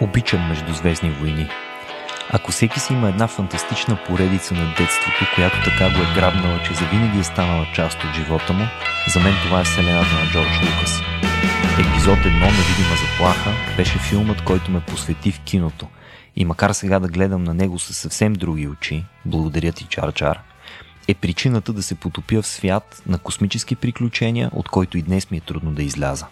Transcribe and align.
Обичам 0.00 0.48
Междузвездни 0.48 1.10
войни. 1.10 1.48
Ако 2.30 2.52
всеки 2.52 2.80
си 2.80 2.92
има 2.92 3.08
една 3.08 3.26
фантастична 3.28 3.98
поредица 4.06 4.54
на 4.54 4.74
детството, 4.78 5.26
която 5.34 5.56
така 5.64 5.90
го 5.90 6.02
е 6.02 6.14
грабнала, 6.14 6.60
че 6.66 6.74
завинаги 6.74 7.18
е 7.18 7.24
станала 7.24 7.66
част 7.74 8.04
от 8.04 8.14
живота 8.14 8.52
му, 8.52 8.64
за 9.12 9.20
мен 9.20 9.34
това 9.42 9.60
е 9.60 9.64
вселената 9.64 10.14
на 10.14 10.30
Джордж 10.32 10.56
Лукас. 10.60 11.00
Епизод 11.80 12.18
1 12.18 12.24
Невидима 12.24 12.96
заплаха 13.10 13.50
беше 13.76 13.98
филмът, 13.98 14.44
който 14.44 14.70
ме 14.70 14.80
посвети 14.80 15.32
в 15.32 15.40
киното. 15.40 15.86
И 16.36 16.44
макар 16.44 16.72
сега 16.72 16.98
да 16.98 17.08
гледам 17.08 17.44
на 17.44 17.54
него 17.54 17.78
със 17.78 17.96
съвсем 17.96 18.32
други 18.32 18.68
очи, 18.68 19.04
благодаря 19.24 19.72
ти 19.72 19.84
Чар 19.84 20.12
Чар, 20.12 20.40
е 21.08 21.14
причината 21.14 21.72
да 21.72 21.82
се 21.82 21.94
потопя 21.94 22.42
в 22.42 22.46
свят 22.46 23.02
на 23.06 23.18
космически 23.18 23.76
приключения, 23.76 24.50
от 24.52 24.68
който 24.68 24.98
и 24.98 25.02
днес 25.02 25.30
ми 25.30 25.36
е 25.36 25.40
трудно 25.40 25.70
да 25.70 25.82
изляза. 25.82 26.26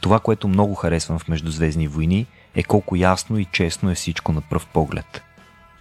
Това, 0.00 0.20
което 0.20 0.48
много 0.48 0.74
харесвам 0.74 1.18
в 1.18 1.28
Междузвездни 1.28 1.88
войни, 1.88 2.26
е 2.54 2.62
колко 2.62 2.96
ясно 2.96 3.38
и 3.38 3.44
честно 3.44 3.90
е 3.90 3.94
всичко 3.94 4.32
на 4.32 4.40
пръв 4.40 4.66
поглед. 4.66 5.22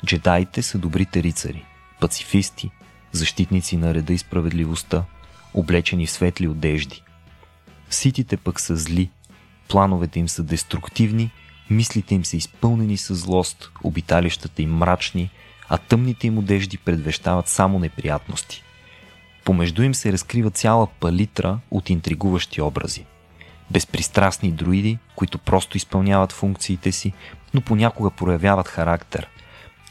Джедаите 0.05 0.61
са 0.61 0.77
добрите 0.77 1.23
рицари, 1.23 1.65
пацифисти, 1.99 2.71
защитници 3.11 3.77
на 3.77 3.93
реда 3.93 4.13
и 4.13 4.17
справедливостта, 4.17 5.03
облечени 5.53 6.05
в 6.05 6.12
светли 6.12 6.48
одежди. 6.48 7.03
Ситите 7.89 8.38
пък 8.38 8.59
са 8.59 8.77
зли, 8.77 9.09
плановете 9.70 10.20
им 10.20 10.29
са 10.29 10.43
деструктивни, 10.43 11.31
мислите 11.70 12.15
им 12.15 12.25
са 12.25 12.38
изпълнени 12.38 12.98
с 12.98 13.15
злост, 13.15 13.71
обиталищата 13.84 14.62
им 14.62 14.76
мрачни, 14.76 15.29
а 15.70 15.77
тъмните 15.77 16.27
им 16.27 16.37
одежди 16.37 16.77
предвещават 16.77 17.48
само 17.48 17.79
неприятности. 17.79 18.63
Помежду 19.45 19.84
им 19.84 19.95
се 19.95 20.12
разкрива 20.12 20.51
цяла 20.51 20.87
палитра 20.87 21.59
от 21.71 21.90
интригуващи 21.90 22.62
образи 22.62 23.05
безпристрастни 23.73 24.52
друиди, 24.52 24.98
които 25.16 25.38
просто 25.38 25.77
изпълняват 25.77 26.32
функциите 26.32 26.91
си, 26.91 27.13
но 27.54 27.62
понякога 27.62 28.09
проявяват 28.09 28.68
характер. 28.68 29.27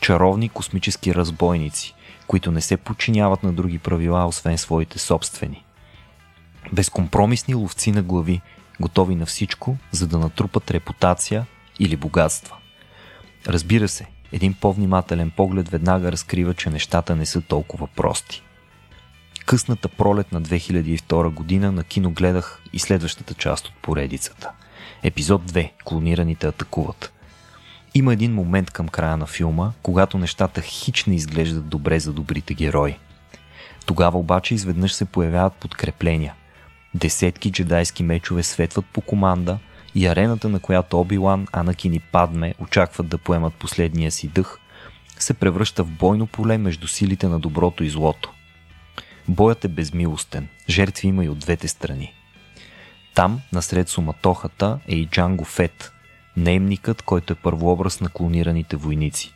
Чаровни 0.01 0.49
космически 0.49 1.15
разбойници, 1.15 1.95
които 2.27 2.51
не 2.51 2.61
се 2.61 2.77
подчиняват 2.77 3.43
на 3.43 3.52
други 3.52 3.79
правила, 3.79 4.27
освен 4.27 4.59
своите 4.59 4.99
собствени. 4.99 5.65
Безкомпромисни 6.73 7.55
ловци 7.55 7.93
на 7.93 8.02
глави, 8.02 8.41
готови 8.80 9.15
на 9.15 9.27
всичко, 9.27 9.77
за 9.91 10.07
да 10.07 10.19
натрупат 10.19 10.71
репутация 10.71 11.46
или 11.79 11.96
богатства. 11.96 12.57
Разбира 13.46 13.89
се, 13.89 14.07
един 14.33 14.55
по-внимателен 14.55 15.30
поглед 15.30 15.69
веднага 15.69 16.13
разкрива, 16.13 16.55
че 16.55 16.71
нещата 16.71 17.17
не 17.17 17.27
са 17.27 17.41
толкова 17.41 17.87
прости– 17.87 18.43
късната 19.43 19.88
пролет 19.88 20.32
на 20.32 20.43
2002 20.43 21.29
година 21.29 21.73
на 21.73 21.85
кино 21.85 22.10
гледах 22.10 22.62
и 22.73 22.79
следващата 22.79 23.35
част 23.35 23.66
от 23.66 23.74
поредицата. 23.82 24.51
Епизод 25.02 25.52
2. 25.52 25.71
Клонираните 25.84 26.46
атакуват. 26.46 27.12
Има 27.95 28.12
един 28.12 28.34
момент 28.34 28.71
към 28.71 28.88
края 28.88 29.16
на 29.16 29.26
филма, 29.26 29.73
когато 29.82 30.18
нещата 30.18 30.60
хич 30.60 31.04
не 31.04 31.15
изглеждат 31.15 31.68
добре 31.68 32.01
за 32.01 32.12
добрите 32.12 32.54
герои. 32.54 32.96
Тогава 33.87 34.18
обаче 34.18 34.54
изведнъж 34.54 34.93
се 34.93 35.04
появяват 35.04 35.54
подкрепления. 35.54 36.34
Десетки 36.95 37.52
джедайски 37.52 38.02
мечове 38.02 38.43
светват 38.43 38.87
по 38.93 39.01
команда 39.01 39.59
и 39.95 40.06
арената, 40.06 40.49
на 40.49 40.60
която 40.60 41.01
Обилан, 41.01 41.46
Анакин 41.52 41.95
и 41.95 42.01
Падме 42.01 42.54
очакват 42.59 43.09
да 43.09 43.18
поемат 43.18 43.54
последния 43.54 44.10
си 44.10 44.29
дъх, 44.29 44.59
се 45.18 45.34
превръща 45.34 45.84
в 45.84 45.90
бойно 45.90 46.27
поле 46.27 46.59
между 46.59 46.88
силите 46.88 47.29
на 47.29 47.38
доброто 47.38 47.84
и 47.84 47.90
злото– 47.90 48.32
Боят 49.28 49.65
е 49.65 49.68
безмилостен, 49.68 50.48
жертви 50.68 51.09
има 51.09 51.24
и 51.24 51.28
от 51.28 51.38
двете 51.38 51.68
страни. 51.68 52.15
Там, 53.15 53.40
насред 53.52 53.88
суматохата, 53.88 54.78
е 54.88 54.95
и 54.95 55.06
Джанго 55.06 55.45
Фет, 55.45 55.92
наемникът, 56.37 57.02
който 57.02 57.32
е 57.32 57.37
първообраз 57.37 58.00
на 58.00 58.09
клонираните 58.09 58.76
войници. 58.76 59.34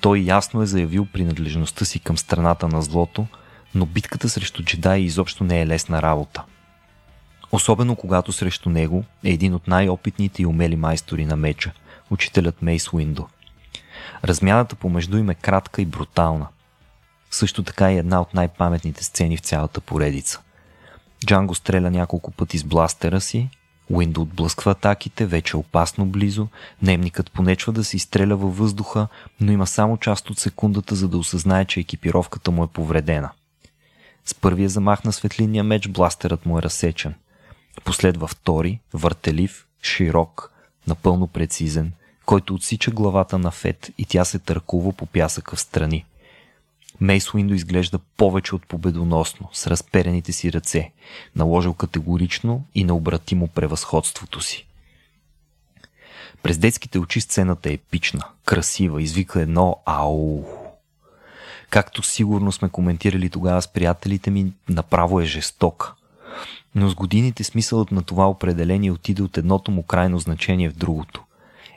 Той 0.00 0.18
ясно 0.18 0.62
е 0.62 0.66
заявил 0.66 1.06
принадлежността 1.12 1.84
си 1.84 1.98
към 1.98 2.18
страната 2.18 2.68
на 2.68 2.82
злото, 2.82 3.26
но 3.74 3.86
битката 3.86 4.28
срещу 4.28 4.62
джедаи 4.62 5.04
изобщо 5.04 5.44
не 5.44 5.60
е 5.60 5.66
лесна 5.66 6.02
работа. 6.02 6.44
Особено 7.52 7.96
когато 7.96 8.32
срещу 8.32 8.70
него 8.70 9.04
е 9.24 9.30
един 9.30 9.54
от 9.54 9.68
най-опитните 9.68 10.42
и 10.42 10.46
умели 10.46 10.76
майстори 10.76 11.24
на 11.24 11.36
меча, 11.36 11.72
учителят 12.10 12.62
Мейс 12.62 12.92
Уиндо. 12.92 13.28
Размяната 14.24 14.76
помежду 14.76 15.16
им 15.16 15.30
е 15.30 15.34
кратка 15.34 15.82
и 15.82 15.86
брутална– 15.86 16.46
също 17.34 17.62
така 17.62 17.92
и 17.92 17.98
една 17.98 18.20
от 18.20 18.34
най-паметните 18.34 19.04
сцени 19.04 19.36
в 19.36 19.40
цялата 19.40 19.80
поредица. 19.80 20.40
Джанго 21.26 21.54
стреля 21.54 21.90
няколко 21.90 22.30
пъти 22.30 22.58
с 22.58 22.64
бластера 22.64 23.20
си, 23.20 23.48
Уиндо 23.90 24.22
отблъсква 24.22 24.70
атаките, 24.70 25.26
вече 25.26 25.56
опасно 25.56 26.06
близо, 26.06 26.48
дневникът 26.82 27.32
понечва 27.32 27.72
да 27.72 27.84
се 27.84 27.96
изстреля 27.96 28.36
във 28.36 28.58
въздуха, 28.58 29.08
но 29.40 29.52
има 29.52 29.66
само 29.66 29.96
част 29.96 30.30
от 30.30 30.38
секундата, 30.38 30.94
за 30.94 31.08
да 31.08 31.18
осъзнае, 31.18 31.64
че 31.64 31.80
екипировката 31.80 32.50
му 32.50 32.64
е 32.64 32.68
повредена. 32.68 33.30
С 34.24 34.34
първия 34.34 34.68
замах 34.68 35.04
на 35.04 35.12
светлинния 35.12 35.64
меч 35.64 35.88
бластерът 35.88 36.46
му 36.46 36.58
е 36.58 36.62
разсечен. 36.62 37.14
Последва 37.84 38.26
втори, 38.26 38.80
въртелив, 38.92 39.66
широк, 39.82 40.52
напълно 40.86 41.26
прецизен, 41.26 41.92
който 42.26 42.54
отсича 42.54 42.90
главата 42.90 43.38
на 43.38 43.50
Фет 43.50 43.90
и 43.98 44.04
тя 44.04 44.24
се 44.24 44.38
търкува 44.38 44.92
по 44.92 45.06
пясъка 45.06 45.56
в 45.56 45.60
страни. 45.60 46.04
Мейс 47.00 47.34
Уиндо 47.34 47.54
изглежда 47.54 47.98
повече 47.98 48.54
от 48.54 48.66
победоносно, 48.66 49.48
с 49.52 49.66
разперените 49.66 50.32
си 50.32 50.52
ръце, 50.52 50.92
наложил 51.36 51.74
категорично 51.74 52.64
и 52.74 52.84
необратимо 52.84 53.48
превъзходството 53.48 54.40
си. 54.40 54.66
През 56.42 56.58
детските 56.58 56.98
очи 56.98 57.20
сцената 57.20 57.70
е 57.70 57.72
епична, 57.72 58.20
красива, 58.44 59.02
извика 59.02 59.40
едно 59.40 59.76
ау. 59.86 60.44
Както 61.70 62.02
сигурно 62.02 62.52
сме 62.52 62.68
коментирали 62.68 63.30
тогава 63.30 63.62
с 63.62 63.68
приятелите 63.68 64.30
ми, 64.30 64.52
направо 64.68 65.20
е 65.20 65.24
жесток. 65.24 65.94
Но 66.74 66.88
с 66.88 66.94
годините 66.94 67.44
смисълът 67.44 67.90
на 67.90 68.02
това 68.02 68.30
определение 68.30 68.90
отиде 68.90 69.22
от 69.22 69.38
едното 69.38 69.70
му 69.70 69.82
крайно 69.82 70.18
значение 70.18 70.68
в 70.68 70.76
другото. 70.76 71.24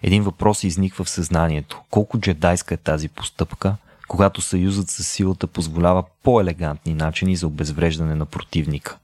Един 0.03 0.23
въпрос 0.23 0.63
изниква 0.63 1.03
в 1.03 1.09
съзнанието. 1.09 1.81
Колко 1.89 2.19
джедайска 2.19 2.73
е 2.73 2.77
тази 2.77 3.09
постъпка– 3.09 3.75
когато 4.07 4.41
съюзът 4.41 4.89
с 4.89 5.03
силата 5.03 5.47
позволява 5.47 6.03
по-елегантни 6.23 6.93
начини 6.93 7.35
за 7.35 7.47
обезвреждане 7.47 8.15
на 8.15 8.25
противника. 8.25 8.97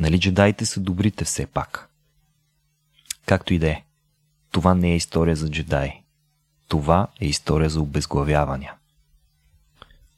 Нали 0.00 0.20
джедаите 0.20 0.66
са 0.66 0.80
добрите 0.80 1.24
все 1.24 1.46
пак? 1.46 1.88
Както 3.26 3.54
и 3.54 3.58
да 3.58 3.68
е, 3.68 3.82
това 4.50 4.74
не 4.74 4.92
е 4.92 4.96
история 4.96 5.36
за 5.36 5.50
джедаи. 5.50 5.92
Това 6.68 7.06
е 7.20 7.26
история 7.26 7.70
за 7.70 7.80
обезглавявания. 7.80 8.74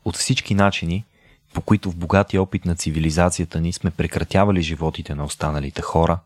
От 0.04 0.16
всички 0.16 0.54
начини, 0.54 1.04
по 1.52 1.60
които 1.60 1.90
в 1.90 1.96
богатия 1.96 2.42
опит 2.42 2.64
на 2.64 2.76
цивилизацията 2.76 3.60
ни 3.60 3.72
сме 3.72 3.90
прекратявали 3.90 4.62
животите 4.62 5.14
на 5.14 5.24
останалите 5.24 5.82
хора, 5.82 6.18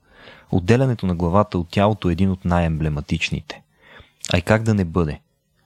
отделянето 0.50 1.06
на 1.06 1.14
главата 1.14 1.58
от 1.58 1.68
тялото 1.68 2.08
е 2.08 2.12
един 2.12 2.30
от 2.30 2.44
най-емблематичните. 2.44 3.62
А 4.32 4.38
и 4.38 4.42
как 4.42 4.62
да 4.62 4.74
не 4.74 4.84
бъде? 4.84 5.20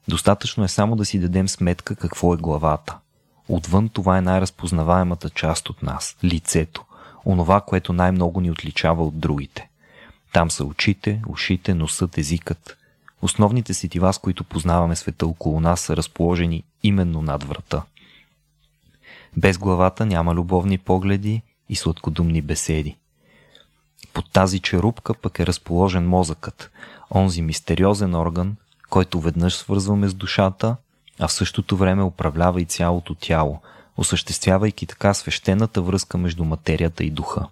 Достатъчно 0.08 0.64
е 0.64 0.68
само 0.68 0.96
да 0.96 1.04
си 1.04 1.18
дадем 1.18 1.48
сметка 1.48 1.96
какво 1.96 2.34
е 2.34 2.36
главата. 2.36 2.98
Отвън 3.48 3.88
това 3.88 4.18
е 4.18 4.22
най-разпознаваемата 4.22 5.30
част 5.30 5.70
от 5.70 5.82
нас– 5.82 6.16
лицето, 6.24 6.84
онова, 7.26 7.60
което 7.60 7.92
най-много 7.92 8.40
ни 8.40 8.50
отличава 8.50 9.06
от 9.06 9.18
другите. 9.18 9.68
Там 10.32 10.50
са 10.50 10.64
очите, 10.64 11.22
ушите, 11.28 11.74
носът, 11.74 12.18
езикът. 12.18 12.76
Основните 13.22 13.74
сетива, 13.74 14.12
с 14.12 14.18
които 14.18 14.44
познаваме 14.44 14.96
света 14.96 15.26
около 15.26 15.60
нас, 15.60 15.80
са 15.80 15.96
разположени 15.96 16.64
именно 16.82 17.22
над 17.22 17.44
врата. 17.44 17.82
Без 19.36 19.58
главата 19.58 20.06
няма 20.06 20.34
любовни 20.34 20.78
погледи 20.78 21.42
и 21.68 21.76
сладкодумни 21.76 22.42
беседи. 22.42 22.96
Под 24.12 24.30
тази 24.30 24.60
черупка 24.60 25.14
пък 25.14 25.38
е 25.38 25.46
разположен 25.46 26.08
мозъкът, 26.08 26.70
онзи 27.14 27.42
мистериозен 27.42 28.14
орган, 28.14 28.56
който 28.90 29.20
веднъж 29.20 29.56
свързваме 29.56 30.08
с 30.08 30.14
душата, 30.14 30.76
а 31.18 31.28
в 31.28 31.32
същото 31.32 31.76
време 31.76 32.02
управлява 32.02 32.60
и 32.60 32.64
цялото 32.64 33.14
тяло, 33.14 33.60
осъществявайки 33.96 34.86
така 34.86 35.14
свещената 35.14 35.82
връзка 35.82 36.18
между 36.18 36.44
материята 36.44 37.04
и 37.04 37.10
духа. 37.10 37.46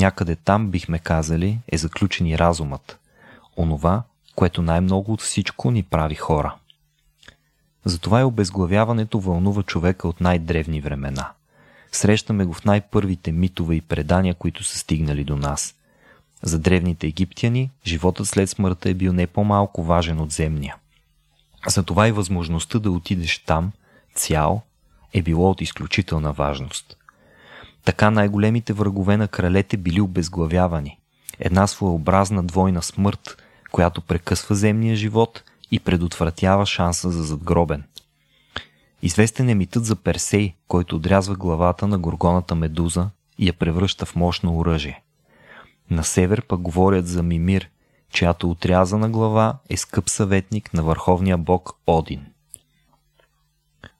Някъде 0.00 0.36
там, 0.36 0.70
бихме 0.70 0.98
казали, 0.98 1.58
е 1.72 1.78
заключен 1.78 2.26
и 2.26 2.38
разумът, 2.38 2.98
онова, 3.56 4.02
което 4.34 4.62
най-много 4.62 5.12
от 5.12 5.20
всичко 5.20 5.70
ни 5.70 5.82
прави 5.82 6.14
хора. 6.14 6.54
Затова 7.84 8.20
и 8.20 8.24
обезглавяването 8.24 9.20
вълнува 9.20 9.62
човека 9.62 10.08
от 10.08 10.20
най-древни 10.20 10.80
времена. 10.80 11.30
Срещаме 11.92 12.44
го 12.44 12.52
в 12.52 12.64
най-първите 12.64 13.32
митове 13.32 13.74
и 13.74 13.80
предания, 13.80 14.34
които 14.34 14.64
са 14.64 14.78
стигнали 14.78 15.24
до 15.24 15.36
нас– 15.36 15.74
за 16.42 16.58
древните 16.58 17.06
египтяни 17.06 17.70
животът 17.86 18.28
след 18.28 18.50
смъртта 18.50 18.90
е 18.90 18.94
бил 18.94 19.12
не 19.12 19.26
по-малко 19.26 19.82
важен 19.82 20.20
от 20.20 20.32
земния. 20.32 20.76
Затова 21.66 22.08
и 22.08 22.12
възможността 22.12 22.78
да 22.78 22.90
отидеш 22.90 23.38
там, 23.38 23.72
цял, 24.14 24.62
е 25.12 25.22
било 25.22 25.50
от 25.50 25.60
изключителна 25.60 26.32
важност. 26.32 26.96
Така 27.84 28.10
най-големите 28.10 28.72
врагове 28.72 29.16
на 29.16 29.28
кралете 29.28 29.76
били 29.76 30.00
обезглавявани. 30.00 30.98
Една 31.38 31.66
своеобразна 31.66 32.42
двойна 32.42 32.82
смърт, 32.82 33.42
която 33.72 34.00
прекъсва 34.00 34.54
земния 34.54 34.96
живот 34.96 35.42
и 35.70 35.80
предотвратява 35.80 36.66
шанса 36.66 37.10
за 37.10 37.22
задгробен. 37.22 37.84
Известен 39.02 39.48
е 39.48 39.54
митът 39.54 39.84
за 39.84 39.96
Персей, 39.96 40.54
който 40.68 40.96
отрязва 40.96 41.34
главата 41.34 41.86
на 41.86 41.98
горгоната 41.98 42.54
медуза 42.54 43.10
и 43.38 43.46
я 43.46 43.52
превръща 43.52 44.06
в 44.06 44.16
мощно 44.16 44.58
оръжие. 44.58 45.02
На 45.92 46.04
север 46.04 46.42
пък 46.42 46.60
говорят 46.60 47.06
за 47.06 47.22
Мимир, 47.22 47.68
чиято 48.12 48.50
отрязана 48.50 49.08
глава 49.08 49.58
е 49.68 49.76
скъп 49.76 50.10
съветник 50.10 50.74
на 50.74 50.82
върховния 50.82 51.38
бог 51.38 51.72
Один. 51.86 52.26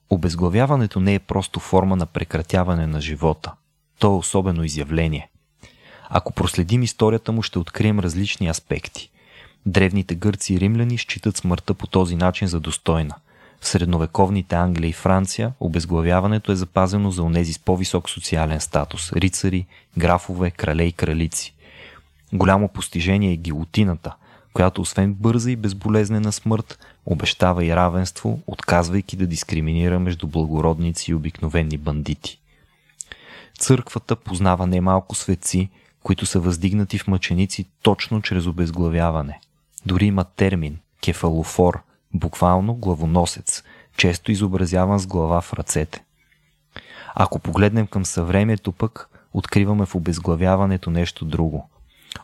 Обезглавяването 0.09 0.99
не 0.99 1.15
е 1.15 1.19
просто 1.19 1.59
форма 1.59 1.95
на 1.95 2.05
прекратяване 2.05 2.87
на 2.87 3.01
живота. 3.01 3.51
То 3.99 4.07
е 4.07 4.17
особено 4.17 4.63
изявление. 4.63 5.29
Ако 6.09 6.33
проследим 6.33 6.83
историята 6.83 7.31
му, 7.31 7.41
ще 7.41 7.59
открием 7.59 7.99
различни 7.99 8.47
аспекти. 8.47 9.09
Древните 9.65 10.15
гърци 10.15 10.53
и 10.53 10.59
римляни 10.59 10.97
считат 10.97 11.37
смъртта 11.37 11.73
по 11.73 11.87
този 11.87 12.15
начин 12.15 12.47
за 12.47 12.59
достойна. 12.59 13.15
В 13.61 13.67
средновековните 13.67 14.55
Англия 14.55 14.89
и 14.89 14.93
Франция 14.93 15.53
обезглавяването 15.59 16.51
е 16.51 16.55
запазено 16.55 17.11
за 17.11 17.23
онези 17.23 17.53
с 17.53 17.59
по-висок 17.59 18.09
социален 18.09 18.59
статус– 18.59 19.13
рицари, 19.15 19.65
графове, 19.97 20.51
крале 20.51 20.83
и 20.83 20.91
кралици. 20.91 21.53
Голямо 22.33 22.67
постижение 22.67 23.31
е 23.31 23.37
гилотината, 23.37 24.15
която 24.53 24.81
освен 24.81 25.13
бърза 25.13 25.51
и 25.51 25.55
безболезнена 25.55 26.31
смърт, 26.31 26.79
обещава 27.05 27.65
и 27.65 27.75
равенство, 27.75 28.39
отказвайки 28.47 29.15
да 29.15 29.27
дискриминира 29.27 29.99
между 29.99 30.27
благородници 30.27 31.11
и 31.11 31.13
обикновени 31.13 31.77
бандити. 31.77 32.39
Църквата 33.59 34.15
познава 34.15 34.67
немалко 34.67 35.15
светци, 35.15 35.69
които 36.03 36.25
са 36.25 36.39
въздигнати 36.39 36.97
в 36.97 37.07
мъченици 37.07 37.65
точно 37.81 38.21
чрез 38.21 38.45
обезглавяване. 38.45 39.39
Дори 39.85 40.05
има 40.05 40.23
термин– 40.23 40.77
кефалофор, 41.01 41.81
буквално 42.13 42.75
главоносец, 42.75 43.63
често 43.97 44.31
изобразяван 44.31 44.99
с 44.99 45.07
глава 45.07 45.41
в 45.41 45.53
ръцете. 45.53 46.03
Ако 47.15 47.39
погледнем 47.39 47.87
към 47.87 48.05
съвремието 48.05 48.71
пък, 48.71 49.09
откриваме 49.33 49.85
в 49.85 49.95
обезглавяването 49.95 50.89
нещо 50.89 51.25
друго. 51.25 51.69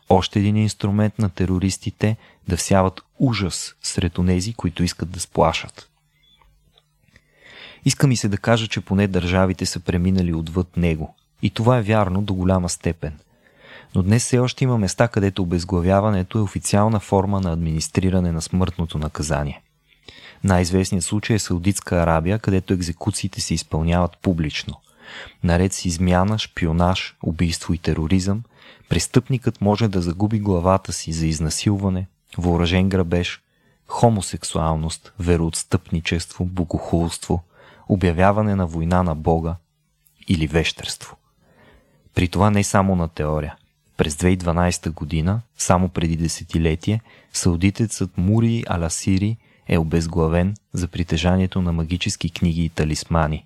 Още 0.10 0.40
един 0.40 0.58
инструмент 0.58 1.20
на 1.20 1.30
терористите 1.30 2.18
да 2.48 2.58
всяват 2.58 3.02
ужас 3.20 3.76
сред 3.82 4.18
онези, 4.18 4.54
които 4.54 4.84
искат 4.84 5.12
да 5.12 5.20
сплашат. 5.20 5.90
Иска 7.86 8.08
ми 8.08 8.18
се 8.18 8.28
да 8.28 8.38
кажа, 8.38 8.68
че 8.68 8.82
поне 8.82 9.08
държавите 9.08 9.66
са 9.66 9.80
преминали 9.80 10.34
отвъд 10.34 10.78
него. 10.78 11.16
И 11.42 11.50
това 11.50 11.78
е 11.78 11.82
вярно 11.82 12.22
до 12.22 12.34
голяма 12.34 12.70
степен. 12.70 13.18
Но 13.96 14.04
днес 14.04 14.24
все 14.24 14.40
още 14.40 14.64
има 14.64 14.78
места, 14.78 15.08
където 15.08 15.42
обезглавяването 15.42 16.38
е 16.38 16.42
официална 16.42 17.00
форма 17.00 17.42
на 17.42 17.54
администриране 17.54 18.32
на 18.32 18.42
смъртното 18.42 18.98
наказание. 18.98 19.62
Най-известният 20.44 21.06
случай 21.06 21.36
е 21.36 21.40
Саудитска 21.40 21.96
Арабия, 21.96 22.40
където 22.40 22.74
екзекуциите 22.74 23.42
се 23.42 23.54
изпълняват 23.54 24.18
публично. 24.22 24.74
Наред 25.44 25.74
с 25.74 25.86
измяна, 25.86 26.40
шпионаж, 26.40 27.16
убийство 27.24 27.74
и 27.74 27.78
тероризъм, 27.78 28.44
престъпникът 28.89 29.62
може 29.62 29.88
да 29.88 30.01
загуби 30.01 30.39
главата 30.39 30.94
си 30.94 31.12
за 31.12 31.27
изнасилване, 31.27 32.07
въоръжен 32.38 32.89
грабеж, 32.89 33.42
хомосексуалност, 33.88 35.13
вероотстъпничество, 35.19 36.45
богохулство, 36.45 37.44
обявяване 37.89 38.56
на 38.56 38.68
война 38.68 39.04
на 39.04 39.16
Бога 39.16 39.56
или 40.27 40.48
вещерство. 40.48 41.18
При 42.16 42.27
това 42.27 42.50
не 42.50 42.63
само 42.63 42.95
на 42.95 43.07
теория. 43.07 43.56
През 43.98 44.16
2012 44.16 44.89
година, 44.94 45.42
само 45.57 45.89
преди 45.89 46.15
десетилетие, 46.15 47.01
саудитецът 47.33 48.18
Мури 48.18 48.63
Аласири 48.68 49.38
е 49.68 49.77
обезглавен 49.77 50.56
за 50.74 50.88
притежанието 50.88 51.62
на 51.62 51.74
магически 51.74 52.30
книги 52.30 52.65
и 52.65 52.69
талисмани. 52.69 53.45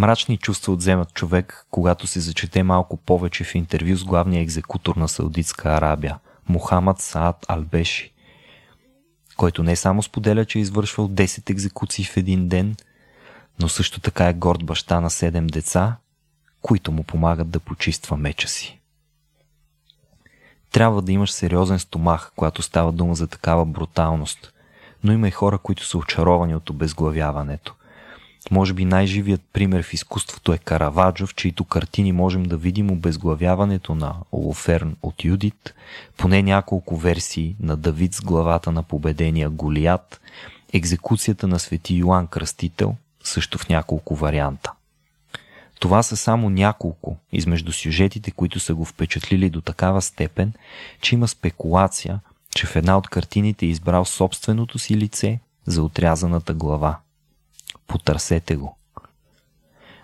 Мрачни 0.00 0.38
чувства 0.38 0.72
отземат 0.72 1.14
човек, 1.14 1.66
когато 1.70 2.06
се 2.06 2.20
зачете 2.20 2.62
малко 2.62 2.96
повече 2.96 3.44
в 3.44 3.54
интервю 3.54 3.96
с 3.96 4.04
главния 4.04 4.42
екзекутор 4.42 4.96
на 4.96 5.08
Саудитска 5.08 5.68
Арабия, 5.68 6.18
Мухамад 6.48 7.00
Саад 7.00 7.46
Албеши, 7.48 8.12
който 9.36 9.62
не 9.62 9.76
само 9.76 10.02
споделя, 10.02 10.44
че 10.44 10.58
е 10.58 10.62
извършвал 10.62 11.08
10 11.08 11.50
екзекуции 11.50 12.04
в 12.04 12.16
един 12.16 12.48
ден, 12.48 12.76
но 13.58 13.68
също 13.68 14.00
така 14.00 14.28
е 14.28 14.34
горд 14.34 14.64
баща 14.64 15.00
на 15.00 15.10
7 15.10 15.50
деца, 15.50 15.96
които 16.62 16.92
му 16.92 17.02
помагат 17.02 17.50
да 17.50 17.60
почиства 17.60 18.16
меча 18.16 18.48
си. 18.48 18.80
Трябва 20.70 21.02
да 21.02 21.12
имаш 21.12 21.32
сериозен 21.32 21.78
стомах, 21.78 22.32
когато 22.36 22.62
става 22.62 22.92
дума 22.92 23.14
за 23.14 23.26
такава 23.26 23.64
бруталност, 23.64 24.52
но 25.04 25.12
има 25.12 25.28
и 25.28 25.30
хора, 25.30 25.58
които 25.58 25.86
са 25.86 25.98
очаровани 25.98 26.54
от 26.54 26.70
обезглавяването. 26.70 27.74
Може 28.50 28.72
би 28.72 28.84
най-живият 28.84 29.40
пример 29.52 29.82
в 29.82 29.94
изкуството 29.94 30.52
е 30.52 30.58
Караваджо, 30.58 31.26
в 31.26 31.34
чието 31.34 31.64
картини 31.64 32.12
можем 32.12 32.42
да 32.42 32.56
видим 32.56 32.90
обезглавяването 32.90 33.94
на 33.94 34.14
Олоферн 34.32 34.96
от 35.02 35.24
Юдит, 35.24 35.74
поне 36.16 36.42
няколко 36.42 36.96
версии 36.96 37.56
на 37.60 37.76
Давид 37.76 38.14
с 38.14 38.20
главата 38.20 38.72
на 38.72 38.82
победения 38.82 39.50
Голият, 39.50 40.20
екзекуцията 40.72 41.46
на 41.46 41.58
свети 41.58 41.94
Йоан 41.94 42.26
Кръстител, 42.26 42.96
също 43.24 43.58
в 43.58 43.68
няколко 43.68 44.14
варианта. 44.14 44.72
Това 45.80 46.02
са 46.02 46.16
само 46.16 46.50
няколко 46.50 47.16
измежду 47.32 47.72
сюжетите, 47.72 48.30
които 48.30 48.60
са 48.60 48.74
го 48.74 48.84
впечатлили 48.84 49.50
до 49.50 49.60
такава 49.60 50.02
степен, 50.02 50.52
че 51.00 51.14
има 51.14 51.28
спекулация, 51.28 52.20
че 52.54 52.66
в 52.66 52.76
една 52.76 52.98
от 52.98 53.08
картините 53.08 53.66
е 53.66 53.68
избрал 53.68 54.04
собственото 54.04 54.78
си 54.78 54.96
лице 54.96 55.40
за 55.66 55.82
отрязаната 55.82 56.54
глава. 56.54 56.98
Потърсете 57.90 58.56
го. 58.56 58.76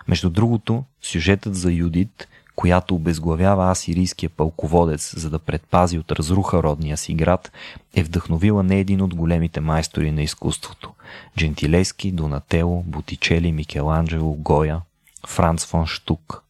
Между 0.07 0.29
другото, 0.29 0.83
сюжетът 1.01 1.55
за 1.55 1.71
Юдит, 1.71 2.27
която 2.55 2.95
обезглавява 2.95 3.71
асирийския 3.71 4.29
пълководец, 4.29 5.19
за 5.19 5.29
да 5.29 5.39
предпази 5.39 5.97
от 5.97 6.11
разруха 6.11 6.63
родния 6.63 6.97
си 6.97 7.13
град, 7.13 7.51
е 7.95 8.03
вдъхновила 8.03 8.63
не 8.63 8.79
един 8.79 9.01
от 9.01 9.15
големите 9.15 9.61
майстори 9.61 10.11
на 10.11 10.21
изкуството– 10.21 10.93
Джентилески, 11.37 12.11
Донатело, 12.11 12.83
Бутичели, 12.87 13.51
Микеланджело, 13.51 14.33
Гоя, 14.33 14.81
Франц 15.27 15.65
фон 15.65 15.85
Штук. 15.85 16.43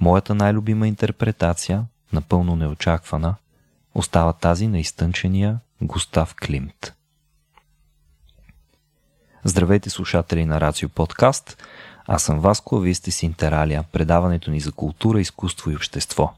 Моята 0.00 0.34
най-любима 0.34 0.88
интерпретация, 0.88 1.84
напълно 2.12 2.56
неочаквана, 2.56 3.34
остава 3.94 4.32
тази 4.32 4.66
на 4.66 4.78
изтънчения 4.78 5.58
Густав 5.82 6.34
Климт. 6.46 6.94
Здравейте 9.46 9.90
слушатели 9.90 10.44
на 10.44 10.60
Рацио 10.60 10.88
Подкаст. 10.88 11.62
Аз 12.06 12.22
съм 12.22 12.40
Васко, 12.40 12.76
а 12.76 12.80
вие 12.80 12.94
сте 12.94 13.10
с 13.10 13.22
Интералия, 13.22 13.84
предаването 13.92 14.50
ни 14.50 14.60
за 14.60 14.72
култура, 14.72 15.20
изкуство 15.20 15.70
и 15.70 15.76
общество. 15.76 16.32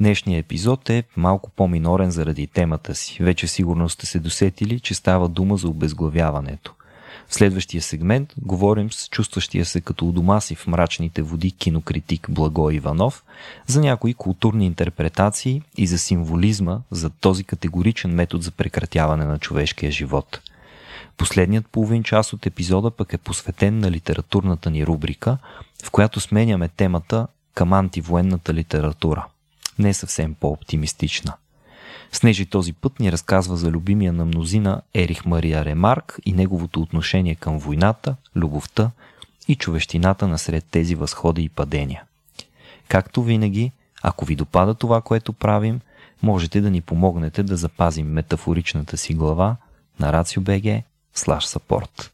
Днешният 0.00 0.44
епизод 0.44 0.90
е 0.90 1.04
малко 1.16 1.50
по-минорен 1.50 2.10
заради 2.10 2.46
темата 2.46 2.94
си. 2.94 3.22
Вече 3.22 3.46
сигурно 3.46 3.88
сте 3.88 4.06
се 4.06 4.18
досетили, 4.18 4.80
че 4.80 4.94
става 4.94 5.28
дума 5.28 5.56
за 5.56 5.68
обезглавяването. 5.68 6.74
В 7.28 7.34
следващия 7.34 7.82
сегмент 7.82 8.34
говорим 8.38 8.92
с 8.92 9.08
чувстващия 9.08 9.64
се 9.64 9.80
като 9.80 10.06
у 10.06 10.12
дома 10.12 10.40
си 10.40 10.54
в 10.54 10.66
мрачните 10.66 11.22
води 11.22 11.50
кинокритик 11.50 12.26
Благо 12.30 12.70
Иванов 12.70 13.24
за 13.66 13.80
някои 13.80 14.14
културни 14.14 14.66
интерпретации 14.66 15.62
и 15.76 15.86
за 15.86 15.98
символизма 15.98 16.80
за 16.90 17.10
този 17.10 17.44
категоричен 17.44 18.10
метод 18.10 18.42
за 18.42 18.50
прекратяване 18.50 19.24
на 19.24 19.38
човешкия 19.38 19.92
живот– 19.92 20.40
Последният 21.16 21.66
половин 21.66 22.02
час 22.02 22.32
от 22.32 22.46
епизода 22.46 22.90
пък 22.90 23.12
е 23.12 23.18
посветен 23.18 23.78
на 23.78 23.90
литературната 23.90 24.70
ни 24.70 24.86
рубрика, 24.86 25.38
в 25.84 25.90
която 25.90 26.20
сменяме 26.20 26.68
темата 26.68 27.26
към 27.54 27.72
антивоенната 27.72 28.54
литература. 28.54 29.26
Не 29.78 29.94
съвсем 29.94 30.34
по-оптимистична. 30.34 31.32
Снежи 32.12 32.46
този 32.46 32.72
път 32.72 33.00
ни 33.00 33.12
разказва 33.12 33.56
за 33.56 33.70
любимия 33.70 34.12
на 34.12 34.24
мнозина 34.24 34.82
Ерих 34.94 35.26
Мария 35.26 35.64
Ремарк 35.64 36.18
и 36.24 36.32
неговото 36.32 36.80
отношение 36.80 37.34
към 37.34 37.58
войната, 37.58 38.16
любовта 38.36 38.90
и 39.48 39.56
човещината 39.56 40.28
насред 40.28 40.64
тези 40.70 40.94
възходи 40.94 41.42
и 41.42 41.48
падения. 41.48 42.02
Както 42.88 43.22
винаги, 43.22 43.72
ако 44.02 44.24
ви 44.24 44.36
допада 44.36 44.74
това, 44.74 45.00
което 45.00 45.32
правим, 45.32 45.80
можете 46.22 46.60
да 46.60 46.70
ни 46.70 46.80
помогнете 46.80 47.42
да 47.42 47.56
запазим 47.56 48.06
метафоричната 48.06 48.96
си 48.96 49.14
глава 49.14 49.56
на 50.00 50.12
RACIO.BG 50.12 50.82
slash 51.16 51.58
support. 51.58 52.10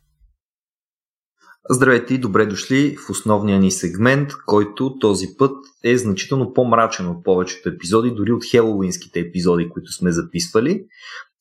Здравейте 1.70 2.14
и 2.14 2.18
добре 2.18 2.46
дошли 2.46 2.96
в 2.96 3.10
основния 3.10 3.58
ни 3.58 3.70
сегмент, 3.70 4.30
който 4.46 4.98
този 4.98 5.26
път 5.38 5.56
е 5.84 5.96
значително 5.96 6.54
по-мрачен 6.54 7.08
от 7.08 7.24
повечето 7.24 7.68
епизоди, 7.68 8.10
дори 8.10 8.32
от 8.32 8.44
хелоуинските 8.50 9.20
епизоди, 9.20 9.68
които 9.68 9.92
сме 9.92 10.12
записвали. 10.12 10.86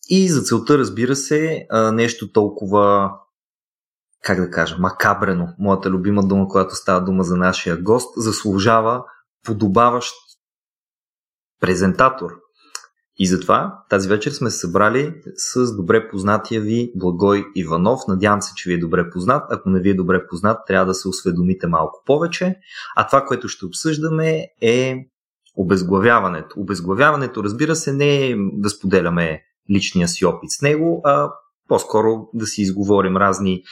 И 0.10 0.30
за 0.30 0.41
целта, 0.41 0.77
разбира 0.77 1.15
се, 1.15 1.68
нещо 1.94 2.32
толкова, 2.32 3.12
как 4.24 4.39
да 4.41 4.50
кажа, 4.50 4.77
макабрено, 4.80 5.48
моята 5.60 5.89
любима 5.89 6.27
дума, 6.27 6.48
която 6.48 6.75
става 6.75 7.01
дума 7.01 7.24
за 7.24 7.38
нашия 7.38 7.77
гост, 7.77 8.13
заслужава 8.18 9.03
подобаващ 9.46 10.13
презентатор. 11.60 12.32
И 13.20 13.27
затова 13.27 13.84
тази 13.89 14.10
вечер 14.10 14.32
сме 14.32 14.50
събрали 14.50 15.13
с 15.36 15.75
добре 15.75 16.10
познатия 16.10 16.62
ви 16.62 16.91
Благой 16.96 17.46
Иванов. 17.56 18.00
Надявам 18.08 18.41
се, 18.41 18.51
че 18.56 18.70
ви 18.70 18.74
е 18.74 18.80
добре 18.80 19.10
познат. 19.10 19.44
Ако 19.50 19.70
не 19.70 19.80
ви 19.80 19.89
е 19.89 19.94
добре 19.94 20.27
познат, 20.27 20.58
трябва 20.68 20.86
да 20.86 20.94
се 20.94 21.08
осведомите 21.08 21.68
малко 21.68 22.03
повече. 22.06 22.56
А 22.96 23.08
това, 23.08 23.25
което 23.25 23.48
ще 23.48 23.65
обсъждаме 23.65 24.48
е 24.62 24.96
обезглавяването. 25.58 26.60
Обезглавяването, 26.60 27.44
разбира 27.44 27.75
се, 27.75 27.94
не 27.94 28.27
е 28.27 28.36
да 28.53 28.70
споделяме 28.70 29.41
личния 29.72 30.08
си 30.08 30.25
опит 30.25 30.51
с 30.51 30.62
него, 30.62 31.01
а 31.03 31.32
по-скоро 31.68 32.30
да 32.34 32.46
си 32.46 32.62
изговорим 32.62 33.18
разни 33.18 33.63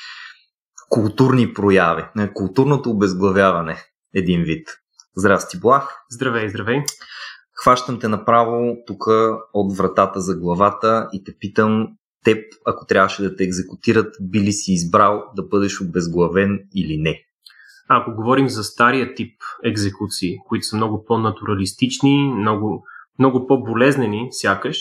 културни 0.89 1.53
прояви. 1.53 2.03
Културното 2.33 2.89
обезглавяване 2.89 3.77
един 4.13 4.43
вид. 4.43 4.67
Здрасти, 5.15 5.59
Блах. 5.59 5.95
Здравей, 6.11 6.49
здравей. 6.49 6.83
Хващам 7.63 7.99
те 7.99 8.07
направо 8.07 8.77
тук 8.87 9.03
от 9.53 9.77
вратата 9.77 10.19
за 10.19 10.35
главата 10.35 11.09
и 11.13 11.23
те 11.23 11.37
питам 11.39 11.87
теб, 12.23 12.37
ако 12.65 12.85
трябваше 12.85 13.23
да 13.23 13.35
те 13.35 13.43
екзекутират, 13.43 14.15
би 14.21 14.39
ли 14.39 14.51
си 14.51 14.71
избрал 14.71 15.23
да 15.35 15.43
бъдеш 15.43 15.81
обезглавен 15.81 16.59
или 16.75 16.97
не? 16.97 17.19
Ако 17.89 18.15
говорим 18.15 18.49
за 18.49 18.63
стария 18.63 19.13
тип 19.13 19.33
екзекуции, 19.63 20.37
които 20.47 20.65
са 20.65 20.75
много 20.75 21.05
по-натуралистични, 21.05 22.33
много, 22.33 22.83
много 23.19 23.47
по-болезнени, 23.47 24.27
сякаш, 24.31 24.77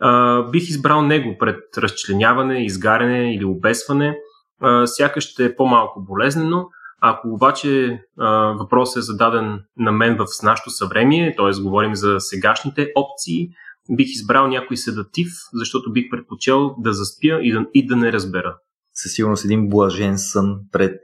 а, 0.00 0.42
бих 0.42 0.68
избрал 0.68 1.02
него 1.02 1.36
пред 1.38 1.78
разчленяване, 1.78 2.64
изгаряне 2.64 3.34
или 3.34 3.44
обесване. 3.44 4.18
А, 4.60 4.86
сякаш 4.86 5.24
ще 5.24 5.44
е 5.44 5.56
по-малко 5.56 6.00
болезнено, 6.00 6.68
ако 7.00 7.28
обаче 7.28 8.00
а, 8.18 8.28
въпросът 8.30 8.96
е 8.96 9.02
зададен 9.02 9.60
на 9.76 9.92
мен 9.92 10.16
в 10.16 10.26
нашото 10.42 10.70
съвремие, 10.70 11.34
т.е. 11.36 11.62
говорим 11.62 11.94
за 11.94 12.16
сегашните 12.20 12.92
опции, 12.96 13.48
бих 13.96 14.06
избрал 14.06 14.46
някой 14.46 14.76
седатив, 14.76 15.28
защото 15.54 15.92
бих 15.92 16.04
предпочел 16.10 16.74
да 16.78 16.92
заспя 16.92 17.38
и 17.42 17.52
да, 17.52 17.66
и 17.74 17.86
да 17.86 17.96
не 17.96 18.12
разбера. 18.12 18.56
Със 18.94 19.12
сигурност 19.12 19.44
един 19.44 19.68
блажен 19.68 20.18
сън 20.18 20.58
пред 20.72 21.00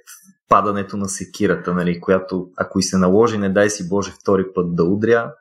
падането 0.49 0.97
на 0.97 1.09
секирата, 1.09 1.75
нали, 1.75 2.01
която 2.01 2.47
ако 2.57 2.79
и 2.79 2.83
се 2.83 2.99
наложи, 2.99 3.39
не 3.39 3.53
дай 3.53 3.71
си 3.71 3.89
Боже 3.89 4.11
втори 4.11 4.45
път 4.55 4.77
да 4.77 4.85
удря, 4.85 5.33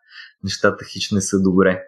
нещата 0.44 0.86
хич 0.86 1.12
не 1.12 1.22
са 1.22 1.42
добре. 1.42 1.82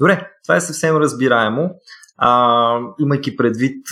Добре, 0.00 0.30
това 0.44 0.56
е 0.56 0.60
съвсем 0.60 0.96
разбираемо. 0.96 1.70
А, 2.16 2.80
имайки 2.98 3.36
предвид 3.36 3.86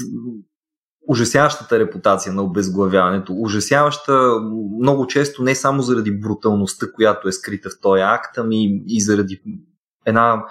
ужасяващата 1.08 1.78
репутация 1.78 2.32
на 2.32 2.42
обезглавяването, 2.42 3.32
ужасяваща 3.36 4.40
много 4.82 5.06
често 5.06 5.42
не 5.42 5.54
само 5.54 5.82
заради 5.82 6.20
бруталността, 6.20 6.92
която 6.92 7.28
е 7.28 7.32
скрита 7.32 7.70
в 7.70 7.80
този 7.82 8.00
акт, 8.00 8.38
ами 8.38 8.82
и 8.86 9.00
заради 9.00 9.42
една 10.06 10.44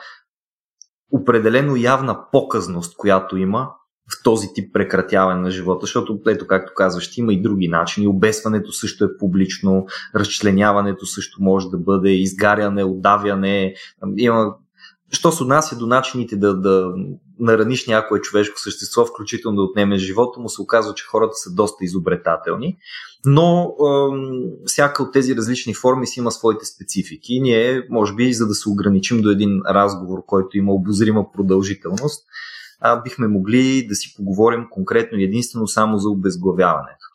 определено 1.11 1.75
явна 1.75 2.31
показност, 2.31 2.97
която 2.97 3.37
има 3.37 3.69
в 4.11 4.23
този 4.23 4.47
тип 4.53 4.73
прекратяване 4.73 5.41
на 5.41 5.51
живота, 5.51 5.85
защото, 5.85 6.19
ето 6.27 6.47
както 6.47 6.73
казваш, 6.75 7.17
има 7.17 7.33
и 7.33 7.41
други 7.41 7.67
начини. 7.67 8.07
Обесването 8.07 8.71
също 8.71 9.05
е 9.05 9.17
публично, 9.17 9.85
разчленяването 10.15 11.05
също 11.05 11.43
може 11.43 11.69
да 11.69 11.77
бъде, 11.77 12.09
изгаряне, 12.09 12.83
отдавяне. 12.83 13.73
Има 14.17 14.55
Що 15.11 15.31
се 15.31 15.43
отнася 15.43 15.75
до 15.75 15.87
начините 15.87 16.35
да, 16.35 16.53
да 16.53 16.93
нараниш 17.39 17.87
някое 17.87 18.21
човешко 18.21 18.59
същество, 18.59 19.05
включително 19.05 19.55
да 19.55 19.63
отнемеш 19.63 20.01
живота 20.01 20.39
му, 20.39 20.49
се 20.49 20.61
оказва, 20.61 20.93
че 20.93 21.05
хората 21.05 21.33
са 21.33 21.53
доста 21.53 21.85
изобретателни. 21.85 22.77
Но 23.25 23.63
е, 23.63 24.65
всяка 24.65 25.03
от 25.03 25.13
тези 25.13 25.35
различни 25.35 25.73
форми 25.73 26.07
си 26.07 26.19
има 26.19 26.31
своите 26.31 26.65
специфики. 26.65 27.39
Ние, 27.41 27.87
може 27.89 28.15
би, 28.15 28.33
за 28.33 28.47
да 28.47 28.53
се 28.53 28.69
ограничим 28.69 29.21
до 29.21 29.29
един 29.29 29.61
разговор, 29.69 30.25
който 30.25 30.57
има 30.57 30.73
обозрима 30.73 31.31
продължителност, 31.31 32.25
а, 32.81 33.01
бихме 33.01 33.27
могли 33.27 33.87
да 33.87 33.95
си 33.95 34.13
поговорим 34.17 34.65
конкретно 34.69 35.19
и 35.19 35.23
единствено 35.23 35.67
само 35.67 35.97
за 35.97 36.09
обезглавяването. 36.09 37.05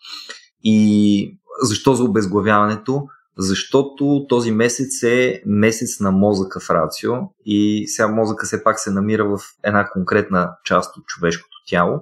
И 0.65 1.39
защо 1.63 1.95
за 1.95 2.05
обезглавяването? 2.05 3.03
Защото 3.39 4.27
този 4.29 4.53
месец 4.53 5.03
е 5.03 5.43
месец 5.47 6.01
на 6.01 6.11
мозъка 6.11 6.61
в 6.61 6.71
рацио 6.71 7.13
и 7.45 7.85
сега 7.89 8.09
мозъка 8.09 8.47
все 8.47 8.65
пак 8.65 8.81
се 8.81 8.91
намира 8.91 9.25
в 9.25 9.41
една 9.65 9.89
конкретна 9.89 10.51
част 10.65 10.97
от 10.97 11.05
човешкото 11.07 11.57
тяло. 11.67 12.01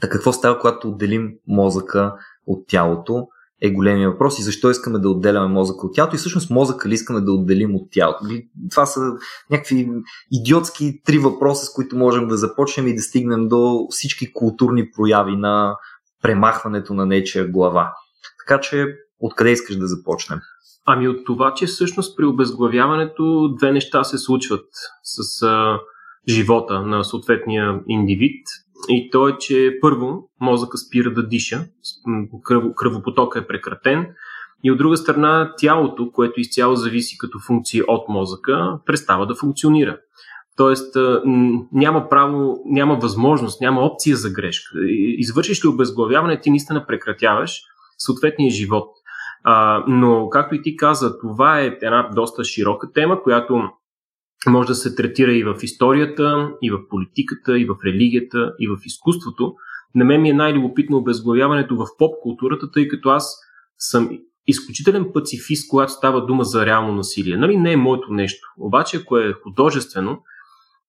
Така 0.00 0.12
какво 0.12 0.32
става, 0.32 0.58
когато 0.58 0.88
отделим 0.88 1.32
мозъка 1.46 2.14
от 2.46 2.68
тялото? 2.68 3.26
е 3.60 3.70
големия 3.70 4.10
въпрос 4.10 4.38
и 4.38 4.42
защо 4.42 4.70
искаме 4.70 4.98
да 4.98 5.10
отделяме 5.10 5.48
мозъка 5.48 5.86
от 5.86 5.94
тялото 5.94 6.16
и 6.16 6.18
всъщност 6.18 6.50
мозъка 6.50 6.88
ли 6.88 6.94
искаме 6.94 7.20
да 7.20 7.32
отделим 7.32 7.74
от 7.74 7.90
тялото. 7.90 8.24
Това 8.70 8.86
са 8.86 9.00
някакви 9.50 9.88
идиотски 10.30 11.02
три 11.04 11.18
въпроса, 11.18 11.66
с 11.66 11.72
които 11.72 11.96
можем 11.96 12.28
да 12.28 12.36
започнем 12.36 12.86
и 12.86 12.94
да 12.94 13.02
стигнем 13.02 13.48
до 13.48 13.86
всички 13.90 14.32
културни 14.32 14.90
прояви 14.90 15.36
на 15.36 15.76
премахването 16.22 16.94
на 16.94 17.06
нечия 17.06 17.48
глава. 17.48 17.92
Така 18.38 18.60
че 18.60 18.86
Откъде 19.20 19.50
искаш 19.50 19.76
да 19.76 19.86
започнем? 19.86 20.38
Ами 20.86 21.08
от 21.08 21.24
това, 21.26 21.54
че 21.54 21.66
всъщност 21.66 22.16
при 22.16 22.24
обезглавяването 22.24 23.54
две 23.58 23.72
неща 23.72 24.04
се 24.04 24.18
случват 24.18 24.66
с 25.02 25.42
а, 25.42 25.78
живота 26.28 26.80
на 26.80 27.04
съответния 27.04 27.80
индивид. 27.88 28.46
И 28.88 29.10
то 29.10 29.28
е, 29.28 29.38
че 29.38 29.78
първо 29.80 30.30
мозъка 30.40 30.78
спира 30.78 31.14
да 31.14 31.28
диша, 31.28 31.64
кръв, 32.44 32.64
кръвопотока 32.76 33.38
е 33.38 33.46
прекратен, 33.46 34.06
и 34.64 34.70
от 34.70 34.78
друга 34.78 34.96
страна 34.96 35.54
тялото, 35.58 36.12
което 36.12 36.40
изцяло 36.40 36.76
зависи 36.76 37.18
като 37.18 37.38
функция 37.46 37.84
от 37.88 38.08
мозъка, 38.08 38.78
престава 38.86 39.26
да 39.26 39.34
функционира. 39.34 39.98
Тоест 40.56 40.96
няма 41.72 42.08
право, 42.08 42.56
няма 42.66 42.94
възможност, 42.94 43.60
няма 43.60 43.80
опция 43.80 44.16
за 44.16 44.30
грешка. 44.30 44.70
Извършиш 45.18 45.64
ли 45.64 45.68
обезглавяване, 45.68 46.40
ти 46.40 46.50
наистина 46.50 46.86
прекратяваш 46.86 47.60
съответния 47.98 48.50
живот. 48.50 48.88
А, 49.42 49.84
но, 49.88 50.28
както 50.28 50.54
и 50.54 50.62
ти 50.62 50.76
каза, 50.76 51.18
това 51.18 51.60
е 51.60 51.78
една 51.82 52.10
доста 52.14 52.44
широка 52.44 52.92
тема, 52.92 53.22
която 53.22 53.62
може 54.48 54.68
да 54.68 54.74
се 54.74 54.94
третира 54.94 55.32
и 55.32 55.44
в 55.44 55.54
историята, 55.62 56.50
и 56.62 56.70
в 56.70 56.88
политиката, 56.88 57.58
и 57.58 57.64
в 57.64 57.76
религията, 57.84 58.52
и 58.58 58.68
в 58.68 58.76
изкуството. 58.84 59.54
На 59.94 60.04
мен 60.04 60.22
ми 60.22 60.30
е 60.30 60.34
най-любопитно 60.34 60.96
обезглавяването 60.96 61.76
в 61.76 61.86
поп-културата, 61.98 62.70
тъй 62.70 62.88
като 62.88 63.08
аз 63.08 63.36
съм 63.78 64.18
изключителен 64.46 65.06
пацифист, 65.14 65.70
когато 65.70 65.92
става 65.92 66.26
дума 66.26 66.44
за 66.44 66.66
реално 66.66 66.92
насилие. 66.92 67.36
Нали, 67.36 67.56
не 67.56 67.72
е 67.72 67.76
моето 67.76 68.12
нещо. 68.12 68.48
Обаче, 68.58 68.96
ако 68.96 69.18
е 69.18 69.32
художествено, 69.32 70.22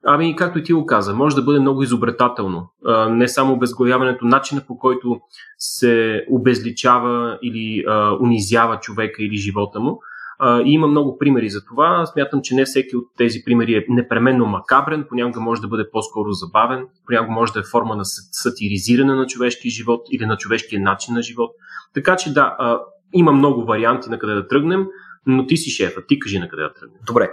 Ами, 0.06 0.36
както 0.36 0.60
и 0.60 0.64
ти 0.64 0.74
го 0.74 0.86
каза, 0.86 1.14
може 1.14 1.36
да 1.36 1.42
бъде 1.42 1.60
много 1.60 1.84
изобретателно. 1.84 2.70
Не 3.10 3.28
само 3.28 3.54
обезглавяването, 3.54 4.26
начина 4.26 4.62
по 4.68 4.78
който 4.78 5.22
се 5.58 6.26
обезличава 6.30 7.40
или 7.44 7.84
а, 7.88 8.18
унизява 8.22 8.80
човека 8.80 9.24
или 9.24 9.38
живота 9.38 9.80
му. 9.80 10.00
А, 10.40 10.62
и 10.62 10.74
има 10.74 10.88
много 10.88 11.18
примери 11.18 11.50
за 11.50 11.66
това. 11.66 12.06
Смятам, 12.06 12.42
че 12.44 12.56
не 12.56 12.66
всеки 12.66 12.96
от 12.96 13.04
тези 13.18 13.40
примери 13.46 13.76
е 13.76 13.86
непременно 13.90 14.46
макабрен, 14.46 15.06
понякога 15.10 15.42
може 15.42 15.62
да 15.62 15.68
бъде 15.68 15.90
по-скоро 15.92 16.32
забавен, 16.32 16.86
понякога 17.06 17.32
може 17.32 17.54
да 17.54 17.60
е 17.60 17.64
форма 17.72 17.96
на 17.96 18.06
сатиризиране 18.06 19.16
на 19.16 19.26
човешкия 19.26 19.72
живот 19.72 20.02
или 20.12 20.26
на 20.26 20.38
човешкия 20.38 20.82
начин 20.82 21.14
на 21.14 21.22
живот. 21.22 21.52
Така 21.94 22.16
че 22.16 22.34
да, 22.34 22.56
а, 22.60 22.80
има 23.14 23.32
много 23.32 23.66
варианти 23.66 24.10
на 24.10 24.20
къде 24.20 24.34
да 24.34 24.48
тръгнем, 24.48 24.88
но 25.26 25.46
ти 25.46 25.58
си 25.58 25.70
шефа, 25.70 26.06
ти 26.08 26.20
кажи 26.20 26.40
на 26.40 26.50
къде 26.50 26.64
да 26.64 26.74
тръгнем. 26.74 27.00
Добре, 27.08 27.30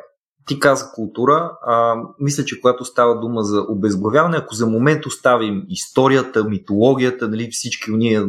ти 0.49 0.61
каза 0.61 0.90
култура, 0.95 1.52
а, 1.62 1.95
мисля, 2.21 2.45
че 2.45 2.61
когато 2.61 2.85
става 2.85 3.21
дума 3.21 3.43
за 3.43 3.64
обезглавяване, 3.69 4.37
ако 4.37 4.55
за 4.55 4.67
момент 4.67 5.07
оставим 5.07 5.64
историята, 5.69 6.45
митологията, 6.45 7.28
нали, 7.28 7.49
всички 7.50 7.93
уния 7.93 8.26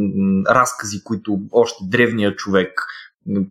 разкази, 0.49 1.03
които 1.03 1.39
още 1.51 1.83
древният 1.88 2.38
човек 2.38 2.85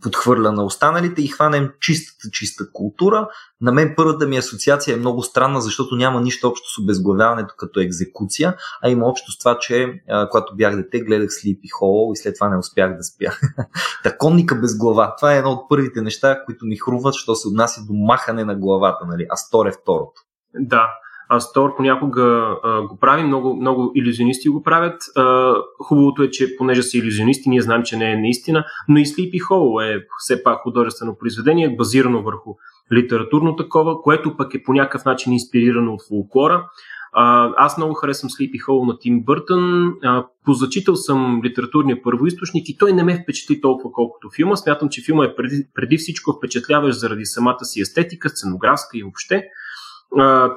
подхвърля 0.02 0.52
на 0.52 0.64
останалите 0.64 1.22
и 1.22 1.28
хванем 1.28 1.70
чистата, 1.80 2.30
чиста 2.32 2.72
култура. 2.72 3.28
На 3.60 3.72
мен 3.72 3.94
първата 3.96 4.26
ми 4.26 4.37
асоциация 4.37 4.94
е 4.94 4.98
много 4.98 5.22
странна, 5.22 5.60
защото 5.60 5.96
няма 5.96 6.20
нищо 6.20 6.48
общо 6.48 6.68
с 6.68 6.78
обезглавяването 6.78 7.54
като 7.56 7.80
екзекуция, 7.80 8.56
а 8.82 8.90
има 8.90 9.06
общо 9.06 9.32
с 9.32 9.38
това, 9.38 9.58
че 9.58 10.02
а, 10.08 10.28
когато 10.28 10.56
бях 10.56 10.76
дете, 10.76 11.00
гледах 11.00 11.28
Sleepy 11.28 11.68
Hollow 11.80 12.12
и 12.12 12.16
след 12.16 12.34
това 12.34 12.48
не 12.48 12.58
успях 12.58 12.96
да 12.96 13.02
спя. 13.04 13.32
Таконника 14.02 14.54
без 14.54 14.78
глава. 14.78 15.14
Това 15.16 15.34
е 15.34 15.38
едно 15.38 15.50
от 15.50 15.68
първите 15.68 16.02
неща, 16.02 16.42
които 16.46 16.66
ми 16.66 16.76
хрумват, 16.76 17.14
що 17.14 17.34
се 17.34 17.48
отнася 17.48 17.80
до 17.87 17.92
махане 17.92 18.44
на 18.44 18.54
главата, 18.54 19.06
нали? 19.06 19.26
а 19.30 19.37
Стор 19.37 19.66
е 19.66 19.72
второто. 19.82 20.22
Да, 20.54 20.88
Астор 21.28 21.76
понякога 21.76 22.56
а, 22.62 22.82
го 22.82 22.99
прави, 23.00 23.23
много, 23.23 23.56
много 23.56 23.92
иллюзионисти 23.94 24.49
го 24.49 24.62
правят. 24.62 25.02
А, 25.16 25.54
хубавото 25.78 26.23
е, 26.23 26.30
че 26.30 26.56
понеже 26.56 26.82
са 26.82 26.99
иллюзионисти, 26.99 27.49
ние 27.49 27.62
знаем, 27.62 27.82
че 27.82 27.97
не 27.97 28.12
е 28.12 28.16
наистина, 28.16 28.64
но 28.88 28.99
и 28.99 29.04
Sleepy 29.04 29.40
Hollow 29.40 29.97
е 29.97 30.06
все 30.18 30.42
пак 30.42 30.61
художествено 30.62 31.16
произведение, 31.18 31.76
базирано 31.76 32.23
върху 32.23 32.54
литературно 32.92 33.56
такова, 33.56 34.02
което 34.02 34.37
пък 34.37 34.54
е 34.54 34.62
по 34.62 34.73
някакъв 34.73 35.04
начин 35.04 35.32
инспирирано 35.32 35.92
от 35.92 36.08
фолклора. 36.08 36.64
А, 37.12 37.52
аз 37.56 37.76
много 37.78 37.94
харесвам 37.94 38.30
Sleepy 38.30 38.66
Hollow 38.66 38.87
на 38.87 38.99
Тим 38.99 39.23
Бъртън. 39.25 39.94
А, 40.02 40.26
позачитал 40.44 40.97
съм 40.97 41.40
литературния 41.44 42.02
първоисточник 42.02 42.68
и 42.68 42.76
той 42.78 42.92
не 42.92 43.04
ме 43.04 43.23
впечатли 43.23 43.61
толкова 43.61 43.92
колкото 43.92 44.30
филма. 44.37 44.56
Смятам, 44.56 44.88
че 44.88 45.02
филма 45.04 45.25
е 45.25 45.35
преди, 45.35 45.66
преди 45.75 45.97
всичко 45.97 46.32
впечатляващ 46.32 46.99
заради 46.99 47.25
самата 47.25 47.64
си 47.64 47.80
естетика, 47.80 48.28
сценографска 48.28 48.99
и 48.99 49.02
въобще. 49.02 49.44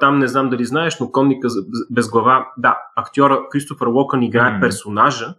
Там 0.00 0.18
не 0.18 0.26
знам 0.26 0.50
дали 0.50 0.64
знаеш, 0.64 1.00
но 1.00 1.10
конника 1.10 1.48
без 1.90 2.10
глава, 2.10 2.48
да, 2.58 2.78
актьора 2.96 3.40
Кристофър 3.50 3.86
Локън 3.86 4.22
играе 4.22 4.50
mm-hmm. 4.50 4.60
персонажа, 4.60 5.34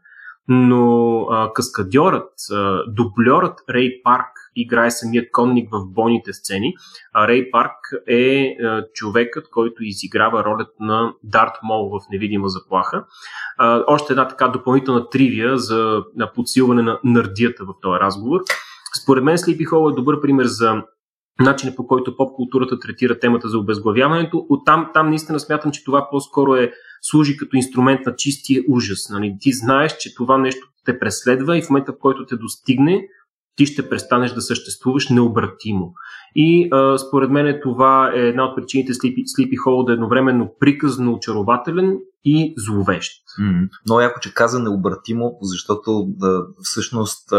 но 0.48 1.22
а, 1.32 1.54
каскадьорът, 1.54 2.32
а, 2.52 2.84
дубльорът 2.88 3.60
Рей 3.70 4.02
Парк 4.04 4.28
играе 4.56 4.92
самият 4.92 5.32
конник 5.32 5.70
в 5.72 5.86
бойните 5.86 6.34
сцени. 6.34 6.74
А 7.14 7.28
Рей 7.28 7.52
Парк 7.52 7.72
е 8.08 8.56
а, 8.64 8.86
човекът, 8.94 9.50
който 9.50 9.84
изиграва 9.84 10.44
ролята 10.44 10.72
на 10.80 11.14
Дарт 11.24 11.54
Мол 11.64 11.90
в 11.90 12.00
Невидима 12.12 12.50
заплаха. 12.50 13.06
А, 13.58 13.84
още 13.88 14.14
една 14.14 14.28
така 14.28 14.48
допълнителна 14.48 15.10
тривия 15.10 15.58
за 15.58 16.04
на 16.16 16.32
подсилване 16.34 16.82
на 16.82 17.00
нърдията 17.04 17.66
в 17.66 17.74
този 17.82 18.00
разговор. 18.00 18.42
Според 19.04 19.24
мен 19.24 19.38
Sleepy 19.38 19.70
Hollow 19.70 19.92
е 19.92 19.96
добър 19.96 20.22
пример 20.22 20.46
за 20.46 20.84
начинът 21.40 21.76
по 21.76 21.88
който 21.88 22.18
поп 22.18 22.36
културата 22.36 22.80
третира 22.80 23.20
темата 23.20 23.50
за 23.50 23.58
обезглавяването. 23.58 24.46
Оттам 24.50 24.90
там 24.94 25.10
наистина 25.10 25.40
смятам, 25.40 25.72
че 25.72 25.84
това 25.84 26.08
по-скоро 26.12 26.56
е 26.56 26.72
служи 27.02 27.38
като 27.38 27.56
инструмент 27.56 28.06
на 28.06 28.16
чистия 28.16 28.64
ужас. 28.70 29.10
Нали? 29.10 29.38
Ти 29.40 29.52
знаеш, 29.52 29.98
че 29.98 30.16
това 30.16 30.38
нещо 30.38 30.68
те 30.86 31.00
преследва 31.00 31.58
и 31.58 31.62
в 31.62 31.70
момента, 31.70 31.92
в 31.92 32.00
който 32.00 32.26
те 32.26 32.36
достигне, 32.36 33.08
ти 33.56 33.66
ще 33.66 33.90
престанеш 33.90 34.32
да 34.32 34.42
съществуваш 34.42 35.10
необратимо. 35.10 35.94
И 36.36 36.70
а, 36.72 36.98
според 36.98 37.30
мен 37.32 37.60
това 37.64 38.12
е 38.16 38.20
една 38.20 38.46
от 38.46 38.56
причините 38.56 38.94
Sleepy, 38.94 39.24
Sleepy 39.24 39.56
Hollow 39.56 39.86
да 39.86 39.92
е 39.92 39.94
едновременно 39.94 40.54
приказно 40.60 41.14
очарователен 41.14 41.98
и 42.26 42.54
зловещ. 42.58 43.24
Mm. 43.40 43.70
Много 43.86 44.02
яко, 44.02 44.20
че 44.20 44.34
каза 44.34 44.60
необратимо, 44.60 45.38
защото 45.42 46.06
да, 46.08 46.42
всъщност 46.62 47.30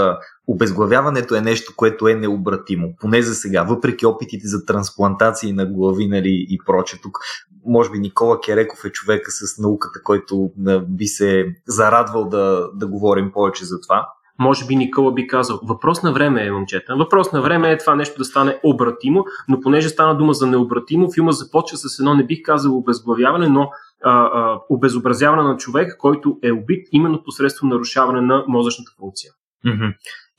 обезглавяването 0.47 1.35
е 1.35 1.41
нещо, 1.41 1.73
което 1.77 2.09
е 2.09 2.15
необратимо. 2.15 2.95
Поне 3.01 3.23
за 3.23 3.35
сега, 3.35 3.63
въпреки 3.63 4.07
опитите 4.07 4.49
за 4.49 4.65
трансплантации 4.65 5.53
на 5.53 5.67
глави 5.67 6.07
нали, 6.07 6.47
и 6.49 6.59
проче. 6.67 7.01
Тук, 7.03 7.19
може 7.67 7.91
би 7.91 7.99
Никола 7.99 8.41
Кереков 8.41 8.85
е 8.85 8.93
човека 8.93 9.31
с 9.31 9.59
науката, 9.59 10.03
който 10.03 10.51
би 10.89 11.07
се 11.07 11.47
зарадвал 11.67 12.29
да, 12.29 12.69
да 12.75 12.87
говорим 12.87 13.33
повече 13.33 13.65
за 13.65 13.81
това 13.81 14.07
може 14.39 14.67
би 14.67 14.77
Никола 14.77 15.13
би 15.13 15.27
казал, 15.27 15.61
въпрос 15.63 16.03
на 16.03 16.13
време 16.13 16.47
е, 16.47 16.53
момчета. 16.53 16.97
Въпрос 16.97 17.33
на 17.33 17.43
време 17.43 17.71
е 17.73 17.79
това 17.79 17.95
нещо 17.95 18.19
да 18.19 18.25
стане 18.25 18.59
обратимо, 18.65 19.25
но 19.49 19.61
понеже 19.61 19.89
стана 19.89 20.17
дума 20.17 20.33
за 20.33 20.47
необратимо, 20.47 21.13
филма 21.13 21.33
започва 21.33 21.77
с 21.77 21.99
едно, 21.99 22.15
не 22.15 22.27
бих 22.27 22.43
казал 22.43 22.77
обезглавяване, 22.77 23.49
но 23.49 23.71
а, 24.05 24.11
а, 24.11 24.61
обезобразяване 24.69 25.43
на 25.43 25.57
човек, 25.57 25.97
който 25.99 26.39
е 26.43 26.53
убит 26.53 26.89
именно 26.93 27.23
посредством 27.23 27.69
нарушаване 27.69 28.21
на 28.21 28.45
мозъчната 28.49 28.91
функция. 28.99 29.33
Mm-hmm. 29.67 29.95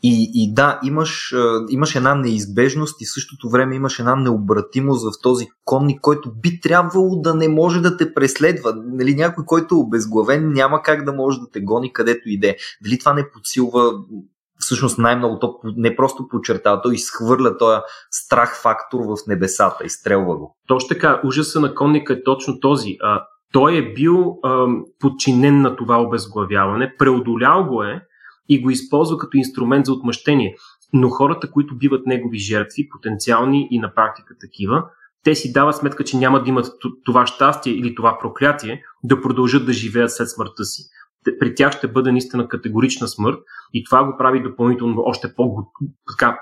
И, 0.08 0.32
и 0.34 0.54
да, 0.54 0.80
имаш, 0.84 1.36
имаш 1.70 1.96
една 1.96 2.16
неизбежност 2.16 3.02
и 3.02 3.06
същото 3.06 3.50
време 3.50 3.76
имаш 3.76 4.00
една 4.00 4.16
необратимост 4.16 5.04
в 5.06 5.22
този 5.22 5.48
конник, 5.64 6.02
който 6.02 6.32
би 6.42 6.60
трябвало 6.60 7.22
да 7.22 7.34
не 7.34 7.48
може 7.48 7.82
да 7.82 7.98
те 7.98 8.14
преследва. 8.14 8.74
Нали, 8.76 9.16
някой, 9.16 9.46
който 9.46 9.76
е 9.76 9.78
обезглавен, 9.78 10.54
няма 10.54 10.82
как 10.82 11.06
да 11.06 11.14
може 11.14 11.40
да 11.40 11.50
те 11.54 11.62
гони 11.62 11.94
където 11.94 12.22
иде. 12.26 12.58
Дали 12.84 13.00
това 13.00 13.14
не 13.14 13.30
подсилва 13.32 13.94
всъщност 14.60 14.98
най-много 14.98 15.40
то 15.40 15.60
не 15.64 15.96
просто 15.96 16.28
подчертава, 16.28 16.82
то 16.82 16.92
изхвърля 16.92 17.58
този 17.58 17.80
страх 18.12 18.62
фактор 18.62 19.00
в 19.00 19.18
небесата, 19.28 19.86
изстрелва 19.86 20.38
го. 20.38 20.56
Точно 20.68 20.90
така, 20.90 21.22
ужаса 21.24 21.60
на 21.60 21.76
конника 21.76 22.14
е 22.14 22.24
точно 22.24 22.60
този. 22.60 22.98
А, 23.02 23.24
той 23.54 23.78
е 23.78 23.94
бил 23.94 24.40
а, 24.44 24.66
подчинен 25.00 25.62
на 25.62 25.76
това 25.76 26.02
обезглавяване, 26.02 26.96
преодолял 26.98 27.68
го 27.68 27.84
е, 27.84 28.02
и 28.50 28.62
го 28.62 28.70
използва 28.70 29.18
като 29.18 29.38
инструмент 29.38 29.86
за 29.86 29.94
отмъщение. 29.94 30.56
Но 30.94 31.10
хората, 31.10 31.52
които 31.52 31.78
биват 31.78 32.06
негови 32.06 32.38
жертви, 32.38 32.90
потенциални 32.90 33.68
и 33.72 33.80
на 33.80 33.94
практика 33.94 34.36
такива, 34.42 34.84
те 35.24 35.36
си 35.36 35.54
дават 35.54 35.76
сметка, 35.76 36.04
че 36.04 36.18
няма 36.18 36.44
да 36.44 36.50
имат 36.50 36.66
това 37.06 37.28
щастие 37.28 37.74
или 37.74 37.96
това 37.96 38.18
проклятие 38.20 38.82
да 39.04 39.22
продължат 39.22 39.66
да 39.66 39.74
живеят 39.74 40.12
след 40.12 40.30
смъртта 40.30 40.66
си. 40.66 40.84
При 41.40 41.56
тях 41.56 41.78
ще 41.78 41.88
бъде 41.88 42.12
наистина 42.12 42.48
категорична 42.48 43.08
смърт 43.08 43.40
и 43.74 43.84
това 43.84 44.04
го 44.04 44.18
прави 44.18 44.44
допълнително 44.44 45.02
още 45.06 45.34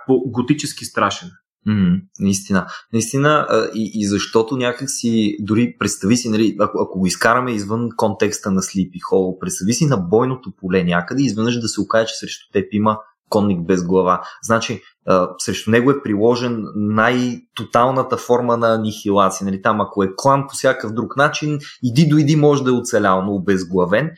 по-готически 0.08 0.86
страшен. 0.86 1.30
Mm, 1.67 2.02
наистина. 2.19 2.67
Наистина 2.93 3.47
и, 3.73 3.91
и 3.93 4.08
защото 4.08 4.58
някакси, 4.58 5.38
дори 5.39 5.76
представи 5.80 6.17
си, 6.17 6.30
нали, 6.30 6.56
ако, 6.60 6.78
ако 6.82 6.99
го 6.99 7.08
изкараме 7.08 7.52
извън 7.52 7.89
контекста 7.97 8.52
на 8.52 8.62
Sleepy 8.62 8.99
Hollow, 9.12 9.39
представи 9.39 9.73
си 9.73 9.86
на 9.86 9.97
бойното 9.97 10.52
поле 10.62 10.84
някъде 10.84 11.23
изведнъж 11.23 11.60
да 11.60 11.67
се 11.67 11.82
окаже, 11.82 12.08
че 12.08 12.15
срещу 12.15 12.52
теб 12.52 12.67
има 12.71 12.97
конник 13.30 13.65
без 13.65 13.84
глава. 13.84 14.21
Значи, 14.43 14.82
а, 15.06 15.30
срещу 15.38 15.71
него 15.71 15.91
е 15.91 16.04
приложен 16.04 16.63
най-тоталната 16.76 18.17
форма 18.17 18.58
на 18.58 18.73
анихилация. 18.73 19.45
Нали? 19.45 19.62
Там, 19.62 19.82
ако 19.82 20.04
е 20.04 20.10
клан 20.17 20.47
по 20.47 20.54
всякакъв 20.56 20.93
друг 20.93 21.17
начин, 21.17 21.60
иди 21.84 22.08
дойди 22.08 22.36
може 22.36 22.63
да 22.63 22.69
е 22.69 22.73
оцелял, 22.73 23.21
но 23.21 23.32
обезглавен. 23.32 24.12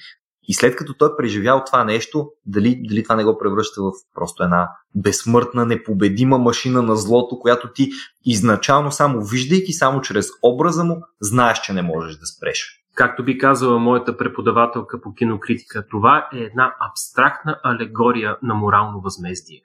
И 0.47 0.53
след 0.53 0.75
като 0.75 0.93
той 0.93 1.09
е 1.09 1.17
преживял 1.17 1.63
това 1.65 1.83
нещо, 1.83 2.31
дали, 2.45 2.81
дали 2.87 3.03
това 3.03 3.15
не 3.15 3.23
го 3.23 3.37
превръща 3.37 3.81
в 3.81 3.91
просто 4.15 4.43
една 4.43 4.69
безсмъртна, 4.95 5.65
непобедима 5.65 6.37
машина 6.37 6.81
на 6.81 6.95
злото, 6.95 7.39
която 7.39 7.73
ти 7.73 7.89
изначално 8.25 8.91
само 8.91 9.25
виждайки, 9.25 9.73
само 9.73 10.01
чрез 10.01 10.27
образа 10.43 10.83
му, 10.83 11.01
знаеш, 11.21 11.61
че 11.61 11.73
не 11.73 11.81
можеш 11.81 12.17
да 12.17 12.25
спреш. 12.25 12.84
Както 12.95 13.23
би 13.23 13.37
казала 13.37 13.79
моята 13.79 14.17
преподавателка 14.17 15.01
по 15.01 15.13
кинокритика, 15.13 15.87
това 15.87 16.29
е 16.33 16.37
една 16.37 16.75
абстрактна 16.91 17.59
алегория 17.63 18.37
на 18.43 18.53
морално 18.53 19.01
възмездие. 19.01 19.61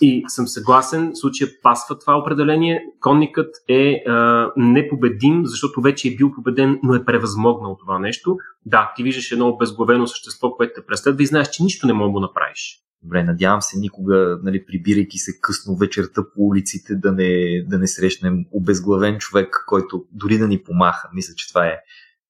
И 0.00 0.24
съм 0.28 0.46
съгласен, 0.46 1.12
в 1.12 1.18
случая 1.18 1.50
пасва 1.62 1.98
това 1.98 2.18
определение. 2.18 2.84
Конникът 3.00 3.54
е 3.68 4.02
а, 4.08 4.48
непобедим, 4.56 5.46
защото 5.46 5.80
вече 5.80 6.08
е 6.08 6.16
бил 6.16 6.32
победен, 6.32 6.80
но 6.82 6.94
е 6.94 7.04
превъзмогнал 7.04 7.76
това 7.80 7.98
нещо. 7.98 8.36
Да, 8.66 8.92
ти 8.96 9.02
виждаш 9.02 9.32
едно 9.32 9.48
обезглавено 9.48 10.06
същество, 10.06 10.50
което 10.50 10.72
те 10.74 10.86
преследва 10.86 11.22
и 11.22 11.26
знаеш, 11.26 11.48
че 11.48 11.62
нищо 11.62 11.86
не 11.86 11.92
мога 11.92 12.20
да 12.20 12.26
направиш. 12.26 12.80
Добре, 13.02 13.22
надявам 13.22 13.62
се 13.62 13.78
никога, 13.78 14.38
нали, 14.42 14.66
прибирайки 14.66 15.18
се 15.18 15.40
късно 15.40 15.76
вечерта 15.76 16.22
по 16.34 16.42
улиците, 16.42 16.94
да 16.94 17.12
не, 17.12 17.62
да 17.66 17.78
не 17.78 17.86
срещнем 17.86 18.44
обезглавен 18.52 19.18
човек, 19.18 19.64
който 19.66 20.04
дори 20.12 20.38
да 20.38 20.48
ни 20.48 20.62
помаха. 20.62 21.08
Мисля, 21.14 21.34
че 21.36 21.48
това 21.48 21.66
е 21.66 21.78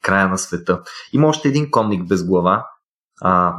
края 0.02 0.28
на 0.28 0.38
света. 0.38 0.80
Има 1.12 1.28
още 1.28 1.48
един 1.48 1.70
конник 1.70 2.08
без 2.08 2.26
глава, 2.26 2.66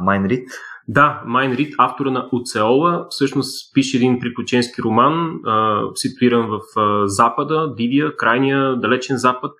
Майн 0.00 0.26
Рид. 0.26 0.48
Да, 0.88 1.22
Майн 1.26 1.52
Рид, 1.52 1.74
автора 1.78 2.10
на 2.10 2.28
Оцеола, 2.32 3.06
всъщност 3.10 3.74
пише 3.74 3.96
един 3.96 4.18
приключенски 4.18 4.82
роман, 4.82 5.40
а, 5.46 5.80
ситуиран 5.94 6.48
в 6.48 6.80
а, 6.80 7.08
Запада, 7.08 7.74
Дивия, 7.76 8.16
крайния 8.16 8.76
далечен 8.76 9.16
Запад, 9.16 9.52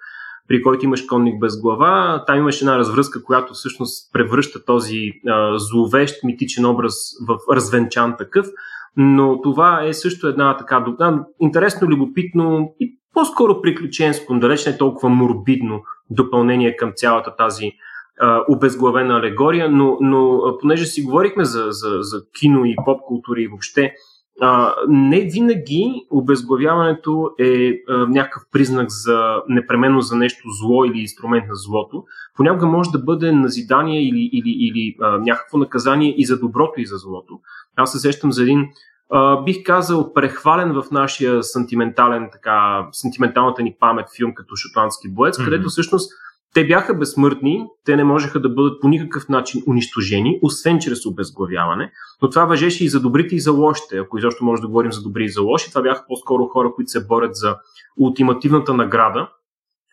при 0.49 0.63
който 0.63 0.85
имаш 0.85 1.03
конник 1.03 1.41
без 1.41 1.61
глава. 1.61 2.25
Там 2.27 2.39
имаш 2.39 2.61
една 2.61 2.79
развръзка, 2.79 3.25
която 3.25 3.55
всъщност 3.55 4.13
превръща 4.13 4.65
този 4.65 5.11
а, 5.29 5.59
зловещ 5.59 6.25
митичен 6.25 6.67
образ 6.67 6.95
в 7.29 7.39
развенчан 7.55 8.15
такъв. 8.19 8.47
Но 8.97 9.41
това 9.41 9.85
е 9.85 9.93
също 9.93 10.27
една 10.29 10.57
така 10.57 10.85
да, 10.99 11.25
интересно, 11.41 11.89
любопитно 11.89 12.75
и 12.81 12.99
по-скоро 13.15 13.63
приключенско, 13.63 14.39
далеч 14.39 14.67
не 14.67 14.79
толкова 14.79 15.09
морбидно 15.09 15.83
допълнение 16.11 16.77
към 16.77 16.93
цялата 16.97 17.37
тази 17.37 17.73
а, 18.21 18.45
обезглавена 18.49 19.19
алегория, 19.19 19.71
но, 19.71 19.97
но 20.01 20.41
понеже 20.61 20.87
си 20.87 21.03
говорихме 21.03 21.45
за, 21.45 21.67
за, 21.71 21.99
за 22.01 22.23
кино 22.41 22.65
и 22.65 22.75
поп 22.85 23.01
култура 23.01 23.41
и 23.41 23.49
въобще, 23.49 23.93
а, 24.41 24.75
не 24.89 25.21
винаги 25.21 26.07
обезглавяването 26.11 27.31
е 27.39 27.73
а, 27.89 28.07
някакъв 28.07 28.43
признак 28.53 28.91
за 28.91 29.37
непременно 29.49 30.01
за 30.01 30.17
нещо 30.17 30.49
зло 30.61 30.85
или 30.85 31.01
инструмент 31.01 31.45
на 31.49 31.55
злото. 31.55 32.05
Понякога 32.37 32.67
може 32.67 32.91
да 32.91 32.99
бъде 32.99 33.33
назидание 33.33 34.09
или, 34.09 34.31
или, 34.33 34.51
или 34.51 34.97
а, 35.01 35.19
някакво 35.19 35.59
наказание 35.59 36.15
и 36.17 36.27
за 36.27 36.39
доброто 36.39 36.81
и 36.81 36.87
за 36.87 36.97
злото. 36.97 37.41
Аз 37.77 37.93
се 37.93 37.99
сещам 37.99 38.33
за 38.33 38.43
един 38.43 38.69
Uh, 39.13 39.45
бих 39.45 39.63
казал, 39.65 40.13
прехвален 40.13 40.73
в 40.73 40.91
нашия 40.91 41.43
сантиментален, 41.43 42.29
така, 42.33 42.89
сантименталната 42.93 43.63
ни 43.63 43.77
памет 43.81 44.07
филм 44.17 44.35
като 44.35 44.57
Шотландски 44.57 45.09
боец, 45.09 45.39
mm-hmm. 45.39 45.45
където 45.45 45.69
всъщност 45.69 46.13
те 46.55 46.67
бяха 46.67 46.95
безсмъртни, 46.95 47.67
те 47.85 47.97
не 47.97 48.05
можеха 48.05 48.41
да 48.41 48.49
бъдат 48.49 48.81
по 48.81 48.89
никакъв 48.89 49.29
начин 49.29 49.63
унищожени, 49.69 50.39
освен 50.43 50.79
чрез 50.79 51.07
обезглавяване, 51.07 51.93
но 52.23 52.31
това 52.31 52.45
въжеше 52.45 52.85
и 52.85 52.89
за 52.89 53.01
добрите 53.01 53.35
и 53.35 53.41
за 53.41 53.53
лошите. 53.53 53.99
Ако 53.99 54.19
изобщо 54.19 54.45
може 54.45 54.63
да 54.63 54.69
говорим 54.69 54.93
за 54.93 55.03
добри 55.03 55.25
и 55.25 55.29
за 55.29 55.43
лоши, 55.43 55.69
това 55.71 55.83
бяха 55.83 56.05
по-скоро 56.09 56.47
хора, 56.47 56.73
които 56.75 56.91
се 56.91 57.07
борят 57.07 57.35
за 57.35 57.57
ултимативната 58.01 58.75
награда, 58.75 59.29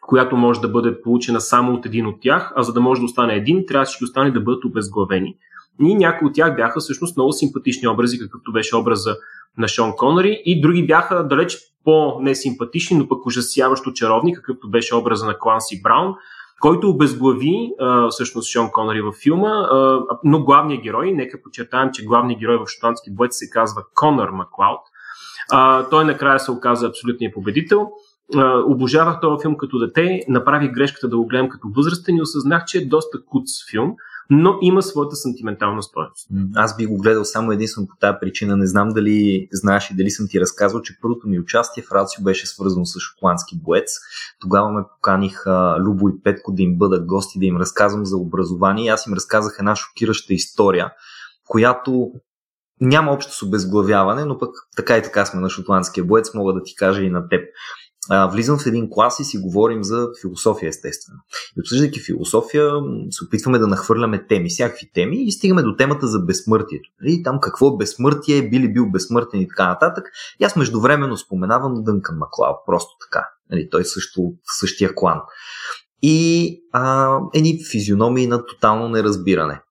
която 0.02 0.38
може 0.38 0.62
да 0.62 0.68
бъде 0.68 1.02
получена 1.02 1.42
само 1.42 1.74
от 1.74 1.86
един 1.86 2.08
от 2.08 2.22
тях, 2.22 2.54
а 2.56 2.64
за 2.64 2.74
да 2.74 2.82
може 2.82 3.02
да 3.02 3.06
остане 3.06 3.34
един, 3.34 3.66
трябва 3.66 3.86
всички 3.86 4.04
остане 4.04 4.32
да 4.32 4.42
бъдат 4.42 4.66
обезглавени. 4.66 5.36
И 5.82 5.96
някои 5.96 6.28
от 6.28 6.34
тях 6.34 6.56
бяха 6.56 6.80
всъщност 6.80 7.18
много 7.18 7.34
симпатични 7.34 7.88
образи, 7.88 8.20
какъвто 8.20 8.52
беше 8.52 8.76
образа 8.76 9.16
на 9.58 9.68
Шон 9.68 9.94
Конъри, 9.98 10.42
и 10.46 10.62
други 10.62 10.88
бяха 10.88 11.28
далеч 11.28 11.58
по-несимпатични, 11.84 12.98
но 12.98 13.08
пък 13.08 13.26
ужасяващо 13.26 13.94
чаровни, 13.94 14.36
какъвто 14.36 14.70
беше 14.70 14.96
образа 14.96 15.26
на 15.26 15.40
Кланси 15.40 15.82
Браун, 15.82 16.14
който 16.60 16.90
обезглави 16.90 17.72
а, 17.80 18.10
всъщност 18.10 18.52
Шон 18.52 18.70
Конъри 18.72 19.02
във 19.02 19.16
филма, 19.16 19.50
а, 19.50 20.02
но 20.24 20.44
главният 20.44 20.84
герой, 20.84 21.12
нека 21.12 21.42
подчертаем, 21.44 21.90
че 21.94 22.06
главният 22.06 22.40
герой 22.40 22.58
в 22.58 22.70
шотландски 22.70 23.12
боец 23.12 23.38
се 23.38 23.50
казва 23.50 23.84
Конър 23.96 24.30
Маклауд, 24.30 24.82
а, 25.52 25.90
той 25.90 26.06
накрая 26.06 26.40
се 26.40 26.52
оказа 26.52 26.88
абсолютният 26.88 27.34
победител. 27.34 27.88
Обожавах 28.68 29.20
този 29.22 29.42
филм 29.42 29.58
като 29.58 29.80
дете, 29.80 30.20
направих 30.28 30.72
грешката 30.72 31.08
да 31.08 31.18
го 31.18 31.28
гледам 31.28 31.50
като 31.50 31.68
възрастен 31.76 32.16
и 32.16 32.22
осъзнах, 32.22 32.66
че 32.66 32.78
е 32.78 32.86
доста 32.86 33.18
куц 33.26 33.50
филм, 33.72 33.96
но 34.30 34.58
има 34.62 34.82
своята 34.82 35.16
сантиментална 35.16 35.84
стоеност. 35.84 36.28
Аз 36.56 36.78
би 36.78 36.86
го 36.86 36.98
гледал 36.98 37.26
само 37.26 37.52
единствено 37.52 37.88
по 37.88 37.96
тази 38.00 38.18
причина. 38.22 38.58
Не 38.58 38.68
знам 38.68 38.90
дали 38.90 39.48
знаеш 39.52 39.92
и 39.92 39.96
дали 39.96 40.12
съм 40.12 40.28
ти 40.30 40.40
разказал, 40.40 40.82
че 40.82 40.98
първото 41.02 41.28
ми 41.28 41.40
участие 41.40 41.84
в 41.84 41.92
Рацио 41.92 42.24
беше 42.24 42.48
свързано 42.48 42.86
с 42.86 43.00
шотландски 43.00 43.60
боец. 43.64 43.92
Тогава 44.40 44.72
ме 44.72 44.84
поканих 44.96 45.44
Любо 45.80 46.10
и 46.10 46.24
Петко 46.24 46.52
да 46.52 46.62
им 46.64 46.78
бъдат 46.78 47.06
гости, 47.06 47.40
да 47.40 47.46
им 47.46 47.58
разказвам 47.58 48.06
за 48.06 48.18
образование. 48.18 48.86
И 48.86 48.90
аз 48.90 49.08
им 49.08 49.14
разказах 49.14 49.56
една 49.60 49.76
шокираща 49.76 50.34
история, 50.34 50.92
която 51.48 52.12
няма 52.82 53.12
общо 53.12 53.36
с 53.36 53.44
обезглавяване, 53.44 54.26
но 54.26 54.38
пък 54.38 54.50
така 54.76 54.98
и 54.98 55.02
така 55.02 55.26
сме 55.26 55.42
на 55.42 55.50
шотландския 55.50 56.04
боец, 56.04 56.34
мога 56.34 56.54
да 56.54 56.64
ти 56.64 56.76
кажа 56.76 57.04
и 57.04 57.10
на 57.10 57.30
теб. 57.30 57.44
Влизам 58.32 58.60
в 58.60 58.66
един 58.66 58.90
клас 58.92 59.20
и 59.20 59.24
си 59.24 59.38
говорим 59.38 59.84
за 59.84 60.08
философия, 60.22 60.70
естествено. 60.70 61.20
И 61.58 61.62
обсъждайки 61.62 62.00
философия, 62.00 62.72
се 63.12 63.24
опитваме 63.26 63.60
да 63.60 63.68
нахвърляме 63.68 64.28
теми, 64.28 64.50
всякакви 64.50 64.92
теми 64.94 65.24
и 65.24 65.32
стигаме 65.32 65.64
до 65.64 65.76
темата 65.76 66.08
за 66.08 66.20
безсмъртието. 66.20 66.90
И 67.04 67.24
там 67.24 67.40
какво 67.42 67.68
е 67.68 67.78
безсмъртие, 67.78 68.50
би 68.50 68.60
ли 68.60 68.74
бил 68.74 68.92
безсмъртен 68.92 69.42
и 69.42 69.48
така 69.48 69.68
нататък. 69.68 70.06
И 70.40 70.44
аз 70.44 70.56
междувременно 70.56 71.18
споменавам 71.18 71.84
Дънкан 71.84 72.18
Маклау, 72.18 72.54
просто 72.66 72.92
така. 73.06 73.28
Нали, 73.52 73.70
той 73.70 73.86
също 73.86 74.22
в 74.22 74.60
същия 74.60 74.96
клан. 74.96 75.22
И 76.02 76.60
а, 76.72 77.18
едни 77.34 77.60
физиономии 77.72 78.28
на 78.28 78.46
тотално 78.46 78.90
неразбиране. 78.90 79.62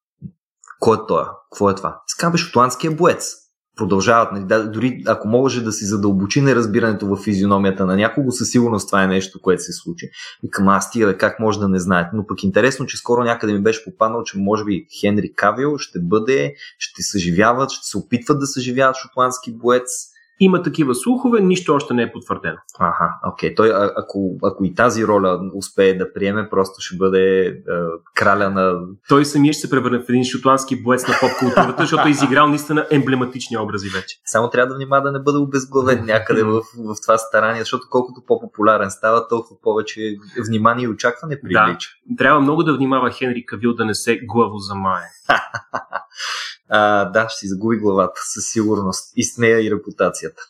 Кой 0.80 0.96
е 0.96 1.00
той? 1.08 1.24
Какво 1.52 1.70
е 1.70 1.74
това? 1.74 2.00
Скабе 2.06 2.38
шотландския 2.38 2.90
боец 2.90 3.47
продължават. 3.78 4.28
Нали, 4.32 4.70
дори 4.70 5.02
ако 5.06 5.28
може 5.28 5.64
да 5.64 5.72
си 5.72 5.84
задълбочи 5.84 6.40
неразбирането 6.40 7.06
в 7.06 7.16
физиономията 7.16 7.86
на 7.86 7.96
някого, 7.96 8.32
със 8.32 8.50
сигурност 8.50 8.88
това 8.88 9.02
е 9.02 9.06
нещо, 9.06 9.40
което 9.42 9.62
се 9.62 9.72
случи. 9.72 10.10
Викам, 10.42 10.68
аз 10.68 10.90
тия 10.90 11.18
как 11.18 11.40
може 11.40 11.58
да 11.58 11.68
не 11.68 11.78
знаете. 11.78 12.10
Но 12.12 12.26
пък 12.26 12.42
интересно, 12.42 12.86
че 12.86 12.96
скоро 12.96 13.24
някъде 13.24 13.52
ми 13.52 13.62
беше 13.62 13.84
попаднал, 13.84 14.22
че 14.22 14.38
може 14.38 14.64
би 14.64 14.86
Хенри 15.00 15.32
Кавил 15.34 15.78
ще 15.78 16.00
бъде, 16.00 16.54
ще 16.78 17.02
съживяват, 17.02 17.70
ще 17.70 17.86
се 17.86 17.98
опитват 17.98 18.40
да 18.40 18.46
съживяват 18.46 18.96
шотландски 18.96 19.52
боец 19.52 20.17
има 20.40 20.62
такива 20.62 20.94
слухове, 20.94 21.40
нищо 21.40 21.74
още 21.74 21.94
не 21.94 22.02
е 22.02 22.12
потвърдено. 22.12 22.56
Ага, 22.78 23.14
окей. 23.32 23.54
Той, 23.54 23.70
а, 23.70 23.92
ако, 23.96 24.36
ако 24.42 24.64
и 24.64 24.74
тази 24.74 25.06
роля 25.06 25.40
успее 25.54 25.94
да 25.94 26.12
приеме, 26.12 26.48
просто 26.50 26.74
ще 26.80 26.96
бъде 26.96 27.48
а, 27.68 27.86
краля 28.14 28.50
на... 28.50 28.80
Той 29.08 29.24
самия 29.24 29.52
ще 29.52 29.60
се 29.60 29.70
превърне 29.70 29.98
в 29.98 30.08
един 30.08 30.24
шотландски 30.24 30.82
боец 30.82 31.08
на 31.08 31.14
поп-културата, 31.14 31.82
защото 31.82 32.08
е 32.08 32.10
изиграл 32.10 32.48
наистина 32.48 32.86
емблематични 32.90 33.58
образи 33.58 33.88
вече. 33.88 34.20
Само 34.24 34.50
трябва 34.50 34.68
да 34.68 34.74
внимава 34.74 35.02
да 35.02 35.12
не 35.12 35.18
бъде 35.18 35.38
обезглавен 35.38 36.04
някъде 36.04 36.42
в, 36.42 36.60
в 36.60 36.94
това 37.02 37.18
старание, 37.18 37.62
защото 37.62 37.84
колкото 37.90 38.22
по-популярен 38.26 38.90
става, 38.90 39.28
толкова 39.28 39.60
повече 39.62 40.16
внимание 40.48 40.84
и 40.84 40.88
очакване 40.88 41.40
привлича. 41.40 41.90
Да, 42.06 42.16
трябва 42.16 42.40
много 42.40 42.62
да 42.62 42.76
внимава 42.76 43.10
Хенри 43.10 43.46
Кавил 43.46 43.74
да 43.74 43.84
не 43.84 43.94
се 43.94 44.20
главо 44.26 44.58
замае. 44.58 45.04
а, 46.68 47.04
да, 47.04 47.28
ще 47.28 47.38
си 47.38 47.48
загуби 47.48 47.76
главата 47.76 48.20
със 48.24 48.44
сигурност 48.46 49.12
и 49.16 49.24
с 49.24 49.38
нея 49.38 49.66
и 49.66 49.70
репутацията. 49.70 50.42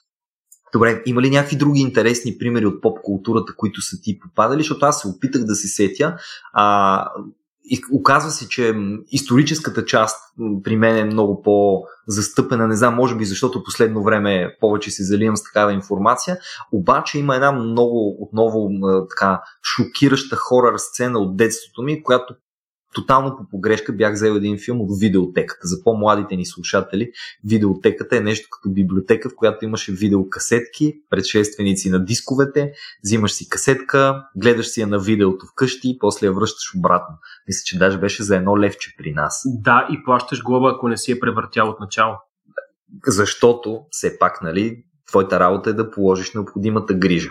Добре, 0.72 1.02
има 1.06 1.22
ли 1.22 1.30
някакви 1.30 1.56
други 1.56 1.80
интересни 1.80 2.38
примери 2.38 2.66
от 2.66 2.82
поп 2.82 2.98
културата, 3.02 3.54
които 3.56 3.80
са 3.80 3.96
ти 4.02 4.18
попадали? 4.18 4.60
Защото 4.60 4.86
аз 4.86 5.00
се 5.00 5.08
опитах 5.08 5.44
да 5.44 5.54
се 5.54 5.68
сетя. 5.68 6.16
А, 6.52 7.06
и 7.70 7.80
оказва 7.92 8.30
се, 8.30 8.48
че 8.48 8.74
историческата 9.10 9.84
част 9.84 10.16
при 10.62 10.76
мен 10.76 10.96
е 10.96 11.04
много 11.04 11.42
по-застъпена. 11.42 12.68
Не 12.68 12.76
знам, 12.76 12.94
може 12.94 13.16
би 13.16 13.24
защото 13.24 13.62
последно 13.62 14.02
време 14.02 14.56
повече 14.60 14.90
се 14.90 15.04
заливам 15.04 15.36
с 15.36 15.42
такава 15.42 15.72
информация. 15.72 16.38
Обаче 16.72 17.18
има 17.18 17.34
една 17.34 17.52
много, 17.52 18.16
отново 18.20 18.68
така, 19.10 19.40
шокираща 19.76 20.36
хорър 20.36 20.78
сцена 20.78 21.18
от 21.18 21.36
детството 21.36 21.82
ми, 21.82 22.02
която 22.02 22.34
тотално 22.94 23.36
по 23.36 23.48
погрешка 23.50 23.92
бях 23.92 24.12
взел 24.12 24.32
един 24.32 24.58
филм 24.58 24.80
от 24.80 25.00
видеотеката. 25.00 25.66
За 25.66 25.82
по-младите 25.84 26.36
ни 26.36 26.46
слушатели, 26.46 27.10
видеотеката 27.44 28.16
е 28.16 28.20
нещо 28.20 28.48
като 28.50 28.70
библиотека, 28.70 29.28
в 29.28 29.36
която 29.36 29.64
имаше 29.64 29.92
видеокасетки, 29.92 30.94
предшественици 31.10 31.90
на 31.90 32.04
дисковете, 32.04 32.72
взимаш 33.04 33.32
си 33.32 33.48
касетка, 33.48 34.22
гледаш 34.36 34.66
си 34.66 34.80
я 34.80 34.86
на 34.86 34.98
видеото 34.98 35.46
вкъщи 35.46 35.90
и 35.90 35.98
после 35.98 36.26
я 36.26 36.32
връщаш 36.32 36.74
обратно. 36.78 37.16
Мисля, 37.48 37.62
че 37.64 37.78
даже 37.78 37.98
беше 37.98 38.22
за 38.22 38.36
едно 38.36 38.58
левче 38.58 38.94
при 38.98 39.12
нас. 39.12 39.42
Да, 39.46 39.88
и 39.92 40.04
плащаш 40.04 40.42
глоба, 40.42 40.72
ако 40.74 40.88
не 40.88 40.96
си 40.96 41.12
е 41.12 41.20
превъртял 41.20 41.68
от 41.68 41.80
начало. 41.80 42.14
Защото, 43.06 43.80
все 43.90 44.18
пак, 44.18 44.42
нали, 44.42 44.84
твоята 45.08 45.40
работа 45.40 45.70
е 45.70 45.72
да 45.72 45.90
положиш 45.90 46.34
необходимата 46.34 46.94
грижа. 46.94 47.30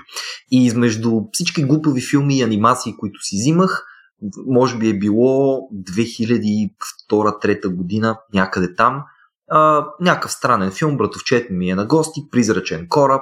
И 0.51 0.65
измежду 0.65 1.21
всички 1.31 1.63
глупави 1.63 2.01
филми 2.01 2.37
и 2.37 2.43
анимации, 2.43 2.95
които 2.97 3.21
си 3.21 3.35
взимах, 3.35 3.85
може 4.47 4.77
би 4.77 4.89
е 4.89 4.99
било 4.99 5.61
2002-2003 5.73 7.75
година, 7.75 8.19
някъде 8.33 8.75
там. 8.75 9.03
А, 9.49 9.87
някакъв 9.99 10.31
странен 10.31 10.71
филм, 10.71 10.97
братовчет 10.97 11.49
ми 11.49 11.69
е 11.69 11.75
на 11.75 11.85
гости, 11.85 12.29
призрачен 12.31 12.87
кораб, 12.89 13.21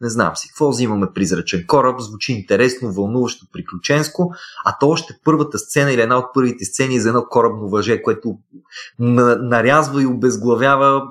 не 0.00 0.10
знам 0.10 0.36
си 0.36 0.48
какво, 0.48 0.68
взимаме 0.68 1.06
призрачен 1.14 1.64
кораб, 1.66 2.00
звучи 2.00 2.32
интересно, 2.32 2.92
вълнуващо, 2.92 3.46
приключенско, 3.52 4.32
а 4.64 4.76
то 4.80 4.88
още 4.88 5.18
първата 5.24 5.58
сцена 5.58 5.92
или 5.92 6.00
една 6.00 6.18
от 6.18 6.34
първите 6.34 6.64
сцени 6.64 6.96
е 6.96 7.00
за 7.00 7.08
едно 7.08 7.24
корабно 7.24 7.68
въже, 7.68 8.02
което 8.02 8.38
нарязва 8.98 10.02
и 10.02 10.06
обезглавява 10.06 11.02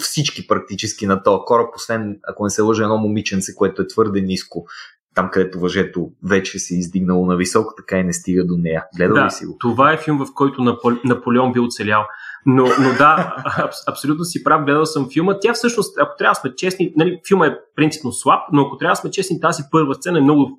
всички 0.00 0.46
практически 0.46 1.06
на 1.06 1.22
този 1.22 1.40
кораб, 1.46 1.74
освен 1.76 2.18
ако 2.28 2.44
не 2.44 2.50
се 2.50 2.62
лъжа 2.62 2.82
едно 2.82 2.98
момиченце, 2.98 3.54
което 3.54 3.82
е 3.82 3.86
твърде 3.86 4.20
ниско 4.20 4.66
там 5.14 5.28
където 5.32 5.60
въжето 5.60 6.10
вече 6.24 6.58
се 6.58 6.74
е 6.74 6.78
издигнало 6.78 7.26
на 7.26 7.36
високо, 7.36 7.74
така 7.76 7.98
и 7.98 8.04
не 8.04 8.12
стига 8.12 8.46
до 8.46 8.56
нея. 8.56 8.84
Гледал 8.96 9.14
да, 9.14 9.26
ли 9.26 9.30
си 9.30 9.46
го? 9.46 9.56
Това 9.60 9.92
е 9.92 9.96
филм, 9.96 10.18
в 10.18 10.34
който 10.34 10.78
Наполеон 11.04 11.52
би 11.52 11.60
оцелял. 11.60 12.04
Но, 12.46 12.64
но 12.64 12.92
да, 12.98 13.34
аб, 13.58 13.70
абсолютно 13.88 14.24
си 14.24 14.44
прав, 14.44 14.64
гледал 14.64 14.86
съм 14.86 15.08
филма. 15.12 15.38
Тя 15.40 15.52
всъщност, 15.52 15.98
ако 15.98 16.16
трябва 16.18 16.30
да 16.30 16.34
сме 16.34 16.54
честни, 16.54 16.92
нали, 16.96 17.20
филма 17.28 17.46
е 17.46 17.56
принципно 17.76 18.12
слаб, 18.12 18.40
но 18.52 18.62
ако 18.62 18.76
трябва 18.76 18.92
да 18.92 18.96
сме 18.96 19.10
честни, 19.10 19.40
тази 19.40 19.62
първа 19.70 19.94
сцена 19.94 20.18
е 20.18 20.22
много 20.22 20.50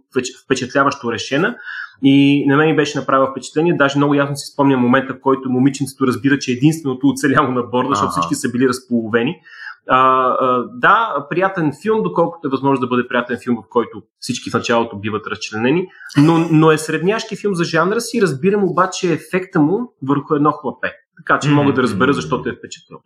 впечатляващо 0.45 1.11
решена. 1.11 1.55
И 2.03 2.45
на 2.47 2.57
мен 2.57 2.75
беше 2.75 2.99
направила 2.99 3.31
впечатление. 3.31 3.73
Даже 3.77 3.97
много 3.97 4.13
ясно 4.13 4.35
си 4.35 4.53
спомня 4.53 4.77
момента, 4.77 5.13
в 5.13 5.21
който 5.21 5.49
момиченцето 5.49 6.07
разбира, 6.07 6.39
че 6.39 6.51
е 6.51 6.53
единственото 6.53 7.07
оцеляло 7.07 7.51
на 7.51 7.63
борда, 7.63 7.89
защото 7.89 8.11
всички 8.11 8.35
са 8.35 8.51
били 8.51 8.67
разполовени. 8.67 9.35
А, 9.89 10.27
а, 10.39 10.65
да, 10.73 11.27
приятен 11.29 11.71
филм, 11.81 12.03
доколкото 12.03 12.47
е 12.47 12.51
възможно 12.51 12.81
да 12.81 12.87
бъде 12.87 13.07
приятен 13.07 13.37
филм, 13.43 13.57
в 13.65 13.69
който 13.69 14.01
всички 14.19 14.49
в 14.49 14.53
началото 14.53 14.99
биват 14.99 15.27
разчленени, 15.27 15.87
но, 16.17 16.47
но 16.51 16.71
е 16.71 16.77
средняшки 16.77 17.35
филм 17.35 17.55
за 17.55 17.63
жанра 17.63 18.01
си. 18.01 18.21
Разбирам 18.21 18.63
обаче 18.63 19.13
ефекта 19.13 19.59
му 19.59 19.93
върху 20.07 20.35
едно 20.35 20.51
хлапе. 20.51 20.91
Така 21.17 21.39
че 21.39 21.49
mm-hmm. 21.49 21.53
мога 21.53 21.73
да 21.73 21.83
разбера 21.83 22.13
защо 22.13 22.41
те 22.41 22.49
е 22.49 22.53
впечатлил. 22.53 22.97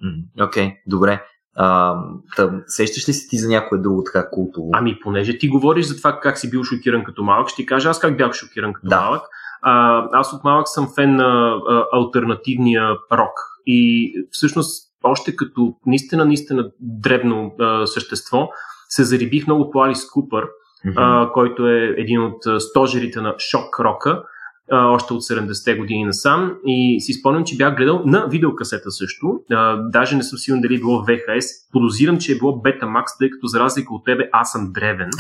Окей, 0.42 0.68
okay, 0.68 0.78
добре. 0.88 1.22
А, 1.56 1.96
тъм, 2.36 2.62
сещаш 2.68 3.10
ли 3.10 3.14
си 3.14 3.30
ти 3.30 3.38
за 3.38 3.50
някое 3.50 3.78
друго 3.78 4.04
така 4.04 4.30
култово? 4.30 4.70
Ами, 4.74 5.00
понеже 5.00 5.38
ти 5.38 5.50
говориш 5.50 5.86
за 5.86 5.98
това 5.98 6.20
как 6.20 6.38
си 6.38 6.50
бил 6.50 6.64
шокиран 6.64 7.04
като 7.04 7.24
малък, 7.24 7.50
ще 7.50 7.56
ти 7.56 7.66
кажа 7.66 7.90
аз 7.90 8.00
как 8.00 8.18
бях 8.18 8.34
шокиран 8.34 8.74
като 8.74 8.88
да. 8.88 9.02
малък. 9.02 9.22
А, 9.62 10.04
аз 10.12 10.34
от 10.34 10.44
малък 10.44 10.68
съм 10.68 10.88
фен 10.96 11.16
на 11.16 11.60
а, 11.70 11.84
альтернативния 11.94 12.90
рок. 13.12 13.40
И 13.66 14.12
всъщност 14.32 14.95
още 15.06 15.36
като 15.36 15.76
наистина, 15.86 16.26
наистина 16.26 16.72
дребно 16.80 17.56
а, 17.60 17.88
същество, 17.88 18.50
се 18.90 19.04
зарибих 19.04 19.48
много 19.48 19.72
по 19.72 19.84
Алис 19.84 20.10
Купър, 20.10 20.44
mm-hmm. 20.44 20.94
а, 20.98 21.32
който 21.32 21.68
е 21.68 21.94
един 21.98 22.22
от 22.22 22.62
стожерите 22.62 23.22
на 23.22 23.36
шок 23.40 23.80
рока, 23.80 24.24
а, 24.72 24.86
още 24.86 25.14
от 25.14 25.22
70-те 25.22 25.76
години 25.76 26.06
насам. 26.06 26.58
И 26.66 27.02
си 27.02 27.14
спомням, 27.14 27.44
че 27.44 27.58
бях 27.58 27.76
гледал 27.76 28.02
на 28.06 28.28
видеокасета 28.28 28.92
също. 28.92 29.40
А, 29.52 29.76
даже 29.76 30.16
не 30.16 30.24
съм 30.24 30.38
сигурен 30.38 30.62
дали 30.62 30.76
е 30.76 30.80
било 30.80 31.06
VHS. 31.06 31.72
Подозирам, 31.72 32.18
че 32.18 32.32
е 32.32 32.38
било 32.38 32.52
Betamax, 32.52 33.06
тъй 33.20 33.30
като 33.30 33.48
за 33.48 33.60
разлика 33.60 33.94
от 33.94 34.06
тебе 34.06 34.30
аз 34.32 34.52
съм 34.52 34.72
древен. 34.74 35.10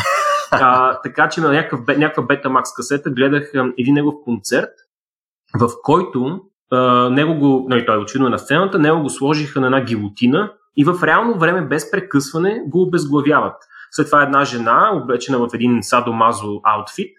А, 0.51 1.01
така 1.01 1.29
че 1.29 1.41
на 1.41 1.51
някакъв, 1.51 1.97
някаква 1.97 2.23
Betamax 2.23 2.75
касета 2.75 3.09
гледах 3.09 3.51
един 3.77 3.93
негов 3.93 4.15
концерт, 4.23 4.69
в 5.59 5.69
който 5.83 6.41
Него 7.11 7.35
го, 7.35 7.65
нали, 7.69 7.85
той 7.85 7.95
е 7.95 7.99
очевидно 7.99 8.29
на 8.29 8.39
сцената, 8.39 8.79
него 8.79 9.01
го 9.01 9.09
сложиха 9.09 9.59
на 9.59 9.67
една 9.67 9.81
гилотина 9.81 10.51
и 10.77 10.83
в 10.83 11.03
реално 11.03 11.39
време 11.39 11.61
без 11.61 11.91
прекъсване 11.91 12.63
го 12.67 12.81
обезглавяват. 12.81 13.55
След 13.91 14.05
това 14.05 14.23
една 14.23 14.45
жена, 14.45 14.91
облечена 14.93 15.37
в 15.37 15.49
един 15.53 15.79
садомазо 15.81 16.61
аутфит, 16.63 17.11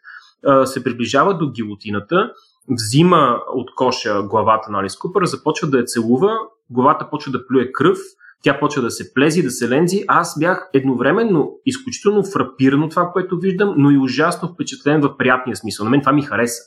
се 0.64 0.85
приближава 0.85 1.35
до 1.38 1.51
гилотината, 1.51 2.31
взима 2.71 3.38
от 3.55 3.75
коша 3.75 4.23
главата 4.23 4.73
на 4.73 4.81
Алис 4.81 4.97
Купър, 4.97 5.25
започва 5.25 5.69
да 5.69 5.79
я 5.79 5.85
целува, 5.85 6.33
главата 6.71 7.11
почва 7.11 7.33
да 7.33 7.47
плюе 7.47 7.73
кръв, 7.73 7.99
тя 8.42 8.59
почва 8.61 8.83
да 8.83 8.90
се 8.90 9.14
плези, 9.14 9.42
да 9.42 9.51
се 9.51 9.69
лензи. 9.69 10.05
Аз 10.09 10.38
бях 10.38 10.71
едновременно 10.75 11.53
изключително 11.66 12.25
фрапиран 12.25 12.83
от 12.83 12.90
това, 12.90 13.11
което 13.12 13.38
виждам, 13.38 13.75
но 13.77 13.90
и 13.90 13.99
ужасно 13.99 14.49
впечатлен 14.49 15.01
в 15.01 15.16
приятния 15.16 15.57
смисъл. 15.57 15.85
На 15.85 15.90
мен 15.90 16.01
това 16.01 16.12
ми 16.12 16.23
хареса. 16.23 16.62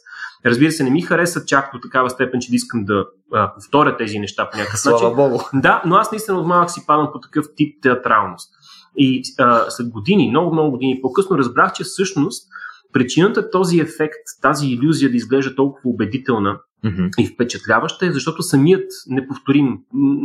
Разбира 0.46 0.72
се, 0.72 0.84
не 0.84 0.90
ми 0.90 1.02
хареса 1.02 1.46
чак 1.46 1.70
до 1.74 1.80
такава 1.80 2.10
степен, 2.10 2.40
че 2.40 2.50
да 2.50 2.56
искам 2.56 2.86
да 2.86 3.06
а, 3.34 3.54
повторя 3.54 3.98
тези 3.98 4.20
неща 4.20 4.50
по 4.52 4.58
някакъв 4.58 4.86
начин. 4.86 5.00
Слава 5.00 5.16
Богу. 5.16 5.44
Да, 5.54 5.82
но 5.86 5.96
аз 5.96 6.12
наистина 6.12 6.38
от 6.38 6.48
малък 6.48 6.72
си 6.72 6.84
падам 6.88 7.10
по 7.14 7.20
такъв 7.20 7.46
тип 7.56 7.82
театралност. 7.82 8.50
И 8.98 9.24
а, 9.40 9.70
след 9.70 9.90
години, 9.90 10.30
много, 10.30 10.54
много 10.54 10.72
години 10.72 11.00
по-късно 11.02 11.38
разбрах, 11.38 11.74
че 11.74 11.84
всъщност 11.84 12.50
Причината 12.94 13.52
този 13.52 13.80
ефект, 13.80 14.24
тази 14.42 14.68
иллюзия 14.68 15.12
да 15.12 15.18
изглежда 15.18 15.56
толкова 15.56 15.90
убедителна 15.90 16.60
mm-hmm. 16.86 17.10
и 17.20 17.28
впечатляваща 17.28 18.06
е, 18.06 18.12
защото 18.12 18.44
самият 18.44 18.92
неповторим, 19.08 19.80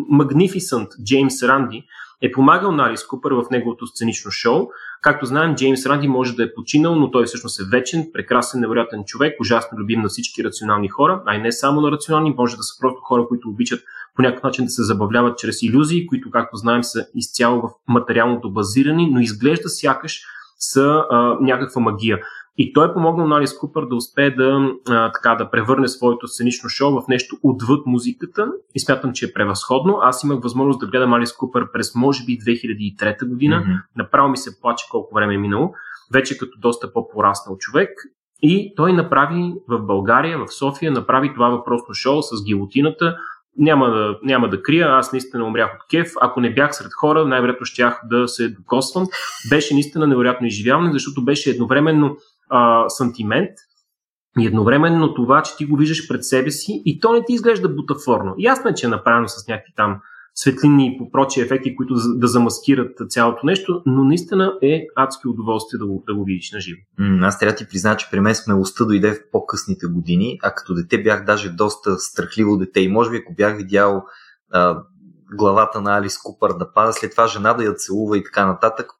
магнифисант 0.09 0.89
Джеймс 1.05 1.43
Ранди 1.43 1.85
е 2.23 2.33
помагал 2.33 2.73
на 2.73 2.89
Алис 2.89 3.07
Купър 3.07 3.33
в 3.33 3.45
неговото 3.51 3.87
сценично 3.87 4.31
шоу. 4.31 4.69
Както 5.03 5.27
знаем, 5.27 5.55
Джеймс 5.55 5.87
Ранди 5.87 6.09
може 6.09 6.37
да 6.37 6.45
е 6.45 6.55
починал, 6.55 6.95
но 6.95 7.11
той 7.11 7.25
всъщност 7.25 7.61
е 7.61 7.65
вечен, 7.73 8.11
прекрасен, 8.13 8.61
невероятен 8.61 9.05
човек, 9.07 9.41
ужасно 9.41 9.79
любим 9.79 10.01
на 10.01 10.09
всички 10.09 10.45
рационални 10.45 10.89
хора, 10.89 11.23
а 11.27 11.35
и 11.35 11.39
не 11.39 11.53
само 11.53 11.81
на 11.81 11.91
рационални, 11.91 12.35
може 12.39 12.57
да 12.57 12.63
са 12.63 12.81
просто 12.81 13.01
хора, 13.01 13.27
които 13.29 13.49
обичат 13.49 13.81
по 14.17 14.23
някакъв 14.23 14.43
начин 14.43 14.65
да 14.65 14.71
се 14.71 14.83
забавляват 14.83 15.39
чрез 15.39 15.63
иллюзии, 15.63 16.07
които, 16.07 16.31
както 16.31 16.57
знаем, 16.57 16.85
са 16.85 17.07
изцяло 17.15 17.61
в 17.61 17.71
материалното 17.89 18.53
базирани, 18.53 19.11
но 19.11 19.21
изглежда 19.21 19.69
сякаш 19.69 20.23
са 20.73 21.05
а, 21.11 21.37
някаква 21.41 21.81
магия. 21.81 22.19
И 22.59 22.73
той 22.73 22.89
е 22.89 22.93
помогнал 22.93 23.27
на 23.27 23.39
Алис 23.39 23.59
Купър 23.59 23.87
да 23.87 23.97
успее 23.97 24.31
да, 24.31 24.71
а, 24.89 25.13
така, 25.13 25.35
да 25.35 25.51
превърне 25.51 25.89
своето 25.89 26.29
сценично 26.29 26.69
шоу 26.69 27.01
в 27.01 27.09
нещо 27.09 27.37
отвъд 27.43 27.87
музиката 27.87 28.49
и 28.75 28.81
смятам, 28.81 29.13
че 29.13 29.27
е 29.27 29.33
превъзходно. 29.33 29.99
Аз 30.03 30.25
имах 30.25 30.43
възможност 30.43 30.81
да 30.81 30.87
гледам 30.87 31.13
Алис 31.13 31.33
Купър 31.33 31.73
през 31.73 31.95
може 31.95 32.25
би 32.25 32.39
2003 32.39 33.29
година. 33.29 33.57
Mm-hmm. 33.57 33.83
Направо 33.97 34.29
ми 34.29 34.37
се 34.37 34.61
плаче 34.61 34.87
колко 34.91 35.15
време 35.15 35.35
е 35.35 35.39
минало. 35.39 35.73
Вече 36.13 36.39
като 36.39 36.59
доста 36.61 36.93
по-пораснал 36.93 37.57
човек. 37.59 37.91
И 38.43 38.73
той 38.77 38.93
направи 38.93 39.55
в 39.69 39.79
България, 39.79 40.39
в 40.39 40.55
София, 40.55 40.93
направи 40.93 41.35
това 41.35 41.49
въпросно 41.49 41.95
шоу 41.95 42.23
с 42.23 42.45
гилотината, 42.45 43.17
няма 43.59 43.91
да, 43.91 44.19
няма 44.23 44.49
да 44.49 44.63
крия, 44.63 44.89
аз 44.89 45.13
наистина 45.13 45.45
умрях 45.45 45.75
от 45.75 45.89
кеф. 45.91 46.13
Ако 46.21 46.41
не 46.41 46.55
бях 46.55 46.77
сред 46.77 46.93
хора, 46.93 47.25
най-вероятно 47.25 47.67
щях 47.67 48.01
да 48.05 48.29
се 48.29 48.49
докосвам. 48.49 49.07
Беше 49.51 49.75
наистина 49.75 50.07
невероятно 50.07 50.47
изживяване, 50.47 50.93
защото 50.93 51.25
беше 51.25 51.51
едновременно 51.51 52.17
а, 52.51 52.89
сантимент 52.89 53.51
и 54.39 54.47
едновременно 54.47 55.15
това, 55.15 55.43
че 55.43 55.57
ти 55.57 55.65
го 55.65 55.77
виждаш 55.77 56.09
пред 56.09 56.25
себе 56.25 56.51
си 56.51 56.83
и 56.85 57.01
то 57.01 57.13
не 57.13 57.25
ти 57.25 57.33
изглежда 57.33 57.69
бутафорно. 57.69 58.35
Ясно 58.39 58.71
е, 58.71 58.75
че 58.75 58.87
е 58.87 58.91
направено 58.91 59.29
с 59.29 59.49
някакви 59.49 59.73
там 59.77 60.01
светлини 60.35 60.87
и 60.87 61.11
прочи 61.13 61.41
ефекти, 61.41 61.77
които 61.77 61.95
да 62.15 62.29
замаскират 62.29 62.91
цялото 63.09 63.47
нещо, 63.47 63.83
но 63.87 64.05
наистина 64.05 64.59
е 64.63 64.87
адски 64.97 65.29
удоволствие 65.29 65.79
да 65.79 65.87
го, 65.87 66.05
да 66.07 66.15
го 66.15 66.25
видиш 66.25 66.53
на 66.53 66.61
живо. 66.61 66.81
аз 67.23 67.39
трябва 67.39 67.53
да 67.53 67.57
ти 67.57 67.69
призна, 67.69 67.97
че 67.97 68.09
при 68.11 68.21
мен 68.21 68.35
смелостта 68.35 68.85
дойде 68.85 69.13
в 69.13 69.31
по-късните 69.33 69.87
години, 69.87 70.39
а 70.43 70.55
като 70.55 70.75
дете 70.75 71.03
бях 71.03 71.25
даже 71.25 71.51
доста 71.51 71.99
страхливо 71.99 72.57
дете 72.57 72.81
и 72.81 72.89
може 72.89 73.11
би 73.11 73.17
ако 73.17 73.35
бях 73.35 73.57
видял 73.57 74.05
а, 74.51 74.83
главата 75.33 75.81
на 75.81 75.99
Алис 75.99 76.19
Купър 76.19 76.53
да 76.53 76.73
пада, 76.73 76.93
след 76.93 77.11
това 77.11 77.27
жена 77.27 77.55
да 77.55 77.65
я 77.65 77.75
целува 77.75 78.19
и 78.19 78.25
така 78.25 78.47
нататък. 78.47 78.91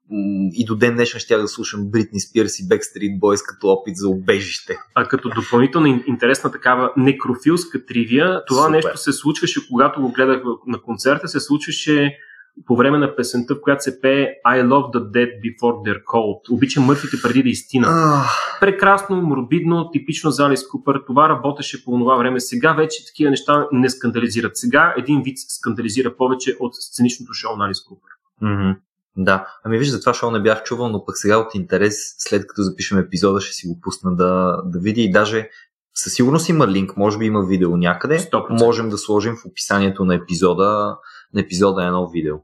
И 0.53 0.65
до 0.65 0.77
ден 0.77 0.95
днешен 0.95 1.21
ще 1.21 1.37
да 1.37 1.49
слушам 1.49 1.91
Бритни 1.91 2.21
Спирс 2.21 2.59
и 2.59 2.63
Backstreet 2.63 3.21
Boys 3.21 3.47
като 3.49 3.69
опит 3.69 3.97
за 3.97 4.09
убежище. 4.09 4.79
А 4.95 5.09
като 5.09 5.29
допълнително 5.29 5.87
интересна 6.07 6.53
такава 6.53 6.93
некрофилска 6.97 7.87
тривия, 7.87 8.45
това 8.47 8.63
Супер. 8.63 8.75
нещо 8.75 8.97
се 8.97 9.13
случваше, 9.13 9.69
когато 9.69 10.01
го 10.01 10.13
гледах 10.13 10.43
на 10.67 10.83
концерта, 10.83 11.29
се 11.29 11.41
случваше 11.41 12.19
по 12.67 12.77
време 12.77 12.99
на 12.99 13.17
песента, 13.17 13.55
в 13.55 13.61
която 13.61 13.83
се 13.83 14.01
пее 14.01 14.29
I 14.47 14.63
love 14.63 14.95
the 14.95 15.11
dead 15.11 15.29
before 15.41 15.73
they're 15.85 16.05
cold. 16.05 16.55
Обичам 16.55 16.85
мъртвите 16.85 17.17
преди 17.23 17.43
да 17.43 17.49
изтинат. 17.49 17.91
Uh. 17.91 18.25
Прекрасно, 18.61 19.23
морбидно, 19.23 19.91
типично 19.91 20.31
за 20.31 20.47
Алис 20.47 20.69
Купър. 20.69 21.03
Това 21.07 21.29
работеше 21.29 21.85
по 21.85 21.91
това 21.91 22.17
време. 22.17 22.41
Сега 22.41 22.73
вече 22.73 23.07
такива 23.07 23.31
неща 23.31 23.67
не 23.73 23.91
скандализират. 23.91 24.57
Сега 24.57 24.95
един 24.99 25.23
вид 25.23 25.39
скандализира 25.49 26.17
повече 26.17 26.57
от 26.61 26.75
сценичното 26.75 27.33
шоу 27.33 27.57
на 27.57 27.67
Алис 27.67 27.85
Купър. 27.85 28.11
Mm-hmm. 28.43 28.77
Да, 29.17 29.47
ами 29.65 29.79
виж, 29.79 29.89
за 29.89 30.01
това 30.01 30.15
шоу 30.15 30.31
не 30.31 30.43
бях 30.43 30.63
чувал, 30.63 30.89
но 30.89 31.05
пък 31.05 31.19
сега 31.19 31.39
от 31.39 31.55
интерес, 31.55 31.95
след 32.19 32.47
като 32.47 32.63
запишем 32.63 32.99
епизода, 32.99 33.41
ще 33.41 33.53
си 33.53 33.67
го 33.67 33.81
пусна 33.83 34.17
да, 34.17 34.63
да 34.65 34.79
видя 34.79 35.01
и 35.01 35.11
даже 35.11 35.49
със 35.95 36.13
сигурност 36.13 36.49
има 36.49 36.69
линк, 36.69 36.97
може 36.97 37.19
би 37.19 37.27
има 37.27 37.47
видео 37.47 37.77
някъде. 37.77 38.19
100%. 38.19 38.65
Можем 38.65 38.89
да 38.89 38.99
сложим 38.99 39.35
в 39.37 39.47
описанието 39.47 40.05
на 40.05 40.15
епизода, 40.15 40.97
епизода 41.37 41.85
едно 41.85 42.09
видео. 42.09 42.37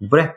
Добре. 0.00 0.34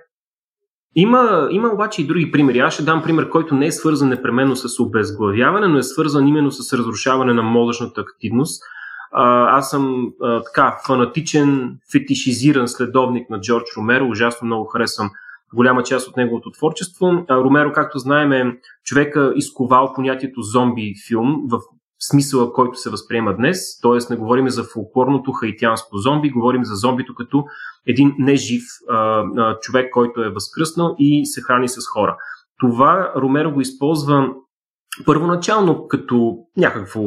Има, 0.95 1.47
има 1.51 1.73
обаче 1.73 2.01
и 2.01 2.07
други 2.07 2.31
примери. 2.31 2.59
Аз 2.59 2.73
ще 2.73 2.83
дам 2.83 3.03
пример, 3.03 3.29
който 3.29 3.55
не 3.55 3.65
е 3.65 3.71
свързан 3.71 4.09
непременно 4.09 4.55
с 4.55 4.79
обезглавяване, 4.79 5.67
но 5.67 5.77
е 5.77 5.83
свързан 5.83 6.27
именно 6.27 6.51
с 6.51 6.77
разрушаване 6.77 7.33
на 7.33 7.43
мозъчната 7.43 8.01
активност. 8.01 8.63
Аз 9.11 9.69
съм 9.69 10.13
а, 10.21 10.43
така 10.43 10.77
фанатичен, 10.87 11.79
фетишизиран 11.91 12.67
следовник 12.67 13.29
на 13.29 13.41
Джордж 13.41 13.65
Ромеро. 13.77 14.07
Ужасно 14.07 14.45
много 14.45 14.65
харесвам 14.65 15.11
голяма 15.53 15.83
част 15.83 16.07
от 16.07 16.17
неговото 16.17 16.51
творчество. 16.51 17.25
А, 17.27 17.37
Ромеро, 17.37 17.71
както 17.71 17.99
знаем, 17.99 18.31
е 18.31 18.57
човека 18.83 19.33
изковал 19.35 19.93
понятието 19.93 20.41
зомби 20.41 20.93
филм 21.07 21.41
в 21.49 21.59
смисъла, 21.99 22.53
който 22.53 22.77
се 22.77 22.89
възприема 22.89 23.35
днес. 23.35 23.79
Т.е. 23.81 24.13
не 24.13 24.19
говорим 24.19 24.49
за 24.49 24.63
фолклорното 24.63 25.31
хаитянско 25.31 25.97
зомби, 25.97 26.29
говорим 26.29 26.65
за 26.65 26.75
зомбито 26.75 27.15
като 27.15 27.43
един 27.87 28.15
нежив 28.19 28.63
а, 28.89 29.23
а, 29.37 29.59
човек, 29.59 29.91
който 29.93 30.21
е 30.21 30.29
възкръснал 30.29 30.95
и 30.99 31.25
се 31.25 31.41
храни 31.41 31.69
с 31.69 31.87
хора. 31.87 32.17
Това 32.59 33.13
Ромеро 33.15 33.51
го 33.51 33.61
използва 33.61 34.29
първоначално 35.05 35.87
като 35.87 36.37
някакво 36.57 37.01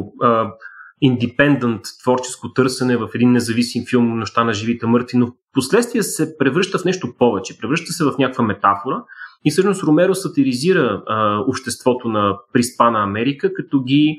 индепендент 1.01 1.81
творческо 2.03 2.53
търсене 2.53 2.97
в 2.97 3.09
един 3.15 3.33
независим 3.33 3.85
филм 3.91 4.19
Нощта 4.19 4.45
на 4.45 4.53
живите 4.53 4.87
мъртви, 4.87 5.19
но 5.19 5.27
в 5.27 5.33
последствие 5.53 6.03
се 6.03 6.39
превръща 6.39 6.79
в 6.79 6.85
нещо 6.85 7.15
повече, 7.19 7.59
превръща 7.59 7.93
се 7.93 8.05
в 8.05 8.15
някаква 8.19 8.45
метафора 8.45 9.05
и 9.45 9.51
всъщност 9.51 9.83
Ромеро 9.83 10.15
сатиризира 10.15 11.03
а, 11.07 11.39
обществото 11.49 12.09
на 12.09 12.37
приспана 12.53 13.03
Америка, 13.03 13.55
като 13.55 13.83
ги 13.83 14.17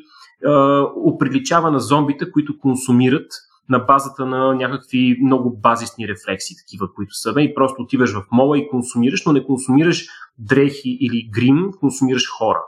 оприличава 0.95 1.71
на 1.71 1.79
зомбите, 1.79 2.31
които 2.31 2.59
консумират 2.59 3.31
на 3.69 3.79
базата 3.79 4.25
на 4.25 4.53
някакви 4.53 5.19
много 5.23 5.59
базисни 5.59 6.07
рефлекси, 6.07 6.55
такива, 6.57 6.93
които 6.93 7.13
са. 7.13 7.33
И 7.37 7.53
просто 7.53 7.81
отиваш 7.81 8.13
в 8.13 8.23
мола 8.31 8.57
и 8.57 8.67
консумираш, 8.67 9.25
но 9.25 9.33
не 9.33 9.45
консумираш 9.45 10.05
дрехи 10.37 10.97
или 11.01 11.29
грим, 11.33 11.71
консумираш 11.79 12.29
хора. 12.37 12.59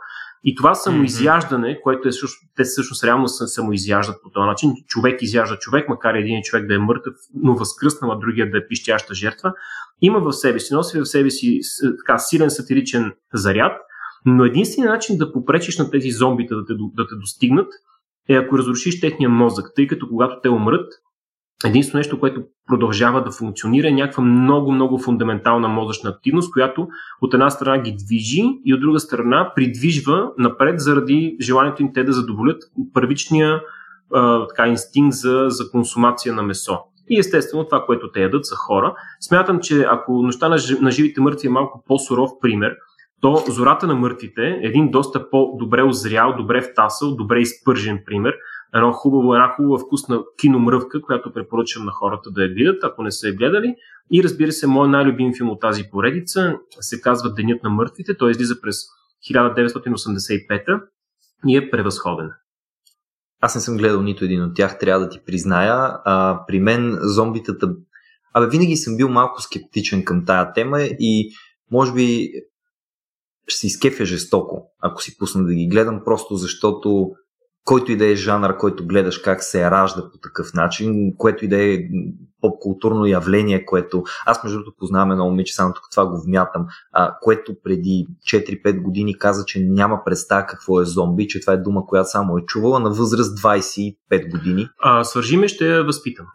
И 0.44 0.56
това 0.56 0.76
самоизяждане, 0.76 1.82
което 1.82 2.08
е 2.08 2.12
всъщност, 2.12 2.38
те 2.56 2.64
всъщност 2.64 3.04
реално 3.04 3.28
се 3.28 3.48
самоизяждат 3.48 4.16
по 4.24 4.30
този 4.30 4.46
начин. 4.46 4.74
Човек 4.88 5.22
изяжда 5.22 5.58
човек, 5.60 5.90
макар 5.90 6.14
един 6.14 6.42
човек 6.42 6.68
да 6.68 6.76
е 6.76 6.78
мъртъв, 6.78 7.14
но 7.36 7.56
възкръснал, 7.56 8.12
а 8.12 8.20
другия 8.20 8.52
да 8.52 8.58
е 8.58 8.68
пищяща 8.68 9.14
жертва, 9.14 9.54
има 10.02 10.20
в 10.20 10.34
себе 10.34 10.60
си, 10.60 10.74
носи 10.74 11.00
в 11.00 11.06
себе 11.06 11.30
си 11.30 11.60
така 12.00 12.18
силен 12.18 12.50
сатиричен 12.50 13.14
заряд– 13.34 13.72
но 14.26 14.46
единственият 14.46 14.94
начин 14.94 15.18
да 15.18 15.34
попречиш 15.34 15.78
на 15.78 15.92
тези 15.92 16.12
зомбита 16.12 16.56
да 16.56 16.66
те, 16.66 16.74
да 16.74 17.08
те 17.08 17.16
достигнат 17.16 17.74
е 18.30 18.34
ако 18.34 18.58
разрушиш 18.58 19.02
техния 19.02 19.30
мозък, 19.30 19.72
тъй 19.76 19.88
като 19.88 20.08
когато 20.08 20.40
те 20.44 20.50
умрат, 20.50 20.94
единствено 21.66 22.00
нещо, 22.00 22.20
което 22.20 22.44
продължава 22.68 23.24
да 23.24 23.32
функционира 23.32 23.88
е 23.88 23.92
някаква 23.92 24.24
много, 24.24 24.72
много 24.72 25.00
фундаментална 25.00 25.68
мозъчна 25.68 26.10
активност, 26.10 26.54
която 26.54 26.88
от 27.22 27.34
една 27.34 27.50
страна 27.50 27.82
ги 27.82 27.96
движи 28.06 28.44
и 28.66 28.74
от 28.74 28.82
друга 28.82 29.00
страна 29.00 29.52
придвижва 29.56 30.32
напред 30.38 30.80
заради 30.80 31.38
желанието 31.42 31.82
им 31.82 31.94
те 31.94 32.04
да 32.04 32.14
задоволят 32.14 32.64
първичния 32.94 33.62
а, 34.14 34.48
така, 34.48 34.68
инстинкт 34.68 35.14
за, 35.14 35.46
за 35.48 35.72
консумация 35.72 36.34
на 36.34 36.44
месо. 36.44 36.80
И 37.10 37.20
естествено 37.20 37.66
това, 37.66 37.86
което 37.86 38.12
те 38.12 38.22
ядат 38.22 38.46
са 38.46 38.56
хора. 38.56 38.96
Смятам, 39.22 39.60
че 39.60 39.86
ако 39.90 40.22
нощта 40.22 40.50
на 40.82 40.92
живите 40.92 41.22
мъртви 41.22 41.48
е 41.48 41.52
малко 41.52 41.84
по-суров 41.88 42.32
пример, 42.42 42.76
то 43.24 43.44
Зората 43.48 43.88
на 43.88 43.96
мъртвите 43.96 44.42
е 44.42 44.60
един 44.68 44.92
доста 44.92 45.30
по-добре 45.30 45.84
озрял, 45.84 46.36
добре 46.38 46.62
втасал, 46.62 47.16
добре 47.16 47.40
изпържен 47.40 48.04
пример. 48.06 48.36
Едно 48.76 48.92
хубаво, 48.92 49.36
една 49.36 49.50
хубава 49.50 49.80
вкусна 49.80 50.24
киномръвка, 50.40 51.02
която 51.02 51.34
препоръчвам 51.34 51.86
на 51.86 51.92
хората 51.92 52.32
да 52.32 52.44
я 52.44 52.50
видят, 52.50 52.84
ако 52.84 53.04
не 53.04 53.12
са 53.12 53.28
я 53.28 53.34
гледали. 53.34 53.76
И 54.12 54.24
разбира 54.24 54.52
се, 54.52 54.68
моят 54.68 54.92
най-любим 54.92 55.32
филм 55.38 55.50
от 55.50 55.62
тази 55.62 55.84
поредица 55.92 56.58
се 56.80 57.02
казва 57.02 57.34
Денят 57.34 57.64
на 57.64 57.70
мъртвите. 57.70 58.18
Той 58.18 58.32
излиза 58.32 58.62
през 58.62 58.78
1985 59.32 60.82
и 61.48 61.58
е 61.58 61.70
превъзходен. 61.70 62.30
Аз 63.42 63.56
не 63.56 63.62
съм 63.62 63.78
гледал 63.78 64.02
нито 64.02 64.26
един 64.26 64.44
от 64.44 64.56
тях, 64.56 64.80
трябва 64.80 65.06
да 65.06 65.10
ти 65.10 65.20
призная. 65.26 65.74
А, 66.06 66.40
при 66.48 66.60
мен 66.60 66.98
зомбитата... 67.02 67.76
Абе, 68.34 68.48
винаги 68.48 68.76
съм 68.76 68.98
бил 68.98 69.10
малко 69.10 69.42
скептичен 69.42 70.06
към 70.06 70.26
тая 70.26 70.54
тема 70.54 70.82
и 70.82 71.32
може 71.72 71.94
би 71.94 72.30
ще 73.48 73.60
се 73.60 73.68
изкефя 73.68 74.06
жестоко, 74.06 74.72
ако 74.82 75.04
си 75.04 75.18
пусна 75.18 75.46
да 75.46 75.54
ги 75.54 75.68
гледам, 75.68 76.02
просто 76.06 76.36
защото 76.36 77.12
който 77.66 77.92
и 77.92 77.98
да 77.98 78.06
е 78.06 78.16
жанр, 78.16 78.58
който 78.58 78.88
гледаш 78.88 79.18
как 79.18 79.44
се 79.44 79.72
ражда 79.72 80.10
по 80.12 80.18
такъв 80.18 80.54
начин, 80.54 81.18
което 81.18 81.46
и 81.46 81.48
да 81.48 81.74
е 81.74 81.78
поп-културно 82.44 83.06
явление, 83.06 83.66
което 83.66 84.04
аз 84.26 84.44
между 84.44 84.58
другото 84.58 84.78
познавам 84.80 85.12
едно 85.12 85.26
момиче, 85.26 85.56
само 85.56 85.74
тук 85.74 85.84
това 85.92 86.06
го 86.06 86.22
вмятам, 86.26 86.66
а, 86.92 87.16
което 87.22 87.56
преди 87.64 88.08
4-5 88.28 88.82
години 88.82 89.18
каза, 89.18 89.46
че 89.46 89.60
няма 89.60 90.02
представа 90.06 90.46
какво 90.46 90.82
е 90.82 90.86
зомби, 90.86 91.28
че 91.28 91.42
това 91.42 91.54
е 91.54 91.58
дума, 91.58 91.86
която 91.86 92.10
само 92.10 92.38
е 92.38 92.46
чувала 92.46 92.80
на 92.80 92.90
възраст 92.90 93.40
25 93.40 94.32
години. 94.32 94.70
А, 94.80 95.04
свържи 95.04 95.38
ме, 95.38 95.48
ще 95.48 95.68
я 95.68 95.84
възпитам. 95.84 96.26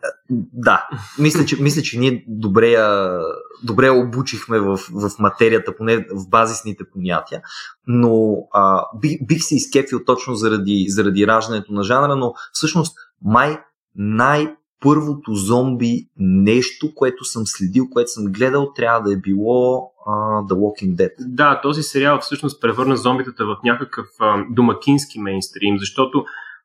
Да, 0.52 0.88
мисля, 1.18 1.44
че, 1.44 1.62
мисля, 1.62 1.82
че 1.82 1.98
ние 1.98 2.24
добре 2.28 2.68
я, 2.68 3.18
добре 3.64 3.90
обучихме 3.90 4.60
в, 4.60 4.76
в 4.76 5.10
материята, 5.18 5.76
поне 5.76 5.96
в 5.96 6.28
базисните 6.28 6.84
понятия, 6.92 7.42
но 7.86 8.36
а, 8.52 8.84
бих, 9.00 9.26
бих 9.26 9.42
се 9.42 9.56
изкефил 9.56 10.00
точно 10.06 10.34
заради, 10.34 10.84
заради 10.88 11.26
раждането 11.26 11.72
на 11.72 11.82
жанра, 11.82 12.16
но 12.16 12.34
всъщност 12.52 12.96
май 13.22 13.58
най- 13.94 14.54
първото 14.80 15.34
зомби 15.34 16.08
нещо, 16.18 16.94
което 16.94 17.24
съм 17.24 17.42
следил, 17.46 17.88
което 17.90 18.10
съм 18.10 18.24
гледал, 18.24 18.72
трябва 18.72 19.02
да 19.02 19.12
е 19.12 19.16
било 19.16 19.92
uh, 20.08 20.52
The 20.52 20.54
Walking 20.54 20.94
Dead. 20.94 21.10
Да, 21.18 21.60
този 21.60 21.82
сериал 21.82 22.18
всъщност 22.20 22.60
превърна 22.60 22.96
зомбитата 22.96 23.46
в 23.46 23.56
някакъв 23.64 24.06
uh, 24.20 24.54
домакински 24.54 25.20
мейнстрим, 25.20 25.78
защото 25.78 26.24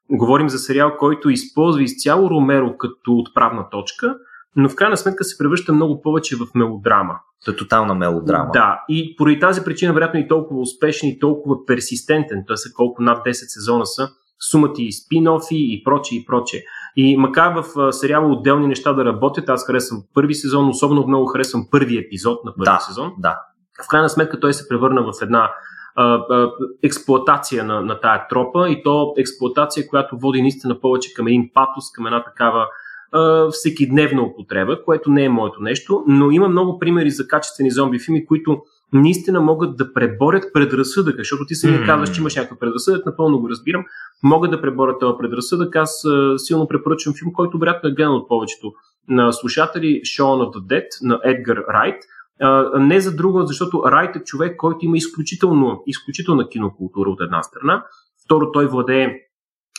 говорим 0.10 0.50
за 0.50 0.58
сериал, 0.58 0.96
който 1.00 1.30
използва 1.30 1.84
изцяло 1.84 2.30
Ромеро 2.30 2.78
като 2.78 3.14
отправна 3.14 3.70
точка, 3.70 4.16
но 4.56 4.70
в 4.70 4.76
крайна 4.76 4.98
сметка 4.98 5.24
се 5.24 5.38
превръща 5.38 5.74
много 5.74 6.02
повече 6.02 6.36
в 6.36 6.48
мелодрама. 6.56 7.20
То 7.46 7.52
е 7.52 7.56
тотална 7.56 7.96
мелодрама. 7.96 8.50
Да, 8.54 8.84
и 8.90 9.16
поради 9.18 9.40
тази 9.40 9.64
причина, 9.64 9.94
вероятно 9.94 10.20
и 10.20 10.28
толкова 10.28 10.62
успешен 10.62 11.10
и 11.10 11.20
толкова 11.20 11.66
персистентен, 11.66 12.44
т.е. 12.48 12.74
колко 12.76 13.02
над 13.02 13.26
10 13.26 13.32
сезона 13.32 13.86
са, 13.86 14.10
сумата 14.52 14.74
и 14.78 14.92
спин-офи 14.92 15.56
и 15.56 15.84
прочее 15.84 16.18
и 16.18 16.26
прочее. 16.26 16.62
И 16.96 17.18
макар 17.18 17.54
в 17.54 17.94
сериала 17.94 18.28
отделни 18.34 18.68
неща 18.68 18.94
да 18.94 19.06
работят, 19.06 19.50
аз 19.50 19.66
харесвам 19.66 20.04
първи 20.14 20.36
сезон, 20.36 20.70
особено 20.70 21.08
много 21.08 21.26
харесвам 21.26 21.68
първи 21.72 21.98
епизод 21.98 22.46
на 22.46 22.54
първи 22.56 22.66
да, 22.66 22.80
сезон. 22.80 23.12
Да. 23.18 23.40
В 23.86 23.88
крайна 23.88 24.10
сметка 24.10 24.40
той 24.40 24.54
се 24.54 24.70
превърна 24.70 25.04
в 25.04 25.22
една 25.22 25.52
а, 25.96 26.04
а, 26.06 26.52
експлуатация 26.84 27.64
на, 27.64 27.82
на 27.82 28.00
тая 28.00 28.28
тропа 28.28 28.70
и 28.70 28.84
то 28.84 29.14
експлуатация, 29.18 29.88
която 29.88 30.18
води 30.18 30.42
наистина 30.42 30.80
повече 30.80 31.14
към 31.14 31.28
един 31.28 31.50
патос, 31.54 31.92
към 31.92 32.06
една 32.06 32.24
такава 32.24 32.68
а, 33.12 33.48
всекидневна 33.52 34.22
употреба, 34.22 34.84
което 34.84 35.12
не 35.12 35.24
е 35.24 35.30
моето 35.30 35.62
нещо, 35.62 36.04
но 36.08 36.32
има 36.32 36.50
много 36.50 36.80
примери 36.80 37.10
за 37.10 37.28
качествени 37.28 37.72
зомби 37.72 38.00
филми, 38.00 38.26
които 38.26 38.62
наистина 38.94 39.42
могат 39.42 39.78
да 39.78 39.94
преборят 39.94 40.44
предразсъдъка, 40.54 41.18
защото 41.18 41.46
ти 41.46 41.56
самия 41.56 41.80
mm. 41.80 41.86
казваш, 41.86 42.12
че 42.12 42.22
имаш 42.22 42.36
някакъв 42.36 42.60
предразсъдък, 42.60 43.06
напълно 43.06 43.40
го 43.40 43.50
разбирам, 43.50 43.86
могат 44.24 44.52
да 44.52 44.62
преборят 44.62 45.00
този 45.00 45.18
предразсъдък. 45.20 45.76
Аз 45.76 46.06
а, 46.06 46.40
силно 46.40 46.68
препоръчвам 46.68 47.16
филм, 47.20 47.34
който 47.34 47.58
вероятно 47.58 47.90
е 47.90 47.94
гледан 47.94 48.14
от 48.14 48.28
повечето 48.28 48.74
на 49.10 49.34
слушатели 49.34 50.02
Shaun 50.02 50.46
of 50.46 50.56
the 50.56 50.62
Dead 50.62 50.88
на 51.02 51.20
Едгар 51.24 51.58
Райт. 51.74 52.04
А, 52.42 52.80
не 52.80 53.00
за 53.00 53.16
друго, 53.16 53.46
защото 53.46 53.84
Райт 53.86 54.16
е 54.16 54.24
човек, 54.24 54.58
който 54.58 54.86
има 54.86 54.98
изключително, 54.98 55.84
изключителна 55.88 56.50
кинокултура 56.50 57.10
от 57.10 57.22
една 57.22 57.44
страна. 57.44 57.86
Второ, 58.26 58.52
той 58.52 58.68
владее 58.68 59.16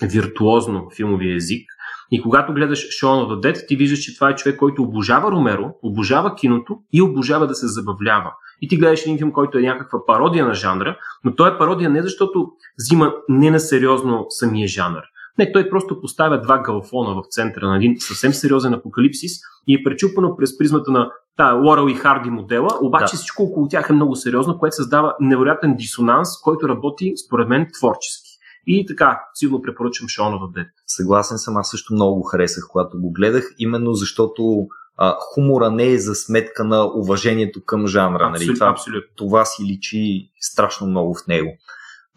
виртуозно 0.03 0.89
филмовия 0.97 1.37
език. 1.37 1.71
И 2.13 2.23
когато 2.23 2.53
гледаш 2.53 2.79
Shaun 2.79 3.27
of 3.27 3.29
the 3.29 3.41
Dead, 3.41 3.69
ти 3.69 3.77
виждаш, 3.77 3.99
че 3.99 4.15
това 4.15 4.31
е 4.31 4.35
човек, 4.35 4.59
който 4.59 4.83
обожава 4.83 5.31
Ромеро, 5.31 5.75
обожава 5.83 6.35
киното 6.35 6.79
и 6.93 7.03
обожава 7.03 7.47
да 7.47 7.55
се 7.55 7.67
забавлява. 7.67 8.33
И 8.63 8.69
ти 8.69 8.77
гледаш 8.77 9.03
един 9.03 9.19
филм, 9.19 9.33
който 9.33 9.59
е 9.59 9.63
някаква 9.63 10.07
пародия 10.07 10.47
на 10.47 10.55
жанра, 10.55 10.97
но 11.25 11.35
той 11.35 11.55
е 11.55 11.59
пародия 11.59 11.91
не 11.91 12.03
защото 12.03 12.49
взима 12.79 13.15
не 13.29 13.51
на 13.51 13.61
сериозно 13.61 14.27
самия 14.29 14.69
жанр. 14.69 15.03
Не, 15.39 15.53
той 15.53 15.71
просто 15.71 16.01
поставя 16.01 16.41
два 16.41 16.59
галфона 16.59 17.15
в 17.15 17.23
центъра 17.31 17.69
на 17.69 17.77
един 17.77 17.97
съвсем 17.99 18.33
сериозен 18.33 18.75
апокалипсис 18.75 19.33
и 19.67 19.75
е 19.75 19.83
пречупано 19.85 20.37
през 20.37 20.59
призмата 20.59 20.91
на 20.91 21.11
та 21.37 21.53
Лорел 21.53 21.89
и 21.89 21.95
Харди 21.95 22.31
модела, 22.31 22.69
обаче 22.83 23.13
да. 23.13 23.17
всичко 23.17 23.43
около 23.43 23.69
тях 23.69 23.91
е 23.91 23.93
много 23.93 24.17
сериозно, 24.17 24.59
което 24.59 24.77
създава 24.77 25.15
невероятен 25.21 25.77
дисонанс, 25.77 26.41
който 26.41 26.69
работи, 26.69 27.13
според 27.27 27.49
мен, 27.49 27.67
творчески. 27.79 28.24
И 28.67 28.87
така, 28.87 29.21
силно 29.35 29.63
препоръчвам 29.63 30.09
Шона 30.09 30.37
в 30.37 30.53
Дед. 30.53 30.67
Съгласен 30.87 31.39
съм, 31.39 31.57
аз 31.57 31.71
също 31.71 31.95
много 31.95 32.17
го 32.17 32.23
харесах, 32.23 32.65
когато 32.71 33.01
го 33.01 33.13
гледах, 33.13 33.55
именно 33.59 33.95
защото 33.95 34.67
а, 34.97 35.17
хумора 35.21 35.71
не 35.71 35.87
е 35.87 35.99
за 35.99 36.15
сметка 36.15 36.65
на 36.65 36.85
уважението 36.85 37.65
към 37.65 37.87
жанра. 37.87 38.25
Абсолютно, 38.25 38.47
нали? 38.47 38.59
това, 38.59 38.71
абсолютно. 38.71 39.11
това 39.17 39.45
си 39.45 39.65
личи 39.65 40.31
страшно 40.41 40.87
много 40.87 41.15
в 41.15 41.27
него. 41.27 41.51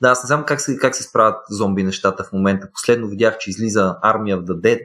Да, 0.01 0.10
аз 0.10 0.23
не 0.23 0.27
знам 0.27 0.43
как 0.47 0.62
се, 0.62 0.77
как 0.77 0.95
се 0.95 1.03
справят 1.03 1.36
зомби 1.49 1.83
нещата 1.83 2.23
в 2.23 2.33
момента. 2.33 2.67
Последно 2.73 3.07
видях, 3.07 3.38
че 3.38 3.49
излиза 3.49 3.95
Армия 4.01 4.38
в 4.38 4.43
Dead 4.43 4.79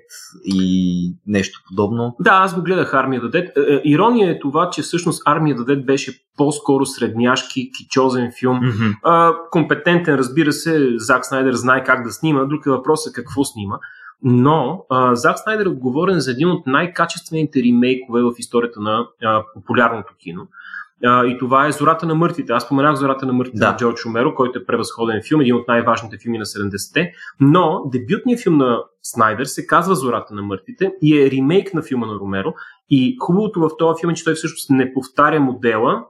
и 0.45 1.15
нещо 1.27 1.61
подобно. 1.69 2.17
Да, 2.21 2.31
аз 2.31 2.55
го 2.55 2.63
гледах 2.63 2.95
Армия. 2.95 3.23
Е, 3.35 3.39
е, 3.39 3.81
ирония 3.85 4.31
е 4.31 4.39
това, 4.39 4.71
че 4.71 4.83
всъщност 4.83 5.23
Армия 5.27 5.57
the 5.57 5.63
Dead 5.63 5.85
беше 5.85 6.23
по-скоро 6.37 6.87
средняшки, 6.87 7.71
кичозен 7.79 8.31
филм. 8.39 8.61
Mm-hmm. 8.61 8.97
А, 9.03 9.33
компетентен, 9.51 10.15
разбира 10.15 10.53
се, 10.53 10.89
Зак 10.97 11.27
Снайдер 11.27 11.53
знае 11.53 11.85
как 11.85 12.05
да 12.05 12.13
снима. 12.13 12.45
Друг 12.45 12.67
е 12.67 12.71
въпросът 12.71 13.15
какво 13.15 13.45
снима. 13.45 13.79
Но 14.23 14.85
а, 14.91 15.15
Зак 15.15 15.39
Снайдер 15.39 15.67
е 15.67 15.69
отговорен 15.69 16.21
за 16.21 16.31
един 16.31 16.49
от 16.49 16.67
най-качествените 16.67 17.63
ремейкове 17.63 18.23
в 18.23 18.33
историята 18.39 18.81
на 18.81 19.07
а, 19.23 19.43
популярното 19.55 20.15
кино. 20.19 20.47
А, 21.05 21.27
и 21.27 21.39
това 21.39 21.67
е 21.67 21.73
Зората 21.73 22.07
на 22.07 22.15
мъртвите. 22.15 22.53
Аз 22.53 22.63
споменах 22.65 22.97
Зората 22.97 23.27
на 23.27 23.33
мъртвите 23.33 23.59
Да. 23.59 23.71
на 23.71 23.77
Джордж 23.77 24.07
Омеро, 24.07 24.35
който 24.35 24.59
е 24.59 24.65
превъзходен 24.65 25.21
филм, 25.29 25.41
един 25.41 25.55
от 25.55 25.69
най-важните 25.69 26.19
филми 26.23 26.39
на 26.39 26.45
70-те. 26.45 27.13
Но 27.41 27.83
дебютният 27.93 28.43
филм 28.43 28.57
на 28.57 28.83
Снайдер 29.03 29.45
се 29.45 29.67
казва 29.67 29.95
Зората 29.95 30.35
на 30.35 30.43
мъртвите 30.43 30.93
и 31.03 31.23
е 31.23 31.31
ремейк 31.31 31.75
на 31.75 31.83
филма 31.83 32.07
на 32.07 32.15
Ромеро. 32.15 32.55
И 32.91 33.17
хубавото 33.21 33.61
в 33.61 33.71
този 33.79 34.01
филм 34.01 34.11
е, 34.11 34.15
че 34.15 34.25
той 34.25 34.35
всъщност 34.35 34.71
не 34.71 34.95
повтаря 34.95 35.41
модела, 35.41 36.05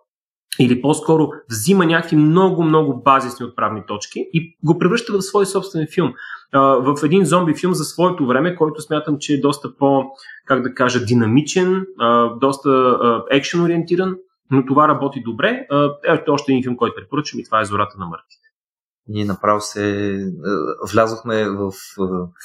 или 0.61 0.83
по-скоро 0.83 1.29
взима 1.51 1.87
някакви 1.87 2.17
много-много 2.17 3.03
базисни 3.05 3.47
отправни 3.47 3.83
точки 3.89 4.29
и 4.33 4.57
го 4.65 4.79
превръща 4.79 5.13
в 5.13 5.23
свой 5.23 5.47
собствен 5.47 5.87
филм. 5.95 6.13
В 6.55 6.95
един 7.05 7.25
зомби 7.25 7.55
филм 7.55 7.75
за 7.75 7.85
своето 7.85 8.27
време, 8.27 8.57
който 8.57 8.83
смятам, 8.83 9.17
че 9.21 9.35
е 9.35 9.41
доста 9.41 9.77
по, 9.77 10.05
как 10.47 10.63
да 10.63 10.75
кажа, 10.75 11.05
динамичен, 11.05 11.87
доста 12.41 12.99
екшен 13.31 13.65
ориентиран, 13.65 14.17
но 14.53 14.67
това 14.67 14.89
работи 14.89 15.23
добре. 15.23 15.67
Ето 16.05 16.33
още 16.33 16.53
един 16.53 16.63
филм, 16.63 16.77
който 16.77 16.97
препоръчвам 16.97 17.41
и 17.41 17.45
това 17.45 17.61
е 17.61 17.65
Зората 17.65 17.99
на 17.99 18.07
мъртвите. 18.07 18.43
Ние 19.09 19.25
направо 19.25 19.61
се 19.61 20.17
влязохме 20.93 21.49
в... 21.49 21.73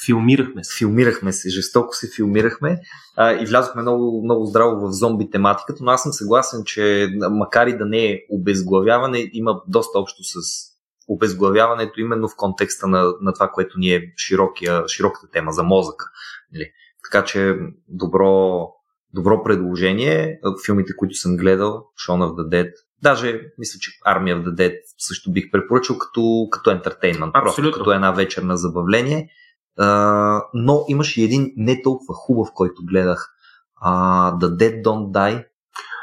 Филмирахме 0.05 0.63
се. 0.63 0.77
Филмирахме 0.77 1.33
се, 1.33 1.49
жестоко 1.49 1.95
се 1.95 2.09
филмирахме 2.15 2.79
а, 3.15 3.31
и 3.31 3.45
влязохме 3.45 3.81
много, 3.81 4.21
много 4.23 4.45
здраво 4.45 4.87
в 4.87 4.91
зомби 4.91 5.29
тематиката, 5.29 5.83
но 5.83 5.91
аз 5.91 6.03
съм 6.03 6.13
съгласен, 6.13 6.63
че 6.65 7.09
макар 7.31 7.67
и 7.67 7.77
да 7.77 7.85
не 7.85 8.05
е 8.05 8.19
обезглавяване, 8.29 9.29
има 9.33 9.61
доста 9.67 9.99
общо 9.99 10.23
с 10.23 10.37
обезглавяването 11.07 11.99
именно 11.99 12.27
в 12.27 12.35
контекста 12.37 12.87
на, 12.87 13.13
на 13.21 13.33
това, 13.33 13.47
което 13.47 13.79
ни 13.79 13.93
е 13.93 14.13
широкия, 14.17 14.87
широката 14.87 15.27
тема 15.31 15.51
за 15.51 15.63
мозъка. 15.63 16.05
Нали? 16.53 16.71
Така 17.11 17.25
че 17.25 17.55
добро, 17.87 18.67
добро 19.13 19.43
предложение. 19.43 20.39
Филмите, 20.65 20.95
които 20.95 21.15
съм 21.15 21.37
гледал, 21.37 21.83
Shaun 22.07 22.19
of 22.27 22.31
the 22.31 22.49
Dead, 22.49 22.71
даже 23.01 23.41
мисля, 23.57 23.79
че 23.79 23.91
Army 24.07 24.35
of 24.35 24.43
the 24.43 24.53
Dead 24.53 24.73
също 24.97 25.31
бих 25.31 25.51
препоръчал 25.51 25.97
като, 25.97 26.47
като 26.51 26.71
ентертеймент, 26.71 27.33
просто 27.33 27.71
като 27.71 27.91
една 27.91 28.11
вечер 28.11 28.41
на 28.41 28.57
забавление. 28.57 29.29
А, 29.79 30.41
но 30.53 30.85
имаше 30.87 31.21
и 31.21 31.23
един 31.23 31.53
не 31.57 31.81
толкова 31.81 32.13
хубав, 32.13 32.47
който 32.53 32.81
гледах. 32.85 33.29
А, 33.81 33.91
The 34.33 34.45
Dead 34.47 34.83
Don't 34.83 35.11
Die. 35.11 35.45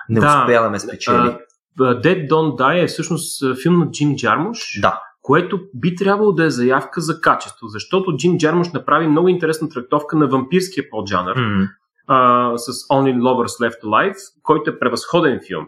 Не 0.08 0.20
Да. 0.20 0.26
успя 0.26 0.62
да 0.62 0.70
ме 0.70 0.78
спечели. 0.80 1.36
Dead 1.78 2.28
Don't 2.30 2.56
Die 2.60 2.84
е 2.84 2.86
всъщност 2.86 3.44
филм 3.62 3.78
на 3.78 3.90
Джим 3.90 4.16
Джармуш. 4.16 4.80
да, 4.80 5.00
което 5.22 5.60
би 5.74 5.94
трябвало 5.94 6.32
да 6.32 6.44
е 6.44 6.50
заявка 6.50 7.00
за 7.00 7.20
качество, 7.20 7.66
защото 7.66 8.16
Джим 8.16 8.38
Джармуш 8.38 8.68
направи 8.72 9.08
много 9.08 9.28
интересна 9.28 9.68
трактовка 9.68 10.16
на 10.16 10.26
вампирския 10.26 10.84
поджанър 10.90 11.36
М, 11.36 11.68
а, 12.06 12.52
с 12.58 12.72
Only 12.72 13.18
Lovers 13.18 13.68
Left 13.68 13.82
Alive, 13.84 14.16
който 14.42 14.70
е 14.70 14.78
превъзходен 14.78 15.40
филм. 15.46 15.66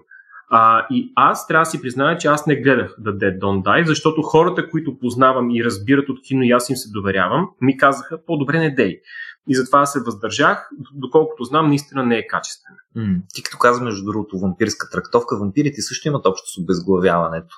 А, 0.51 0.87
и 0.91 1.13
аз 1.17 1.47
трябва 1.47 1.63
да 1.63 1.71
си 1.71 1.83
призная, 1.83 2.19
че 2.19 2.29
аз 2.29 2.47
не 2.47 2.57
гледах 2.57 2.97
The 3.01 3.17
Dead 3.17 3.39
Don't 3.39 3.63
Die, 3.63 3.87
защото 3.87 4.23
хората, 4.23 4.71
които 4.71 4.99
познавам 4.99 5.51
и 5.51 5.65
разбират 5.65 6.09
от 6.09 6.23
кино 6.23 6.43
и 6.43 6.51
аз 6.51 6.71
им 6.71 6.77
се 6.77 6.91
доверявам, 6.91 7.49
ми 7.61 7.77
казаха 7.77 8.19
по-добре 8.27 8.59
не 8.59 8.75
дей. 8.75 9.01
И 9.49 9.55
затова 9.55 9.87
се 9.87 10.01
въздържах, 10.01 10.71
доколкото 10.95 11.45
знам, 11.45 11.69
наистина 11.69 12.07
не 12.07 12.17
е 12.17 12.27
качествен. 12.27 12.75
м. 12.97 13.19
Ти 13.35 13.43
като 13.43 13.59
каза, 13.59 13.85
между 13.85 14.05
другото, 14.05 14.39
вампирска 14.39 14.91
трактовка, 14.91 15.39
вампирите 15.39 15.83
също 15.83 16.09
имат 16.09 16.27
общо 16.27 16.51
с 16.51 16.59
обезглавяването. 16.59 17.55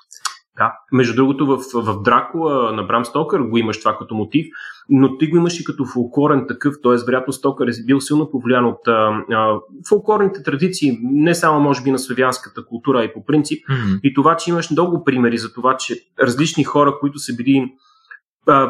Да. 0.59 0.73
Между 0.91 1.15
другото, 1.15 1.45
в, 1.45 1.57
в 1.73 2.01
Дракула 2.01 2.71
на 2.71 2.83
Брам 2.83 3.05
Стокър 3.05 3.41
го 3.41 3.57
имаш 3.57 3.79
това 3.79 3.97
като 3.97 4.15
мотив, 4.15 4.47
но 4.89 5.17
ти 5.17 5.27
го 5.27 5.37
имаш 5.37 5.59
и 5.59 5.63
като 5.63 5.85
фолклорен 5.85 6.45
такъв, 6.47 6.75
т.е. 6.83 6.95
вероятно 7.05 7.33
Стокър 7.33 7.67
е 7.67 7.85
бил 7.85 8.01
силно 8.01 8.31
повлиян 8.31 8.65
от 8.65 8.87
а, 8.87 9.23
а, 9.31 9.59
фолклорните 9.89 10.43
традиции, 10.43 10.99
не 11.01 11.35
само 11.35 11.59
може 11.59 11.83
би 11.83 11.91
на 11.91 11.99
славянската 11.99 12.65
култура, 12.65 12.99
а 12.99 13.03
и 13.03 13.13
по 13.13 13.25
принцип. 13.25 13.69
М, 13.69 13.75
И 14.03 14.13
това, 14.13 14.37
че 14.37 14.49
имаш 14.49 14.71
много 14.71 15.03
примери 15.03 15.37
за 15.37 15.53
това, 15.53 15.77
че 15.77 15.95
различни 16.23 16.63
хора, 16.63 16.97
които 16.99 17.19
са 17.19 17.35
били 17.35 17.71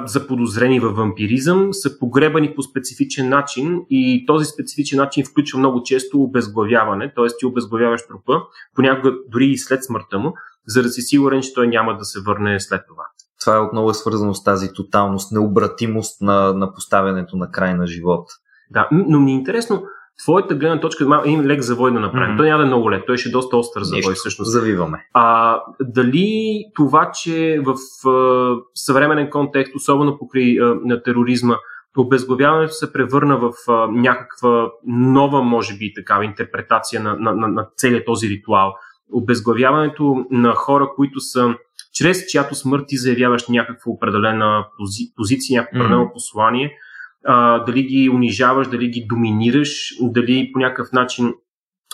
заподозрени 0.06 0.80
във 0.80 0.96
вампиризъм, 0.96 1.70
са 1.72 2.00
погребани 2.00 2.56
по 2.56 2.62
специфичен 2.62 3.30
начин 3.30 3.82
и 3.90 4.26
този 4.28 4.46
специфичен 4.46 4.98
начин 4.98 5.26
включва 5.26 5.60
много 5.60 5.84
често 5.84 6.22
обезглавяване, 6.22 7.14
т.е. 7.16 7.28
ти 7.40 7.46
обезглавяваш 7.46 8.08
трупа, 8.08 8.42
понякога 8.76 9.14
дори 9.32 9.46
и 9.46 9.58
след 9.58 9.84
смъртта 9.84 10.20
му, 10.20 10.34
за 10.70 10.84
да 10.84 10.89
си 10.89 11.01
сигурен, 11.01 11.41
че 11.41 11.53
той 11.53 11.67
няма 11.67 11.97
да 11.97 12.05
се 12.05 12.20
върне 12.22 12.59
след 12.59 12.82
това. 12.88 13.03
Това 13.41 13.55
е 13.55 13.59
отново 13.59 13.93
свързано 13.93 14.34
с 14.34 14.43
тази 14.43 14.74
тоталност, 14.74 15.32
необратимост 15.32 16.22
на, 16.22 16.53
на 16.53 16.74
поставянето 16.74 17.38
на 17.38 17.51
край 17.51 17.74
на 17.74 17.88
живот. 17.88 18.28
Да, 18.72 18.88
но 18.91 19.20
ми 19.20 19.32
е 19.32 19.36
интересно, 19.36 19.84
твоята 20.24 20.55
гледна 20.55 20.80
точка 20.80 21.22
е 21.26 21.30
един 21.30 21.45
лек 21.45 21.61
завой 21.61 21.93
да 21.93 21.99
направим. 21.99 22.34
Mm-hmm. 22.34 22.38
Той 22.38 22.47
няма 22.47 22.57
да 22.57 22.63
е 22.63 22.67
много 22.67 22.91
лек, 22.91 23.03
той 23.07 23.17
ще 23.17 23.30
е 23.30 23.32
доста 23.32 23.57
остър 23.57 23.84
завой 23.84 23.97
Нещо, 23.97 24.13
всъщност. 24.13 24.51
Завиваме. 24.51 25.07
А, 25.13 25.57
дали 25.82 26.63
това, 26.76 27.11
че 27.11 27.61
в 27.65 27.76
а, 28.09 28.55
съвременен 28.76 29.30
контекст, 29.30 29.76
особено 29.76 30.17
покрай 30.17 30.59
а, 30.61 30.76
на 30.84 31.03
тероризма, 31.03 31.55
обезглавяването 31.97 32.74
се 32.74 32.93
превърна 32.93 33.38
в 33.38 33.51
а, 33.67 33.88
някаква 33.88 34.72
нова, 34.88 35.43
може 35.43 35.78
би, 35.78 35.93
такава 35.93 36.26
интерпретация 36.26 37.01
на, 37.01 37.15
на, 37.20 37.36
на, 37.36 37.47
на 37.47 37.67
целият 37.78 38.05
този 38.05 38.30
ритуал. 38.30 38.74
Обезглавяването 39.14 40.26
на 40.32 40.53
хора, 40.53 40.89
които 40.95 41.20
са 41.20 41.55
чрез 41.93 42.26
чиято 42.26 42.55
смърт 42.55 42.84
ти 42.88 42.97
заявяваш 42.97 43.47
някаква 43.47 43.91
определена 43.91 44.68
пози, 44.78 45.03
позиция, 45.16 45.62
някакво 45.62 45.78
определено 45.78 46.05
mm-hmm. 46.05 46.14
послание– 46.14 46.72
а, 47.26 47.64
дали 47.64 47.84
ги 47.84 48.10
унижаваш, 48.10 48.68
дали 48.68 48.88
ги 48.88 49.05
доминираш, 49.10 49.95
дали 50.01 50.51
по 50.53 50.60
някакъв 50.60 50.91
начин 50.91 51.34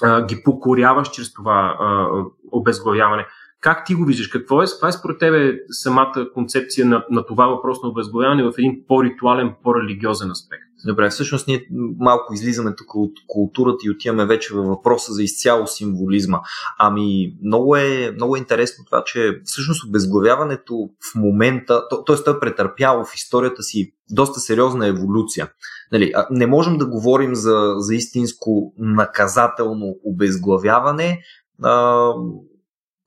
а, 0.04 0.26
ги 0.26 0.42
покоряваш 0.44 1.10
чрез 1.10 1.34
това 1.34 1.78
а, 1.80 2.08
обезглавяване. 2.52 3.26
Как 3.62 3.86
ти 3.86 3.96
го 3.96 4.06
виждаш? 4.06 4.28
Какво 4.28 4.64
е, 4.64 4.66
това 4.66 4.88
е 4.88 4.92
според 4.92 5.20
тебе 5.20 5.60
самата 5.70 6.30
концепция 6.34 6.86
на, 6.86 7.06
на 7.10 7.26
това 7.26 7.48
въпрос 7.48 7.84
на 7.84 7.90
обезглавяване 7.90 8.44
в 8.44 8.54
един 8.58 8.84
по-ритуален, 8.88 9.54
по-религиозен 9.64 10.32
аспект? 10.32 10.64
Добре, 10.86 11.10
всъщност 11.10 11.48
ние 11.48 11.68
малко 12.00 12.34
излизаме 12.34 12.76
тук 12.76 12.96
от 12.96 13.12
културата 13.28 13.78
и 13.84 13.90
отиваме 13.90 14.26
вече 14.26 14.54
във 14.54 14.68
въпроса 14.68 15.14
за 15.14 15.24
изцяло 15.24 15.68
символизма. 15.68 16.40
Ами, 16.80 17.38
много 17.44 17.76
е, 17.76 18.12
много 18.16 18.36
е 18.36 18.40
интересно 18.40 18.86
това, 18.86 19.04
че 19.04 19.42
всъщност 19.44 19.86
обезглавяването 19.88 20.90
в 21.12 21.16
момента, 21.16 21.82
т.е. 21.90 22.24
той 22.24 22.36
е 22.36 22.40
претърпяло 22.40 23.06
в 23.06 23.16
историята 23.16 23.64
си 23.64 23.94
доста 24.10 24.40
сериозна 24.40 24.88
еволюция. 24.88 25.52
Нали, 25.92 26.14
не 26.32 26.48
можем 26.48 26.78
да 26.78 26.86
говорим 26.86 27.36
за, 27.36 27.74
за 27.78 27.96
истинско 27.96 28.74
наказателно 28.78 29.96
обезглавяване, 30.04 31.20
а, 31.64 32.12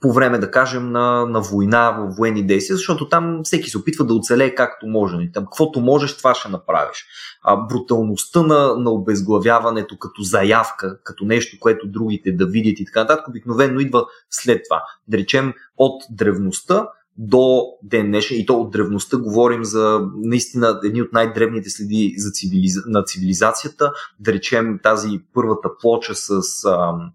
по 0.01 0.13
време, 0.13 0.39
да 0.39 0.51
кажем, 0.51 0.93
на, 0.93 1.27
на 1.27 1.41
война, 1.41 1.91
в 1.91 2.17
военни 2.17 2.47
действия, 2.47 2.77
защото 2.77 3.09
там 3.09 3.41
всеки 3.45 3.71
се 3.71 3.79
опитва 3.79 4.05
да 4.05 4.15
оцелее 4.15 4.55
както 4.55 4.87
може. 4.87 5.15
И 5.15 5.19
нали? 5.19 5.33
там, 5.33 5.45
каквото 5.45 5.81
можеш, 5.81 6.17
това 6.17 6.35
ще 6.35 6.49
направиш. 6.49 7.07
А 7.43 7.57
бруталността 7.57 8.43
на, 8.43 8.77
на 8.77 8.91
обезглавяването 8.91 9.99
като 9.99 10.23
заявка, 10.23 10.99
като 11.05 11.25
нещо, 11.25 11.57
което 11.61 11.87
другите 11.87 12.33
да 12.33 12.47
видят 12.47 12.81
и 12.81 12.85
така 12.85 13.01
нататък, 13.01 13.29
обикновено 13.29 13.81
идва 13.81 14.07
след 14.31 14.63
това. 14.69 14.83
Да 15.09 15.19
речем 15.19 15.53
от 15.77 16.03
древността 16.11 16.89
до 17.19 17.65
ден 17.83 18.07
днешен, 18.07 18.41
и 18.41 18.47
то 18.47 18.55
от 18.55 18.71
древността 18.71 19.17
говорим 19.17 19.65
за 19.65 20.01
наистина 20.17 20.81
едни 20.85 21.03
от 21.03 21.13
най-древните 21.13 21.71
следи 21.71 22.15
за 22.17 22.31
цивилиза... 22.31 22.83
на 22.87 23.05
цивилизацията, 23.05 23.93
да 24.21 24.33
речем 24.33 24.79
тази 24.83 25.21
първата 25.35 25.69
плоча 25.81 26.15
с 26.15 26.65
ам, 26.65 27.13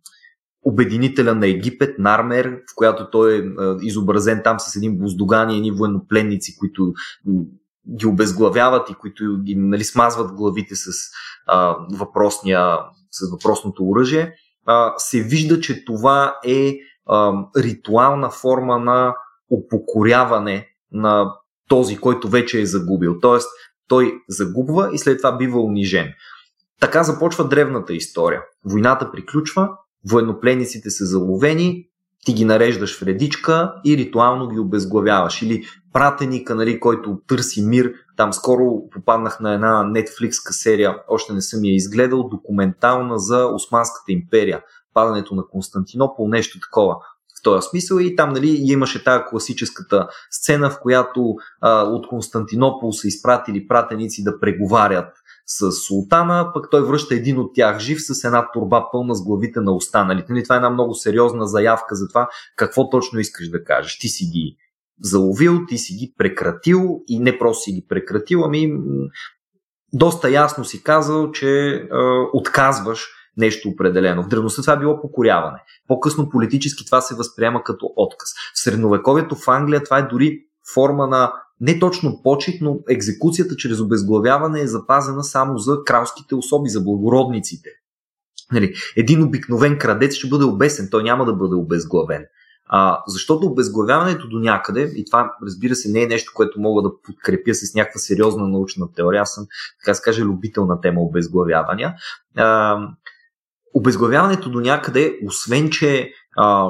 обединителя 0.66 1.36
на 1.36 1.48
Египет, 1.48 2.00
Нармер, 2.00 2.62
в 2.72 2.76
която 2.76 3.10
той 3.10 3.38
е 3.38 3.44
изобразен 3.82 4.42
там 4.44 4.60
с 4.60 4.76
един 4.76 4.98
буздоган 4.98 5.50
и 5.50 5.56
едни 5.56 5.72
военнопленници, 5.72 6.58
които 6.58 6.94
ги 7.98 8.06
обезглавяват 8.06 8.90
и 8.90 8.94
които 8.94 9.40
ги 9.44 9.56
нали, 9.56 9.84
смазват 9.84 10.32
главите 10.32 10.76
с, 10.76 10.90
а, 11.48 11.76
въпросния, 11.92 12.78
с 13.12 13.32
въпросното 13.32 13.90
оръжие, 13.90 14.36
а, 14.66 14.94
се 14.98 15.24
вижда, 15.24 15.60
че 15.60 15.86
това 15.86 16.36
е 16.46 16.76
а, 17.10 17.34
ритуална 17.58 18.30
форма 18.30 18.80
на 18.80 19.16
упокоряване 19.50 20.68
на 20.92 21.34
този, 21.68 21.98
който 21.98 22.30
вече 22.30 22.62
е 22.62 22.66
загубил. 22.66 23.20
Тоест, 23.22 23.50
той 23.88 24.14
загубва 24.30 24.90
и 24.94 24.98
след 24.98 25.18
това 25.18 25.32
бива 25.32 25.62
унижен. 25.62 26.14
Така 26.80 27.04
започва 27.04 27.48
древната 27.48 27.94
история. 27.94 28.42
Войната 28.66 29.12
приключва, 29.12 29.70
военнопленниците 30.10 30.90
са 30.90 31.06
заловени, 31.06 31.88
ти 32.26 32.34
ги 32.34 32.46
нареждаш 32.46 33.00
в 33.00 33.04
редичка 33.04 33.74
и 33.86 33.98
ритуално 33.98 34.50
ги 34.50 34.60
обезглавяваш. 34.60 35.42
Или 35.42 35.64
пратеника, 35.94 36.56
нали, 36.56 36.80
който 36.80 37.20
търси 37.28 37.62
мир. 37.62 37.94
Там 38.18 38.34
скоро 38.34 38.90
попаднах 38.94 39.40
на 39.40 39.54
една 39.54 39.84
Netflix 39.84 40.52
серия, 40.52 40.98
още 41.08 41.34
не 41.34 41.42
съм 41.42 41.66
я 41.66 41.76
изгледал, 41.76 42.30
документална 42.30 43.20
за 43.20 43.46
Османската 43.46 44.12
империя. 44.12 44.62
Падането 44.94 45.36
на 45.36 45.44
Константинопол, 45.48 46.28
нещо 46.28 46.60
такова 46.60 46.96
в 47.40 47.44
този 47.44 47.68
смисъл 47.70 48.00
и 48.00 48.16
там 48.16 48.34
нали, 48.34 48.60
имаше 48.62 49.04
тази 49.04 49.24
класическата 49.30 50.08
сцена, 50.32 50.70
в 50.70 50.80
която 50.82 51.36
а, 51.62 51.84
от 51.84 52.08
Константинопол 52.08 52.92
са 52.92 53.08
изпратили 53.08 53.68
пратеници 53.68 54.24
да 54.24 54.40
преговарят 54.40 55.14
с 55.46 55.72
султана, 55.72 56.52
пък 56.54 56.68
той 56.72 56.86
връща 56.86 57.16
един 57.16 57.40
от 57.40 57.56
тях 57.56 57.80
жив 57.80 57.98
с 58.02 58.24
една 58.24 58.52
турба 58.52 58.86
пълна 58.92 59.16
с 59.16 59.24
главите 59.24 59.60
на 59.60 59.72
останалите. 59.72 60.34
Нали, 60.34 60.44
това 60.44 60.56
е 60.56 60.58
една 60.58 60.70
много 60.70 60.94
сериозна 60.94 61.48
заявка 61.48 61.96
за 61.96 62.08
това 62.08 62.28
какво 62.56 62.90
точно 62.90 63.20
искаш 63.20 63.50
да 63.50 63.64
кажеш. 63.64 64.00
Ти 64.00 64.08
си 64.08 64.26
ги 64.26 64.58
заловил, 65.02 65.66
ти 65.68 65.78
си 65.78 65.94
ги 65.94 66.14
прекратил 66.18 67.02
и 67.08 67.20
не 67.20 67.40
просто 67.40 67.64
си 67.64 67.72
ги 67.72 67.86
прекратил, 67.90 68.44
ами 68.44 68.74
доста 69.94 70.30
ясно 70.30 70.66
си 70.66 70.84
казал, 70.84 71.32
че 71.32 71.70
е, 71.70 71.88
отказваш 72.34 73.08
нещо 73.38 73.70
определено. 73.70 74.24
В 74.24 74.28
древността 74.28 74.62
това 74.62 74.74
е 74.74 74.80
било 74.80 75.02
покоряване. 75.02 75.58
По-късно 75.88 76.30
политически 76.30 76.86
това 76.86 77.02
се 77.02 77.16
възприема 77.16 77.64
като 77.64 77.90
отказ. 77.96 78.30
В 78.56 78.60
средновековието 78.60 79.36
в 79.36 79.48
Англия 79.48 79.84
това 79.84 79.98
е 79.98 80.08
дори 80.08 80.40
форма 80.74 81.08
на 81.08 81.34
не 81.64 81.80
точно 81.80 82.22
почет, 82.24 82.56
но 82.62 82.80
екзекуцията 82.90 83.56
чрез 83.56 83.80
обезглавяване 83.80 84.62
е 84.62 84.68
запазена 84.68 85.24
само 85.24 85.58
за 85.58 85.84
кралските 85.86 86.36
особи, 86.36 86.70
за 86.70 86.82
благородниците. 86.82 87.70
Нали, 88.52 88.74
един 88.96 89.24
обикновен 89.24 89.78
крадец 89.78 90.14
ще 90.14 90.28
бъде 90.28 90.46
обесен, 90.46 90.88
той 90.92 91.04
няма 91.04 91.26
да 91.26 91.34
бъде 91.34 91.56
обезглавен. 91.56 92.26
А, 92.66 93.04
защото 93.08 93.48
обезглавяването 93.48 94.28
до 94.28 94.40
някъде, 94.40 94.92
и 94.96 95.06
това 95.06 95.34
разбира 95.46 95.76
се 95.76 95.92
не 95.92 96.02
е 96.02 96.08
нещо, 96.08 96.32
което 96.36 96.60
мога 96.60 96.82
да 96.82 97.02
подкрепя 97.04 97.54
с 97.54 97.76
някаква 97.76 98.00
сериозна 98.00 98.48
научна 98.48 98.94
теория, 98.94 99.22
аз 99.22 99.34
съм, 99.34 99.46
така 99.80 99.94
се 99.94 100.02
каже, 100.02 100.22
любител 100.22 100.66
на 100.66 100.82
тема 100.82 101.02
обезглавявания. 101.02 101.96
А, 102.36 102.78
обезглавяването 103.74 104.50
до 104.50 104.60
някъде, 104.60 105.20
освен 105.26 105.70
че 105.70 106.12
а, 106.38 106.70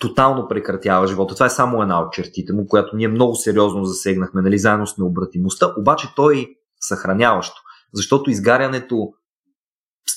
тотално 0.00 0.48
прекратява 0.48 1.06
живота. 1.06 1.34
Това 1.34 1.46
е 1.46 1.50
само 1.50 1.82
една 1.82 2.00
от 2.00 2.12
чертите 2.12 2.52
му, 2.52 2.66
която 2.66 2.96
ние 2.96 3.08
много 3.08 3.34
сериозно 3.34 3.84
засегнахме, 3.84 4.42
нали, 4.42 4.58
заедно 4.58 4.86
с 4.86 4.98
необратимостта, 4.98 5.72
обаче 5.78 6.08
той 6.16 6.38
е 6.38 6.46
съхраняващо, 6.80 7.60
защото 7.94 8.30
изгарянето 8.30 9.12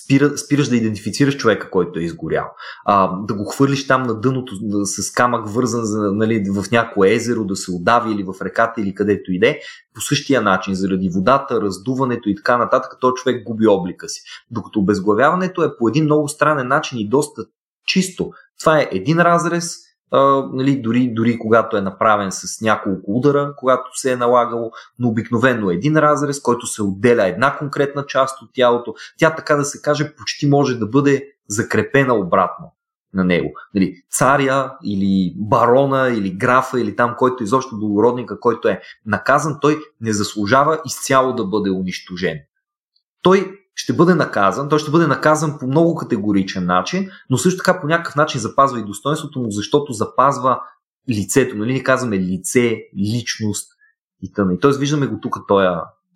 спира, 0.04 0.38
спираш 0.38 0.68
да 0.68 0.76
идентифицираш 0.76 1.38
човека, 1.38 1.70
който 1.70 2.00
е 2.00 2.04
изгорял. 2.04 2.46
А, 2.86 3.18
да 3.28 3.34
го 3.34 3.46
хвърлиш 3.46 3.88
там 3.88 4.04
на 4.04 4.20
дъното 4.20 4.54
да, 4.62 4.86
с 4.86 5.12
камък 5.12 5.50
вързан 5.50 5.86
за, 5.86 6.12
нали, 6.14 6.44
в 6.50 6.72
някое 6.72 7.14
езеро, 7.14 7.46
да 7.46 7.56
се 7.56 7.72
отдави 7.72 8.12
или 8.12 8.24
в 8.24 8.36
реката 8.42 8.82
или 8.82 8.96
където 8.96 9.32
иде, 9.32 9.60
по 9.96 10.02
същия 10.02 10.42
начин, 10.42 10.76
заради 10.76 11.10
водата, 11.10 11.62
раздуването 11.62 12.30
и 12.30 12.36
така 12.36 12.58
нататък, 12.58 12.98
той 13.00 13.14
човек 13.14 13.44
губи 13.44 13.68
облика 13.68 14.10
си. 14.10 14.22
Докато 14.52 14.80
обезглавяването 14.80 15.64
е 15.64 15.78
по 15.78 15.88
един 15.88 16.04
много 16.04 16.28
странен 16.28 16.68
начин 16.68 17.00
и 17.00 17.10
доста 17.10 17.46
чисто. 17.90 18.32
Това 18.60 18.80
е 18.80 18.90
един 18.92 19.20
разрез, 19.20 19.76
а, 20.12 20.20
нали, 20.54 20.82
дори, 20.82 21.14
дори 21.14 21.40
когато 21.40 21.78
е 21.78 21.82
направен 21.82 22.32
с 22.32 22.62
няколко 22.62 23.18
удара, 23.18 23.54
когато 23.58 24.00
се 24.00 24.12
е 24.12 24.16
налагало, 24.16 24.72
но 25.00 25.08
обикновено 25.08 25.70
е 25.70 25.74
един 25.74 25.98
разрез, 25.98 26.42
който 26.42 26.68
се 26.68 26.84
отделя 26.84 27.28
една 27.28 27.58
конкретна 27.58 28.06
част 28.06 28.42
от 28.42 28.50
тялото. 28.54 28.94
Тя, 29.18 29.36
така 29.36 29.56
да 29.56 29.66
се 29.66 29.82
каже, 29.82 30.16
почти 30.16 30.48
може 30.48 30.76
да 30.76 30.88
бъде 30.88 31.28
закрепена 31.48 32.14
обратно 32.14 32.74
на 33.14 33.24
него. 33.24 33.50
Нали, 33.76 33.96
царя 34.12 34.78
или 34.84 35.34
барона 35.38 36.10
или 36.10 36.32
графа 36.32 36.82
или 36.82 36.96
там, 36.96 37.16
който 37.18 37.44
изобщо 37.44 37.80
благородника, 37.80 38.40
който 38.40 38.68
е 38.68 38.82
наказан, 39.06 39.58
той 39.62 39.80
не 40.02 40.14
заслужава 40.14 40.82
изцяло 40.86 41.34
да 41.34 41.46
бъде 41.46 41.72
унищожен. 41.72 42.38
Той 43.22 43.59
ще 43.80 43.94
бъде 43.94 44.16
наказан. 44.16 44.70
Той 44.70 44.80
ще 44.80 44.92
бъде 44.92 45.08
наказан 45.08 45.58
по 45.60 45.68
много 45.68 45.96
категоричен 45.96 46.66
начин, 46.66 47.10
но 47.30 47.38
също 47.38 47.58
така 47.58 47.82
по 47.82 47.88
някакъв 47.88 48.16
начин 48.16 48.42
запазва 48.42 48.80
и 48.80 48.84
достоинството 48.84 49.40
му, 49.40 49.52
защото 49.52 49.94
запазва 49.94 50.60
лицето. 51.10 51.58
Нали 51.58 51.74
не 51.74 51.84
казваме 51.84 52.20
лице, 52.20 52.84
личност 52.98 53.72
и 54.22 54.34
тъна. 54.34 54.54
И 54.54 54.60
т.е. 54.60 54.72
виждаме 54.72 55.08
го 55.08 55.20
тук 55.22 55.38
този, 55.48 55.68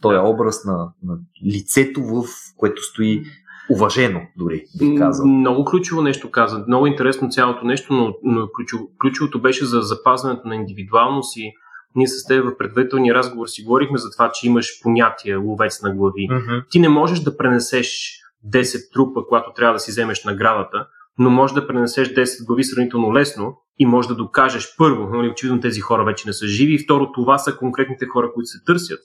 този 0.02 0.18
образ 0.18 0.66
на, 0.66 0.74
на 1.04 1.18
лицето, 1.54 2.02
в 2.02 2.26
което 2.58 2.84
стои 2.84 3.24
уважено 3.72 4.22
дори, 4.38 4.66
бих 4.80 5.00
казал. 5.00 5.28
Много 5.28 5.66
ключово 5.66 6.02
нещо 6.02 6.32
каза. 6.32 6.64
Много 6.68 6.88
интересно 6.88 7.30
цялото 7.30 7.66
нещо, 7.66 7.94
но, 7.94 8.14
но 8.24 8.48
ключово, 8.56 8.88
ключовото 9.02 9.42
беше 9.42 9.66
за 9.66 9.82
запазването 9.82 10.48
на 10.48 10.56
индивидуалност 10.56 11.38
и 11.38 11.54
ние 11.96 12.08
с 12.08 12.26
теб 12.26 12.46
в 12.46 12.58
предварителния 12.58 13.14
разговор 13.14 13.48
си 13.48 13.64
говорихме 13.64 13.98
за 13.98 14.12
това, 14.12 14.32
че 14.34 14.48
имаш 14.48 14.82
понятие 14.84 15.36
ловец 15.36 15.82
на 15.82 15.96
глави. 15.96 16.28
Mm-hmm. 16.32 16.64
Ти 16.70 16.80
не 16.80 16.90
можеш 16.90 17.20
да 17.20 17.38
пренесеш 17.38 18.20
10 18.52 18.94
трупа, 18.94 19.22
когато 19.28 19.54
трябва 19.54 19.74
да 19.74 19.80
си 19.80 19.92
вземеш 19.92 20.24
наградата, 20.24 20.88
но 21.18 21.30
можеш 21.30 21.54
да 21.54 21.68
пренесеш 21.68 22.14
10 22.14 22.46
глави 22.46 22.64
сравнително 22.64 23.14
лесно 23.14 23.58
и 23.80 23.86
можеш 23.86 24.08
да 24.08 24.16
докажеш 24.16 24.76
първо, 24.78 25.08
нали, 25.08 25.30
очевидно 25.30 25.60
тези 25.60 25.80
хора 25.80 26.06
вече 26.06 26.28
не 26.28 26.34
са 26.34 26.48
живи, 26.48 26.74
и 26.74 26.80
второ, 26.80 27.12
това 27.12 27.38
са 27.38 27.58
конкретните 27.58 28.06
хора, 28.06 28.32
които 28.34 28.48
се 28.48 28.64
търсят. 28.66 29.00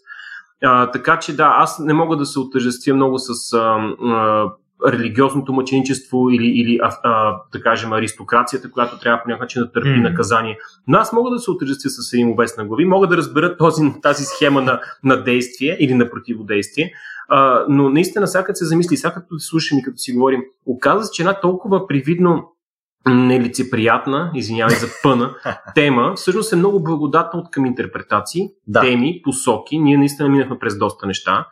А, 0.64 0.90
така 0.90 1.18
че 1.18 1.36
да, 1.36 1.54
аз 1.58 1.78
не 1.78 1.94
мога 1.94 2.16
да 2.16 2.26
се 2.26 2.38
отъжествя 2.38 2.94
много 2.94 3.18
с 3.18 3.52
а, 3.52 3.58
а, 3.58 4.50
религиозното 4.86 5.52
мъченичество 5.52 6.30
или, 6.30 6.46
или 6.46 6.78
а, 6.82 6.98
а, 7.02 7.36
да 7.52 7.60
кажем 7.60 7.92
аристокрацията, 7.92 8.70
която 8.70 8.98
трябва 8.98 9.22
по 9.22 9.28
някакъв 9.28 9.44
начин 9.44 9.62
да 9.62 9.72
търпи 9.72 9.88
mm. 9.88 10.02
наказание. 10.02 10.58
Но 10.88 10.98
аз 10.98 11.12
мога 11.12 11.30
да 11.30 11.38
се 11.38 11.50
отъжествя 11.50 11.90
с 11.90 12.12
един 12.12 12.30
обес 12.30 12.56
на 12.56 12.64
глави, 12.64 12.84
мога 12.84 13.06
да 13.06 13.16
разбера 13.16 13.56
този, 13.56 13.92
тази 14.02 14.24
схема 14.24 14.62
на, 14.62 14.80
на 15.04 15.22
действие 15.22 15.76
или 15.80 15.94
на 15.94 16.10
противодействие, 16.10 16.92
а, 17.28 17.64
но 17.68 17.90
наистина, 17.90 18.26
сега 18.26 18.44
като 18.44 18.56
се 18.56 18.64
замисли, 18.64 18.96
сега 18.96 19.14
като 19.14 19.38
слушам 19.38 19.78
и 19.78 19.82
като 19.82 19.98
си 19.98 20.12
говорим, 20.12 20.42
оказва 20.66 21.04
се, 21.04 21.12
че 21.12 21.22
една 21.22 21.40
толкова 21.40 21.86
привидно 21.86 22.52
нелицеприятна, 23.06 24.30
извинявай 24.34 24.76
за 24.76 24.86
пъна, 25.02 25.34
тема, 25.74 26.12
всъщност 26.16 26.52
е 26.52 26.56
много 26.56 26.82
благодатна 26.82 27.40
от 27.40 27.50
към 27.50 27.66
интерпретации, 27.66 28.48
да. 28.66 28.80
теми, 28.80 29.20
посоки. 29.24 29.78
Ние 29.78 29.96
наистина 29.96 30.28
минахме 30.28 30.58
през 30.58 30.78
доста 30.78 31.06
неща. 31.06 31.46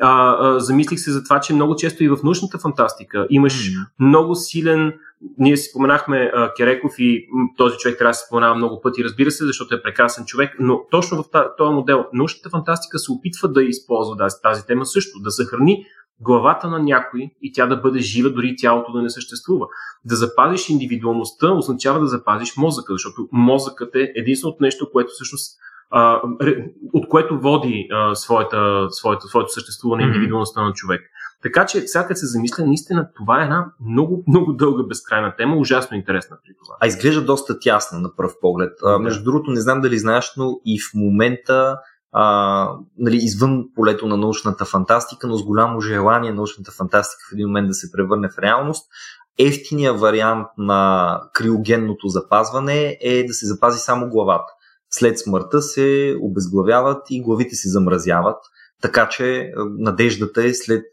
А, 0.00 0.36
а, 0.38 0.60
замислих 0.60 1.00
се 1.00 1.10
за 1.10 1.24
това, 1.24 1.40
че 1.40 1.54
много 1.54 1.76
често 1.76 2.04
и 2.04 2.08
в 2.08 2.18
научната 2.24 2.58
фантастика 2.58 3.26
имаш 3.30 3.70
mm-hmm. 3.70 3.86
много 4.00 4.34
силен. 4.34 4.92
Ние 5.38 5.56
си 5.56 5.70
споменахме 5.70 6.32
а, 6.34 6.54
Кереков 6.54 6.92
и 6.98 7.26
този 7.56 7.76
човек 7.76 7.98
трябва 7.98 8.10
да 8.10 8.14
се 8.14 8.26
споменава 8.26 8.54
много 8.54 8.80
пъти, 8.80 9.04
разбира 9.04 9.30
се, 9.30 9.46
защото 9.46 9.74
е 9.74 9.82
прекрасен 9.82 10.24
човек, 10.24 10.56
но 10.60 10.80
точно 10.90 11.22
в 11.22 11.26
този 11.58 11.74
модел 11.74 12.04
научната 12.12 12.50
фантастика 12.50 12.98
се 12.98 13.12
опитва 13.12 13.48
да 13.48 13.62
използва 13.62 14.16
тази, 14.16 14.36
тази 14.42 14.66
тема 14.66 14.86
също, 14.86 15.20
да 15.20 15.30
съхрани 15.30 15.84
главата 16.20 16.68
на 16.68 16.78
някой 16.78 17.30
и 17.42 17.52
тя 17.52 17.66
да 17.66 17.76
бъде 17.76 17.98
жива, 17.98 18.30
дори 18.30 18.54
тялото 18.58 18.92
да 18.92 19.02
не 19.02 19.10
съществува. 19.10 19.66
Да 20.04 20.16
запазиш 20.16 20.68
индивидуалността 20.68 21.52
означава 21.52 22.00
да 22.00 22.06
запазиш 22.06 22.56
мозъка, 22.56 22.92
защото 22.92 23.28
мозъкът 23.32 23.94
е 23.94 24.12
единственото 24.14 24.62
нещо, 24.62 24.90
което 24.92 25.10
всъщност 25.12 25.58
от 26.92 27.08
което 27.08 27.40
води 27.40 27.88
а, 27.92 28.14
своята, 28.14 28.86
своята, 28.90 29.28
своето 29.28 29.52
съществуване, 29.52 30.02
индивидуалността 30.02 30.64
на 30.64 30.72
човек. 30.72 31.00
Така 31.42 31.66
че, 31.66 31.80
сега 31.80 32.06
като 32.06 32.18
се 32.18 32.26
замисля, 32.26 32.66
наистина 32.66 33.08
това 33.16 33.40
е 33.40 33.44
една 33.44 33.66
много, 33.90 34.24
много 34.28 34.52
дълга, 34.52 34.82
безкрайна 34.82 35.34
тема, 35.36 35.56
ужасно 35.56 35.96
интересна 35.96 36.36
при 36.44 36.54
това. 36.64 36.76
А 36.80 36.86
изглежда 36.86 37.24
доста 37.24 37.58
тясна 37.58 38.00
на 38.00 38.16
пръв 38.16 38.32
поглед. 38.40 38.72
А, 38.84 38.98
между 38.98 39.24
другото, 39.24 39.50
не 39.50 39.60
знам 39.60 39.80
дали 39.80 39.98
знаеш, 39.98 40.32
но 40.36 40.60
и 40.64 40.80
в 40.80 40.94
момента 40.94 41.76
а, 42.12 42.68
нали, 42.98 43.16
извън 43.16 43.64
полето 43.74 44.06
на 44.06 44.16
научната 44.16 44.64
фантастика, 44.64 45.26
но 45.26 45.36
с 45.36 45.44
голямо 45.44 45.80
желание 45.80 46.32
научната 46.32 46.72
фантастика 46.72 47.22
в 47.30 47.32
един 47.32 47.46
момент 47.46 47.68
да 47.68 47.74
се 47.74 47.92
превърне 47.92 48.28
в 48.28 48.38
реалност. 48.38 48.86
Ефтиният 49.38 50.00
вариант 50.00 50.46
на 50.58 51.20
криогенното 51.34 52.08
запазване 52.08 52.98
е 53.00 53.24
да 53.26 53.32
се 53.32 53.46
запази 53.46 53.78
само 53.78 54.08
главата. 54.08 54.52
След 54.94 55.18
смъртта 55.18 55.62
се 55.62 56.16
обезглавяват 56.20 57.02
и 57.10 57.22
главите 57.22 57.54
се 57.54 57.68
замразяват, 57.68 58.38
така 58.82 59.08
че 59.08 59.52
надеждата 59.78 60.44
е 60.44 60.54
след 60.54 60.84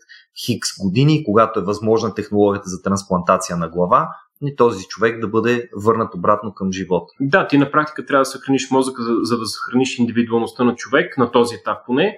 хикс 0.45 0.69
години, 0.81 1.23
когато 1.23 1.59
е 1.59 1.63
възможна 1.63 2.13
технологията 2.13 2.69
за 2.69 2.81
трансплантация 2.81 3.57
на 3.57 3.69
глава, 3.69 4.09
и 4.41 4.55
този 4.55 4.83
човек 4.87 5.21
да 5.21 5.27
бъде 5.27 5.69
върнат 5.75 6.15
обратно 6.15 6.53
към 6.53 6.71
живота. 6.71 7.13
Да, 7.19 7.47
ти 7.47 7.57
на 7.57 7.71
практика 7.71 8.05
трябва 8.05 8.21
да 8.21 8.25
съхраниш 8.25 8.71
мозъка, 8.71 9.03
за, 9.03 9.13
за 9.21 9.37
да 9.37 9.45
съхраниш 9.45 9.99
индивидуалността 9.99 10.63
на 10.63 10.75
човек, 10.75 11.17
на 11.17 11.31
този 11.31 11.55
етап 11.55 11.77
поне. 11.85 12.17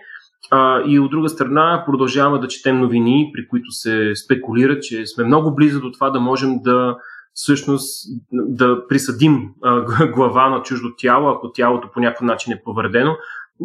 А, 0.52 0.82
и 0.88 1.00
от 1.00 1.12
друга 1.12 1.30
страна 1.30 1.84
продължаваме 1.86 2.40
да 2.40 2.48
четем 2.48 2.80
новини, 2.80 3.32
при 3.34 3.48
които 3.48 3.72
се 3.72 4.16
спекулира, 4.26 4.80
че 4.80 5.06
сме 5.06 5.24
много 5.24 5.56
близо 5.56 5.82
до 5.82 5.92
това 5.92 6.10
да 6.10 6.20
можем 6.20 6.60
да 6.62 6.98
всъщност 7.34 8.08
да 8.32 8.88
присъдим 8.88 9.50
а, 9.64 10.08
глава 10.08 10.50
на 10.50 10.62
чуждо 10.62 10.88
тяло, 10.98 11.30
ако 11.30 11.52
тялото 11.52 11.92
по 11.92 12.00
някакъв 12.00 12.26
начин 12.26 12.54
е 12.54 12.62
повредено. 12.64 13.16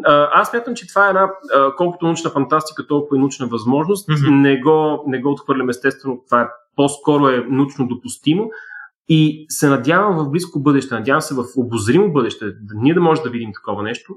А, 0.04 0.28
аз 0.32 0.52
мятам, 0.52 0.74
че 0.74 0.88
това 0.88 1.06
е 1.06 1.08
една, 1.08 1.30
а, 1.54 1.74
колкото 1.76 2.06
научна 2.06 2.30
фантастика, 2.30 2.86
толкова 2.86 3.16
и 3.16 3.20
научна 3.20 3.46
възможност. 3.46 4.08
Mm-hmm. 4.08 4.30
Не, 4.30 4.60
го, 4.60 5.04
не 5.06 5.20
го 5.20 5.30
отхвърлям 5.30 5.68
естествено, 5.68 6.22
това 6.26 6.42
е 6.42 6.48
по-скоро 6.76 7.28
е 7.28 7.46
научно 7.48 7.88
допустимо. 7.88 8.50
И 9.08 9.46
се 9.48 9.68
надявам 9.68 10.16
в 10.16 10.30
близко 10.30 10.60
бъдеще, 10.60 10.94
надявам 10.94 11.20
се 11.20 11.34
в 11.34 11.44
обозримо 11.56 12.12
бъдеще, 12.12 12.44
ние 12.74 12.94
да 12.94 13.00
можем 13.00 13.24
да 13.24 13.30
видим 13.30 13.50
такова 13.54 13.82
нещо. 13.82 14.14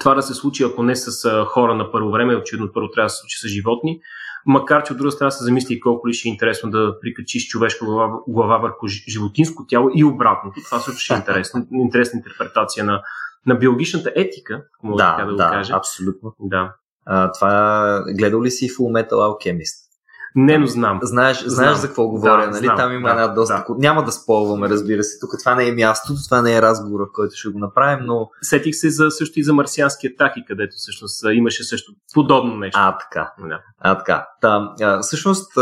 Това 0.00 0.14
да 0.14 0.22
се 0.22 0.34
случи, 0.34 0.64
ако 0.64 0.82
не 0.82 0.96
с 0.96 1.44
хора 1.44 1.74
на 1.74 1.92
първо 1.92 2.10
време, 2.10 2.36
очевидно 2.36 2.72
първо 2.74 2.90
трябва 2.90 3.06
да 3.06 3.10
се 3.10 3.20
случи 3.20 3.38
с 3.38 3.48
животни, 3.48 4.00
макар 4.46 4.84
че 4.84 4.92
от 4.92 4.98
друга 4.98 5.12
страна 5.12 5.30
се 5.30 5.44
замисли 5.44 5.80
колко 5.80 6.08
ли 6.08 6.14
ще 6.14 6.28
е 6.28 6.32
интересно 6.32 6.70
да 6.70 7.00
прикачиш 7.00 7.48
човешка 7.48 7.84
глава, 7.84 8.18
глава 8.28 8.58
върху 8.58 8.86
животинско 8.88 9.66
тяло 9.66 9.90
и 9.94 10.04
обратното. 10.04 10.60
Това 10.64 10.80
също 10.80 11.00
ще 11.00 11.14
е 11.14 11.16
интересна, 11.18 11.66
интересна 11.72 12.16
интерпретация 12.16 12.84
на, 12.84 13.02
на 13.46 13.54
биологичната 13.54 14.12
етика, 14.16 14.62
мога 14.82 15.02
да, 15.02 15.10
така 15.10 15.30
да, 15.30 15.36
да 15.36 15.44
го 15.44 15.50
кажа. 15.50 15.74
абсолютно. 15.76 16.34
Да. 16.40 16.74
А, 17.04 17.32
това 17.32 18.04
гледал 18.18 18.42
ли 18.42 18.50
си 18.50 18.70
Full 18.70 19.02
Metal 19.02 19.12
Alchemist? 19.12 19.91
Не, 20.36 20.58
но 20.58 20.66
знам. 20.66 20.98
Знаеш, 21.02 21.44
знаеш 21.46 21.76
за 21.76 21.86
какво 21.86 22.08
говоря, 22.08 22.44
да, 22.44 22.50
нали? 22.50 22.64
Знам, 22.64 22.76
Там 22.76 22.92
има 22.92 23.08
да, 23.08 23.14
една 23.14 23.28
доста. 23.28 23.64
Да. 23.68 23.74
Няма 23.78 24.04
да 24.04 24.12
сполваме, 24.12 24.68
разбира 24.68 25.02
се. 25.02 25.18
Тук 25.20 25.30
това 25.38 25.54
не 25.54 25.68
е 25.68 25.72
мястото, 25.72 26.24
това 26.24 26.42
не 26.42 26.56
е 26.56 26.62
разговора, 26.62 27.04
който 27.12 27.34
ще 27.36 27.48
го 27.48 27.58
направим, 27.58 28.04
но. 28.06 28.28
Сетих 28.42 28.74
се 28.74 28.90
за, 28.90 29.10
също 29.10 29.40
и 29.40 29.44
за 29.44 29.54
марсиански 29.54 30.06
атаки, 30.06 30.44
където 30.46 30.76
всъщност 30.76 31.24
имаше 31.32 31.64
също 31.64 31.92
подобно 32.14 32.56
нещо. 32.56 32.78
А, 32.82 32.98
така. 32.98 33.32
Да. 33.48 33.60
А, 33.78 33.98
така. 33.98 34.26
Та, 34.40 34.74
а, 34.80 35.00
всъщност, 35.00 35.52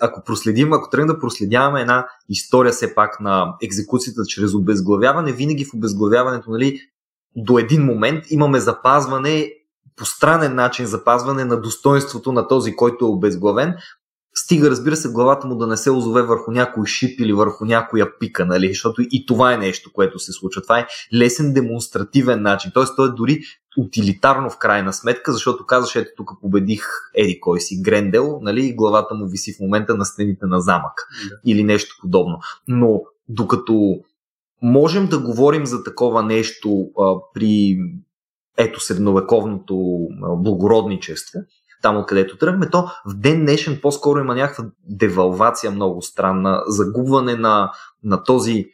ако 0.00 0.24
проследим, 0.24 0.72
ако 0.72 0.90
тръгнем 0.90 1.06
да 1.06 1.18
проследяваме 1.18 1.80
една 1.80 2.06
история 2.28 2.72
все 2.72 2.94
пак 2.94 3.20
на 3.20 3.54
екзекуцията 3.62 4.22
чрез 4.28 4.54
обезглавяване, 4.54 5.32
винаги 5.32 5.64
в 5.64 5.74
обезглавяването, 5.74 6.50
нали, 6.50 6.80
до 7.36 7.58
един 7.58 7.84
момент 7.84 8.24
имаме 8.30 8.60
запазване 8.60 9.50
по 10.00 10.06
странен 10.06 10.54
начин 10.54 10.86
запазване 10.86 11.44
на 11.44 11.60
достоинството 11.60 12.32
на 12.32 12.48
този, 12.48 12.76
който 12.76 13.04
е 13.04 13.08
обезглавен, 13.08 13.74
стига, 14.34 14.70
разбира 14.70 14.96
се, 14.96 15.12
главата 15.12 15.46
му 15.46 15.56
да 15.56 15.66
не 15.66 15.76
се 15.76 15.90
озове 15.90 16.22
върху 16.22 16.50
някой 16.50 16.86
шип 16.86 17.20
или 17.20 17.32
върху 17.32 17.64
някоя 17.64 18.18
пика, 18.18 18.46
нали? 18.46 18.68
защото 18.68 19.02
и 19.10 19.26
това 19.26 19.52
е 19.52 19.58
нещо, 19.58 19.92
което 19.92 20.18
се 20.18 20.32
случва. 20.32 20.62
Това 20.62 20.78
е 20.78 20.86
лесен 21.14 21.52
демонстративен 21.52 22.42
начин. 22.42 22.70
Т.е. 22.74 22.84
той 22.96 23.08
е 23.08 23.12
дори 23.12 23.40
утилитарно 23.78 24.50
в 24.50 24.58
крайна 24.58 24.92
сметка, 24.92 25.32
защото 25.32 25.66
казваш, 25.66 25.96
ето 25.96 26.10
тук 26.16 26.30
победих 26.40 26.84
Еди 27.14 27.40
кой 27.40 27.60
си, 27.60 27.82
Грендел, 27.82 28.38
нали? 28.42 28.66
и 28.66 28.74
главата 28.74 29.14
му 29.14 29.28
виси 29.28 29.52
в 29.52 29.60
момента 29.60 29.94
на 29.94 30.04
стените 30.04 30.46
на 30.46 30.60
замък 30.60 31.08
да. 31.28 31.50
или 31.50 31.64
нещо 31.64 31.96
подобно. 32.00 32.38
Но 32.68 33.02
докато 33.28 34.00
можем 34.62 35.06
да 35.06 35.18
говорим 35.18 35.66
за 35.66 35.84
такова 35.84 36.22
нещо 36.22 36.90
а, 36.98 37.14
при 37.34 37.78
ето 38.60 38.80
средновековното 38.80 40.08
благородничество, 40.36 41.40
там 41.82 41.96
откъдето 41.96 42.38
тръгнахме, 42.38 42.70
то 42.70 42.82
в 43.06 43.14
ден 43.14 43.40
днешен 43.40 43.78
по-скоро 43.82 44.18
има 44.20 44.34
някаква 44.34 44.64
девалвация 44.88 45.70
много 45.70 46.02
странна, 46.02 46.62
загубване 46.66 47.34
на, 47.34 47.72
на 48.04 48.24
този 48.24 48.66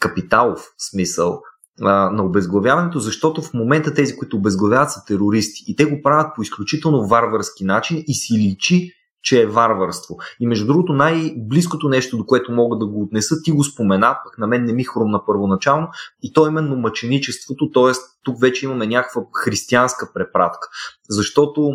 капиталов 0.00 0.68
смисъл 0.90 1.40
а, 1.80 2.10
на 2.10 2.24
обезглавяването, 2.24 2.98
защото 2.98 3.42
в 3.42 3.54
момента 3.54 3.94
тези, 3.94 4.16
които 4.16 4.36
обезглавяват 4.36 4.90
са 4.90 5.04
терористи. 5.06 5.64
И 5.66 5.76
те 5.76 5.84
го 5.84 6.02
правят 6.02 6.34
по 6.36 6.42
изключително 6.42 7.06
варварски 7.06 7.64
начин 7.64 8.04
и 8.06 8.14
си 8.14 8.38
личи, 8.38 8.92
че 9.22 9.42
е 9.42 9.46
варварство. 9.46 10.16
И 10.40 10.46
между 10.46 10.66
другото, 10.66 10.92
най-близкото 10.92 11.88
нещо, 11.88 12.16
до 12.16 12.26
което 12.26 12.52
мога 12.52 12.78
да 12.78 12.86
го 12.86 13.02
отнеса, 13.02 13.42
ти 13.44 13.50
го 13.50 13.64
спомена, 13.64 14.18
пък 14.24 14.38
на 14.38 14.46
мен 14.46 14.64
не 14.64 14.72
ми 14.72 14.84
хрумна 14.84 15.26
първоначално, 15.26 15.88
и 16.22 16.32
то 16.32 16.46
именно 16.46 16.76
мъченичеството, 16.76 17.70
т.е. 17.70 17.92
тук 18.22 18.40
вече 18.40 18.66
имаме 18.66 18.86
някаква 18.86 19.22
християнска 19.44 20.10
препратка. 20.14 20.68
Защото 21.10 21.72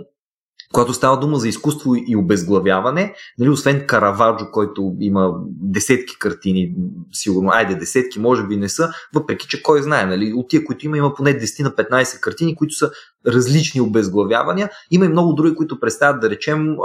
когато 0.73 0.93
става 0.93 1.19
дума 1.19 1.37
за 1.37 1.47
изкуство 1.47 1.95
и 1.95 2.15
обезглавяване, 2.15 3.13
нали, 3.39 3.49
освен 3.49 3.87
Караваджо, 3.87 4.51
който 4.51 4.95
има 4.99 5.33
десетки 5.47 6.19
картини, 6.19 6.75
сигурно, 7.11 7.49
айде 7.53 7.75
десетки, 7.75 8.19
може 8.19 8.47
би 8.47 8.57
не 8.57 8.69
са, 8.69 8.89
въпреки 9.13 9.47
че 9.47 9.63
кой 9.63 9.81
знае, 9.81 10.05
нали, 10.05 10.33
от 10.33 10.49
тия, 10.49 10.63
които 10.63 10.85
има, 10.85 10.97
има 10.97 11.13
поне 11.13 11.39
10 11.39 11.63
на 11.63 11.71
15 11.71 12.19
картини, 12.19 12.55
които 12.55 12.73
са 12.73 12.91
различни 13.27 13.81
обезглавявания. 13.81 14.69
Има 14.91 15.05
и 15.05 15.09
много 15.09 15.33
други, 15.33 15.55
които 15.55 15.79
представят, 15.79 16.21
да 16.21 16.29
речем, 16.29 16.75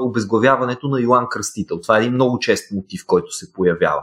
обезглавяването 0.00 0.88
на 0.88 1.00
Йоан 1.00 1.26
Кръстител. 1.30 1.80
Това 1.80 1.96
е 1.98 2.00
един 2.00 2.14
много 2.14 2.38
чест 2.38 2.72
мотив, 2.72 3.02
който 3.06 3.32
се 3.32 3.52
появява. 3.52 4.02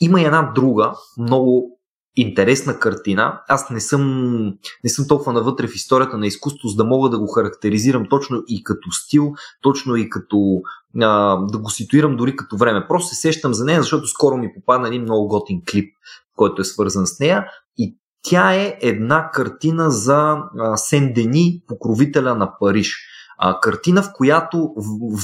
Има 0.00 0.20
и 0.20 0.24
една 0.24 0.52
друга, 0.54 0.92
много 1.18 1.78
интересна 2.16 2.78
картина. 2.78 3.40
Аз 3.48 3.70
не 3.70 3.80
съм, 3.80 4.44
не 4.84 4.90
съм 4.90 5.08
толкова 5.08 5.32
навътре 5.32 5.66
в 5.66 5.74
историята 5.74 6.18
на 6.18 6.26
изкуство, 6.26 6.68
за 6.68 6.76
да 6.76 6.84
мога 6.84 7.10
да 7.10 7.18
го 7.18 7.26
характеризирам 7.26 8.06
точно 8.10 8.42
и 8.48 8.64
като 8.64 8.90
стил, 8.92 9.32
точно 9.62 9.96
и 9.96 10.10
като 10.10 10.60
а, 11.00 11.36
да 11.36 11.58
го 11.58 11.70
ситуирам 11.70 12.16
дори 12.16 12.36
като 12.36 12.56
време. 12.56 12.86
Просто 12.88 13.14
се 13.14 13.20
сещам 13.20 13.54
за 13.54 13.64
нея, 13.64 13.82
защото 13.82 14.06
скоро 14.06 14.36
ми 14.36 14.54
попадна 14.54 14.88
един 14.88 15.02
много 15.02 15.28
готин 15.28 15.62
клип, 15.70 15.94
който 16.36 16.62
е 16.62 16.64
свързан 16.64 17.06
с 17.06 17.20
нея 17.20 17.46
и 17.78 17.96
Тя 18.22 18.54
е 18.54 18.78
една 18.80 19.30
картина 19.30 19.90
за 19.90 20.36
Сен-Дени, 20.76 21.62
покровителя 21.66 22.34
на 22.34 22.58
Париж. 22.58 22.96
А, 23.38 23.60
картина, 23.60 24.02
в 24.02 24.10
която 24.14 24.74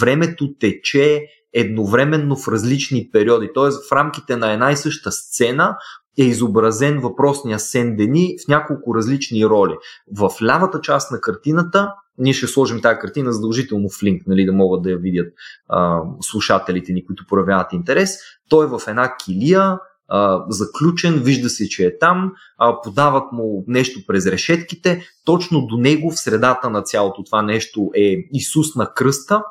времето 0.00 0.54
тече 0.60 1.22
едновременно 1.52 2.36
в 2.36 2.48
различни 2.48 3.10
периоди. 3.12 3.50
Т.е. 3.54 3.70
в 3.88 3.92
рамките 3.92 4.36
на 4.36 4.52
една 4.52 4.70
и 4.72 4.76
съща 4.76 5.12
сцена 5.12 5.76
е 6.18 6.22
изобразен 6.22 7.00
въпросния 7.00 7.58
Сен-Дени 7.58 8.44
в 8.44 8.48
няколко 8.48 8.94
различни 8.94 9.46
роли. 9.46 9.76
В 10.16 10.30
лявата 10.42 10.80
част 10.80 11.10
на 11.10 11.20
картината 11.20 11.92
ние 12.18 12.32
ще 12.32 12.46
сложим 12.46 12.80
тази 12.80 12.98
картина 12.98 13.32
задължително 13.32 13.88
в 13.88 14.02
линк, 14.02 14.22
нали, 14.26 14.44
да 14.44 14.52
могат 14.52 14.82
да 14.82 14.90
я 14.90 14.96
видят 14.96 15.32
а, 15.68 16.00
слушателите 16.20 16.92
ни, 16.92 17.06
които 17.06 17.24
проявяват 17.28 17.72
интерес. 17.72 18.10
Той 18.48 18.64
е 18.64 18.68
в 18.68 18.80
една 18.88 19.16
килия, 19.24 19.78
а, 20.08 20.44
заключен, 20.48 21.14
вижда 21.14 21.48
се, 21.48 21.68
че 21.68 21.86
е 21.86 21.98
там, 21.98 22.32
а, 22.58 22.80
подават 22.82 23.32
му 23.32 23.64
нещо 23.66 24.00
през 24.06 24.26
решетките. 24.26 25.02
Точно 25.24 25.66
до 25.66 25.76
него, 25.76 26.10
в 26.10 26.20
средата 26.20 26.70
на 26.70 26.82
цялото 26.82 27.24
това 27.24 27.42
нещо 27.42 27.90
е 27.94 28.16
Исус 28.32 28.74
на 28.74 28.94
кръста, 28.94 29.42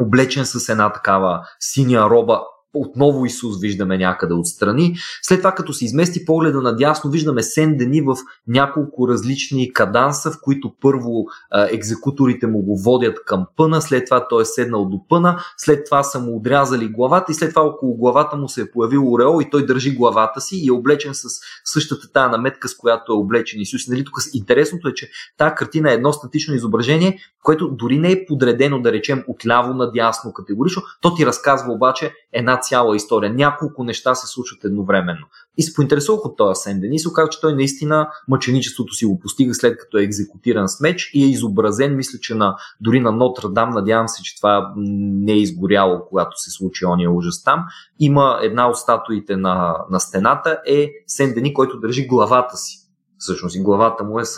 облечен 0.00 0.46
с 0.46 0.68
една 0.68 0.92
такава 0.92 1.46
синя 1.60 2.10
роба, 2.10 2.40
отново 2.80 3.26
Исус 3.26 3.60
виждаме 3.60 3.98
някъде 3.98 4.34
отстрани. 4.34 4.94
След 5.22 5.40
това, 5.40 5.52
като 5.52 5.72
се 5.72 5.84
измести 5.84 6.24
погледа 6.24 6.62
надясно, 6.62 7.10
виждаме 7.10 7.42
Сен 7.42 7.76
Дени 7.76 8.00
в 8.00 8.16
няколко 8.48 9.08
различни 9.08 9.72
каданса, 9.72 10.30
в 10.30 10.38
които 10.42 10.72
първо 10.80 11.24
а, 11.50 11.68
екзекуторите 11.70 12.46
му 12.46 12.62
го 12.62 12.76
водят 12.76 13.24
към 13.26 13.46
пъна, 13.56 13.82
след 13.82 14.04
това 14.04 14.28
той 14.28 14.42
е 14.42 14.44
седнал 14.44 14.84
до 14.84 15.08
пъна, 15.08 15.38
след 15.56 15.84
това 15.86 16.02
са 16.02 16.20
му 16.20 16.36
отрязали 16.36 16.88
главата 16.88 17.32
и 17.32 17.34
след 17.34 17.50
това 17.50 17.62
около 17.62 17.96
главата 17.96 18.36
му 18.36 18.48
се 18.48 18.60
е 18.60 18.70
появил 18.70 19.12
ореол 19.12 19.42
и 19.42 19.50
той 19.50 19.66
държи 19.66 19.94
главата 19.94 20.40
си 20.40 20.56
и 20.56 20.68
е 20.68 20.72
облечен 20.72 21.14
с 21.14 21.28
същата 21.64 22.12
тая 22.12 22.28
наметка, 22.28 22.68
с 22.68 22.76
която 22.76 23.12
е 23.12 23.16
облечен 23.16 23.60
Исус. 23.60 23.88
Нали, 23.88 24.04
тук 24.04 24.14
интересното 24.34 24.88
е, 24.88 24.94
че 24.94 25.10
тази 25.38 25.54
картина 25.54 25.90
е 25.90 25.94
едно 25.94 26.12
статично 26.12 26.54
изображение, 26.54 27.18
което 27.42 27.68
дори 27.68 27.98
не 27.98 28.12
е 28.12 28.26
подредено, 28.26 28.82
да 28.82 28.92
речем, 28.92 29.24
отляво 29.28 29.74
надясно 29.74 30.32
категорично, 30.32 30.82
то 31.00 31.14
ти 31.14 31.26
разказва 31.26 31.72
обаче 31.72 32.12
една 32.32 32.60
цяла 32.68 32.96
история. 32.96 33.34
Няколко 33.34 33.84
неща 33.84 34.14
се 34.14 34.26
случват 34.26 34.64
едновременно. 34.64 35.26
И 35.58 35.62
се 35.62 35.74
поинтересувах 35.74 36.24
от 36.24 36.36
този 36.36 36.60
Сенден 36.60 36.92
и 36.92 36.98
се 36.98 37.08
оказа, 37.08 37.28
че 37.28 37.40
той 37.40 37.54
наистина 37.54 38.08
мъченичеството 38.28 38.94
си 38.94 39.06
го 39.06 39.18
постига 39.18 39.54
след 39.54 39.78
като 39.78 39.98
е 39.98 40.02
екзекутиран 40.02 40.68
с 40.68 40.80
меч 40.80 41.10
и 41.14 41.24
е 41.24 41.28
изобразен, 41.28 41.96
мисля, 41.96 42.18
че 42.18 42.34
на, 42.34 42.56
дори 42.80 43.00
на 43.00 43.12
Нотр 43.12 43.48
Дам, 43.48 43.70
надявам 43.70 44.08
се, 44.08 44.22
че 44.22 44.36
това 44.36 44.72
не 44.76 45.32
е 45.32 45.38
изгоряло, 45.38 46.06
когато 46.08 46.40
се 46.40 46.50
случи 46.50 46.86
ония 46.86 47.10
ужас 47.10 47.44
там. 47.44 47.64
Има 47.98 48.38
една 48.42 48.68
от 48.68 48.76
статуите 48.76 49.36
на, 49.36 49.76
на 49.90 50.00
стената 50.00 50.58
е 50.66 50.90
Сендени, 51.06 51.54
който 51.54 51.80
държи 51.80 52.06
главата 52.06 52.56
си. 52.56 52.78
Всъщност 53.18 53.56
и 53.56 53.62
главата 53.62 54.04
му 54.04 54.20
е 54.20 54.24
с 54.24 54.36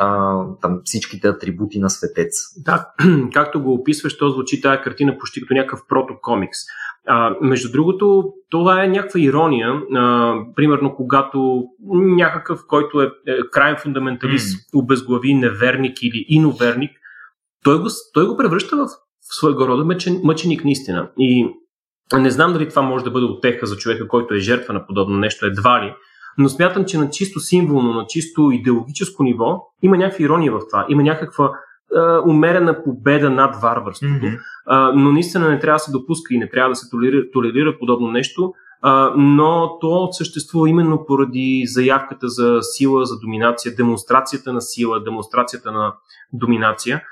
а, 0.00 0.44
там 0.62 0.80
всичките 0.84 1.28
атрибути 1.28 1.78
на 1.78 1.90
светец. 1.90 2.32
Да, 2.56 2.86
както 3.32 3.62
го 3.62 3.74
описваш, 3.74 4.18
то 4.18 4.30
звучи 4.30 4.60
тази 4.60 4.82
картина 4.82 5.18
почти 5.18 5.40
като 5.40 5.54
някакъв 5.54 5.80
протокомикс. 5.88 6.58
А, 7.06 7.36
между 7.40 7.72
другото, 7.72 8.32
това 8.50 8.84
е 8.84 8.88
някаква 8.88 9.20
ирония. 9.20 9.72
А, 9.94 10.34
примерно, 10.56 10.94
когато 10.94 11.64
някакъв, 11.92 12.60
който 12.68 13.02
е, 13.02 13.04
е 13.04 13.38
крайен 13.52 13.76
фундаменталист, 13.76 14.58
mm. 14.58 14.78
обезглави 14.78 15.34
неверник 15.34 16.02
или 16.02 16.24
иноверник, 16.28 16.90
той 17.64 17.80
го, 17.80 17.88
той 18.14 18.26
го 18.26 18.36
превръща 18.36 18.76
в 18.76 18.88
своего 19.20 19.66
рода 19.68 19.84
мъчен, 19.84 20.20
мъченик 20.24 20.64
наистина. 20.64 21.10
И 21.18 21.48
не 22.18 22.30
знам 22.30 22.52
дали 22.52 22.68
това 22.68 22.82
може 22.82 23.04
да 23.04 23.10
бъде 23.10 23.26
отеха 23.26 23.66
за 23.66 23.76
човека, 23.76 24.08
който 24.08 24.34
е 24.34 24.38
жертва 24.38 24.74
на 24.74 24.86
подобно 24.86 25.18
нещо, 25.18 25.46
едва 25.46 25.84
ли, 25.84 25.94
но 26.40 26.48
смятам, 26.48 26.84
че 26.84 26.98
на 26.98 27.10
чисто 27.10 27.40
символно, 27.40 27.92
на 27.92 28.06
чисто 28.06 28.50
идеологическо 28.50 29.22
ниво 29.22 29.66
има 29.82 29.96
някаква 29.96 30.24
ирония 30.24 30.52
в 30.52 30.60
това, 30.70 30.86
има 30.88 31.02
някаква 31.02 31.52
а, 31.96 32.22
умерена 32.26 32.84
победа 32.84 33.30
над 33.30 33.56
варварството. 33.62 34.14
Mm-hmm. 34.14 34.38
А, 34.66 34.92
но 34.92 35.12
наистина 35.12 35.48
не 35.48 35.58
трябва 35.58 35.76
да 35.76 35.78
се 35.80 35.92
допуска 35.92 36.34
и 36.34 36.38
не 36.38 36.48
трябва 36.48 36.70
да 36.70 36.76
се 36.76 36.90
толерира, 36.90 37.30
толерира 37.32 37.78
подобно 37.78 38.10
нещо, 38.10 38.52
а, 38.82 39.12
но 39.16 39.78
то 39.80 40.08
съществува 40.12 40.68
именно 40.68 41.04
поради 41.06 41.62
заявката 41.66 42.28
за 42.28 42.58
сила, 42.62 43.06
за 43.06 43.18
доминация, 43.20 43.74
демонстрацията 43.74 44.52
на 44.52 44.60
сила, 44.60 45.02
демонстрацията 45.04 45.72
на 45.72 45.94
доминация. 46.32 47.02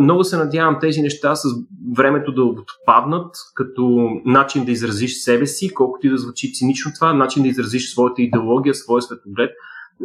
Много 0.00 0.24
се 0.24 0.36
надявам 0.36 0.78
тези 0.80 1.02
неща 1.02 1.34
с 1.34 1.48
времето 1.96 2.32
да 2.32 2.42
отпаднат 2.44 3.36
като 3.54 4.08
начин 4.24 4.64
да 4.64 4.72
изразиш 4.72 5.14
себе 5.14 5.46
си, 5.46 5.74
колкото 5.74 6.06
и 6.06 6.10
да 6.10 6.18
звучи 6.18 6.52
цинично 6.52 6.92
това, 6.94 7.14
начин 7.14 7.42
да 7.42 7.48
изразиш 7.48 7.90
своята 7.90 8.22
идеология, 8.22 8.74
своя 8.74 9.02
светоглед. 9.02 9.50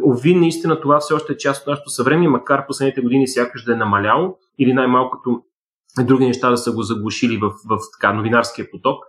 Ови, 0.06 0.34
наистина 0.34 0.80
това 0.80 0.98
все 0.98 1.14
още 1.14 1.32
е 1.32 1.36
част 1.36 1.60
от 1.62 1.66
нашето 1.66 1.90
съвремие, 1.90 2.28
макар 2.28 2.66
последните 2.66 3.00
години 3.00 3.28
сякаш 3.28 3.64
да 3.64 3.72
е 3.72 3.76
намаляло 3.76 4.36
или 4.58 4.72
най-малкото 4.72 5.42
други 6.04 6.26
неща 6.26 6.50
да 6.50 6.56
са 6.56 6.72
го 6.72 6.82
заглушили 6.82 7.36
в, 7.36 7.50
в 7.50 7.78
така, 7.98 8.12
новинарския 8.12 8.70
поток. 8.70 9.04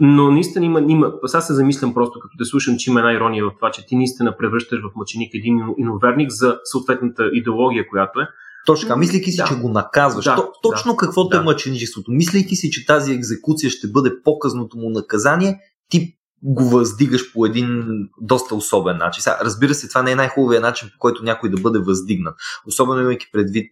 Но 0.00 0.30
наистина 0.30 0.66
има, 0.66 0.82
има, 0.88 1.12
сега 1.26 1.40
се 1.40 1.54
замислям 1.54 1.94
просто, 1.94 2.20
като 2.20 2.34
те 2.38 2.44
слушам, 2.44 2.76
че 2.78 2.90
има 2.90 3.00
една 3.00 3.12
ирония 3.12 3.44
в 3.44 3.52
това, 3.56 3.70
че 3.70 3.86
ти 3.86 3.96
наистина 3.96 4.36
превръщаш 4.36 4.80
в 4.80 4.96
мъченик 4.96 5.34
един 5.34 5.60
иноверник 5.78 6.30
за 6.30 6.58
съответната 6.64 7.30
идеология, 7.32 7.88
която 7.88 8.20
е. 8.20 8.28
Точно 8.66 8.88
така, 8.88 8.98
мислейки 8.98 9.30
си, 9.30 9.36
да. 9.36 9.44
че 9.44 9.54
го 9.54 9.68
наказваш. 9.68 10.24
Да, 10.24 10.48
точно 10.62 10.92
да, 10.92 10.96
каквото 10.96 11.36
е 11.36 11.38
да. 11.38 11.42
е 11.42 11.44
мъченичеството. 11.44 12.12
Мислейки 12.12 12.56
си, 12.56 12.70
че 12.70 12.86
тази 12.86 13.12
екзекуция 13.12 13.70
ще 13.70 13.88
бъде 13.88 14.22
показното 14.24 14.76
му 14.76 14.90
наказание, 14.90 15.58
ти 15.88 16.14
го 16.42 16.64
въздигаш 16.64 17.32
по 17.32 17.46
един 17.46 17.84
доста 18.20 18.54
особен 18.54 18.96
начин. 18.96 19.22
Сега, 19.22 19.38
разбира 19.42 19.74
се, 19.74 19.88
това 19.88 20.02
не 20.02 20.10
е 20.10 20.16
най-хубавият 20.16 20.62
начин, 20.62 20.88
по 20.88 20.98
който 20.98 21.24
някой 21.24 21.50
да 21.50 21.60
бъде 21.60 21.78
въздигнат. 21.78 22.34
Особено 22.68 23.00
имайки 23.00 23.26
предвид 23.32 23.70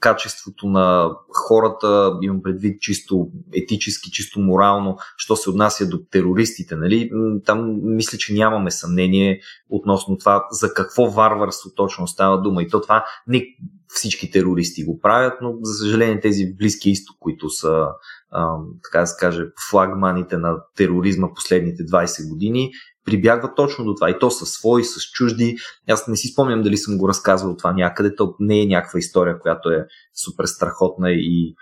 качеството 0.00 0.66
на 0.66 1.10
хората, 1.28 2.12
имам 2.22 2.42
предвид 2.42 2.80
чисто 2.80 3.28
етически, 3.56 4.10
чисто 4.10 4.40
морално, 4.40 4.96
що 5.16 5.36
се 5.36 5.50
отнася 5.50 5.88
до 5.88 5.98
терористите. 6.10 6.76
Нали? 6.76 7.10
Там 7.44 7.80
мисля, 7.82 8.18
че 8.18 8.34
нямаме 8.34 8.70
съмнение 8.70 9.40
относно 9.70 10.18
това 10.18 10.44
за 10.50 10.74
какво 10.74 11.10
варварство 11.10 11.70
точно 11.76 12.06
става 12.06 12.42
дума. 12.42 12.62
И 12.62 12.68
то 12.68 12.80
това 12.80 13.04
не 13.26 13.44
всички 13.94 14.30
терористи 14.30 14.84
го 14.84 15.00
правят, 15.00 15.34
но 15.42 15.54
за 15.62 15.74
съжаление 15.74 16.20
тези 16.20 16.46
в 16.46 16.56
Близкия 16.56 16.90
изток, 16.90 17.16
които 17.20 17.50
са 17.50 17.86
така 18.82 19.00
да 19.00 19.06
се 19.06 19.16
каже, 19.20 19.46
флагманите 19.70 20.36
на 20.36 20.56
тероризма 20.76 21.34
последните 21.34 21.82
20 21.82 22.28
години, 22.28 22.70
прибягва 23.04 23.54
точно 23.54 23.84
до 23.84 23.94
това. 23.94 24.10
И 24.10 24.18
то 24.18 24.30
са 24.30 24.46
свои, 24.46 24.84
с 24.84 25.10
чужди. 25.10 25.56
Аз 25.90 26.08
не 26.08 26.16
си 26.16 26.28
спомням 26.28 26.62
дали 26.62 26.76
съм 26.76 26.98
го 26.98 27.08
разказвал 27.08 27.56
това 27.56 27.72
някъде. 27.72 28.14
То 28.14 28.34
не 28.40 28.62
е 28.62 28.66
някаква 28.66 28.98
история, 28.98 29.38
която 29.38 29.70
е 29.70 29.86
супер 30.24 30.44
страхотна 30.44 31.10
и 31.10 31.54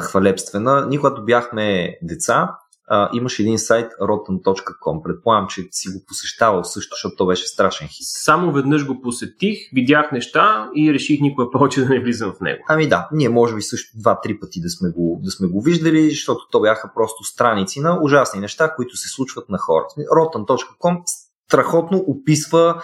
хвалебствена. 0.00 0.86
Ние, 0.88 0.98
когато 0.98 1.24
бяхме 1.24 1.96
деца, 2.02 2.50
а, 2.94 3.10
имаше 3.12 3.42
един 3.42 3.58
сайт 3.58 3.92
rotten.com. 4.00 5.02
Предполагам, 5.02 5.46
че 5.48 5.68
си 5.70 5.88
го 5.88 6.04
посещавал 6.06 6.64
също, 6.64 6.94
защото 6.94 7.16
то 7.16 7.26
беше 7.26 7.46
страшен 7.46 7.88
хит. 7.88 8.06
Само 8.06 8.52
веднъж 8.52 8.86
го 8.86 9.00
посетих, 9.00 9.58
видях 9.72 10.12
неща 10.12 10.70
и 10.76 10.92
реших 10.92 11.20
никога 11.20 11.50
повече 11.50 11.80
да 11.80 11.88
не 11.88 12.00
влизам 12.00 12.32
в 12.32 12.40
него. 12.40 12.64
Ами 12.68 12.88
да, 12.88 13.08
ние 13.12 13.28
може 13.28 13.54
би 13.54 13.62
също 13.62 13.98
два-три 13.98 14.40
пъти 14.40 14.60
да 14.60 14.70
сме, 14.70 14.90
го, 14.90 15.20
да 15.24 15.30
сме 15.30 15.48
го 15.48 15.62
виждали, 15.62 16.10
защото 16.10 16.48
то 16.50 16.60
бяха 16.60 16.90
просто 16.94 17.24
страници 17.24 17.80
на 17.80 17.98
ужасни 18.02 18.40
неща, 18.40 18.74
които 18.74 18.96
се 18.96 19.08
случват 19.08 19.48
на 19.48 19.58
хора. 19.58 19.84
rotten.com 20.16 21.02
страхотно 21.48 21.98
описва 21.98 22.82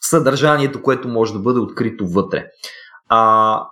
съдържанието, 0.00 0.82
което 0.82 1.08
може 1.08 1.32
да 1.32 1.38
бъде 1.38 1.60
открито 1.60 2.06
вътре. 2.06 2.46
А, 3.08 3.62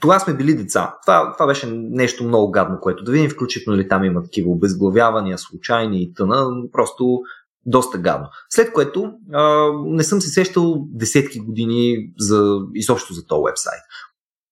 това 0.00 0.18
сме 0.18 0.34
били 0.34 0.54
деца. 0.54 0.94
Това, 1.02 1.32
това 1.32 1.46
беше 1.46 1.66
нещо 1.72 2.24
много 2.24 2.50
гадно, 2.50 2.78
което 2.80 3.04
да 3.04 3.12
видим, 3.12 3.30
включително 3.30 3.78
ли 3.78 3.88
там 3.88 4.04
има 4.04 4.22
такива 4.22 4.50
обезглавявания, 4.50 5.38
случайни 5.38 6.02
и 6.02 6.14
тъна, 6.14 6.46
просто 6.72 7.20
доста 7.66 7.98
гадно. 7.98 8.28
След 8.50 8.72
което 8.72 9.12
а, 9.32 9.70
не 9.84 10.04
съм 10.04 10.20
се 10.20 10.28
сещал 10.28 10.86
десетки 10.90 11.40
години 11.40 12.12
за, 12.18 12.58
изобщо 12.74 13.12
за 13.12 13.26
този 13.26 13.42
вебсайт. 13.46 13.80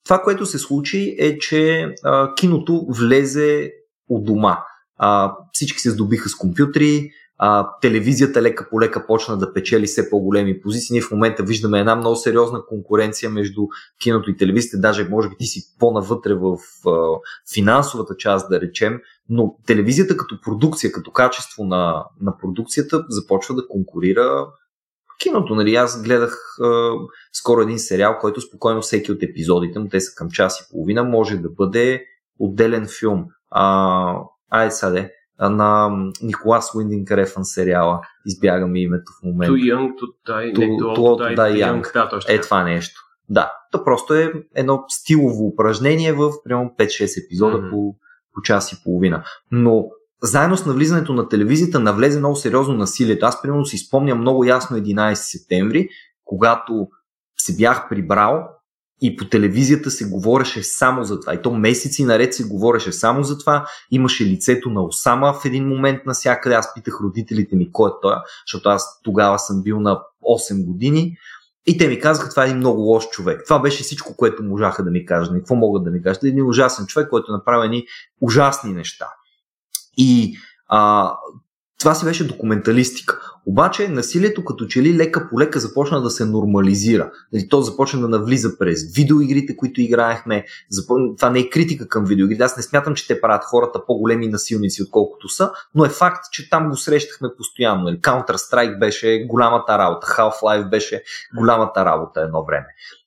Това, 0.05 0.23
което 0.23 0.47
се 0.47 0.59
случи 0.59 1.17
е, 1.19 1.39
че 1.39 1.95
а, 2.05 2.35
киното 2.35 2.87
влезе 2.89 3.73
у 4.09 4.21
дома. 4.21 4.59
А, 4.97 5.35
всички 5.53 5.81
се 5.81 5.91
здобиха 5.91 6.29
с 6.29 6.35
компютри, 6.35 7.11
а, 7.43 7.71
телевизията 7.81 8.43
лека 8.43 8.69
по 8.71 8.81
лека 8.81 9.07
почна 9.07 9.39
да 9.39 9.53
печели 9.53 9.87
все 9.87 10.11
по-големи 10.11 10.61
позиции. 10.61 10.95
Ние 10.95 11.03
в 11.03 11.11
момента 11.11 11.43
виждаме 11.43 11.81
една 11.81 11.97
много 11.97 12.17
сериозна 12.17 12.67
конкуренция 12.67 13.31
между 13.31 13.63
киното 14.03 14.31
и 14.31 14.37
телевизията, 14.37 14.79
даже 14.81 15.09
може 15.09 15.29
би 15.29 15.37
ти 15.39 15.47
си 15.47 15.61
по-навътре 15.79 16.35
в 16.35 16.57
а, 16.87 17.19
финансовата 17.55 18.17
част, 18.17 18.49
да 18.51 18.61
речем, 18.61 19.01
но 19.29 19.57
телевизията 19.67 20.17
като 20.17 20.41
продукция, 20.41 20.93
като 20.93 21.11
качество 21.11 21.65
на, 21.65 22.05
на 22.21 22.39
продукцията 22.39 23.05
започва 23.09 23.55
да 23.55 23.69
конкурира 23.69 24.47
киното. 25.21 25.55
Нали? 25.55 25.75
Аз 25.75 26.03
гледах 26.03 26.57
а, 26.63 26.93
скоро 27.33 27.61
един 27.61 27.79
сериал, 27.79 28.19
който 28.21 28.41
спокойно 28.41 28.83
всеки 28.83 29.13
от 29.13 29.23
епизодите 29.23 29.79
му, 29.79 29.89
те 29.89 30.01
са 30.01 30.15
към 30.15 30.31
час 30.31 30.61
и 30.61 30.71
половина, 30.71 31.05
може 31.05 31.37
да 31.37 31.49
бъде 31.49 32.05
отделен 32.39 32.87
филм. 32.99 33.25
А, 33.51 34.15
ай, 34.51 34.71
сега 34.71 35.09
на 35.49 35.91
Николас 36.23 36.75
Уиндинг 36.75 37.11
Рефан 37.11 37.45
сериала. 37.45 38.01
Избягаме 38.27 38.81
името 38.81 39.13
в 39.21 39.27
момента. 39.27 39.53
Too 39.53 39.75
young 39.75 39.89
to 39.89 40.33
die, 40.33 40.55
to, 40.55 40.59
не, 40.59 40.67
too 40.67 40.97
old 40.97 41.21
to 41.21 41.35
die, 41.35 41.37
die 41.37 41.65
young. 41.65 41.83
young. 41.83 41.93
Да, 41.93 42.09
точно. 42.09 42.35
Е 42.35 42.41
това 42.41 42.65
нещо. 42.65 43.01
Да, 43.29 43.53
то 43.73 43.85
просто 43.85 44.15
е 44.15 44.33
едно 44.55 44.85
стилово 44.89 45.47
упражнение 45.47 46.13
в 46.13 46.33
примерно 46.45 46.75
5-6 46.79 47.25
епизода 47.25 47.59
mm-hmm. 47.59 47.71
по, 47.71 47.95
по 48.35 48.43
час 48.43 48.73
и 48.73 48.83
половина. 48.85 49.25
Но 49.51 49.85
заедно 50.23 50.57
с 50.57 50.67
навлизането 50.67 51.13
на 51.13 51.29
телевизията 51.29 51.81
навлезе 51.81 52.19
много 52.19 52.37
сериозно 52.37 52.75
насилието. 52.75 53.27
Аз 53.27 53.43
примерно 53.43 53.67
си 53.67 53.79
спомням 53.79 54.19
много 54.19 54.45
ясно 54.45 54.77
11 54.77 55.15
септември, 55.15 55.89
когато 56.25 56.89
се 57.39 57.57
бях 57.57 57.89
прибрал 57.89 58.49
и 59.01 59.17
по 59.17 59.29
телевизията 59.29 59.91
се 59.91 60.05
говореше 60.05 60.63
само 60.63 61.05
за 61.05 61.21
това. 61.21 61.35
И 61.35 61.43
то 61.43 61.55
месеци 61.55 62.05
наред 62.05 62.35
се 62.35 62.45
говореше 62.45 62.93
само 62.93 63.23
за 63.23 63.39
това. 63.39 63.67
Имаше 63.91 64.25
лицето 64.25 64.71
на 64.71 64.83
Осама 64.83 65.33
в 65.33 65.45
един 65.45 65.69
момент 65.69 66.07
навсякъде. 66.07 66.55
Аз 66.55 66.75
питах 66.75 67.01
родителите 67.01 67.57
ми 67.57 67.73
кой 67.73 67.91
е 67.91 67.93
той, 68.03 68.15
защото 68.47 68.69
аз 68.69 69.01
тогава 69.03 69.39
съм 69.39 69.63
бил 69.63 69.81
на 69.81 70.01
8 70.23 70.65
години. 70.65 71.17
И 71.67 71.79
те 71.79 71.89
ми 71.89 72.01
казаха, 72.01 72.31
това 72.31 72.45
е 72.45 72.47
един 72.47 72.57
много 72.57 72.81
лош 72.81 73.09
човек. 73.09 73.43
Това 73.45 73.59
беше 73.59 73.83
всичко, 73.83 74.17
което 74.17 74.43
можаха 74.43 74.85
да 74.85 74.91
ми 74.91 75.07
кажат. 75.07 75.35
Какво 75.35 75.55
могат 75.55 75.85
да 75.85 75.91
ми 75.91 76.03
кажат? 76.03 76.25
Един 76.25 76.47
ужасен 76.47 76.87
човек, 76.87 77.09
който 77.11 77.33
направи 77.33 77.65
едни 77.65 77.85
ужасни 78.21 78.73
неща. 78.73 79.07
И 79.97 80.37
а, 80.69 81.13
това 81.81 81.95
си 81.95 82.05
беше 82.05 82.27
документалистика. 82.27 83.21
Обаче 83.47 83.89
насилието 83.89 84.45
като 84.45 84.67
че 84.67 84.83
ли 84.83 84.97
лека 84.97 85.29
по 85.31 85.41
лека 85.41 85.61
започна 85.61 86.03
да 86.03 86.11
се 86.11 86.25
нормализира. 86.25 87.11
Нали, 87.33 87.49
то 87.49 87.61
започна 87.63 88.01
да 88.01 88.09
навлиза 88.09 88.59
през 88.59 88.95
видеоигрите, 88.95 89.57
които 89.57 89.81
играехме. 89.81 90.45
Това 91.17 91.31
не 91.31 91.39
е 91.39 91.51
критика 91.51 91.89
към 91.89 92.05
видеоигрите. 92.05 92.43
Аз 92.43 92.57
не 92.57 92.63
смятам, 92.63 92.95
че 92.95 93.07
те 93.07 93.21
правят 93.21 93.45
хората 93.45 93.87
по-големи 93.87 94.29
насилници, 94.29 94.83
отколкото 94.83 95.29
са, 95.29 95.51
но 95.75 95.85
е 95.85 95.89
факт, 95.89 96.25
че 96.33 96.51
там 96.51 96.69
го 96.71 96.77
срещахме 96.77 97.29
постоянно. 97.37 97.83
Нали, 97.83 98.01
Counter-Strike 98.01 98.79
беше 98.79 99.27
голямата 99.29 99.79
работа, 99.79 100.07
Half-Life 100.07 100.71
беше 100.71 101.03
голямата 101.37 101.85
работа 101.85 102.21
едно 102.21 102.45
време 102.45 102.67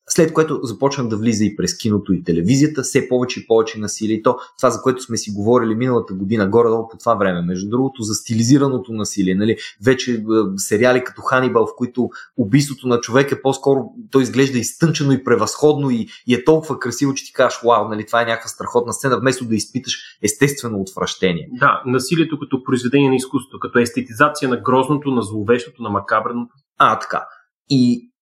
след 0.10 0.34
което 0.34 0.60
започна 0.64 1.10
да 1.10 1.18
влиза 1.18 1.46
и 1.46 1.56
през 1.56 1.78
киното 1.78 2.14
и 2.14 2.24
телевизията, 2.24 2.84
все 2.84 3.10
повече 3.10 3.40
и 3.40 3.48
повече 3.48 3.80
насилие. 3.80 4.16
И 4.16 4.24
то, 4.24 4.38
това, 4.58 4.70
за 4.70 4.82
което 4.82 5.02
сме 5.02 5.18
си 5.18 5.32
говорили 5.32 5.76
миналата 5.76 6.14
година, 6.14 6.50
горе-долу 6.50 6.88
по 6.88 6.98
това 6.98 7.16
време, 7.16 7.42
между 7.42 7.70
другото, 7.70 8.04
за 8.04 8.14
стилизираното 8.14 8.94
насилие. 8.94 9.36
Нали? 9.36 9.58
Вече 9.86 10.14
е, 10.14 10.18
сериали 10.58 11.04
като 11.04 11.22
Ханибал, 11.22 11.66
в 11.66 11.76
които 11.78 12.10
убийството 12.38 12.88
на 12.88 13.00
човек 13.00 13.32
е 13.32 13.42
по-скоро, 13.42 13.86
то 14.12 14.20
изглежда 14.20 14.58
изтънчено 14.58 15.12
и 15.12 15.24
превъзходно 15.24 15.90
и, 15.90 16.08
и 16.28 16.34
е 16.34 16.44
толкова 16.44 16.80
красиво, 16.80 17.14
че 17.14 17.26
ти 17.26 17.34
кажеш, 17.34 17.60
вау, 17.66 17.88
нали, 17.88 18.06
това 18.06 18.22
е 18.22 18.26
някаква 18.26 18.50
страхотна 18.50 18.94
сцена, 18.94 19.20
вместо 19.20 19.46
да 19.46 19.56
изпиташ 19.56 19.98
естествено 20.24 20.82
отвращение. 20.82 21.50
Да, 21.52 21.84
насилието 21.86 22.40
като 22.40 22.64
произведение 22.64 23.10
на 23.10 23.16
изкуството, 23.16 23.60
като 23.60 23.80
естетизация 23.80 24.50
на 24.50 24.62
грозното, 24.62 25.12
на 25.12 25.22
зловещото, 25.22 25.84
на 25.84 25.90
макабреното. 25.90 26.54
А, 26.78 27.00
така. 27.00 27.26
И 27.70 28.13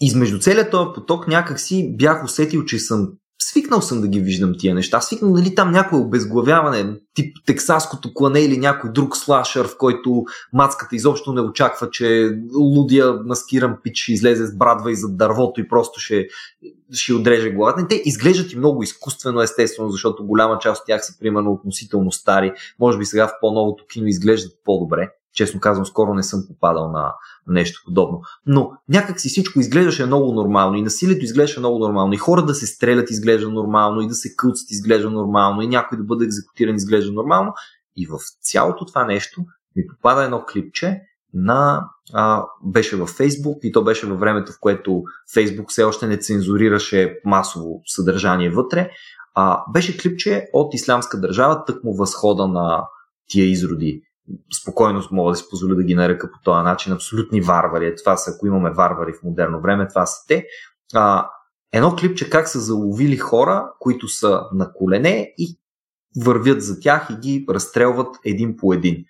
измежду 0.00 0.38
целият 0.38 0.70
този 0.70 0.90
поток 0.94 1.28
някак 1.28 1.60
си 1.60 1.96
бях 1.96 2.24
усетил, 2.24 2.64
че 2.64 2.78
съм 2.78 3.08
свикнал 3.42 3.82
съм 3.82 4.00
да 4.00 4.08
ги 4.08 4.20
виждам 4.20 4.54
тия 4.58 4.74
неща. 4.74 5.00
Свикнал 5.00 5.30
нали 5.30 5.54
там 5.54 5.70
някое 5.70 5.98
обезглавяване, 5.98 6.96
тип 7.14 7.36
тексаското 7.46 8.14
клане 8.14 8.40
или 8.40 8.58
някой 8.58 8.92
друг 8.92 9.16
слашър, 9.16 9.68
в 9.68 9.78
който 9.78 10.24
мацката 10.52 10.96
изобщо 10.96 11.32
не 11.32 11.40
очаква, 11.40 11.90
че 11.90 12.30
лудия 12.54 13.12
маскиран 13.12 13.76
пич 13.82 13.96
ще 13.96 14.12
излезе 14.12 14.46
с 14.46 14.56
брадва 14.56 14.92
и 14.92 14.96
зад 14.96 15.16
дървото 15.16 15.60
и 15.60 15.68
просто 15.68 16.00
ще, 16.00 16.26
ще 16.92 17.14
отреже 17.14 17.50
главата. 17.50 17.88
Те 17.88 18.02
изглеждат 18.04 18.52
и 18.52 18.58
много 18.58 18.82
изкуствено, 18.82 19.42
естествено, 19.42 19.90
защото 19.90 20.26
голяма 20.26 20.58
част 20.58 20.80
от 20.80 20.86
тях 20.86 21.06
са 21.06 21.18
примерно 21.18 21.52
относително 21.52 22.12
стари. 22.12 22.52
Може 22.78 22.98
би 22.98 23.04
сега 23.04 23.28
в 23.28 23.32
по-новото 23.40 23.84
кино 23.86 24.06
изглеждат 24.06 24.52
по-добре. 24.64 25.10
Честно 25.34 25.60
казвам, 25.60 25.86
скоро 25.86 26.14
не 26.14 26.22
съм 26.22 26.44
попадал 26.48 26.92
на 26.92 27.14
нещо 27.46 27.82
подобно. 27.84 28.20
Но 28.46 28.72
някак 28.88 29.20
си 29.20 29.28
всичко 29.28 29.60
изглеждаше 29.60 30.06
много 30.06 30.32
нормално 30.32 30.76
и 30.76 30.82
насилието 30.82 31.24
изглеждаше 31.24 31.60
много 31.60 31.78
нормално 31.78 32.12
и 32.12 32.16
хора 32.16 32.44
да 32.44 32.54
се 32.54 32.66
стрелят 32.66 33.10
изглежда 33.10 33.50
нормално 33.50 34.00
и 34.00 34.08
да 34.08 34.14
се 34.14 34.36
кълцат 34.36 34.70
изглежда 34.70 35.10
нормално 35.10 35.62
и 35.62 35.68
някой 35.68 35.98
да 35.98 36.04
бъде 36.04 36.24
екзекутиран 36.24 36.76
изглежда 36.76 37.12
нормално. 37.12 37.52
И 37.96 38.06
в 38.06 38.18
цялото 38.42 38.86
това 38.86 39.04
нещо 39.04 39.44
ми 39.76 39.86
попада 39.86 40.24
едно 40.24 40.44
клипче 40.52 41.00
на, 41.34 41.88
а, 42.12 42.44
беше 42.64 42.96
във 42.96 43.08
Фейсбук 43.08 43.58
и 43.62 43.72
то 43.72 43.84
беше 43.84 44.06
във 44.06 44.20
времето, 44.20 44.52
в 44.52 44.60
което 44.60 45.02
Фейсбук 45.34 45.70
все 45.70 45.84
още 45.84 46.06
не 46.06 46.18
цензурираше 46.18 47.18
масово 47.24 47.80
съдържание 47.86 48.50
вътре. 48.50 48.90
А, 49.34 49.64
беше 49.72 49.98
клипче 49.98 50.48
от 50.52 50.74
Исламска 50.74 51.20
държава, 51.20 51.64
тъкмо 51.64 51.94
възхода 51.94 52.48
на 52.48 52.84
тия 53.28 53.46
изроди 53.50 54.02
спокойно 54.62 55.02
мога 55.10 55.32
да 55.32 55.36
си 55.36 55.44
позволя 55.50 55.74
да 55.74 55.84
ги 55.84 55.94
нарека 55.94 56.30
по 56.30 56.38
този 56.44 56.64
начин, 56.64 56.92
абсолютни 56.92 57.40
варвари. 57.40 57.94
Това 57.96 58.16
са, 58.16 58.32
ако 58.34 58.46
имаме 58.46 58.70
варвари 58.70 59.12
в 59.12 59.22
модерно 59.22 59.60
време, 59.60 59.88
това 59.88 60.06
са 60.06 60.26
те. 60.28 60.46
А, 60.94 61.28
едно 61.72 61.96
клипче 61.96 62.30
как 62.30 62.48
са 62.48 62.60
заловили 62.60 63.16
хора, 63.16 63.70
които 63.78 64.08
са 64.08 64.42
на 64.52 64.72
колене 64.72 65.34
и 65.38 65.58
вървят 66.24 66.62
за 66.62 66.80
тях 66.80 67.06
и 67.10 67.16
ги 67.16 67.46
разстрелват 67.48 68.16
един 68.24 68.56
по 68.56 68.72
един. 68.72 69.04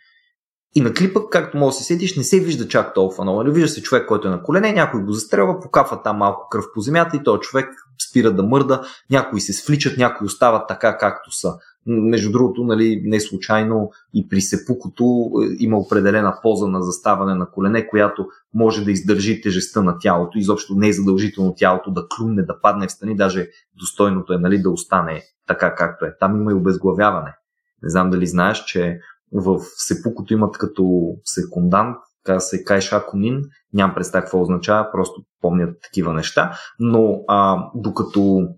И 0.75 0.81
на 0.81 0.95
клипа, 0.95 1.21
както 1.31 1.57
може 1.57 1.75
да 1.75 1.79
се 1.79 1.85
сетиш, 1.85 2.17
не 2.17 2.25
се 2.25 2.41
вижда 2.41 2.69
чак 2.69 2.95
толкова 2.95 3.25
много. 3.25 3.53
Вижда 3.53 3.69
се 3.69 3.83
човек, 3.83 4.09
който 4.09 4.29
е 4.29 4.31
на 4.31 4.43
колене, 4.43 4.73
някой 4.73 5.03
го 5.03 5.13
застрелва, 5.13 5.61
покафа 5.61 6.03
там 6.03 6.17
малко 6.17 6.49
кръв 6.51 6.65
по 6.75 6.81
земята 6.81 7.17
и 7.17 7.23
този 7.23 7.41
човек 7.41 7.69
спира 8.11 8.33
да 8.33 8.43
мърда, 8.43 8.83
някои 9.11 9.41
се 9.41 9.53
свличат, 9.53 9.99
някои 9.99 10.27
остават 10.27 10.69
така 10.69 10.99
както 10.99 11.33
са. 11.33 11.55
Между 11.87 12.33
другото, 12.33 12.65
нали, 12.65 13.03
не 13.05 13.21
случайно 13.21 13.91
и 14.15 14.29
при 14.29 14.41
сепукото 14.41 15.31
е, 15.43 15.57
има 15.59 15.79
определена 15.79 16.39
поза 16.43 16.69
на 16.69 16.83
заставане 16.83 17.35
на 17.35 17.51
колене, 17.51 17.89
която 17.89 18.27
може 18.55 18.85
да 18.85 18.91
издържи 18.91 19.41
тежестта 19.41 19.83
на 19.83 19.99
тялото. 19.99 20.39
Изобщо 20.39 20.75
не 20.75 20.89
е 20.89 20.93
задължително 20.93 21.55
тялото 21.57 21.91
да 21.91 22.07
клюне, 22.09 22.43
да 22.43 22.61
падне 22.61 22.87
в 22.87 22.93
стани, 22.93 23.17
даже 23.17 23.49
достойното 23.79 24.33
е 24.33 24.39
нали, 24.39 24.59
да 24.59 24.71
остане 24.71 25.23
така 25.47 25.75
както 25.75 26.05
е. 26.05 26.17
Там 26.21 26.41
има 26.41 26.53
и 26.53 26.55
обезглавяване. 26.55 27.35
Не 27.83 27.91
знам 27.91 28.11
дали 28.11 28.27
знаеш, 28.27 28.65
че 28.65 29.01
в 29.33 29.61
сепукото 29.77 30.33
имат 30.33 30.59
като 30.59 31.15
секундант, 31.25 31.97
казва 32.25 32.41
се 32.41 32.65
Кайша 32.65 33.07
Конин, 33.07 33.43
нямам 33.73 33.95
представа 33.95 34.23
какво 34.23 34.43
означава, 34.43 34.91
просто 34.93 35.23
помнят 35.41 35.77
такива 35.83 36.13
неща, 36.13 36.53
но 36.79 37.21
а, 37.29 37.71
докато 37.75 38.49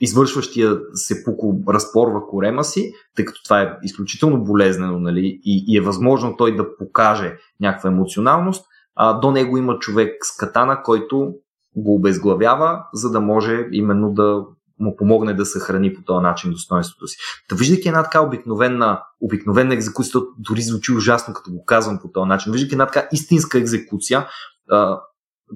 извършващия 0.00 0.78
се 0.92 1.24
пуко 1.24 1.62
разпорва 1.68 2.26
корема 2.26 2.64
си, 2.64 2.92
тъй 3.16 3.24
като 3.24 3.42
това 3.44 3.62
е 3.62 3.76
изключително 3.82 4.44
болезнено 4.44 4.98
нали, 4.98 5.40
и, 5.44 5.64
и 5.68 5.76
е 5.76 5.80
възможно 5.80 6.36
той 6.36 6.56
да 6.56 6.76
покаже 6.76 7.36
някаква 7.60 7.90
емоционалност, 7.90 8.66
а, 8.94 9.20
до 9.20 9.30
него 9.30 9.56
има 9.56 9.78
човек 9.78 10.14
с 10.22 10.36
катана, 10.36 10.82
който 10.82 11.32
го 11.76 11.94
обезглавява, 11.94 12.84
за 12.94 13.10
да 13.10 13.20
може 13.20 13.66
именно 13.72 14.12
да 14.12 14.44
му 14.80 14.96
помогне 14.96 15.34
да 15.34 15.46
съхрани 15.46 15.94
по 15.94 16.02
този 16.02 16.22
начин 16.22 16.50
достоинството 16.50 17.06
си. 17.06 17.16
Та 17.48 17.56
виждайки 17.56 17.88
една 17.88 18.02
така 18.02 18.20
обикновена, 18.20 19.02
обикновена 19.20 19.74
екзекуция, 19.74 20.20
дори 20.38 20.62
звучи 20.62 20.92
ужасно, 20.92 21.34
като 21.34 21.50
го 21.50 21.64
казвам 21.64 21.98
по 22.02 22.10
този 22.10 22.28
начин, 22.28 22.52
виждайки 22.52 22.74
една 22.74 22.86
така 22.86 23.08
истинска 23.12 23.58
екзекуция, 23.58 24.26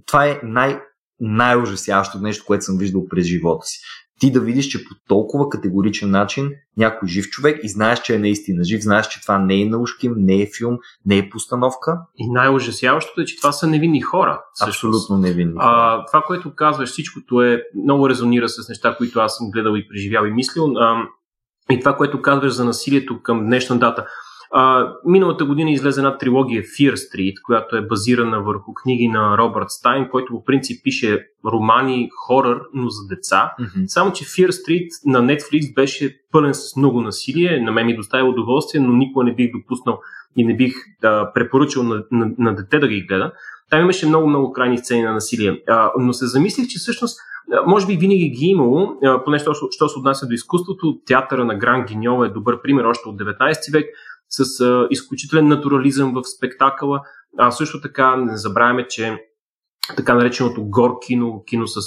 това 0.07 0.27
е 0.27 0.41
най- 0.43 0.81
най-ужасяващото 1.21 2.25
нещо, 2.25 2.45
което 2.47 2.65
съм 2.65 2.79
виждал 2.79 3.09
през 3.09 3.27
живота 3.27 3.67
си 3.67 3.79
ти 4.23 4.33
да 4.33 4.41
видиш, 4.41 4.67
че 4.67 4.85
по 4.85 4.95
толкова 5.09 5.49
категоричен 5.49 6.11
начин 6.11 6.51
някой 6.77 7.09
жив 7.09 7.29
човек 7.31 7.61
и 7.63 7.69
знаеш, 7.69 8.01
че 8.03 8.15
е 8.15 8.19
наистина 8.19 8.65
жив, 8.65 8.83
знаеш, 8.83 9.09
че 9.09 9.23
това 9.23 9.39
не 9.39 9.63
е 9.63 9.65
наушким, 9.65 10.15
не 10.17 10.43
е 10.43 10.49
филм, 10.59 10.79
не 11.07 11.19
е 11.19 11.31
постановка. 11.31 12.01
И 12.17 12.31
най-ужасяващото 12.31 13.21
е, 13.21 13.25
че 13.25 13.37
това 13.37 13.53
са 13.53 13.67
невинни 13.67 14.01
хора. 14.01 14.43
Всъщност. 14.55 14.77
Абсолютно 14.77 15.19
невинни 15.29 15.53
хора. 15.53 15.65
А, 15.65 16.07
това, 16.07 16.23
което 16.27 16.55
казваш, 16.55 16.91
всичкото 16.91 17.43
е 17.43 17.63
много 17.85 18.09
резонира 18.09 18.49
с 18.49 18.69
неща, 18.69 18.97
които 18.97 19.21
аз 19.21 19.37
съм 19.37 19.51
гледал 19.51 19.77
и 19.77 19.89
преживял 19.89 20.25
и 20.25 20.31
мислил. 20.31 20.65
А, 20.77 21.03
и 21.71 21.81
това, 21.81 21.97
което 21.97 22.23
казваш 22.23 22.53
за 22.53 22.65
насилието 22.65 23.23
към 23.23 23.45
днешна 23.45 23.79
дата. 23.79 24.07
А, 24.55 24.93
миналата 25.05 25.45
година 25.45 25.71
излезе 25.71 26.01
една 26.01 26.19
трилогия 26.19 26.63
Fear 26.63 26.95
Street, 26.95 27.43
която 27.43 27.77
е 27.77 27.87
базирана 27.87 28.43
върху 28.43 28.75
книги 28.75 29.09
на 29.09 29.39
Робърт 29.39 29.71
Стайн, 29.71 30.09
който 30.09 30.33
по 30.33 30.45
принцип 30.45 30.85
пише 30.85 31.27
романи, 31.45 32.09
хорър, 32.27 32.61
но 32.75 32.89
за 32.89 33.07
деца. 33.09 33.53
Mm-hmm. 33.61 33.87
Само, 33.87 34.13
че 34.13 34.25
Fear 34.25 34.49
Street 34.49 34.89
на 35.07 35.23
Netflix 35.23 35.75
беше 35.75 36.17
пълен 36.33 36.55
с 36.55 36.77
много 36.77 37.01
насилие. 37.01 37.61
На 37.61 37.73
мен 37.73 37.87
ми 37.87 37.97
доставя 37.97 38.29
удоволствие, 38.29 38.81
но 38.81 38.93
никога 38.93 39.25
не 39.25 39.35
бих 39.35 39.53
допуснал 39.53 40.01
и 40.37 40.45
не 40.45 40.57
бих 40.57 40.75
да 41.03 41.33
препоръчал 41.35 41.83
на, 41.83 42.05
на, 42.11 42.31
на 42.39 42.55
дете 42.55 42.79
да 42.79 42.89
ги 42.89 43.07
гледа. 43.07 43.33
Там 43.71 43.81
имаше 43.81 44.07
много-много 44.07 44.53
крайни 44.53 44.79
сцени 44.79 45.03
на 45.03 45.13
насилие. 45.13 45.63
А, 45.69 45.93
но 45.99 46.13
се 46.13 46.27
замислих, 46.27 46.69
че 46.69 46.79
всъщност 46.79 47.19
може 47.67 47.87
би 47.87 47.97
винаги 47.97 48.29
ги 48.29 48.47
е 48.47 48.49
имало, 48.49 48.97
поне 49.25 49.39
що, 49.39 49.55
що 49.71 49.89
се 49.89 49.99
отнася 49.99 50.27
до 50.27 50.35
изкуството. 50.35 50.99
Театъра 51.07 51.45
на 51.45 51.55
Гран 51.55 51.85
Гиньол 51.85 52.25
е 52.25 52.29
добър 52.29 52.63
пример 52.63 52.85
още 52.85 53.09
от 53.09 53.21
19 53.21 53.73
век 53.73 53.87
с 54.33 54.61
а, 54.61 54.87
изключителен 54.91 55.49
натурализъм 55.49 56.13
в 56.13 56.23
спектакъла. 56.37 57.01
А 57.39 57.51
също 57.51 57.81
така 57.81 58.17
не 58.17 58.37
забравяме, 58.37 58.87
че 58.89 59.19
така 59.97 60.15
нареченото 60.15 60.65
гор 60.65 60.91
кино, 61.07 61.43
кино 61.47 61.67
с 61.67 61.81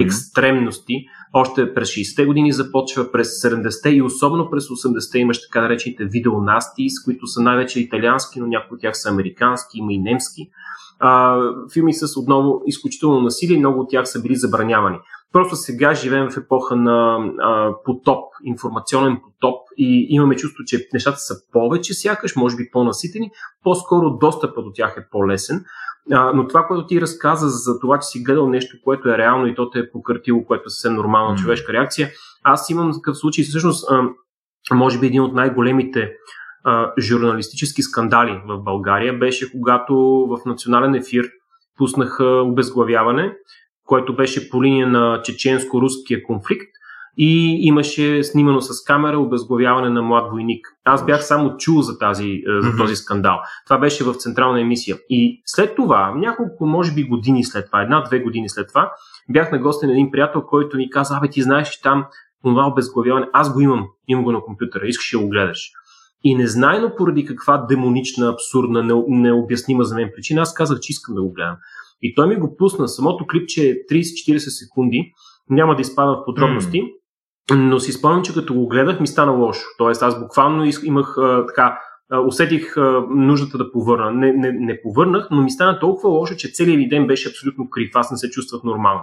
екстремности. 0.00 1.04
Още 1.32 1.74
през 1.74 1.88
60-те 1.88 2.26
години 2.26 2.52
започва, 2.52 3.12
през 3.12 3.28
70-те 3.28 3.90
и 3.90 4.02
особено 4.02 4.50
през 4.50 4.64
80-те 4.68 5.18
имаш 5.18 5.40
така 5.42 5.62
наречените 5.62 6.04
видеонастис, 6.04 7.04
които 7.04 7.26
са 7.26 7.42
най-вече 7.42 7.80
италиански, 7.80 8.40
но 8.40 8.46
някои 8.46 8.74
от 8.74 8.80
тях 8.80 8.92
са 8.96 9.10
американски, 9.10 9.78
има 9.78 9.92
и 9.92 9.98
немски. 9.98 10.50
А, 10.98 11.40
филми 11.72 11.94
с 11.94 12.20
отново 12.20 12.62
изключително 12.66 13.20
насилие 13.20 13.58
много 13.58 13.80
от 13.80 13.90
тях 13.90 14.08
са 14.08 14.22
били 14.22 14.36
забранявани. 14.36 14.98
Просто 15.32 15.56
сега 15.56 15.94
живеем 15.94 16.30
в 16.30 16.36
епоха 16.36 16.76
на 16.76 17.18
а, 17.38 17.72
потоп, 17.84 18.24
информационен 18.44 19.20
потоп 19.24 19.57
и 19.78 20.06
имаме 20.10 20.36
чувство, 20.36 20.64
че 20.66 20.88
нещата 20.92 21.18
са 21.18 21.34
повече 21.52 21.94
сякаш, 21.94 22.36
може 22.36 22.56
би 22.56 22.70
по-наситени, 22.72 23.30
по-скоро 23.62 24.10
достъпът 24.10 24.64
до 24.64 24.72
тях 24.74 24.94
е 24.98 25.08
по-лесен. 25.10 25.64
А, 26.12 26.32
но 26.32 26.48
това, 26.48 26.66
което 26.66 26.86
ти 26.86 27.00
разказа 27.00 27.48
за 27.48 27.80
това, 27.80 27.98
че 27.98 28.08
си 28.08 28.22
гледал 28.22 28.48
нещо, 28.48 28.76
което 28.84 29.08
е 29.08 29.18
реално 29.18 29.46
и 29.46 29.54
то 29.54 29.70
те 29.70 29.78
е 29.78 29.90
покъртило, 29.90 30.44
което 30.44 30.62
е 30.66 30.70
съвсем 30.70 30.94
нормална 30.94 31.30
М. 31.30 31.36
човешка 31.36 31.72
реакция, 31.72 32.10
аз 32.44 32.70
имам 32.70 32.92
такъв 32.92 33.18
случай, 33.18 33.44
всъщност, 33.44 33.90
а, 33.90 34.02
може 34.74 35.00
би 35.00 35.06
един 35.06 35.22
от 35.22 35.34
най-големите 35.34 36.12
а, 36.64 36.92
журналистически 36.98 37.82
скандали 37.82 38.42
в 38.48 38.58
България 38.58 39.18
беше 39.18 39.52
когато 39.52 39.94
в 40.28 40.38
национален 40.46 40.94
ефир 40.94 41.28
пуснаха 41.78 42.24
обезглавяване, 42.24 43.36
което 43.84 44.16
беше 44.16 44.50
по 44.50 44.64
линия 44.64 44.86
на 44.86 45.22
чеченско-руския 45.22 46.22
конфликт 46.22 46.68
и 47.18 47.58
имаше 47.66 48.24
снимано 48.24 48.60
с 48.60 48.84
камера 48.84 49.18
обезглавяване 49.18 49.90
на 49.90 50.02
млад 50.02 50.30
войник. 50.32 50.66
Аз 50.84 51.06
бях 51.06 51.24
само 51.24 51.56
чул 51.56 51.82
за, 51.82 51.98
тази, 51.98 52.28
е, 52.28 52.62
за 52.62 52.76
този 52.76 52.96
скандал. 52.96 53.38
Това 53.66 53.78
беше 53.78 54.04
в 54.04 54.14
централна 54.14 54.60
емисия. 54.60 54.96
И 55.08 55.42
след 55.46 55.76
това, 55.76 56.14
няколко, 56.16 56.66
може 56.66 56.94
би 56.94 57.02
години 57.02 57.44
след 57.44 57.66
това, 57.66 57.82
една-две 57.82 58.18
години 58.18 58.48
след 58.48 58.68
това, 58.68 58.92
бях 59.30 59.52
на 59.52 59.58
гости 59.58 59.86
на 59.86 59.92
един 59.92 60.10
приятел, 60.10 60.42
който 60.42 60.76
ми 60.76 60.90
каза, 60.90 61.16
абе 61.16 61.30
ти 61.30 61.42
знаеш, 61.42 61.68
че 61.68 61.82
там 61.82 62.04
това 62.42 62.66
обезглавяване, 62.66 63.26
аз 63.32 63.54
го 63.54 63.60
имам, 63.60 63.86
имам 64.08 64.24
го 64.24 64.32
на 64.32 64.40
компютъра, 64.40 64.86
искаш 64.86 65.10
да 65.12 65.18
го 65.18 65.28
гледаш. 65.28 65.70
И 66.24 66.34
незнайно 66.34 66.92
поради 66.96 67.24
каква 67.24 67.66
демонична, 67.68 68.28
абсурдна, 68.28 68.82
не- 68.82 69.04
необяснима 69.08 69.84
за 69.84 69.94
мен 69.94 70.10
причина, 70.16 70.40
аз 70.40 70.54
казах, 70.54 70.80
че 70.80 70.92
искам 70.92 71.14
да 71.14 71.22
го 71.22 71.32
гледам. 71.32 71.56
И 72.02 72.14
той 72.14 72.28
ми 72.28 72.36
го 72.36 72.56
пусна. 72.56 72.88
Самото 72.88 73.26
клипче 73.26 73.68
е 73.68 73.94
30-40 73.94 74.38
секунди. 74.38 75.12
Няма 75.50 75.74
да 75.74 75.80
изпадам 75.80 76.14
в 76.14 76.24
подробности, 76.24 76.82
но 77.56 77.80
си 77.80 77.92
спомням, 77.92 78.22
че 78.22 78.34
като 78.34 78.54
го 78.54 78.68
гледах 78.68 79.00
ми 79.00 79.06
стана 79.06 79.32
лошо. 79.32 79.66
Тоест 79.78 80.02
аз 80.02 80.20
буквално 80.20 80.64
имах 80.84 81.16
така, 81.46 81.78
усетих 82.26 82.74
нуждата 83.10 83.58
да 83.58 83.72
повърна. 83.72 84.10
Не, 84.10 84.32
не, 84.32 84.52
не 84.52 84.82
повърнах, 84.82 85.28
но 85.30 85.42
ми 85.42 85.50
стана 85.50 85.78
толкова 85.78 86.08
лошо, 86.08 86.36
че 86.36 86.52
целият 86.52 86.78
ми 86.78 86.88
ден 86.88 87.06
беше 87.06 87.28
абсолютно 87.28 87.70
крив. 87.70 87.90
Аз 87.94 88.10
не 88.10 88.16
се 88.16 88.30
чувствах 88.30 88.62
нормално. 88.64 89.00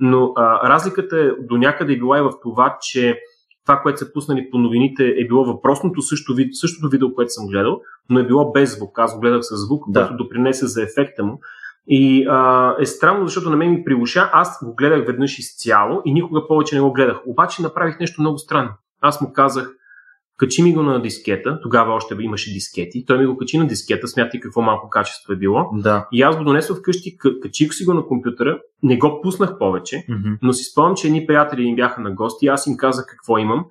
Но 0.00 0.32
а, 0.36 0.68
разликата 0.68 1.18
е 1.18 1.30
до 1.40 1.56
някъде 1.56 1.92
е 1.92 1.96
била 1.96 2.18
и 2.18 2.22
в 2.22 2.32
това, 2.42 2.76
че 2.80 3.18
това, 3.66 3.80
което 3.80 3.98
са 3.98 4.12
пуснали 4.12 4.50
по 4.50 4.58
новините, 4.58 5.14
е 5.18 5.26
било 5.26 5.44
въпросното 5.44 6.02
също, 6.02 6.34
същото 6.52 6.88
видео, 6.88 7.14
което 7.14 7.32
съм 7.32 7.46
гледал, 7.46 7.80
но 8.10 8.18
е 8.18 8.26
било 8.26 8.52
без 8.52 8.76
звук. 8.76 8.98
Аз 8.98 9.14
го 9.14 9.20
гледах 9.20 9.42
с 9.42 9.56
звук, 9.56 9.84
Да. 9.88 10.00
което 10.00 10.16
допринесе 10.24 10.66
за 10.66 10.82
ефекта 10.82 11.24
му. 11.24 11.40
И 11.88 12.26
а, 12.28 12.74
е 12.80 12.86
странно, 12.86 13.26
защото 13.26 13.50
на 13.50 13.56
мен 13.56 13.70
ми 13.70 13.84
прилуша. 13.84 14.30
Аз 14.32 14.64
го 14.64 14.74
гледах 14.74 15.06
веднъж 15.06 15.38
изцяло 15.38 16.02
и 16.04 16.12
никога 16.12 16.46
повече 16.48 16.74
не 16.74 16.80
го 16.80 16.92
гледах. 16.92 17.20
Обаче 17.26 17.62
направих 17.62 18.00
нещо 18.00 18.20
много 18.22 18.38
странно. 18.38 18.70
Аз 19.00 19.20
му 19.20 19.32
казах, 19.32 19.74
качи 20.38 20.62
ми 20.62 20.74
го 20.74 20.82
на 20.82 21.02
дискета, 21.02 21.60
тогава 21.62 21.94
още 21.94 22.16
имаше 22.20 22.52
дискети, 22.52 23.04
той 23.06 23.18
ми 23.18 23.26
го 23.26 23.36
качи 23.36 23.58
на 23.58 23.66
дискета, 23.66 24.08
смятай 24.08 24.40
какво 24.40 24.62
малко 24.62 24.90
качество 24.90 25.32
е 25.32 25.36
било. 25.36 25.70
Да. 25.72 26.08
И 26.12 26.22
аз 26.22 26.38
го 26.38 26.44
донесох 26.44 26.78
вкъщи, 26.78 27.16
качих 27.42 27.74
си 27.74 27.84
го 27.84 27.94
на 27.94 28.06
компютъра, 28.06 28.58
не 28.82 28.98
го 28.98 29.20
пуснах 29.22 29.58
повече, 29.58 30.04
Мгм. 30.08 30.28
но 30.42 30.52
си 30.52 30.64
спомням, 30.64 30.96
че 30.96 31.06
едни 31.06 31.26
приятели 31.26 31.70
ми 31.70 31.76
бяха 31.76 32.00
на 32.00 32.10
гости, 32.10 32.46
аз 32.46 32.66
им 32.66 32.76
казах 32.76 33.06
какво 33.08 33.38
имам 33.38 33.64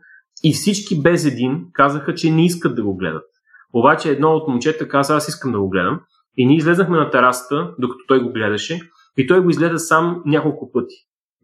и 0.43 0.53
всички 0.53 1.01
без 1.01 1.25
един 1.25 1.65
казаха, 1.73 2.15
че 2.15 2.31
не 2.31 2.45
искат 2.45 2.75
да 2.75 2.83
го 2.83 2.97
гледат. 2.97 3.25
Обаче 3.73 4.09
едно 4.09 4.29
от 4.29 4.47
момчета 4.47 4.87
каза, 4.87 5.15
аз 5.15 5.27
искам 5.27 5.51
да 5.51 5.59
го 5.59 5.69
гледам 5.69 5.99
и 6.37 6.45
ние 6.45 6.57
излезнахме 6.57 6.97
на 6.97 7.09
терасата, 7.09 7.71
докато 7.79 7.99
той 8.07 8.19
го 8.19 8.31
гледаше 8.31 8.79
и 9.17 9.27
той 9.27 9.39
го 9.39 9.49
изгледа 9.49 9.79
сам 9.79 10.21
няколко 10.25 10.71
пъти. 10.71 10.95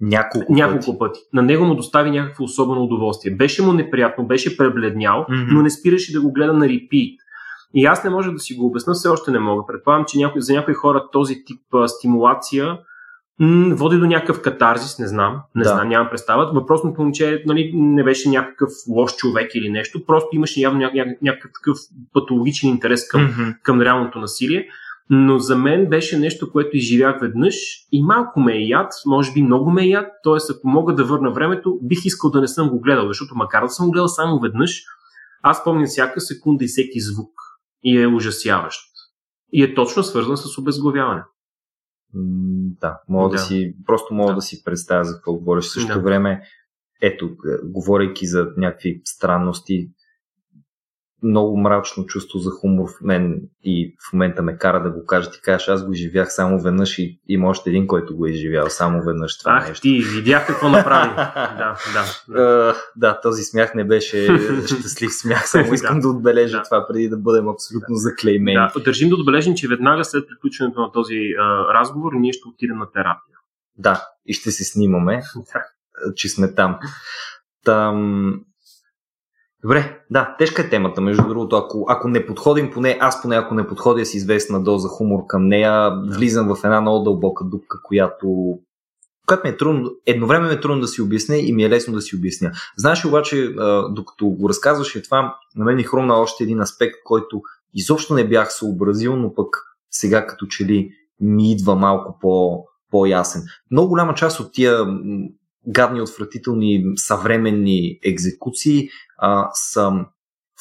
Няколко, 0.01 0.53
Няколко 0.53 0.85
пъти. 0.85 0.97
пъти. 0.99 1.19
На 1.33 1.41
него 1.41 1.65
му 1.65 1.75
достави 1.75 2.11
някакво 2.11 2.43
особено 2.43 2.83
удоволствие. 2.83 3.35
Беше 3.35 3.63
му 3.63 3.73
неприятно, 3.73 4.27
беше 4.27 4.57
пребледнял, 4.57 5.25
Мгм. 5.29 5.53
но 5.55 5.61
не 5.61 5.69
спираше 5.69 6.13
да 6.13 6.21
го 6.21 6.31
гледа 6.33 6.53
на 6.53 6.69
репит. 6.69 7.19
И 7.75 7.85
аз 7.85 8.03
не 8.03 8.09
може 8.09 8.31
да 8.31 8.39
си 8.39 8.55
го 8.55 8.65
обясна, 8.65 8.93
все 8.93 9.07
още 9.07 9.31
не 9.31 9.39
мога. 9.39 9.63
Предполагам, 9.67 10.05
че 10.07 10.17
някой, 10.17 10.41
за 10.41 10.53
някои 10.53 10.73
хора 10.73 11.03
този 11.11 11.33
тип 11.45 11.61
а, 11.73 11.87
стимулация 11.87 12.77
м- 13.39 13.75
води 13.75 13.97
до 13.97 14.05
някакъв 14.05 14.41
катарзис, 14.41 14.99
не 14.99 15.07
знам, 15.07 15.41
не 15.55 15.63
Да. 15.63 15.69
знам, 15.69 15.89
нямам 15.89 16.09
представа. 16.09 16.51
Въпросното 16.53 17.01
момче 17.01 17.43
нали, 17.45 17.71
не 17.75 18.03
беше 18.03 18.29
някакъв 18.29 18.69
лош 18.89 19.15
човек 19.15 19.51
или 19.55 19.69
нещо, 19.69 20.05
просто 20.05 20.27
имаше 20.33 20.61
явно 20.61 20.79
ня- 20.79 20.93
ня- 20.93 21.17
някакъв 21.21 21.51
такъв 21.53 21.77
патологичен 22.13 22.69
интерес 22.69 23.07
към, 23.07 23.23
Мгм. 23.23 23.43
към 23.63 23.81
реалното 23.81 24.19
насилие. 24.19 24.67
Но 25.09 25.39
за 25.39 25.57
мен 25.57 25.89
беше 25.89 26.19
нещо, 26.19 26.51
което 26.51 26.77
изживях 26.77 27.21
веднъж 27.21 27.55
и 27.91 28.03
малко 28.03 28.39
ме 28.39 28.53
е 28.57 28.67
яд, 28.67 28.91
може 29.05 29.33
би 29.33 29.41
много 29.41 29.71
ме 29.71 29.83
е 29.83 29.87
яд, 29.87 30.07
т.е. 30.23 30.53
ако 30.57 30.67
мога 30.67 30.95
да 30.95 31.05
върна 31.05 31.31
времето, 31.31 31.79
бих 31.81 32.05
искал 32.05 32.29
да 32.31 32.41
не 32.41 32.47
съм 32.47 32.69
го 32.69 32.79
гледал, 32.79 33.07
защото 33.07 33.35
макар 33.35 33.61
да 33.63 33.69
съм 33.69 33.85
го 33.85 33.91
гледал 33.91 34.07
само 34.07 34.39
веднъж, 34.39 34.83
аз 35.41 35.63
помня 35.63 35.85
всяка 35.85 36.21
секунда 36.21 36.63
и 36.63 36.67
всеки 36.67 36.99
звук 36.99 37.31
и 37.83 38.01
е 38.01 38.07
ужасяващ. 38.07 38.79
И 39.53 39.63
е 39.63 39.75
точно 39.75 40.03
свързан 40.03 40.37
с 40.37 40.57
обезглавяване. 40.57 41.23
Да, 42.81 42.99
мога 43.09 43.29
да, 43.29 43.35
Да. 43.35 43.41
си, 43.41 43.75
просто 43.85 44.13
мога 44.13 44.31
да. 44.31 44.35
Да. 44.35 44.41
си 44.41 44.63
представя 44.63 45.03
за 45.03 45.15
какво 45.15 45.33
говориш. 45.33 45.65
В 45.65 45.71
същото 45.71 45.99
Да. 45.99 46.03
време, 46.03 46.41
ето, 47.01 47.29
говорейки 47.63 48.25
за 48.25 48.47
някакви 48.57 49.01
странности, 49.05 49.89
много 51.23 51.57
мрачно 51.57 52.05
чувство 52.05 52.39
за 52.39 52.51
хумор 52.51 52.89
в 52.89 53.01
мен 53.01 53.41
и 53.63 53.95
в 54.09 54.13
момента 54.13 54.41
ме 54.41 54.57
кара 54.57 54.83
да 54.83 54.89
го 54.89 55.05
кажа. 55.05 55.31
Ти 55.31 55.41
кажеш, 55.41 55.67
аз 55.67 55.85
го 55.85 55.93
изживях 55.93 56.33
само 56.33 56.61
веднъж 56.61 56.99
и 56.99 57.19
има 57.27 57.49
още 57.49 57.69
един, 57.69 57.87
който 57.87 58.17
го 58.17 58.25
е 58.25 58.29
изживял 58.29 58.69
само 58.69 59.03
веднъж 59.03 59.39
това 59.39 59.57
Ах, 59.57 59.69
нещо. 59.69 59.81
ти 59.81 59.99
видях 60.15 60.47
какво 60.47 60.69
направи. 60.69 61.09
да, 61.15 61.53
да. 61.57 61.75
да. 61.93 62.39
Uh, 62.39 62.75
да, 62.95 63.21
този 63.21 63.43
смях 63.43 63.75
не 63.75 63.83
беше 63.83 64.27
щастлив 64.65 65.13
смях, 65.13 65.49
само 65.49 65.73
искам 65.73 65.99
да, 65.99 66.07
отбележа 66.09 66.57
Да. 66.57 66.63
това, 66.63 66.87
преди 66.87 67.09
да 67.09 67.17
бъдем 67.17 67.49
абсолютно 67.49 67.95
заклеймени. 67.95 68.55
Да, 68.55 68.83
държим 68.83 69.09
да 69.09 69.15
отбележим, 69.15 69.55
че 69.55 69.67
веднага 69.67 70.05
след 70.05 70.27
приключването 70.27 70.81
на 70.81 70.91
този 70.91 71.15
а, 71.39 71.73
разговор 71.73 72.11
ние 72.13 72.33
ще 72.33 72.47
отидем 72.47 72.77
на 72.77 72.91
терапия. 72.91 73.37
Да, 73.77 74.07
и 74.25 74.33
ще 74.33 74.51
се 74.51 74.63
снимаме, 74.63 75.21
че 76.15 76.29
сме 76.29 76.53
там. 76.53 76.79
Там... 77.65 78.33
Добре, 79.63 79.99
да, 80.09 80.35
тежка 80.39 80.61
е 80.61 80.69
темата, 80.69 81.01
между 81.01 81.27
другото. 81.27 81.55
Ако, 81.55 81.85
ако 81.89 82.07
не 82.07 82.25
подходим, 82.25 82.71
поне 82.71 82.97
аз 83.01 83.21
поне 83.21 83.35
ако 83.35 83.55
не 83.55 83.67
подходя 83.67 84.05
с 84.05 84.13
известна 84.13 84.63
доза 84.63 84.87
хумор 84.87 85.19
към 85.27 85.47
нея, 85.47 85.91
влизам 86.17 86.55
в 86.55 86.63
една 86.63 86.81
много 86.81 87.03
дълбока 87.03 87.45
дупка, 87.45 87.79
която, 87.83 88.57
която 89.27 89.47
ми 89.47 89.53
е 89.53 89.57
трудно, 89.57 89.91
едновременно 90.05 90.51
е 90.51 90.59
трудно 90.59 90.81
да 90.81 90.87
си 90.87 91.01
обясня 91.01 91.37
и 91.37 91.53
ми 91.53 91.63
е 91.63 91.69
лесно 91.69 91.93
да 91.93 92.01
си 92.01 92.15
обясня. 92.15 92.51
Знаеш 92.77 93.05
обаче, 93.05 93.55
докато 93.89 94.27
го 94.27 94.49
разказваше 94.49 95.03
това, 95.03 95.35
на 95.55 95.65
мен 95.65 95.75
ми 95.75 95.83
хрумна 95.83 96.13
още 96.13 96.43
един 96.43 96.61
аспект, 96.61 96.95
който 97.03 97.41
изобщо 97.73 98.13
не 98.13 98.27
бях 98.27 98.53
съобразил, 98.53 99.15
но 99.15 99.33
пък 99.33 99.47
сега 99.91 100.25
като 100.25 100.45
че 100.45 100.65
ли 100.65 100.89
ми 101.21 101.51
идва 101.51 101.75
малко 101.75 102.17
по, 102.21 102.63
по-ясен. 102.91 103.41
Много 103.71 103.89
голяма 103.89 104.13
част 104.13 104.39
от 104.39 104.53
тия 104.53 104.85
гадни, 105.67 106.01
отвратителни 106.01 106.83
съвременни 106.95 107.99
екзекуции 108.05 108.89
а, 109.25 109.49
са 109.53 109.91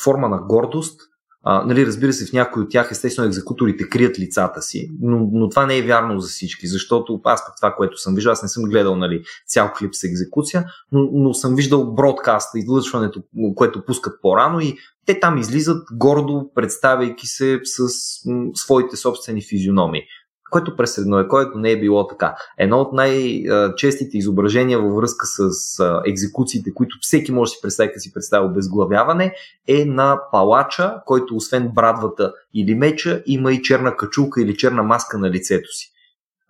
форма 0.04 0.28
на 0.28 0.38
гордост. 0.38 1.00
А, 1.44 1.64
нали, 1.66 1.86
разбира 1.86 2.12
се, 2.12 2.26
в 2.26 2.32
някои 2.32 2.62
от 2.62 2.70
тях, 2.70 2.88
естествено, 2.90 3.28
екзекуторите 3.28 3.88
крият 3.88 4.18
лицата 4.18 4.62
си, 4.62 4.90
но, 5.00 5.28
но 5.32 5.48
това 5.48 5.66
не 5.66 5.78
е 5.78 5.82
вярно 5.82 6.20
за 6.20 6.28
всички, 6.28 6.66
защото 6.66 7.20
аз 7.24 7.46
пък 7.46 7.54
това, 7.56 7.74
което 7.74 7.98
съм 7.98 8.14
виждал, 8.14 8.32
аз 8.32 8.42
не 8.42 8.48
съм 8.48 8.64
гледал 8.64 8.96
нали, 8.96 9.22
цял 9.46 9.72
клип 9.78 9.94
с 9.94 10.04
екзекуция, 10.04 10.64
но, 10.92 11.08
но 11.12 11.34
съм 11.34 11.54
виждал 11.54 11.94
бродкаста, 11.94 12.58
излъчването, 12.58 13.22
което 13.54 13.84
пускат 13.84 14.22
по-рано 14.22 14.60
и 14.60 14.76
те 15.06 15.20
там 15.20 15.38
излизат 15.38 15.82
гордо, 15.92 16.50
представяйки 16.54 17.26
се 17.26 17.60
с 17.64 17.88
м, 18.26 18.50
своите 18.54 18.96
собствени 18.96 19.42
физиономии 19.42 20.02
което 20.52 20.76
през 20.76 20.94
средновековието 20.94 21.58
не 21.58 21.70
е 21.70 21.80
било 21.80 22.06
така. 22.06 22.34
Едно 22.58 22.80
от 22.80 22.92
най-честите 22.92 24.18
изображения 24.18 24.80
във 24.80 24.96
връзка 24.96 25.26
с 25.26 25.50
екзекуциите, 26.06 26.74
които 26.74 26.96
всеки 27.00 27.32
може 27.32 27.50
да 27.50 27.52
си 27.52 27.58
представи, 27.62 27.88
като 27.88 28.00
си 28.00 28.12
представя 28.12 28.46
обезглавяване, 28.46 29.34
е 29.68 29.84
на 29.84 30.20
палача, 30.32 30.94
който 31.06 31.36
освен 31.36 31.70
брадвата 31.74 32.32
или 32.54 32.74
меча, 32.74 33.22
има 33.26 33.52
и 33.52 33.62
черна 33.62 33.96
качулка 33.96 34.42
или 34.42 34.56
черна 34.56 34.82
маска 34.82 35.18
на 35.18 35.30
лицето 35.30 35.68
си. 35.72 35.88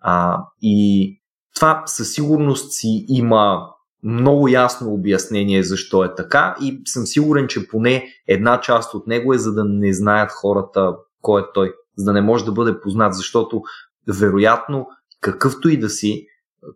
А, 0.01 0.39
и 0.63 1.19
това 1.55 1.83
със 1.87 2.13
сигурност 2.13 2.73
си 2.73 3.05
има 3.09 3.69
много 4.03 4.49
ясно 4.49 4.93
обяснение 4.93 5.63
защо 5.63 6.05
е 6.05 6.15
така 6.15 6.57
и 6.61 6.83
съм 6.85 7.07
сигурен, 7.07 7.49
че 7.49 7.69
поне 7.69 8.07
една 8.29 8.61
част 8.61 8.95
от 8.95 9.07
него 9.07 9.35
е 9.35 9.39
за 9.39 9.53
да 9.55 9.65
не 9.65 9.93
знаят 9.93 10.31
хората 10.31 10.97
кой 11.21 11.41
е 11.41 11.45
той, 11.55 11.73
за 11.97 12.05
да 12.05 12.13
не 12.13 12.21
може 12.21 12.45
да 12.45 12.53
бъде 12.53 12.81
познат, 12.81 13.15
защото 13.15 13.63
вероятно 14.09 14.87
какъвто 15.21 15.69
и 15.69 15.77
да 15.77 15.91
си, 15.91 16.27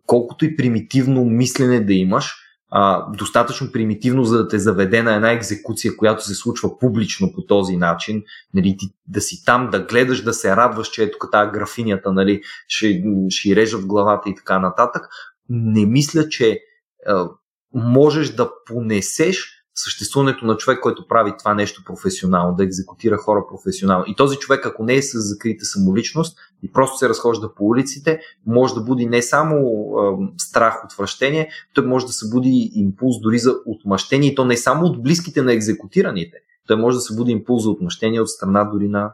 колкото 0.05 0.45
и 0.45 0.55
примитивно 0.55 1.25
мислене 1.25 1.79
да 1.79 1.93
имаш, 1.93 2.33
а, 2.69 3.11
достатъчно 3.11 3.71
примитивно, 3.71 4.23
за 4.23 4.37
да 4.37 4.47
те 4.47 4.59
заведе 4.59 5.03
на 5.03 5.15
една 5.15 5.31
екзекуция, 5.31 5.97
която 5.97 6.25
се 6.25 6.35
случва 6.35 6.79
публично 6.79 7.33
по 7.33 7.45
този 7.45 7.77
начин, 7.77 8.23
нали, 8.53 8.75
ти, 8.79 8.85
да 9.07 9.21
си 9.21 9.45
там, 9.45 9.69
да 9.69 9.79
гледаш, 9.79 10.23
да 10.23 10.33
се 10.33 10.55
радваш, 10.55 10.87
че 10.87 11.03
ето 11.03 11.17
тази 11.31 11.51
графинята, 11.51 12.13
нали, 12.13 12.41
ще, 12.67 13.03
ще 13.29 13.55
режат 13.55 13.85
главата 13.85 14.29
и 14.29 14.35
така 14.35 14.59
нататък, 14.59 15.01
не 15.49 15.85
мисля, 15.85 16.29
че 16.29 16.59
а, 17.07 17.29
можеш 17.73 18.29
да 18.29 18.51
понесеш 18.65 19.56
съществуването 19.77 20.45
на 20.45 20.57
човек, 20.57 20.79
който 20.79 21.07
прави 21.07 21.33
това 21.39 21.53
нещо 21.53 21.83
професионално, 21.85 22.55
да 22.55 22.63
екзекутира 22.63 23.17
хора 23.17 23.43
професионално. 23.49 24.05
И 24.07 24.15
този 24.15 24.37
човек, 24.37 24.65
ако 24.65 24.83
не 24.83 24.95
е 24.95 25.01
с 25.01 25.19
закрита 25.19 25.65
самоличност 25.65 26.37
и 26.63 26.71
просто 26.71 26.97
се 26.97 27.09
разхожда 27.09 27.55
по 27.55 27.65
улиците, 27.65 28.19
може 28.45 28.73
да 28.73 28.81
буди 28.81 29.05
не 29.05 29.21
само 29.21 29.55
е, 29.55 30.33
страх, 30.37 30.85
отвращение, 30.85 31.49
той 31.73 31.85
може 31.85 32.05
да 32.05 32.11
събуди 32.11 32.71
импулс 32.73 33.15
дори 33.21 33.39
за 33.39 33.55
отмъщение 33.65 34.29
и 34.29 34.35
то 34.35 34.45
не 34.45 34.57
само 34.57 34.85
от 34.85 35.03
близките 35.03 35.41
на 35.41 35.53
екзекутираните. 35.53 36.37
Той 36.67 36.77
може 36.77 36.95
да 36.95 37.01
събуди 37.01 37.31
импулс 37.31 37.63
за 37.63 37.69
отмъщение 37.69 38.21
от 38.21 38.29
страна 38.29 38.63
дори 38.63 38.87
на 38.87 39.13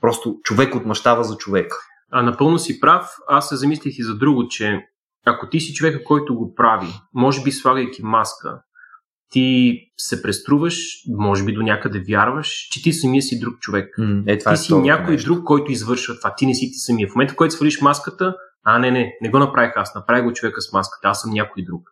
просто 0.00 0.38
човек 0.42 0.74
отмъщава 0.74 1.24
за 1.24 1.36
човек. 1.36 1.74
А 2.10 2.22
напълно 2.22 2.58
си 2.58 2.80
прав. 2.80 3.16
Аз 3.28 3.48
се 3.48 3.56
замислих 3.56 3.98
и 3.98 4.02
за 4.02 4.14
друго, 4.14 4.48
че 4.48 4.86
ако 5.26 5.48
ти 5.48 5.60
си 5.60 5.74
човека, 5.74 6.04
който 6.04 6.34
го 6.34 6.54
прави, 6.54 6.88
може 7.14 7.42
би 7.42 7.52
слагайки 7.52 8.02
маска, 8.02 8.60
ти 9.30 9.78
се 9.96 10.22
преструваш, 10.22 10.76
може 11.18 11.44
би 11.44 11.52
до 11.52 11.62
някъде 11.62 12.04
вярваш, 12.08 12.68
че 12.70 12.82
ти 12.82 12.92
самия 12.92 13.22
си 13.22 13.40
друг 13.40 13.58
човек. 13.60 13.94
Mm, 13.98 14.22
е, 14.26 14.38
това 14.38 14.50
ти 14.50 14.54
е 14.54 14.56
си 14.56 14.74
някой 14.74 15.14
нещо. 15.14 15.34
друг, 15.34 15.44
който 15.44 15.72
извършва 15.72 16.16
това. 16.18 16.34
Ти 16.34 16.46
не 16.46 16.54
си 16.54 16.66
ти 16.66 16.78
самия. 16.78 17.08
В 17.08 17.14
момента, 17.14 17.34
в 17.34 17.36
който 17.36 17.54
свалиш 17.54 17.80
маската, 17.80 18.34
а 18.64 18.78
не, 18.78 18.90
не, 18.90 19.12
не 19.22 19.30
го 19.30 19.38
направих 19.38 19.72
аз, 19.76 19.94
направих 19.94 20.24
го 20.24 20.32
човека 20.32 20.60
с 20.60 20.72
маската, 20.72 21.08
аз 21.08 21.20
съм 21.20 21.30
някой 21.30 21.62
друг. 21.62 21.82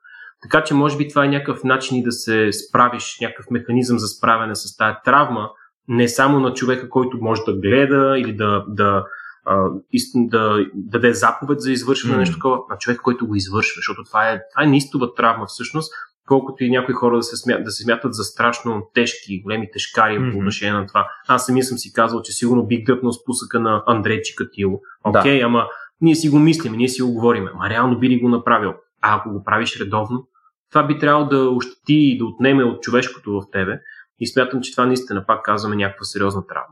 Така 0.42 0.64
че 0.64 0.74
може 0.74 0.96
би 0.96 1.08
това 1.08 1.24
е 1.24 1.28
някакъв 1.28 1.64
начин 1.64 1.96
и 1.96 2.02
да 2.02 2.12
се 2.12 2.50
справиш, 2.52 3.16
някакъв 3.20 3.46
механизъм 3.50 3.98
за 3.98 4.06
справяне 4.06 4.54
с 4.54 4.76
тази 4.76 4.96
травма, 5.04 5.50
не 5.88 6.08
само 6.08 6.40
на 6.40 6.54
човека, 6.54 6.88
който 6.88 7.18
може 7.20 7.42
да 7.46 7.52
гледа 7.52 8.14
или 8.18 8.32
да, 8.32 8.64
да, 8.68 9.04
да, 9.46 9.70
да, 10.14 10.18
да 10.24 10.66
даде 10.74 11.12
заповед 11.14 11.60
за 11.60 11.72
извършване 11.72 12.12
mm. 12.12 12.16
на 12.16 12.20
нещо 12.20 12.36
такова, 12.36 12.58
на 12.70 12.78
човека, 12.78 13.02
който 13.02 13.26
го 13.26 13.34
извършва, 13.34 13.72
защото 13.76 14.04
това 14.04 14.30
е, 14.30 14.40
това 14.54 14.64
е 14.64 14.70
неистова 14.70 15.14
травма 15.14 15.46
всъщност, 15.46 15.92
колкото 16.26 16.64
и 16.64 16.70
някои 16.70 16.94
хора 16.94 17.16
да 17.16 17.22
се, 17.22 17.36
смят, 17.36 17.64
да 17.64 17.70
се 17.70 17.82
смятат 17.82 18.14
за 18.14 18.24
страшно 18.24 18.90
тежки, 18.94 19.42
големи 19.42 19.70
тежкари 19.72 20.12
mm-hmm. 20.12 20.32
по 20.32 20.38
отношение 20.38 20.74
на 20.74 20.86
това. 20.86 21.08
Аз 21.28 21.46
самия 21.46 21.64
съм 21.64 21.78
си 21.78 21.92
казал, 21.92 22.22
че 22.22 22.32
сигурно 22.32 22.66
бих 22.66 22.84
дръпнал 22.84 23.12
спусъка 23.12 23.60
на 23.60 23.82
Андрей 23.86 24.22
Чикатило. 24.22 24.80
Окей, 25.04 25.22
okay, 25.22 25.38
да. 25.38 25.46
ама 25.46 25.66
ние 26.00 26.14
си 26.14 26.28
го 26.28 26.38
мислим, 26.38 26.72
ние 26.72 26.88
си 26.88 27.02
го 27.02 27.12
говорим. 27.12 27.48
Ама 27.54 27.70
реално 27.70 27.98
би 27.98 28.08
ли 28.08 28.20
го 28.20 28.28
направил? 28.28 28.74
А 29.02 29.16
ако 29.16 29.30
го 29.30 29.44
правиш 29.44 29.80
редовно, 29.80 30.28
това 30.70 30.86
би 30.86 30.98
трябвало 30.98 31.28
да 31.28 31.50
ощети 31.50 31.94
и 31.94 32.18
да 32.18 32.24
отнеме 32.24 32.64
от 32.64 32.82
човешкото 32.82 33.32
в 33.32 33.50
тебе. 33.52 33.80
И 34.20 34.26
смятам, 34.26 34.60
че 34.60 34.72
това 34.72 34.86
наистина, 34.86 35.26
пак 35.26 35.44
казваме, 35.44 35.76
някаква 35.76 36.04
сериозна 36.04 36.46
травма. 36.46 36.65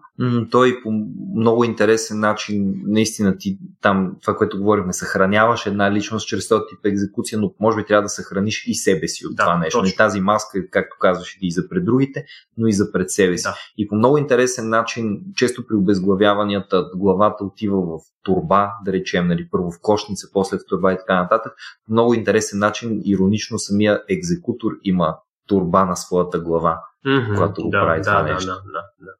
Той 0.51 0.81
по 0.83 0.91
много 1.37 1.65
интересен 1.65 2.21
начин, 2.21 2.75
наистина 2.87 3.37
ти 3.39 3.59
там, 3.81 4.17
това, 4.23 4.37
което 4.37 4.59
говорихме, 4.59 4.93
съхраняваш 4.93 5.67
една 5.67 5.93
личност 5.93 6.29
чрез 6.29 6.49
този 6.49 6.62
тип 6.69 6.79
екзекуция, 6.85 7.39
но 7.39 7.55
може 7.61 7.77
би 7.77 7.87
трябва 7.87 8.03
да 8.03 8.09
съхраниш 8.09 8.65
и 8.67 8.75
себе 8.75 9.09
си 9.09 9.27
от 9.27 9.37
да, 9.37 9.43
това 9.43 9.59
нещо. 9.59 9.79
Точно. 9.79 9.95
И 9.95 9.97
тази 9.97 10.21
маска, 10.21 10.71
както 10.71 10.97
казваш, 11.01 11.39
и 11.41 11.53
за 11.53 11.69
пред 11.69 11.85
другите, 11.85 12.25
но 12.57 12.67
и 12.67 12.73
за 12.73 12.93
пред 12.93 13.11
себе 13.11 13.39
си. 13.39 13.43
Да. 13.43 13.55
И 13.79 13.89
по 13.89 13.95
много 13.95 14.19
интересен 14.19 14.69
начин, 14.69 15.21
често 15.37 15.67
при 15.67 15.77
обезглавяванията, 15.77 16.91
главата 16.97 17.45
отива 17.45 17.81
в 17.81 18.01
турба, 18.23 18.71
да 18.85 18.93
речем, 18.93 19.27
нали, 19.27 19.49
първо 19.51 19.71
в 19.71 19.79
кошница, 19.83 20.29
после 20.33 20.57
в 20.57 20.67
турба 20.69 20.93
и 20.93 20.97
така 20.97 21.23
нататък. 21.23 21.53
По 21.87 21.93
много 21.93 22.15
интересен 22.15 22.59
начин, 22.59 23.03
иронично, 23.05 23.59
самия 23.59 24.03
екзекутор 24.09 24.73
има 24.85 25.17
турба 25.47 25.85
на 25.85 25.97
своята 25.97 26.41
глава 26.41 26.81
mm-hmm, 27.07 27.35
когато 27.35 27.62
го 27.62 27.71
да, 27.71 27.81
прави 27.81 28.01
да, 28.01 28.05
това 28.05 28.23
да, 28.23 28.35
нещо. 28.35 28.47
Да, 28.47 28.55
да, 28.55 28.83
да. 29.01 29.12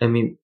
Еми, 0.00 0.34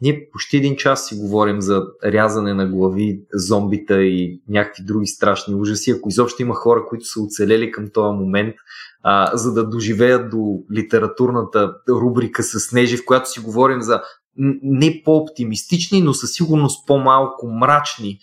ние 0.00 0.28
почти 0.32 0.56
един 0.56 0.76
час 0.76 1.08
си 1.08 1.14
говорим 1.14 1.60
за 1.60 1.82
рязане 2.04 2.54
на 2.54 2.66
глави, 2.66 3.20
зомбита 3.32 4.02
и 4.02 4.42
някакви 4.48 4.84
други 4.84 5.06
страшни 5.06 5.54
ужаси. 5.54 5.90
Ако 5.90 6.08
изобщо 6.08 6.42
има 6.42 6.54
хора, 6.54 6.86
които 6.88 7.04
са 7.04 7.20
оцелели 7.20 7.70
към 7.70 7.90
този 7.94 8.16
момент, 8.16 8.54
а, 9.02 9.36
за 9.36 9.54
да 9.54 9.68
доживеят 9.68 10.30
до 10.30 10.62
литературната 10.72 11.74
рубрика 11.88 12.42
с 12.42 12.60
Снежи, 12.60 12.96
в 12.96 13.04
която 13.04 13.30
си 13.30 13.40
говорим 13.40 13.82
за 13.82 14.02
не 14.62 15.02
по-оптимистични, 15.04 16.02
но 16.02 16.14
със 16.14 16.32
сигурност 16.32 16.86
по-малко 16.86 17.46
мрачни 17.46 18.18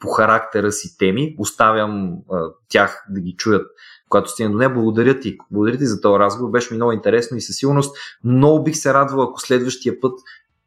по 0.00 0.08
характера 0.08 0.72
си 0.72 0.98
теми. 0.98 1.34
Оставям 1.38 2.12
а, 2.32 2.40
тях 2.68 3.06
да 3.10 3.20
ги 3.20 3.34
чуят 3.36 3.66
когато 4.08 4.30
стигна 4.30 4.52
до 4.52 4.58
нея. 4.58 4.70
Благодаря 4.70 5.20
ти. 5.20 5.38
Благодаря 5.50 5.78
ти 5.78 5.86
за 5.86 6.00
този 6.00 6.18
разговор. 6.18 6.50
Беше 6.50 6.74
ми 6.74 6.76
много 6.76 6.92
интересно 6.92 7.36
и 7.36 7.40
със 7.40 7.56
сигурност 7.56 7.96
много 8.24 8.64
бих 8.64 8.76
се 8.76 8.94
радвал, 8.94 9.22
ако 9.22 9.40
следващия 9.40 10.00
път 10.00 10.12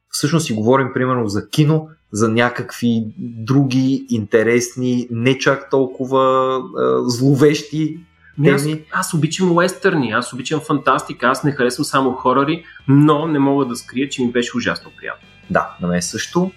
всъщност 0.10 0.46
си 0.46 0.54
говорим 0.54 0.90
примерно 0.94 1.28
за 1.28 1.50
кино, 1.50 1.90
за 2.12 2.30
някакви 2.30 3.04
други 3.20 4.06
интересни, 4.10 5.08
не 5.12 5.38
чак 5.38 5.70
толкова 5.70 6.56
а, 6.78 7.10
зловещи 7.10 8.00
теми. 8.44 8.86
Аз, 8.94 9.08
аз 9.08 9.14
обичам 9.14 9.58
уестърни, 9.58 10.12
аз 10.12 10.34
обичам 10.34 10.60
фантастика, 10.60 11.28
аз 11.28 11.44
не 11.44 11.52
харесвам 11.52 11.86
само 11.86 12.12
хорари, 12.12 12.64
но 12.88 13.28
не 13.28 13.40
мога 13.40 13.66
да 13.66 13.76
скрия, 13.76 14.10
че 14.10 14.22
ми 14.22 14.32
беше 14.32 14.58
ужасно 14.58 14.92
приятно. 14.98 15.28
Да, 15.50 15.76
на 15.82 15.88
мен 15.88 16.02
също. 16.02 16.52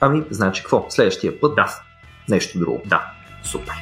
Ами, 0.00 0.24
значи 0.30 0.62
какво? 0.62 0.86
Следващия 0.88 1.40
път 1.40 1.54
да. 1.54 1.80
нещо 2.28 2.58
друго. 2.58 2.82
Да. 2.86 3.12
Супер. 3.44 3.74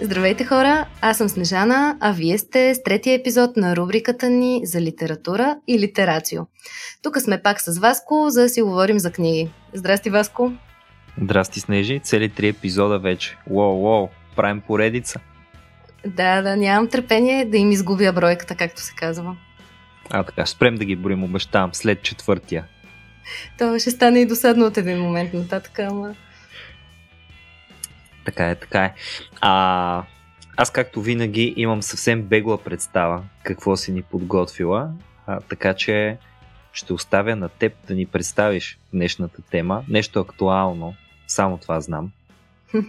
Здравейте 0.00 0.44
хора, 0.44 0.86
аз 1.00 1.18
съм 1.18 1.28
Снежана, 1.28 1.96
а 2.00 2.12
вие 2.12 2.38
сте 2.38 2.74
с 2.74 2.82
третия 2.82 3.14
епизод 3.14 3.56
на 3.56 3.76
рубриката 3.76 4.30
ни 4.30 4.60
за 4.64 4.80
литература 4.80 5.56
и 5.68 5.78
литерацио. 5.78 6.42
Тук 7.02 7.20
сме 7.20 7.42
пак 7.42 7.60
с 7.60 7.78
Васко, 7.78 8.26
за 8.28 8.42
да 8.42 8.48
си 8.48 8.62
говорим 8.62 8.98
за 8.98 9.12
книги. 9.12 9.50
Здрасти, 9.72 10.10
Васко! 10.10 10.52
Здрасти, 11.22 11.60
Снежи! 11.60 12.00
Цели 12.00 12.28
три 12.28 12.48
епизода 12.48 12.98
вече. 12.98 13.36
Уоу, 13.50 13.82
уоу, 13.82 14.08
правим 14.36 14.60
поредица. 14.60 15.20
Да, 16.06 16.42
да, 16.42 16.56
нямам 16.56 16.88
търпение 16.88 17.44
да 17.44 17.56
им 17.56 17.70
изгубя 17.70 18.12
бройката, 18.12 18.54
както 18.54 18.82
се 18.82 18.94
казва. 18.94 19.36
А 20.10 20.24
така, 20.24 20.46
спрем 20.46 20.74
да 20.74 20.84
ги 20.84 20.96
борим, 20.96 21.24
обещавам, 21.24 21.74
след 21.74 22.02
четвъртия. 22.02 22.64
Това 23.58 23.78
ще 23.78 23.90
стане 23.90 24.20
и 24.20 24.26
досадно 24.26 24.66
от 24.66 24.76
един 24.76 24.98
момент 24.98 25.34
нататък, 25.34 25.78
ама... 25.78 26.14
Така 28.28 28.50
е, 28.50 28.54
така 28.54 28.84
е. 28.84 28.94
А, 29.40 30.02
аз 30.56 30.70
както 30.70 31.02
винаги 31.02 31.54
имам 31.56 31.82
съвсем 31.82 32.22
бегла 32.22 32.58
представа 32.58 33.22
какво 33.42 33.76
си 33.76 33.92
ни 33.92 34.02
подготвила, 34.02 34.90
а, 35.26 35.40
така 35.40 35.74
че 35.74 36.18
ще 36.72 36.92
оставя 36.92 37.36
на 37.36 37.48
теб 37.48 37.72
да 37.86 37.94
ни 37.94 38.06
представиш 38.06 38.78
днешната 38.92 39.42
тема, 39.50 39.84
нещо 39.88 40.20
актуално, 40.20 40.94
само 41.28 41.58
това 41.58 41.80
знам. 41.80 42.10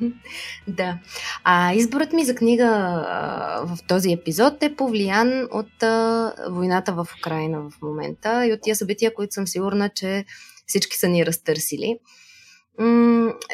да. 0.68 0.98
А 1.44 1.74
изборът 1.74 2.14
ми 2.14 2.26
за 2.26 2.36
книга 2.36 2.66
а, 2.66 3.66
в 3.66 3.78
този 3.88 4.12
епизод 4.12 4.64
е 4.64 4.76
повлиян 4.76 5.48
от 5.52 5.84
а, 5.84 6.34
войната 6.50 6.94
в 6.94 7.08
Украина 7.20 7.60
в 7.62 7.82
момента 7.82 8.46
и 8.46 8.54
от 8.54 8.62
тия 8.62 8.76
събития, 8.76 9.14
които 9.14 9.34
съм 9.34 9.48
сигурна, 9.48 9.90
че 9.90 10.26
всички 10.66 10.98
са 10.98 11.08
ни 11.08 11.26
разтърсили 11.26 12.00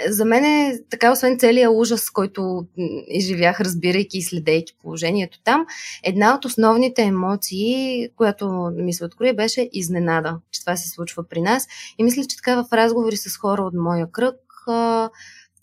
за 0.09 0.25
мен 0.25 0.45
е 0.45 0.79
така, 0.89 1.11
освен 1.11 1.39
целият 1.39 1.73
ужас, 1.75 2.09
който 2.09 2.65
изживях, 3.07 3.61
разбирайки 3.61 4.17
и 4.17 4.21
следейки 4.21 4.77
положението 4.81 5.39
там, 5.43 5.65
една 6.03 6.35
от 6.35 6.45
основните 6.45 7.01
емоции, 7.01 8.09
която 8.15 8.71
ми 8.75 8.93
се 8.93 9.05
открои, 9.05 9.35
беше 9.35 9.69
изненада, 9.73 10.39
че 10.51 10.61
това 10.61 10.75
се 10.75 10.89
случва 10.89 11.23
при 11.29 11.41
нас. 11.41 11.67
И 11.97 12.03
мисля, 12.03 12.25
че 12.25 12.37
така 12.37 12.63
в 12.63 12.73
разговори 12.73 13.17
с 13.17 13.37
хора 13.37 13.61
от 13.61 13.73
моя 13.73 14.11
кръг, 14.11 14.35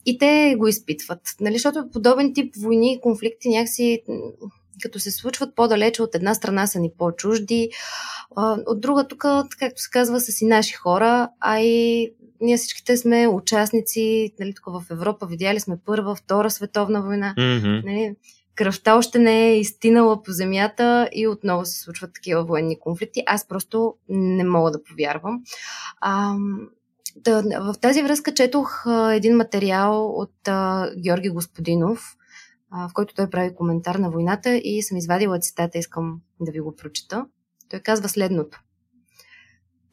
и 0.06 0.18
те 0.18 0.54
го 0.58 0.68
изпитват. 0.68 1.20
Нали? 1.40 1.54
Защото 1.54 1.90
подобен 1.92 2.34
тип 2.34 2.54
войни 2.58 2.92
и 2.92 3.00
конфликти 3.00 3.48
някакси 3.48 4.02
като 4.82 4.98
се 4.98 5.10
случват 5.10 5.54
по-далече 5.56 6.02
от 6.02 6.14
една 6.14 6.34
страна 6.34 6.66
са 6.66 6.80
ни 6.80 6.90
по-чужди, 6.98 7.70
от 8.66 8.80
друга 8.80 9.08
тук, 9.08 9.24
както 9.58 9.82
се 9.82 9.90
казва, 9.90 10.20
са 10.20 10.32
си 10.32 10.46
наши 10.46 10.74
хора, 10.74 11.28
а 11.40 11.60
и 11.60 12.08
ние 12.40 12.56
всичките 12.56 12.96
сме 12.96 13.28
участници, 13.28 14.34
нали, 14.40 14.54
тук 14.54 14.64
в 14.66 14.90
Европа 14.90 15.26
видяли 15.26 15.60
сме 15.60 15.78
Първа, 15.86 16.14
Втора 16.14 16.50
световна 16.50 17.02
война. 17.02 17.34
Mm-hmm. 17.38 17.84
Нали, 17.84 18.16
кръвта 18.54 18.96
още 18.96 19.18
не 19.18 19.48
е 19.48 19.58
изтинала 19.58 20.22
по 20.22 20.32
земята 20.32 21.08
и 21.12 21.28
отново 21.28 21.64
се 21.64 21.80
случват 21.80 22.14
такива 22.14 22.44
военни 22.44 22.78
конфликти. 22.80 23.22
Аз 23.26 23.48
просто 23.48 23.94
не 24.08 24.44
мога 24.44 24.70
да 24.70 24.82
повярвам. 24.82 25.42
А, 26.00 26.36
да, 27.16 27.42
в 27.42 27.74
тази 27.80 28.02
връзка 28.02 28.34
четох 28.34 28.86
а, 28.86 29.14
един 29.14 29.36
материал 29.36 30.06
от 30.06 30.48
а, 30.48 30.90
Георги 31.02 31.28
Господинов, 31.28 32.16
в 32.72 32.90
който 32.94 33.14
той 33.14 33.30
прави 33.30 33.54
коментар 33.54 33.94
на 33.94 34.10
войната 34.10 34.56
и 34.56 34.82
съм 34.82 34.96
извадила 34.96 35.38
цитата, 35.38 35.78
искам 35.78 36.20
да 36.40 36.52
ви 36.52 36.60
го 36.60 36.76
прочета. 36.76 37.26
Той 37.68 37.80
казва 37.80 38.08
следното. 38.08 38.60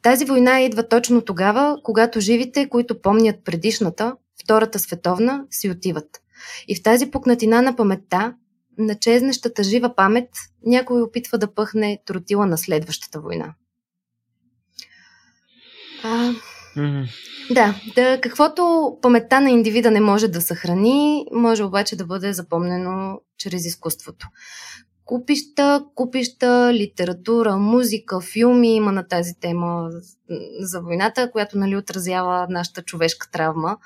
Тази 0.02 0.24
война 0.24 0.60
идва 0.60 0.88
точно 0.88 1.22
тогава, 1.22 1.76
когато 1.84 2.20
живите, 2.20 2.68
които 2.68 3.02
помнят 3.02 3.44
предишната, 3.44 4.16
Втората 4.44 4.78
световна, 4.78 5.46
си 5.50 5.70
отиват. 5.70 6.20
И 6.68 6.76
в 6.76 6.82
тази 6.82 7.10
пукнатина 7.10 7.62
на 7.62 7.76
паметта, 7.76 8.34
на 8.78 8.98
чезнещата 8.98 9.62
жива 9.62 9.94
памет, 9.94 10.28
някой 10.66 11.02
опитва 11.02 11.38
да 11.38 11.54
пъхне 11.54 12.02
тротила 12.06 12.46
на 12.46 12.58
следващата 12.58 13.20
война. 13.20 13.54
А, 16.04 16.32
Да, 17.50 17.74
да, 17.94 18.20
каквото 18.20 18.96
паметта 19.02 19.40
на 19.40 19.50
индивида 19.50 19.90
не 19.90 20.00
може 20.00 20.28
да 20.28 20.40
съхрани, 20.40 21.26
може 21.32 21.64
обаче 21.64 21.96
да 21.96 22.06
бъде 22.06 22.32
запомнено 22.32 23.20
чрез 23.38 23.66
изкуството. 23.66 24.26
Купища, 25.04 25.84
купища, 25.94 26.70
литература, 26.72 27.56
музика, 27.56 28.20
филми 28.20 28.74
има 28.74 28.92
на 28.92 29.08
тази 29.08 29.34
тема 29.40 29.88
за 30.60 30.80
войната, 30.80 31.30
която 31.30 31.58
нали, 31.58 31.76
отразява 31.76 32.46
нашата 32.50 32.82
човешка 32.82 33.30
травма. 33.30 33.76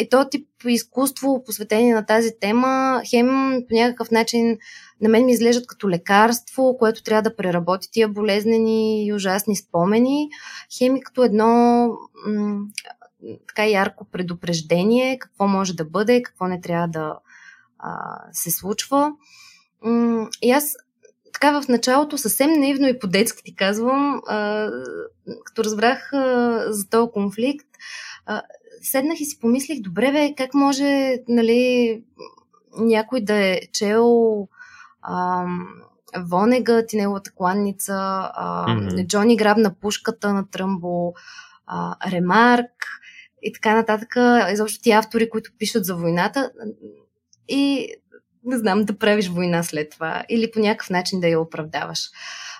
И 0.00 0.08
то 0.10 0.28
тип 0.28 0.48
изкуство, 0.66 1.42
посветение 1.46 1.94
на 1.94 2.06
тази 2.06 2.30
тема, 2.40 3.00
хем 3.10 3.28
по 3.68 3.74
някакъв 3.74 4.10
начин 4.10 4.58
на 5.00 5.08
мен 5.08 5.24
ми 5.24 5.32
изглеждат 5.32 5.66
като 5.66 5.90
лекарство, 5.90 6.76
което 6.78 7.02
трябва 7.02 7.22
да 7.22 7.36
преработи 7.36 7.88
тия 7.90 8.08
болезнени 8.08 9.06
и 9.06 9.12
ужасни 9.12 9.56
спомени, 9.56 10.28
хем 10.78 10.96
и 10.96 11.00
като 11.00 11.24
едно 11.24 11.86
м- 12.26 12.66
така 13.48 13.64
ярко 13.64 14.04
предупреждение, 14.04 15.18
какво 15.18 15.46
може 15.46 15.74
да 15.74 15.84
бъде, 15.84 16.22
какво 16.22 16.46
не 16.46 16.60
трябва 16.60 16.88
да 16.88 17.18
а, 17.78 18.20
се 18.32 18.50
случва. 18.50 19.12
М- 19.82 20.28
и 20.42 20.50
аз 20.50 20.76
така 21.32 21.60
в 21.60 21.68
началото 21.68 22.18
съвсем 22.18 22.52
наивно 22.52 22.88
и 22.88 22.98
по-детски 22.98 23.42
ти 23.44 23.54
казвам, 23.54 24.20
а, 24.26 24.70
като 25.44 25.64
разбрах 25.64 26.12
а, 26.12 26.64
за 26.72 26.88
този 26.88 27.10
конфликт, 27.12 27.68
а, 28.26 28.42
седнах 28.82 29.20
и 29.20 29.24
си 29.24 29.40
помислих, 29.40 29.80
добре 29.80 30.12
бе, 30.12 30.34
как 30.36 30.54
може 30.54 31.18
нали, 31.28 32.02
някой 32.78 33.20
да 33.20 33.34
е 33.34 33.60
чел 33.72 34.48
ам, 35.10 35.68
Вонегът 36.18 36.92
и 36.92 36.96
неговата 36.96 37.30
кланница, 37.34 37.94
а, 38.34 38.66
mm-hmm. 38.68 39.06
Джони 39.06 39.36
грабна 39.36 39.74
пушката 39.74 40.32
на 40.32 40.50
Тръмбо, 40.50 41.14
а, 41.66 42.10
Ремарк 42.10 42.72
и 43.42 43.52
така 43.52 43.74
нататък. 43.74 44.16
Изобщо 44.52 44.82
ти 44.82 44.90
автори, 44.90 45.30
които 45.30 45.50
пишат 45.58 45.84
за 45.84 45.96
войната 45.96 46.50
и 47.48 47.88
не 48.44 48.58
знам, 48.58 48.84
да 48.84 48.98
правиш 48.98 49.28
война 49.28 49.62
след 49.62 49.90
това 49.90 50.24
или 50.28 50.50
по 50.50 50.60
някакъв 50.60 50.90
начин 50.90 51.20
да 51.20 51.28
я 51.28 51.40
оправдаваш. 51.40 52.00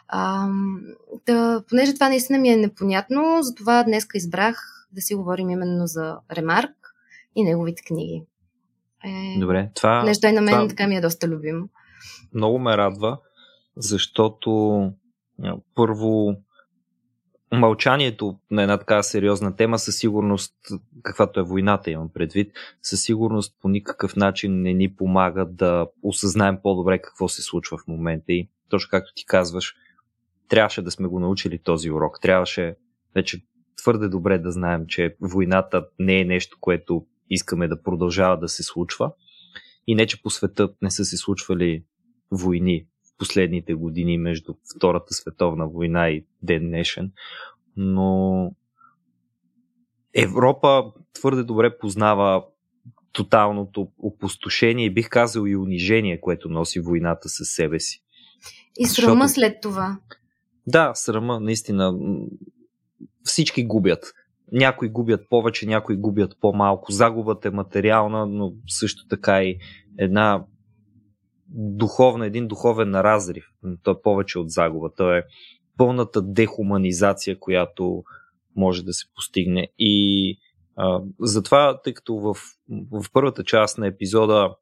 А, 0.09 0.49
да, 1.27 1.63
понеже 1.69 1.95
това 1.95 2.09
наистина 2.09 2.39
ми 2.39 2.49
е 2.49 2.57
непонятно, 2.57 3.39
затова 3.43 3.83
днеска 3.83 4.19
избрах 4.19 4.87
да 4.93 5.01
си 5.01 5.15
говорим 5.15 5.51
именно 5.51 5.87
за 5.87 6.17
Ремарк 6.33 6.95
и 7.35 7.45
неговите 7.45 7.83
книги. 7.83 8.23
Е, 9.05 9.41
Добре, 9.41 9.71
това... 9.75 10.03
Нещо 10.03 10.27
и 10.27 10.33
на 10.33 10.41
мен 10.41 10.55
това... 10.55 10.69
така 10.69 10.87
ми 10.87 10.97
е 10.97 11.01
доста 11.01 11.29
любим. 11.29 11.69
Много 12.35 12.59
ме 12.59 12.77
радва, 12.77 13.19
защото 13.77 14.93
първо 15.75 16.37
мълчанието 17.53 18.39
на 18.51 18.63
една 18.63 18.79
така 18.79 19.03
сериозна 19.03 19.57
тема 19.57 19.79
със 19.79 19.97
сигурност, 19.97 20.55
каквато 21.03 21.41
е 21.41 21.43
войната 21.43 21.91
имам 21.91 22.13
предвид, 22.13 22.53
със 22.83 23.03
сигурност 23.03 23.57
по 23.63 23.69
никакъв 23.69 24.17
начин 24.17 24.63
не 24.63 24.73
ни 24.73 24.95
помага 24.95 25.45
да 25.45 25.87
осъзнаем 26.03 26.59
по-добре 26.63 26.99
какво 26.99 27.29
се 27.29 27.43
случва 27.43 27.79
в 27.79 27.87
момента 27.87 28.33
и 28.33 28.49
точно 28.69 28.91
както 28.91 29.13
ти 29.15 29.27
казваш, 29.27 29.75
трябваше 30.49 30.83
да 30.83 30.91
сме 30.91 31.09
го 31.09 31.21
научили 31.21 31.59
този 31.59 31.91
урок. 31.91 32.21
Трябваше 32.23 32.77
вече 33.15 33.43
твърде 33.77 34.09
добре 34.09 34.39
да 34.39 34.53
знаем, 34.53 34.87
че 34.87 35.17
войната 35.21 35.87
не 35.99 36.21
е 36.21 36.25
нещо, 36.25 36.57
което 36.61 37.07
искаме 37.31 37.69
да 37.69 37.83
продължава 37.83 38.39
да 38.39 38.49
се 38.49 38.63
случва. 38.63 39.13
И 39.87 39.95
не, 39.95 40.07
че 40.07 40.23
по 40.23 40.31
света 40.31 40.69
не 40.83 40.91
са 40.91 41.05
се 41.05 41.17
случвали 41.17 41.85
войни 42.31 42.87
в 43.05 43.19
последните 43.19 43.75
години 43.75 44.19
между 44.19 44.55
Втората 44.77 45.15
световна 45.15 45.69
война 45.69 46.09
и 46.09 46.25
ден 46.43 46.69
днешен, 46.69 47.13
но 47.77 48.51
Европа 50.15 50.93
твърде 51.13 51.43
добре 51.43 51.79
познава 51.79 52.45
тоталното 53.13 53.89
опустошение 53.99 54.87
и 54.87 54.95
бих 54.95 55.09
казал 55.09 55.47
и 55.47 55.57
унижение, 55.57 56.21
което 56.21 56.49
носи 56.49 56.81
войната 56.81 57.29
със 57.29 57.49
себе 57.49 57.81
си. 57.81 58.03
И 58.79 58.87
срама 58.87 59.25
Защото... 59.25 59.35
след 59.35 59.61
това. 59.63 59.99
Да, 60.67 60.93
срама, 60.95 61.41
наистина 61.41 61.99
всички 63.23 63.67
губят. 63.67 64.13
Някои 64.53 64.89
губят 64.89 65.29
повече, 65.31 65.67
някои 65.67 65.97
губят 65.97 66.37
по-малко. 66.41 66.93
Загубата 66.93 67.49
е 67.49 67.51
материална, 67.51 68.27
но 68.27 68.53
също 68.69 69.09
така 69.09 69.43
и 69.43 69.59
една 69.99 70.45
духовна, 71.49 72.27
един 72.27 72.49
духовен 72.49 72.95
разрив. 72.95 73.45
То 73.83 73.91
е 73.91 74.03
повече 74.03 74.39
от 74.39 74.51
загуба. 74.51 74.91
То 74.97 75.13
е 75.15 75.25
пълната 75.77 76.23
дехуманизация, 76.23 77.39
която 77.39 78.05
може 78.57 78.85
да 78.85 78.93
се 78.93 79.05
постигне. 79.15 79.69
И 79.79 80.39
а, 80.77 81.01
затова, 81.21 81.81
тъй 81.85 81.95
като 81.95 82.15
в, 82.15 82.37
в 82.91 83.05
първата 83.13 83.45
част 83.45 83.79
на 83.79 83.87
епизода 83.87 84.55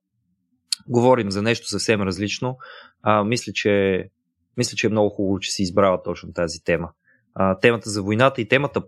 говорим 0.88 1.30
за 1.30 1.42
нещо 1.42 1.68
съвсем 1.68 2.02
различно, 2.02 2.56
а, 3.02 3.24
мисля, 3.24 3.52
че, 3.52 4.04
мисля, 4.56 4.76
че 4.76 4.86
е 4.86 4.90
много 4.90 5.10
хубаво, 5.10 5.38
че 5.38 5.50
си 5.50 5.62
избрала 5.62 6.02
точно 6.02 6.32
тази 6.32 6.64
тема 6.64 6.90
а, 7.34 7.58
темата 7.58 7.90
за 7.90 8.02
войната 8.02 8.40
и 8.40 8.48
темата 8.48 8.82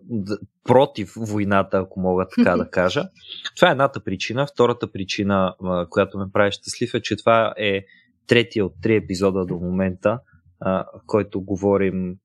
против 0.64 1.12
войната, 1.16 1.78
ако 1.78 2.00
мога 2.00 2.26
така 2.36 2.56
да 2.56 2.70
кажа. 2.70 3.08
Това 3.56 3.68
е 3.68 3.72
едната 3.72 4.04
причина. 4.04 4.46
Втората 4.46 4.92
причина, 4.92 5.54
а, 5.64 5.86
която 5.90 6.18
ме 6.18 6.26
прави 6.32 6.52
щастлив 6.52 6.94
е, 6.94 7.02
че 7.02 7.16
това 7.16 7.54
е 7.58 7.84
третия 8.26 8.66
от 8.66 8.74
три 8.82 8.96
епизода 8.96 9.46
до 9.46 9.54
момента, 9.54 10.20
а, 10.60 10.84
в 10.94 11.00
който 11.06 11.40
говорим. 11.40 12.16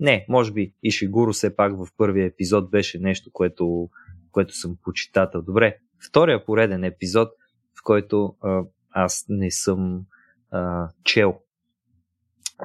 Не, 0.00 0.26
може 0.28 0.52
би 0.52 0.74
и 0.82 0.90
Шигуро 0.90 1.32
все 1.32 1.56
пак 1.56 1.76
в 1.76 1.86
първия 1.96 2.26
епизод 2.26 2.70
беше 2.70 2.98
нещо, 2.98 3.30
което, 3.32 3.88
което 4.30 4.54
съм 4.54 4.76
почитател. 4.82 5.42
Добре, 5.42 5.76
втория 6.08 6.44
пореден 6.44 6.84
епизод, 6.84 7.28
в 7.80 7.82
който 7.84 8.36
а, 8.42 8.62
аз 8.90 9.24
не 9.28 9.50
съм 9.50 10.00
а, 10.50 10.88
чел 11.04 11.38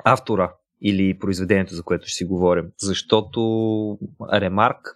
автора 0.06 0.54
или 0.84 1.20
произведението, 1.20 1.76
за 1.76 1.84
което 1.84 2.08
ще 2.08 2.18
си 2.18 2.26
говорим. 2.26 2.66
Защото 2.78 3.40
Ремарк 4.34 4.94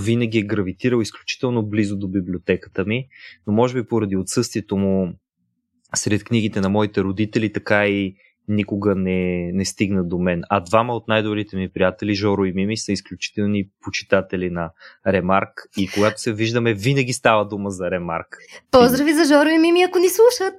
винаги 0.00 0.38
е 0.38 0.42
гравитирал 0.42 1.00
изключително 1.00 1.66
близо 1.66 1.96
до 1.96 2.08
библиотеката 2.08 2.84
ми, 2.84 3.08
но 3.46 3.52
може 3.52 3.74
би 3.74 3.88
поради 3.88 4.16
отсъствието 4.16 4.76
му 4.76 5.12
сред 5.94 6.24
книгите 6.24 6.60
на 6.60 6.68
моите 6.68 7.02
родители, 7.02 7.52
така 7.52 7.86
и 7.86 8.16
никога 8.48 8.94
не, 8.94 9.52
не 9.52 9.64
стигна 9.64 10.04
до 10.04 10.18
мен. 10.18 10.42
А 10.50 10.60
двама 10.60 10.94
от 10.94 11.08
най-добрите 11.08 11.56
ми 11.56 11.68
приятели, 11.68 12.14
Жоро 12.14 12.44
и 12.44 12.52
Мими, 12.52 12.76
са 12.76 12.92
изключителни 12.92 13.68
почитатели 13.82 14.50
на 14.50 14.70
Ремарк 15.06 15.68
и 15.78 15.88
когато 15.94 16.20
се 16.20 16.32
виждаме, 16.32 16.74
винаги 16.74 17.12
става 17.12 17.48
дума 17.48 17.70
за 17.70 17.90
Ремарк. 17.90 18.38
Поздрави 18.70 19.12
за 19.12 19.24
Жоро 19.24 19.48
и 19.48 19.58
Мими, 19.58 19.82
ако 19.82 19.98
ни 19.98 20.08
слушат! 20.08 20.54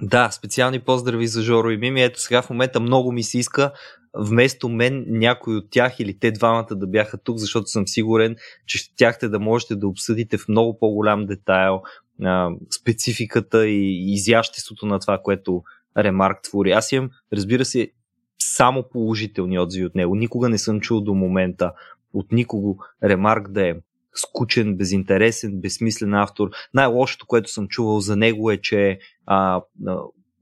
Да, 0.00 0.30
специални 0.30 0.80
поздрави 0.80 1.26
за 1.26 1.42
Жоро 1.42 1.70
и 1.70 1.76
Мими. 1.76 2.02
Ето 2.02 2.20
сега 2.20 2.42
в 2.42 2.50
момента 2.50 2.80
много 2.80 3.12
ми 3.12 3.22
се 3.22 3.38
иска 3.38 3.72
вместо 4.14 4.68
мен 4.68 5.04
някой 5.08 5.56
от 5.56 5.70
тях 5.70 6.00
или 6.00 6.18
те 6.18 6.30
двамата 6.30 6.66
да 6.70 6.86
бяха 6.86 7.18
тук, 7.18 7.38
защото 7.38 7.66
съм 7.66 7.88
сигурен, 7.88 8.36
че 8.66 8.78
щяхте 8.78 9.28
да 9.28 9.40
можете 9.40 9.76
да 9.76 9.88
обсъдите 9.88 10.38
в 10.38 10.48
много 10.48 10.78
по-голям 10.78 11.26
детайл 11.26 11.82
а, 12.22 12.50
спецификата 12.80 13.66
и 13.66 14.12
изяществото 14.12 14.86
на 14.86 14.98
това, 14.98 15.18
което 15.22 15.62
Ремарк 15.98 16.42
твори. 16.42 16.70
Аз 16.70 16.92
имам, 16.92 17.10
разбира 17.32 17.64
се, 17.64 17.90
само 18.38 18.84
положителни 18.92 19.58
отзиви 19.58 19.86
от 19.86 19.94
него. 19.94 20.14
Никога 20.14 20.48
не 20.48 20.58
съм 20.58 20.80
чул 20.80 21.00
до 21.00 21.14
момента 21.14 21.72
от 22.14 22.32
никого 22.32 22.78
Ремарк 23.04 23.48
да 23.50 23.68
е 23.68 23.74
скучен, 24.14 24.76
безинтересен, 24.76 25.60
безсмислен 25.60 26.14
автор. 26.14 26.50
Най-лошото, 26.74 27.26
което 27.26 27.50
съм 27.50 27.68
чувал 27.68 28.00
за 28.00 28.16
него 28.16 28.50
е, 28.50 28.56
че 28.56 28.98
а, 29.26 29.62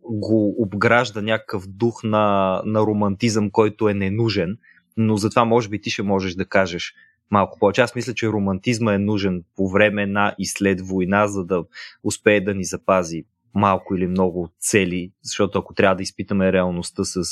го 0.05 0.63
обгражда 0.63 1.23
някакъв 1.23 1.69
дух 1.69 2.05
на, 2.05 2.63
на 2.65 2.81
романтизъм, 2.81 3.51
който 3.51 3.89
е 3.89 3.95
ненужен, 3.95 4.59
но 4.97 5.17
затова 5.17 5.45
може 5.45 5.69
би 5.69 5.81
ти 5.81 5.91
ще 5.91 6.03
можеш 6.03 6.35
да 6.35 6.45
кажеш 6.45 6.95
малко 7.31 7.59
повече. 7.59 7.81
Аз 7.81 7.95
мисля, 7.95 8.15
че 8.15 8.29
романтизма 8.29 8.95
е 8.95 8.99
нужен 8.99 9.45
по 9.57 9.69
време 9.69 10.07
на 10.07 10.35
и 10.39 10.47
след 10.47 10.81
война, 10.81 11.27
за 11.27 11.45
да 11.45 11.65
успее 12.05 12.41
да 12.41 12.55
ни 12.55 12.65
запази 12.65 13.25
малко 13.55 13.95
или 13.95 14.07
много 14.07 14.49
цели, 14.59 15.13
защото 15.23 15.59
ако 15.59 15.75
трябва 15.75 15.97
да 15.97 16.03
изпитаме 16.03 16.53
реалността 16.53 17.05
с, 17.05 17.25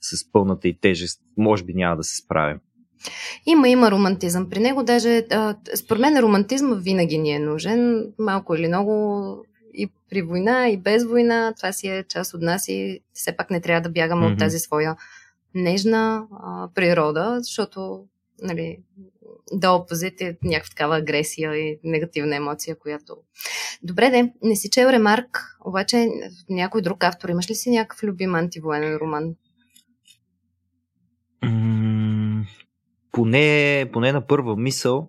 с 0.00 0.32
пълната 0.32 0.68
и 0.68 0.78
тежест, 0.78 1.22
може 1.36 1.64
би 1.64 1.74
няма 1.74 1.96
да 1.96 2.04
се 2.04 2.16
справим. 2.16 2.58
Има, 3.46 3.68
има 3.68 3.90
романтизъм 3.90 4.50
при 4.50 4.60
него. 4.60 4.82
Даже, 4.82 5.26
а, 5.30 5.54
според 5.74 6.00
мен 6.00 6.18
романтизма 6.18 6.74
винаги 6.74 7.18
ни 7.18 7.32
е 7.32 7.38
нужен. 7.38 8.12
Малко 8.18 8.54
или 8.54 8.68
много 8.68 9.44
и 9.74 9.90
при 10.10 10.22
война, 10.22 10.68
и 10.68 10.76
без 10.76 11.04
война. 11.04 11.52
Това 11.56 11.72
си 11.72 11.88
е 11.88 12.04
част 12.08 12.34
от 12.34 12.42
нас 12.42 12.68
и 12.68 13.00
все 13.12 13.36
пак 13.36 13.50
не 13.50 13.60
трябва 13.60 13.80
да 13.80 13.90
бягаме 13.90 14.26
mm-hmm. 14.26 14.32
от 14.32 14.38
тази 14.38 14.58
своя 14.58 14.96
нежна 15.54 16.26
а, 16.42 16.68
природа, 16.74 17.36
защото 17.40 18.04
нали, 18.42 18.78
да 19.52 19.70
опозите 19.70 20.36
някаква 20.44 20.68
такава 20.68 20.96
агресия 20.96 21.56
и 21.56 21.78
негативна 21.84 22.36
емоция, 22.36 22.78
която... 22.78 23.16
Добре, 23.82 24.10
де, 24.10 24.32
не 24.42 24.56
си 24.56 24.70
чел 24.70 24.88
Ремарк, 24.88 25.56
обаче 25.64 26.08
някой 26.48 26.82
друг 26.82 27.04
автор, 27.04 27.28
имаш 27.28 27.50
ли 27.50 27.54
си 27.54 27.70
някакъв 27.70 28.02
любим 28.02 28.34
антивоенен 28.34 28.96
роман? 28.96 29.34
Поне, 33.12 33.90
поне 33.92 34.12
на 34.12 34.26
първа 34.26 34.56
мисъл 34.56 35.08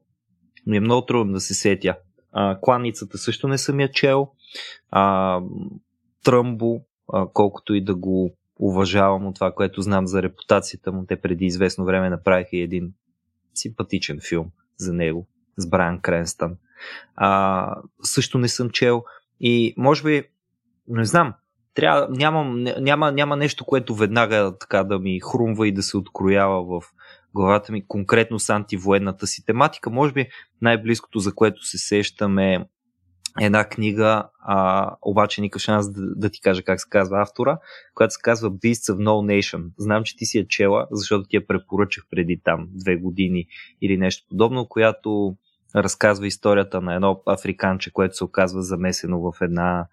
ми 0.67 0.77
е 0.77 0.80
много 0.80 1.05
трудно 1.05 1.34
да 1.34 1.39
се 1.39 1.53
сетя. 1.53 1.95
А, 2.31 2.57
кланицата 2.61 3.17
също 3.17 3.47
не 3.47 3.57
съм 3.57 3.80
я 3.80 3.91
чел. 3.91 4.31
А, 4.91 5.39
Тръмбо, 6.23 6.81
а, 7.13 7.27
колкото 7.34 7.73
и 7.73 7.84
да 7.84 7.95
го 7.95 8.35
уважавам 8.59 9.27
от 9.27 9.35
това, 9.35 9.51
което 9.51 9.81
знам 9.81 10.07
за 10.07 10.23
репутацията 10.23 10.91
му, 10.91 11.05
те 11.05 11.21
преди 11.21 11.45
известно 11.45 11.85
време 11.85 12.09
направиха 12.09 12.57
един 12.57 12.93
симпатичен 13.53 14.19
филм 14.30 14.47
за 14.77 14.93
него 14.93 15.27
с 15.57 15.69
Брайан 15.69 15.99
Кренстън. 15.99 16.55
А, 17.15 17.75
също 18.01 18.38
не 18.38 18.47
съм 18.47 18.69
чел 18.69 19.03
и 19.39 19.73
може 19.77 20.03
би, 20.03 20.23
не 20.88 21.05
знам, 21.05 21.34
трябва, 21.73 22.07
нямам, 22.09 22.63
няма, 22.63 23.11
няма 23.11 23.35
нещо, 23.35 23.65
което 23.65 23.95
веднага 23.95 24.53
така 24.59 24.84
да 24.84 24.99
ми 24.99 25.19
хрумва 25.23 25.67
и 25.67 25.71
да 25.71 25.84
се 25.84 25.97
откроява 25.97 26.63
в 26.63 26.84
главата 27.35 27.72
ми 27.72 27.88
конкретно 27.88 28.39
с 28.39 28.49
антивоенната 28.49 29.27
си 29.27 29.45
тематика. 29.45 29.89
Може 29.89 30.14
би 30.14 30.27
най-близкото, 30.61 31.19
за 31.19 31.35
което 31.35 31.65
се 31.65 31.77
сещаме 31.77 32.65
една 33.41 33.69
книга, 33.69 34.30
а, 34.39 34.89
обаче 35.01 35.41
никакъв 35.41 35.61
шанс 35.61 35.91
да, 35.91 36.01
да 36.15 36.30
ти 36.30 36.41
кажа 36.41 36.64
как 36.64 36.81
се 36.81 36.89
казва 36.89 37.22
автора, 37.22 37.60
която 37.95 38.14
се 38.14 38.22
казва 38.22 38.51
Beasts 38.51 38.93
of 38.93 38.97
No 38.97 39.41
Nation. 39.41 39.65
Знам, 39.77 40.03
че 40.03 40.18
ти 40.18 40.26
си 40.26 40.38
я 40.38 40.47
чела, 40.47 40.88
защото 40.91 41.27
ти 41.27 41.35
я 41.35 41.47
препоръчах 41.47 42.03
преди 42.10 42.41
там 42.43 42.68
две 42.72 42.95
години 42.95 43.45
или 43.81 43.97
нещо 43.97 44.26
подобно, 44.30 44.68
която 44.68 45.35
разказва 45.76 46.27
историята 46.27 46.81
на 46.81 46.95
едно 46.95 47.22
африканче, 47.26 47.91
което 47.91 48.15
се 48.15 48.23
оказва 48.23 48.61
замесено 48.61 49.19
в 49.19 49.41
една 49.41 49.88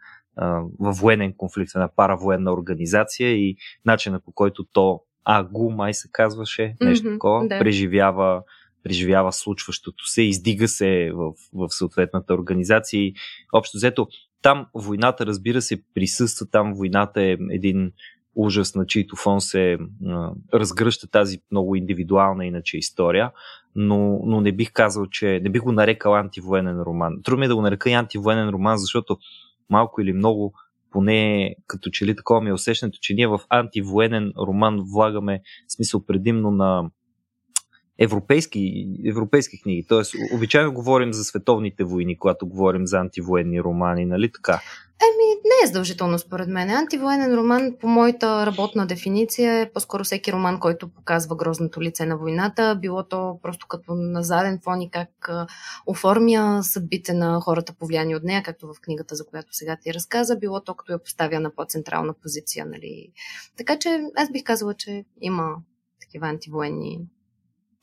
във 0.81 0.97
военен 0.97 1.35
конфликт, 1.37 1.73
една 1.75 1.89
паравоенна 1.97 2.53
организация 2.53 3.31
и 3.31 3.57
начина 3.85 4.21
по 4.21 4.33
който 4.33 4.65
то 4.73 5.03
Агу 5.25 5.71
май 5.71 5.95
се 5.95 6.09
казваше, 6.13 6.77
нещо 6.81 7.09
mm-hmm, 7.09 7.13
такова, 7.13 7.49
да. 7.49 7.59
преживява 7.59 8.43
преживява 8.83 9.33
случващото 9.33 10.07
се, 10.07 10.23
издига 10.23 10.69
се 10.69 11.11
в, 11.15 11.33
в 11.53 11.69
съответната 11.69 12.35
организация 12.35 13.01
и 13.01 13.15
общо 13.53 13.77
взето 13.77 14.09
там 14.43 14.67
войната, 14.75 15.27
разбира 15.27 15.63
се, 15.63 15.83
присъства, 15.95 16.47
там 16.47 16.75
войната 16.75 17.23
е 17.23 17.37
един 17.51 17.93
ужас, 18.35 18.75
на 18.75 18.87
чийто 18.87 19.17
фон 19.17 19.41
се 19.41 19.79
а, 20.07 20.31
разгръща 20.55 21.07
тази 21.07 21.39
много 21.51 21.77
индивидуална 21.77 22.47
иначе 22.47 22.79
история, 22.79 23.31
но, 23.75 24.21
но 24.25 24.41
не 24.41 24.53
бих 24.53 24.73
казал, 24.73 25.07
че 25.07 25.41
не 25.43 25.51
бих 25.51 25.63
го 25.63 25.73
нарекал 25.73 26.15
антивоенен 26.15 26.83
роман. 26.83 27.23
Трудно 27.23 27.41
ми 27.41 27.45
е 27.45 27.49
да 27.49 27.57
го 27.57 27.63
нарека 27.63 27.91
и 27.91 27.93
антивоенен 27.93 28.49
роман, 28.49 28.79
защото 28.79 29.19
малко 29.71 30.01
или 30.01 30.13
много 30.13 30.55
поне 30.91 31.55
като 31.67 31.91
че 31.91 32.07
ли 32.07 32.17
такова 32.17 32.41
ми 32.41 32.51
е 32.51 32.53
усещането, 32.53 32.99
че 33.03 33.15
ние 33.15 33.27
в 33.27 33.41
антивоенен 33.49 34.33
роман 34.39 34.81
влагаме 34.93 35.41
смисъл 35.69 36.07
предимно 36.07 36.51
на 36.51 36.91
европейски, 38.01 38.87
европейски 39.07 39.63
книги. 39.63 39.85
Тоест, 39.89 40.15
обичайно 40.35 40.73
говорим 40.73 41.13
за 41.13 41.25
световните 41.25 41.85
войни, 41.85 42.19
когато 42.19 42.47
говорим 42.47 42.87
за 42.87 42.99
антивоенни 42.99 43.63
романи, 43.63 44.05
нали 44.05 44.33
така? 44.33 44.61
Еми, 45.03 45.41
не 45.45 45.65
е 45.65 45.67
задължително 45.67 46.19
според 46.19 46.49
мен. 46.49 46.71
Антивоенен 46.71 47.35
роман, 47.35 47.77
по 47.81 47.89
моята 47.89 48.47
работна 48.47 48.87
дефиниция, 48.87 49.61
е 49.61 49.73
по-скоро 49.73 50.05
всеки 50.05 50.33
роман, 50.33 50.61
който 50.61 50.89
показва 50.89 51.37
грозното 51.37 51.83
лице 51.83 52.07
на 52.07 52.17
войната, 52.17 52.79
било 52.81 53.05
то 53.05 53.39
просто 53.43 53.67
като 53.67 53.95
на 53.95 54.23
заден 54.23 54.61
фон 54.65 54.81
и 54.81 54.91
как 54.91 55.31
оформя 55.87 56.63
съдбите 56.63 57.13
на 57.13 57.41
хората 57.41 57.73
повлияни 57.73 58.17
от 58.17 58.23
нея, 58.23 58.43
както 58.43 58.67
в 58.67 58.81
книгата, 58.81 59.17
за 59.17 59.27
която 59.27 59.49
сега 59.51 59.77
ти 59.83 59.95
разказа, 59.95 60.37
било 60.37 60.61
то 60.61 60.75
като 60.75 60.93
я 60.93 61.03
поставя 61.03 61.41
на 61.41 61.55
по-централна 61.55 62.15
позиция. 62.23 62.67
Нали. 62.67 63.13
Така 63.57 63.79
че 63.79 64.01
аз 64.17 64.33
бих 64.33 64.45
казала, 64.45 64.75
че 64.75 65.05
има 65.21 65.57
такива 66.01 66.29
антивоенни 66.29 67.01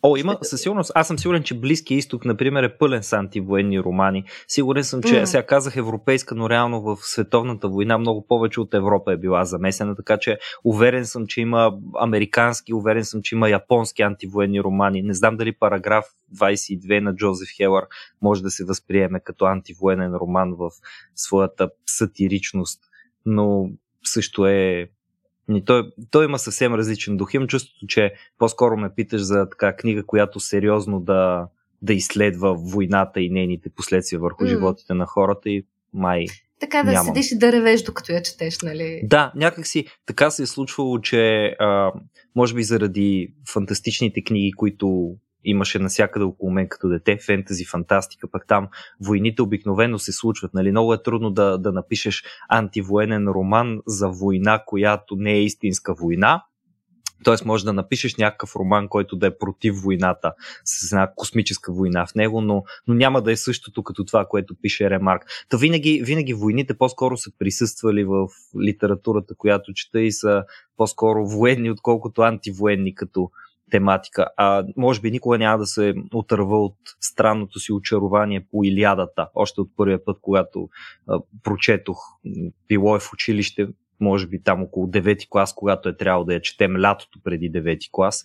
О, 0.03 0.17
има, 0.17 0.37
със 0.41 0.61
сигурност. 0.61 0.91
Аз 0.95 1.07
съм 1.07 1.19
сигурен, 1.19 1.43
че 1.43 1.59
Близкия 1.59 1.97
изток, 1.97 2.25
например, 2.25 2.63
е 2.63 2.77
пълен 2.77 3.03
с 3.03 3.13
антивоенни 3.13 3.79
романи. 3.79 4.23
Сигурен 4.47 4.83
съм, 4.83 5.01
че 5.01 5.13
mm. 5.13 5.25
сега 5.25 5.45
казах 5.45 5.75
европейска, 5.75 6.35
но 6.35 6.49
реално 6.49 6.81
в 6.81 6.97
световната 7.01 7.67
война 7.67 7.97
много 7.97 8.27
повече 8.27 8.61
от 8.61 8.73
Европа 8.73 9.13
е 9.13 9.17
била 9.17 9.45
замесена, 9.45 9.95
така 9.95 10.17
че 10.17 10.37
уверен 10.63 11.05
съм, 11.05 11.27
че 11.27 11.41
има 11.41 11.73
американски, 11.99 12.73
уверен 12.73 13.05
съм, 13.05 13.21
че 13.21 13.35
има 13.35 13.49
японски 13.49 14.01
антивоенни 14.01 14.63
романи. 14.63 15.01
Не 15.01 15.13
знам 15.13 15.37
дали 15.37 15.51
параграф 15.51 16.05
22 16.35 16.99
на 16.99 17.15
Джозеф 17.15 17.49
Хелър 17.57 17.85
може 18.21 18.43
да 18.43 18.51
се 18.51 18.65
възприеме 18.65 19.19
като 19.19 19.45
антивоенен 19.45 20.13
роман 20.15 20.53
в 20.59 20.69
своята 21.15 21.69
сатиричност, 21.85 22.81
но 23.25 23.69
също 24.03 24.45
е 24.45 24.89
той, 25.65 25.91
той 26.11 26.25
има 26.25 26.39
съвсем 26.39 26.73
различен 26.73 27.17
дух. 27.17 27.33
Имам 27.33 27.47
чувството, 27.47 27.87
че 27.87 28.13
по-скоро 28.37 28.77
ме 28.77 28.93
питаш 28.95 29.21
за 29.21 29.49
така 29.49 29.75
книга, 29.75 30.05
която 30.05 30.39
сериозно 30.39 30.99
да, 30.99 31.47
да 31.81 31.93
изследва 31.93 32.51
войната 32.51 33.21
и 33.21 33.29
нейните 33.29 33.69
последствия 33.69 34.19
върху 34.19 34.43
mm. 34.43 34.47
животите 34.47 34.93
на 34.93 35.05
хората 35.05 35.49
и 35.49 35.65
май 35.93 36.25
така 36.59 36.83
да 36.83 36.91
нямам. 36.91 37.05
седиш 37.05 37.31
и 37.31 37.37
да 37.37 37.51
ревеш, 37.51 37.81
докато 37.81 38.11
я 38.11 38.21
четеш, 38.21 38.61
нали? 38.61 39.01
Да, 39.03 39.31
някакси 39.35 39.85
така 40.05 40.31
се 40.31 40.43
е 40.43 40.45
случвало, 40.45 40.99
че 40.99 41.45
а, 41.59 41.91
може 42.35 42.53
би 42.53 42.63
заради 42.63 43.33
фантастичните 43.53 44.23
книги, 44.23 44.51
които 44.51 45.15
имаше 45.49 45.79
насякъде 45.79 46.25
около 46.25 46.51
мен 46.51 46.69
като 46.69 46.89
дете, 46.89 47.17
фентази, 47.25 47.65
фантастика, 47.65 48.27
пък 48.31 48.47
там 48.47 48.67
войните 49.01 49.41
обикновено 49.41 49.99
се 49.99 50.11
случват. 50.11 50.53
Нали? 50.53 50.71
Много 50.71 50.93
е 50.93 51.03
трудно 51.03 51.31
да, 51.31 51.57
да 51.57 51.71
напишеш 51.71 52.23
антивоенен 52.49 53.27
роман 53.27 53.81
за 53.85 54.09
война, 54.09 54.63
която 54.65 55.15
не 55.15 55.31
е 55.31 55.43
истинска 55.43 55.93
война, 55.93 56.43
Тоест 57.23 57.45
може 57.45 57.65
да 57.65 57.73
напишеш 57.73 58.15
някакъв 58.15 58.55
роман, 58.55 58.87
който 58.87 59.15
да 59.15 59.27
е 59.27 59.37
против 59.37 59.75
войната, 59.81 60.33
с 60.65 60.91
една 60.91 61.11
космическа 61.15 61.71
война 61.71 62.05
в 62.05 62.15
него, 62.15 62.41
но, 62.41 62.63
но 62.87 62.93
няма 62.93 63.21
да 63.21 63.31
е 63.31 63.37
същото 63.37 63.83
като 63.83 64.05
това, 64.05 64.25
което 64.25 64.55
пише 64.61 64.89
Ремарк. 64.89 65.25
Та 65.49 65.57
винаги, 65.57 66.01
винаги 66.03 66.33
войните 66.33 66.77
по-скоро 66.77 67.17
са 67.17 67.31
присъствали 67.39 68.03
в 68.03 68.27
литературата, 68.61 69.35
която 69.35 69.73
чета 69.73 70.01
и 70.01 70.11
са 70.11 70.43
по-скоро 70.77 71.27
военни, 71.27 71.71
отколкото 71.71 72.21
антивоенни 72.21 72.95
като, 72.95 73.29
тематика, 73.71 74.27
а 74.37 74.65
може 74.77 75.01
би 75.01 75.11
никога 75.11 75.37
няма 75.37 75.57
да 75.57 75.65
се 75.65 75.93
отърва 76.13 76.63
от 76.63 76.77
странното 77.01 77.59
си 77.59 77.73
очарование 77.73 78.45
по 78.51 78.63
Илиадата, 78.63 79.29
още 79.35 79.61
от 79.61 79.69
първия 79.77 80.05
път, 80.05 80.17
когато 80.21 80.69
а, 81.07 81.19
прочетох, 81.43 81.97
било 82.67 82.95
е 82.95 82.99
в 82.99 83.13
училище, 83.13 83.67
може 83.99 84.27
би 84.27 84.43
там 84.43 84.63
около 84.63 84.87
9 84.87 85.29
клас, 85.29 85.53
когато 85.53 85.89
е 85.89 85.97
трябвало 85.97 86.25
да 86.25 86.33
я 86.33 86.41
четем 86.41 86.77
лятото 86.77 87.19
преди 87.23 87.51
9 87.51 87.89
клас, 87.91 88.23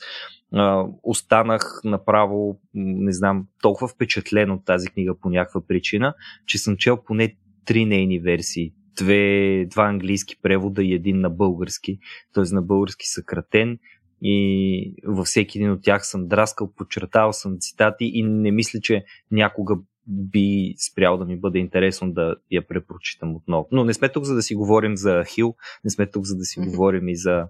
а, 0.52 0.86
останах 1.02 1.80
направо, 1.84 2.60
не 2.74 3.12
знам, 3.12 3.46
толкова 3.62 3.88
впечатлен 3.88 4.50
от 4.50 4.64
тази 4.64 4.88
книга 4.88 5.14
по 5.20 5.30
някаква 5.30 5.66
причина, 5.66 6.14
че 6.46 6.58
съм 6.58 6.76
чел 6.76 7.04
поне 7.04 7.36
три 7.64 7.84
нейни 7.84 8.18
версии. 8.18 8.72
Две, 8.96 9.66
два 9.70 9.84
английски 9.84 10.36
превода 10.42 10.82
и 10.82 10.94
един 10.94 11.20
на 11.20 11.30
български, 11.30 11.98
т.е. 12.34 12.54
на 12.54 12.62
български 12.62 13.06
съкратен 13.06 13.78
и 14.22 14.94
във 15.04 15.26
всеки 15.26 15.58
един 15.58 15.70
от 15.70 15.82
тях 15.82 16.06
съм 16.06 16.28
драскал, 16.28 16.72
подчертал 16.76 17.32
съм 17.32 17.56
цитати 17.60 18.04
и 18.04 18.22
не 18.22 18.50
мисля, 18.50 18.80
че 18.80 19.04
някога 19.30 19.76
би 20.06 20.74
спрял 20.78 21.18
да 21.18 21.24
ми 21.24 21.40
бъде 21.40 21.58
интересно 21.58 22.12
да 22.12 22.34
я 22.50 22.66
препрочитам 22.66 23.36
отново. 23.36 23.68
Но 23.72 23.84
не 23.84 23.94
сме 23.94 24.08
тук 24.08 24.24
за 24.24 24.34
да 24.34 24.42
си 24.42 24.54
говорим 24.54 24.96
за 24.96 25.24
Хил, 25.24 25.54
не 25.84 25.90
сме 25.90 26.06
тук 26.06 26.24
за 26.24 26.36
да 26.36 26.44
си 26.44 26.60
mm-hmm. 26.60 26.70
говорим 26.70 27.08
и 27.08 27.16
за 27.16 27.46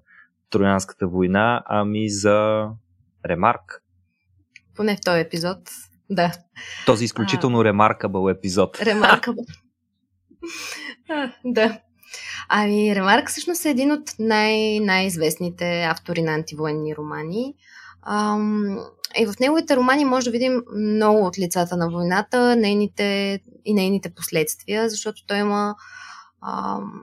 Троянската 0.50 1.08
война, 1.08 1.62
ами 1.66 2.08
за 2.08 2.68
Ремарк. 3.26 3.82
Поне 4.74 4.96
в 4.96 5.00
този 5.00 5.20
епизод, 5.20 5.58
да. 6.10 6.32
Този 6.86 7.04
изключително 7.04 7.64
ремаркабъл 7.64 8.28
епизод. 8.28 8.80
Ремаркабъл. 8.80 9.44
да. 11.44 11.80
Ами, 12.48 12.94
Ремарк 12.94 13.28
всъщност 13.30 13.64
е 13.64 13.70
един 13.70 13.92
от 13.92 14.10
най- 14.18 14.80
най-известните 14.80 15.82
автори 15.82 16.22
на 16.22 16.32
антивоенни 16.32 16.96
романи. 16.96 17.54
Ам, 18.02 18.78
и 19.18 19.26
в 19.26 19.34
неговите 19.40 19.76
романи 19.76 20.04
може 20.04 20.24
да 20.24 20.30
видим 20.30 20.62
много 20.76 21.26
от 21.26 21.38
лицата 21.38 21.76
на 21.76 21.90
войната 21.90 22.56
нейните, 22.56 23.40
и 23.64 23.74
нейните 23.74 24.14
последствия, 24.14 24.90
защото 24.90 25.26
той 25.26 25.38
има 25.38 25.74
ам, 26.42 27.02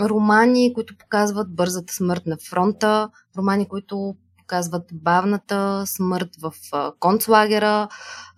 романи, 0.00 0.74
които 0.74 0.96
показват 0.98 1.54
бързата 1.54 1.94
смърт 1.94 2.26
на 2.26 2.36
фронта, 2.50 3.10
романи, 3.36 3.68
които 3.68 4.14
показват 4.50 4.82
бавната 4.92 5.82
смърт 5.86 6.28
в 6.42 6.52
концлагера, 7.00 7.88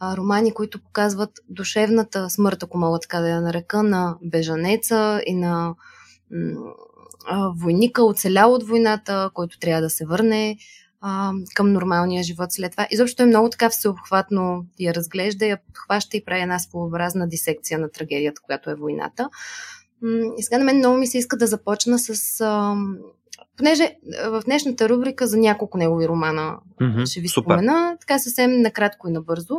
романи, 0.03 0.55
които 0.55 0.83
показват 0.83 1.31
душевната 1.49 2.31
смърт, 2.31 2.63
ако 2.63 2.79
мога 2.79 2.99
така 2.99 3.21
да 3.21 3.29
я 3.29 3.41
нарека, 3.41 3.83
на 3.83 4.17
бежанеца 4.23 5.23
и 5.27 5.35
на 5.35 5.75
войника, 7.57 8.05
оцелял 8.05 8.53
от 8.53 8.69
войната, 8.69 9.31
който 9.35 9.59
трябва 9.59 9.83
да 9.83 9.91
се 9.91 10.07
върне 10.07 10.57
към 11.55 11.73
нормалния 11.73 12.23
живот 12.23 12.53
след 12.53 12.73
това. 12.73 12.87
Изобщо 12.91 13.23
е 13.23 13.27
много 13.27 13.51
така 13.51 13.71
всеобхватно 13.71 14.67
я 14.81 14.95
разглежда, 14.95 15.47
я 15.47 15.59
подхваща 15.67 16.17
и 16.17 16.25
прави 16.25 16.43
една 16.43 16.59
своеобразна 16.59 17.29
дисекция 17.29 17.79
на 17.79 17.91
трагедията, 17.91 18.41
която 18.45 18.71
е 18.71 18.75
войната. 18.75 19.29
И 20.39 20.43
сега 20.43 20.59
на 20.59 20.65
мен 20.65 20.77
много 20.77 20.97
ми 20.97 21.07
се 21.07 21.19
иска 21.19 21.37
да 21.37 21.47
започна 21.47 21.99
с... 21.99 22.41
понеже 23.57 23.97
в 24.27 24.43
днешната 24.45 24.89
рубрика 24.89 25.27
за 25.27 25.37
няколко 25.37 25.79
негови 25.79 26.09
романа 26.09 26.59
mm-hmm, 26.81 27.11
ще 27.11 27.21
ви 27.21 27.29
супер. 27.29 27.45
спомена, 27.45 27.97
така 28.01 28.19
съвсем 28.19 28.61
накратко 28.61 29.09
и 29.09 29.13
набързо, 29.13 29.57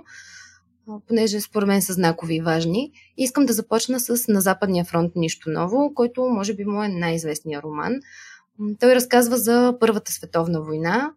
понеже 1.08 1.42
според 1.42 1.68
мен 1.68 1.82
са 1.82 1.94
знакови 1.94 2.36
и 2.36 2.42
важни. 2.42 2.92
Искам 3.18 3.46
да 3.46 3.54
започна 3.54 4.00
с 4.00 4.28
На 4.28 4.42
Западния 4.42 4.86
фронт 4.86 5.12
нищо 5.16 5.50
ново, 5.50 5.94
който 5.96 6.24
може 6.24 6.54
би 6.54 6.66
му 6.66 6.84
е 6.84 6.88
най-известният 6.88 7.64
роман. 7.64 7.94
Той 8.80 8.96
разказва 8.96 9.38
за 9.38 9.78
Първата 9.80 10.12
световна 10.12 10.62
война, 10.62 11.12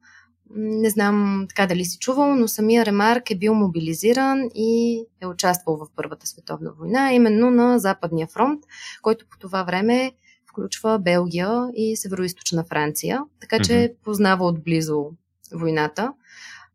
не 0.56 0.90
знам 0.90 1.46
така 1.48 1.66
дали 1.66 1.84
си 1.84 1.98
чувал, 1.98 2.34
но 2.34 2.48
самия 2.48 2.86
Ремарк 2.86 3.30
е 3.30 3.38
бил 3.38 3.54
мобилизиран 3.54 4.48
и 4.54 5.02
е 5.20 5.26
участвал 5.26 5.76
в 5.76 5.86
Първата 5.96 6.26
световна 6.26 6.72
война, 6.78 7.12
именно 7.12 7.50
на 7.50 7.78
Западния 7.78 8.26
фронт, 8.26 8.64
който 9.02 9.26
по 9.30 9.38
това 9.38 9.62
време 9.62 10.12
включва 10.56 10.98
Белгия 10.98 11.68
и 11.74 11.96
Североизточна 11.96 12.64
Франция, 12.64 13.20
така 13.40 13.58
че 13.58 13.72
mm-hmm. 13.72 13.94
познава 14.04 14.46
отблизо 14.46 15.06
войната. 15.52 16.12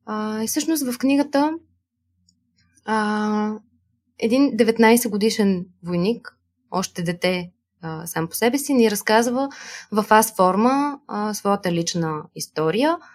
А, 0.05 0.43
и 0.43 0.47
всъщност 0.47 0.91
в 0.91 0.97
книгата 0.97 1.53
а, 2.85 3.53
един 4.19 4.51
19 4.51 5.09
годишен 5.09 5.65
войник, 5.83 6.37
още 6.71 7.03
дете 7.03 7.51
а, 7.81 8.07
сам 8.07 8.27
по 8.27 8.35
себе 8.35 8.57
си, 8.57 8.73
ни 8.73 8.91
разказва 8.91 9.49
в 9.91 10.05
аз 10.09 10.35
форма 10.35 10.99
а, 11.07 11.33
своята 11.33 11.71
лична 11.71 12.23
история– 12.35 12.97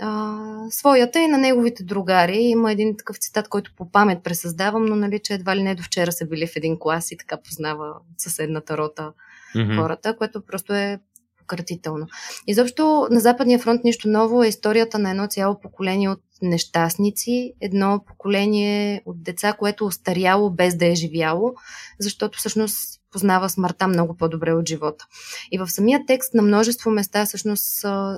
а, 0.00 0.36
своята 0.70 1.20
и 1.20 1.26
на 1.26 1.38
неговите 1.38 1.84
другари. 1.84 2.38
Има 2.38 2.72
един 2.72 2.96
такъв 2.96 3.16
цитат, 3.16 3.48
който 3.48 3.72
по 3.76 3.90
памет 3.90 4.22
пресъздавам, 4.22 4.84
но 4.84 4.96
нали, 4.96 5.18
че 5.18 5.34
едва 5.34 5.56
ли 5.56 5.62
не 5.62 5.74
до 5.74 5.82
вчера 5.82 6.12
са 6.12 6.26
били 6.26 6.46
в 6.46 6.56
един 6.56 6.78
клас 6.78 7.12
и 7.12 7.16
така 7.16 7.36
познава 7.36 7.94
съседната 8.18 8.76
рота 8.76 9.12
mm-hmm. 9.56 9.80
хората, 9.80 10.16
което 10.16 10.46
просто 10.46 10.74
е 10.74 11.00
пократително. 11.38 12.06
Изобщо 12.46 13.06
на 13.10 13.20
Западния 13.20 13.58
фронт 13.58 13.84
нищо 13.84 14.08
ново 14.08 14.42
е 14.42 14.48
историята 14.48 14.98
на 14.98 15.10
едно 15.10 15.26
цяло 15.26 15.60
поколение 15.60 16.08
от 16.08 16.20
нещастници, 16.42 17.52
едно 17.60 18.04
поколение 18.06 19.02
от 19.06 19.22
деца, 19.22 19.52
което 19.52 19.86
остаряло 19.86 20.50
без 20.50 20.76
да 20.76 20.86
е 20.86 20.94
живяло, 20.94 21.54
защото 22.00 22.38
всъщност 22.38 23.00
познава 23.12 23.48
смъртта 23.48 23.88
много 23.88 24.16
по-добре 24.16 24.52
от 24.52 24.68
живота. 24.68 25.06
И 25.50 25.58
в 25.58 25.68
самия 25.68 26.00
текст 26.06 26.34
на 26.34 26.42
множество 26.42 26.90
места 26.90 27.26
всъщност 27.26 27.64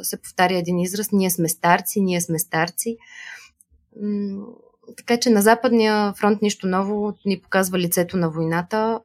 се 0.03 0.23
повтаря 0.23 0.59
един 0.59 0.79
израз 0.79 1.13
ние 1.13 1.31
сме 1.31 1.49
старци, 1.49 2.01
ние 2.01 2.21
сме 2.21 2.39
старци. 2.39 2.97
Така 4.97 5.17
че 5.21 5.31
на 5.31 5.43
Западния 5.43 6.13
фронт 6.13 6.43
нищо 6.43 6.67
ново 6.67 7.15
ни 7.27 7.41
показва 7.41 7.79
лицето 7.79 8.17
на 8.17 8.31
войната, 8.31 9.01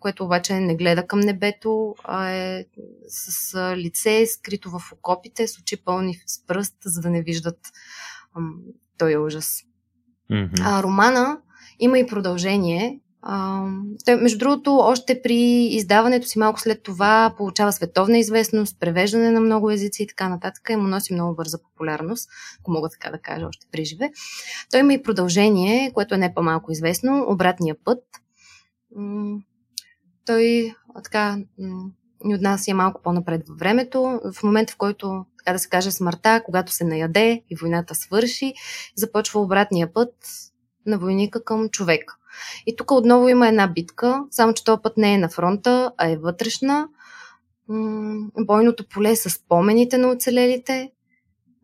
което 0.00 0.24
обаче 0.24 0.54
не 0.54 0.76
гледа 0.76 1.06
към 1.06 1.20
небето, 1.20 1.94
а 2.04 2.30
е 2.30 2.64
с 3.08 3.54
лице 3.76 4.26
скрито 4.26 4.70
в 4.70 4.92
окопите, 4.92 5.48
с 5.48 5.58
очи 5.58 5.84
пълни 5.84 6.14
с 6.26 6.46
пръст, 6.46 6.76
за 6.84 7.00
да 7.00 7.10
не 7.10 7.22
виждат 7.22 7.58
той 8.98 9.12
е 9.12 9.18
ужас. 9.18 9.62
Mm-hmm. 10.30 10.60
А 10.64 10.82
романа 10.82 11.38
има 11.78 11.98
и 11.98 12.06
продължение. 12.06 13.00
А, 13.22 13.66
той, 14.04 14.16
между 14.16 14.38
другото, 14.38 14.76
още 14.76 15.22
при 15.22 15.64
издаването 15.64 16.26
си 16.26 16.38
малко 16.38 16.60
след 16.60 16.82
това 16.82 17.34
получава 17.36 17.72
световна 17.72 18.18
известност, 18.18 18.80
превеждане 18.80 19.30
на 19.30 19.40
много 19.40 19.70
езици 19.70 20.02
и 20.02 20.06
така 20.06 20.28
нататък 20.28 20.68
и 20.70 20.76
му 20.76 20.82
носи 20.82 21.14
много 21.14 21.36
бърза 21.36 21.58
популярност, 21.62 22.30
ако 22.60 22.70
мога 22.70 22.88
така 22.88 23.10
да 23.10 23.18
кажа, 23.18 23.46
още 23.46 23.66
при 23.72 23.84
живе. 23.84 24.10
Той 24.70 24.80
има 24.80 24.94
и 24.94 25.02
продължение, 25.02 25.92
което 25.94 26.14
е 26.14 26.18
не 26.18 26.34
по-малко 26.34 26.72
известно, 26.72 27.24
Обратния 27.28 27.76
път. 27.84 28.02
Той 30.30 30.74
така 31.04 31.38
ни 32.24 32.34
отнася 32.34 32.74
малко 32.74 33.02
по-напред 33.02 33.48
във 33.48 33.58
времето. 33.58 34.20
В 34.34 34.42
момента, 34.42 34.72
в 34.72 34.76
който, 34.76 35.24
така 35.38 35.52
да 35.52 35.58
се 35.58 35.68
каже, 35.68 35.90
смъртта, 35.90 36.42
когато 36.44 36.72
се 36.72 36.84
наяде 36.84 37.42
и 37.50 37.56
войната 37.56 37.94
свърши, 37.94 38.54
започва 38.96 39.40
обратния 39.40 39.92
път 39.92 40.14
на 40.86 40.98
войника 40.98 41.44
към 41.44 41.68
човека. 41.68 42.16
И 42.66 42.76
тук 42.76 42.90
отново 42.90 43.28
има 43.28 43.48
една 43.48 43.66
битка, 43.66 44.24
само 44.30 44.54
че 44.54 44.64
този 44.64 44.82
път 44.82 44.96
не 44.96 45.14
е 45.14 45.18
на 45.18 45.28
фронта, 45.28 45.92
а 45.98 46.10
е 46.10 46.16
вътрешна. 46.16 46.88
Бойното 48.38 48.88
поле 48.88 49.16
с 49.16 49.30
спомените 49.30 49.98
на 49.98 50.08
оцелелите, 50.08 50.90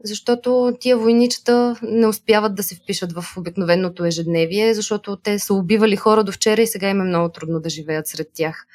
защото 0.04 0.76
тия 0.80 0.96
войничета 0.96 1.76
не 1.82 2.06
успяват 2.06 2.54
да 2.54 2.62
се 2.62 2.74
впишат 2.74 3.12
в 3.12 3.24
обикновеното 3.36 4.04
ежедневие, 4.04 4.74
защото 4.74 5.16
те 5.16 5.38
са 5.38 5.54
убивали 5.54 5.96
хора 5.96 6.24
до 6.24 6.32
вчера 6.32 6.62
и 6.62 6.66
сега 6.66 6.90
им 6.90 7.00
е 7.00 7.04
много 7.04 7.32
трудно 7.32 7.60
да 7.60 7.68
живеят 7.68 8.06
сред 8.06 8.28
тях. 8.34 8.66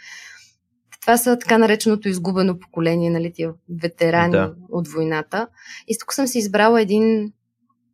Това 1.01 1.17
са 1.17 1.39
така 1.39 1.57
нареченото 1.57 2.09
изгубено 2.09 2.59
поколение, 2.59 3.09
нали, 3.09 3.33
тия 3.33 3.53
ветерани 3.81 4.31
да. 4.31 4.53
от 4.69 4.87
войната. 4.87 5.47
И 5.87 5.97
тук 5.99 6.13
съм 6.13 6.27
си 6.27 6.37
избрала 6.37 6.81
един 6.81 7.33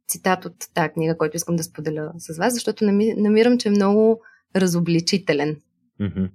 цитат 0.07 0.45
от 0.45 0.55
тази 0.73 0.89
книга, 0.89 1.17
който 1.17 1.37
искам 1.37 1.55
да 1.55 1.63
споделя 1.63 2.11
с 2.17 2.37
вас, 2.37 2.53
защото 2.53 2.85
намирам, 3.17 3.57
че 3.57 3.67
е 3.67 3.71
много 3.71 4.21
разобличителен. 4.55 5.61
Mm-hmm. 6.01 6.29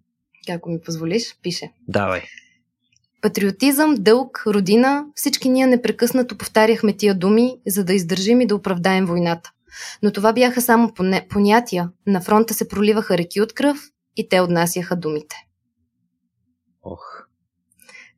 Ако 0.50 0.70
ми 0.70 0.80
позволиш, 0.80 1.36
пише. 1.42 1.72
Давай. 1.88 2.22
Патриотизъм, 3.22 3.94
дълг, 3.98 4.42
родина, 4.46 5.04
всички 5.14 5.48
ние 5.48 5.66
непрекъснато 5.66 6.38
повтаряхме 6.38 6.96
тия 6.96 7.14
думи, 7.14 7.56
за 7.66 7.84
да 7.84 7.94
издържим 7.94 8.40
и 8.40 8.46
да 8.46 8.54
оправдаем 8.54 9.06
войната. 9.06 9.50
Но 10.02 10.12
това 10.12 10.32
бяха 10.32 10.60
само 10.60 10.92
понятия. 11.28 11.90
На 12.06 12.20
фронта 12.20 12.54
се 12.54 12.68
проливаха 12.68 13.18
реки 13.18 13.40
от 13.40 13.52
кръв 13.52 13.78
и 14.16 14.28
те 14.28 14.40
отнасяха 14.40 14.96
думите. 14.96 15.36
Ох. 16.82 17.22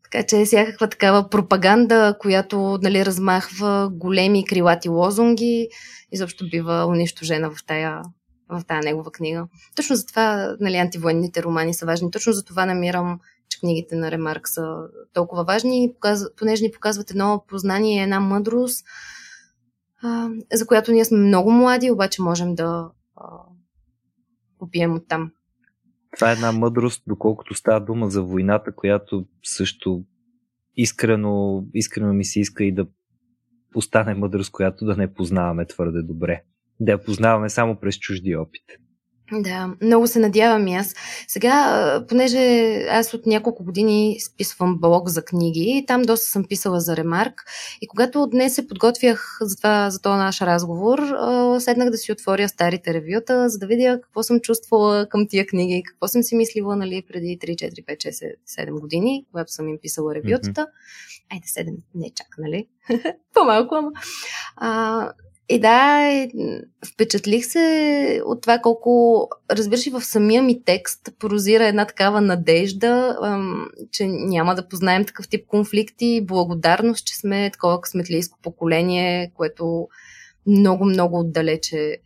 Така 0.02 0.26
че 0.26 0.40
е 0.40 0.44
всякаква 0.44 0.88
такава 0.88 1.30
пропаганда, 1.30 2.16
която 2.20 2.78
нали, 2.82 3.06
размахва 3.06 3.90
големи 3.92 4.44
крилати 4.46 4.88
лозунги, 4.88 5.68
изобщо 6.12 6.48
бива 6.50 6.86
унищожена 6.86 7.50
в 7.50 7.66
тая, 7.66 8.02
в 8.48 8.62
тая 8.66 8.82
негова 8.82 9.10
книга. 9.10 9.46
Точно 9.76 9.96
затова 9.96 10.56
нали, 10.60 10.76
антивоенните 10.76 11.42
романи 11.42 11.74
са 11.74 11.86
важни. 11.86 12.10
Точно 12.10 12.32
за 12.32 12.44
това 12.44 12.66
намирам, 12.66 13.18
че 13.54 13.60
книгите 13.60 13.96
на 13.96 14.10
Ремарк 14.10 14.48
са 14.48 14.88
толкова 15.12 15.44
важни, 15.44 15.94
понеже 16.36 16.64
ни 16.64 16.70
показват 16.70 17.10
едно 17.10 17.44
познание, 17.48 18.02
една 18.02 18.20
мъдрост, 18.20 18.86
за 20.52 20.66
която 20.66 20.92
ние 20.92 21.04
сме 21.04 21.18
много 21.18 21.50
млади, 21.50 21.90
обаче 21.90 22.22
можем 22.22 22.54
да 22.54 22.90
попием 24.58 24.94
оттам. 24.94 25.30
Това 26.16 26.30
е 26.30 26.32
една 26.32 26.52
мъдрост, 26.52 27.02
доколкото 27.06 27.54
става 27.54 27.80
дума 27.80 28.10
за 28.10 28.22
войната, 28.22 28.74
която 28.74 29.26
също 29.42 30.04
искрено, 30.76 31.64
искрено 31.74 32.12
ми 32.12 32.24
се 32.24 32.40
иска 32.40 32.64
и 32.64 32.74
да 32.74 32.86
остане 33.74 34.14
мъдрост, 34.14 34.52
която 34.52 34.84
да 34.84 34.96
не 34.96 35.14
познаваме 35.14 35.66
твърде 35.66 36.02
добре. 36.02 36.42
Да 36.80 36.92
я 36.92 37.04
познаваме 37.04 37.50
само 37.50 37.80
през 37.80 37.98
чужди 37.98 38.36
опит. 38.36 38.62
Да, 39.32 39.74
много 39.82 40.06
се 40.06 40.18
надявам 40.18 40.66
и 40.66 40.74
аз. 40.74 40.94
Сега, 41.28 42.04
понеже 42.08 42.72
аз 42.90 43.14
от 43.14 43.26
няколко 43.26 43.64
години 43.64 44.16
списвам 44.20 44.78
блог 44.80 45.08
за 45.08 45.24
книги, 45.24 45.84
там 45.86 46.02
доста 46.02 46.26
съм 46.26 46.44
писала 46.44 46.80
за 46.80 46.96
ремарк 46.96 47.42
и 47.80 47.86
когато 47.86 48.26
днес 48.26 48.54
се 48.54 48.68
подготвях 48.68 49.38
за, 49.40 49.56
това, 49.56 49.90
за 49.90 50.02
този 50.02 50.16
наш 50.16 50.40
разговор, 50.40 50.98
седнах 51.58 51.90
да 51.90 51.96
си 51.96 52.12
отворя 52.12 52.48
старите 52.48 52.94
ревюта, 52.94 53.48
за 53.48 53.58
да 53.58 53.66
видя 53.66 54.00
какво 54.02 54.22
съм 54.22 54.40
чувствала 54.40 55.08
към 55.08 55.28
тия 55.28 55.46
книги, 55.46 55.82
какво 55.86 56.08
съм 56.08 56.22
си 56.22 56.36
мислила 56.36 56.76
нали, 56.76 57.02
преди 57.08 57.38
3, 57.38 57.54
4, 57.54 57.84
5, 57.84 57.96
6, 57.96 58.34
7 58.66 58.80
години, 58.80 59.24
когато 59.30 59.52
съм 59.52 59.68
им 59.68 59.78
писала 59.82 60.14
ревютата. 60.14 60.60
Mm-hmm. 60.60 61.32
Айде 61.32 61.70
7, 61.70 61.76
не 61.94 62.10
чак, 62.14 62.26
нали? 62.38 62.68
По-малко, 63.34 63.74
ама. 63.74 63.92
А, 64.56 65.12
и 65.48 65.60
да, 65.60 66.08
впечатлих 66.92 67.46
се 67.46 68.22
от 68.24 68.42
това 68.42 68.58
колко, 68.58 69.28
разбираш 69.50 69.86
и 69.86 69.90
в 69.90 70.00
самия 70.00 70.42
ми 70.42 70.64
текст, 70.64 71.08
прозира 71.18 71.66
една 71.66 71.84
такава 71.86 72.20
надежда, 72.20 73.18
че 73.92 74.06
няма 74.06 74.54
да 74.54 74.68
познаем 74.68 75.04
такъв 75.04 75.28
тип 75.28 75.46
конфликти, 75.46 76.24
благодарност, 76.26 77.06
че 77.06 77.16
сме 77.16 77.50
такова 77.50 77.80
късметлийско 77.80 78.38
поколение, 78.42 79.32
което 79.34 79.88
много-много 80.46 81.18
отдалече 81.18 81.98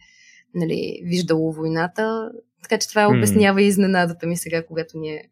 нали, 0.54 1.00
виждало 1.04 1.52
войната. 1.52 2.30
Така 2.62 2.78
че 2.78 2.88
това 2.88 3.08
обяснява 3.08 3.62
и 3.62 3.66
изненадата 3.66 4.26
ми 4.26 4.36
сега, 4.36 4.66
когато 4.66 4.98
ни 4.98 5.10
е 5.10 5.22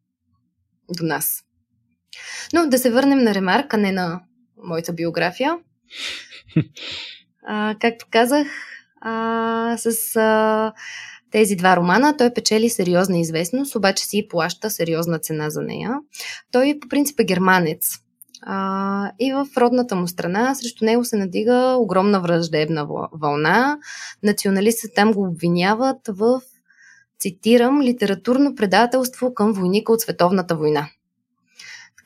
до 0.90 1.04
нас. 1.04 1.42
Но 2.52 2.66
да 2.66 2.78
се 2.78 2.90
върнем 2.90 3.18
на 3.18 3.34
ремарка, 3.34 3.78
не 3.78 3.92
на 3.92 4.20
моята 4.64 4.92
биография. 4.92 5.58
А, 7.46 7.74
както 7.80 8.06
казах, 8.10 8.46
а, 9.00 9.76
с 9.78 10.16
а, 10.16 10.72
тези 11.30 11.56
два 11.56 11.76
романа 11.76 12.16
той 12.16 12.34
печели 12.34 12.70
сериозна 12.70 13.18
известност, 13.18 13.76
обаче 13.76 14.04
си 14.04 14.26
плаща 14.30 14.70
сериозна 14.70 15.18
цена 15.18 15.50
за 15.50 15.62
нея. 15.62 15.94
Той 16.52 16.78
по 16.80 16.88
принцип 16.88 17.20
е 17.20 17.24
германец. 17.24 17.98
А, 18.42 19.12
и 19.18 19.32
в 19.32 19.46
родната 19.56 19.96
му 19.96 20.08
страна 20.08 20.54
срещу 20.54 20.84
него 20.84 21.04
се 21.04 21.16
надига 21.16 21.76
огромна 21.78 22.20
враждебна 22.20 22.86
вълна. 23.12 23.78
Националистите 24.22 24.94
там 24.94 25.12
го 25.12 25.22
обвиняват 25.22 25.98
в, 26.08 26.40
цитирам, 27.18 27.82
литературно 27.82 28.54
предателство 28.54 29.34
към 29.34 29.52
войника 29.52 29.92
от 29.92 30.00
Световната 30.00 30.56
война. 30.56 30.88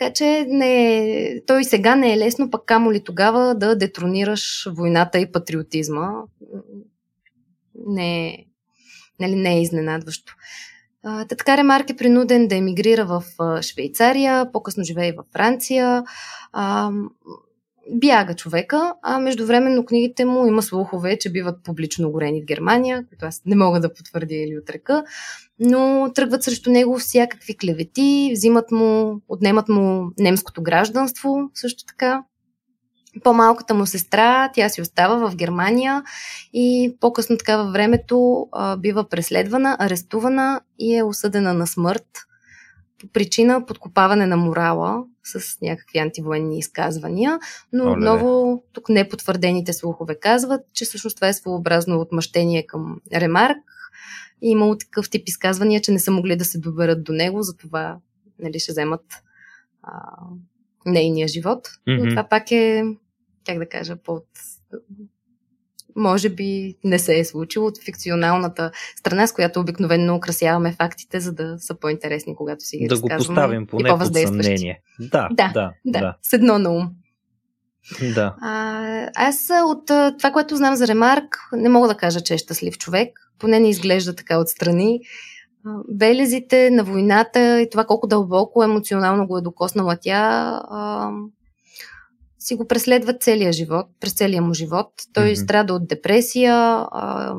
Така 0.00 0.12
че 0.12 0.46
не, 0.48 1.42
той 1.46 1.64
сега 1.64 1.96
не 1.96 2.12
е 2.12 2.18
лесно, 2.18 2.50
пък 2.50 2.64
камо 2.66 2.92
ли 2.92 3.04
тогава 3.04 3.54
да 3.54 3.76
детронираш 3.76 4.68
войната 4.70 5.18
и 5.18 5.32
патриотизма. 5.32 6.08
Не, 7.86 8.46
нали, 9.20 9.36
не 9.36 9.54
е 9.54 9.62
изненадващо. 9.62 10.34
Та 11.02 11.24
така 11.24 11.56
Ремарк 11.56 11.90
е 11.90 11.96
принуден 11.96 12.48
да 12.48 12.56
емигрира 12.56 13.04
в 13.04 13.22
Швейцария, 13.62 14.52
по-късно 14.52 14.84
живее 14.84 15.12
във 15.12 15.26
Франция. 15.32 16.04
А, 16.52 16.90
бяга 17.90 18.34
човека, 18.34 18.94
а 19.02 19.18
междувременно 19.18 19.84
книгите 19.84 20.24
му 20.24 20.46
има 20.46 20.62
слухове, 20.62 21.18
че 21.18 21.32
биват 21.32 21.64
публично 21.64 22.10
горени 22.10 22.42
в 22.42 22.46
Германия, 22.46 23.04
които 23.08 23.26
аз 23.26 23.42
не 23.46 23.56
мога 23.56 23.80
да 23.80 23.94
потвърдя 23.94 24.34
или 24.34 24.58
отрека, 24.58 25.04
но 25.58 26.10
тръгват 26.14 26.42
срещу 26.42 26.70
него 26.70 26.98
всякакви 26.98 27.56
клевети, 27.56 28.30
взимат 28.32 28.70
му, 28.70 29.20
отнемат 29.28 29.68
му 29.68 30.10
немското 30.18 30.62
гражданство 30.62 31.50
също 31.54 31.84
така. 31.84 32.22
По-малката 33.24 33.74
му 33.74 33.86
сестра, 33.86 34.50
тя 34.54 34.68
си 34.68 34.82
остава 34.82 35.28
в 35.30 35.36
Германия 35.36 36.02
и 36.52 36.96
по-късно 37.00 37.36
така 37.36 37.56
във 37.56 37.72
времето 37.72 38.46
бива 38.78 39.08
преследвана, 39.08 39.76
арестувана 39.78 40.60
и 40.78 40.96
е 40.96 41.02
осъдена 41.02 41.54
на 41.54 41.66
смърт 41.66 42.06
по 43.00 43.06
причина 43.06 43.66
подкопаване 43.66 44.26
на 44.26 44.36
морала 44.36 45.04
с 45.24 45.60
някакви 45.60 45.98
антивоенни 45.98 46.58
изказвания, 46.58 47.38
но 47.72 47.84
Оле. 47.84 47.92
отново 47.92 48.62
тук 48.72 48.88
непотвърдените 48.88 49.72
слухове 49.72 50.14
казват, 50.14 50.60
че 50.72 50.84
всъщност 50.84 51.16
това 51.16 51.28
е 51.28 51.32
своеобразно 51.32 52.00
отмъщение 52.00 52.66
към 52.66 53.00
Ремарк 53.14 53.58
и 54.42 54.50
имало 54.50 54.78
такъв 54.78 55.10
тип 55.10 55.28
изказвания, 55.28 55.80
че 55.80 55.92
не 55.92 55.98
са 55.98 56.10
могли 56.10 56.36
да 56.36 56.44
се 56.44 56.58
доберат 56.58 57.04
до 57.04 57.12
него, 57.12 57.42
затова 57.42 57.98
нали, 58.38 58.58
ще 58.58 58.72
вземат 58.72 59.04
а, 59.82 59.92
нейния 60.86 61.28
живот. 61.28 61.68
Mm-hmm. 61.68 62.04
Но 62.04 62.10
това 62.10 62.28
пак 62.28 62.50
е, 62.50 62.84
как 63.46 63.58
да 63.58 63.68
кажа, 63.68 63.96
под 63.96 64.24
може 65.96 66.28
би 66.28 66.76
не 66.84 66.98
се 66.98 67.18
е 67.18 67.24
случило 67.24 67.66
от 67.66 67.82
фикционалната 67.84 68.70
страна, 68.96 69.26
с 69.26 69.32
която 69.32 69.60
обикновено 69.60 70.16
украсяваме 70.16 70.72
фактите, 70.72 71.20
за 71.20 71.32
да 71.32 71.56
са 71.58 71.74
по-интересни, 71.74 72.36
когато 72.36 72.64
си 72.64 72.78
ги 72.78 72.86
Да 72.86 73.00
го 73.00 73.08
поставим 73.08 73.66
поне 73.66 73.90
под 73.90 74.16
съмнение. 74.16 74.80
Да, 75.00 75.28
да, 75.32 75.50
да, 75.54 75.72
да, 75.86 76.00
да. 76.00 76.16
С 76.22 76.32
едно 76.32 76.58
на 76.58 76.70
ум. 76.70 76.90
Да. 78.14 78.34
А, 78.40 79.08
аз 79.14 79.50
от 79.64 79.86
това, 80.18 80.30
което 80.32 80.56
знам 80.56 80.76
за 80.76 80.86
Ремарк, 80.86 81.38
не 81.52 81.68
мога 81.68 81.88
да 81.88 81.94
кажа, 81.94 82.20
че 82.20 82.34
е 82.34 82.38
щастлив 82.38 82.78
човек. 82.78 83.32
Поне 83.38 83.60
не 83.60 83.70
изглежда 83.70 84.16
така 84.16 84.38
отстрани. 84.38 85.00
Белезите 85.88 86.70
на 86.70 86.84
войната 86.84 87.60
и 87.60 87.70
това 87.70 87.84
колко 87.84 88.06
дълбоко 88.06 88.62
емоционално 88.62 89.26
го 89.26 89.38
е 89.38 89.42
докоснала 89.42 89.96
тя, 90.00 90.50
а, 90.70 91.10
си 92.50 92.54
го 92.54 92.66
преследват 92.66 93.22
целия 93.22 93.52
живот, 93.52 93.86
през 94.00 94.12
целия 94.12 94.42
му 94.42 94.54
живот. 94.54 94.92
Той 95.12 95.28
mm-hmm. 95.28 95.42
страда 95.44 95.74
от 95.74 95.88
депресия, 95.88 96.54
а, 96.54 97.34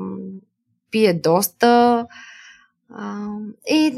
пие 0.92 1.14
доста. 1.14 2.06
А, 2.90 3.28
и 3.70 3.94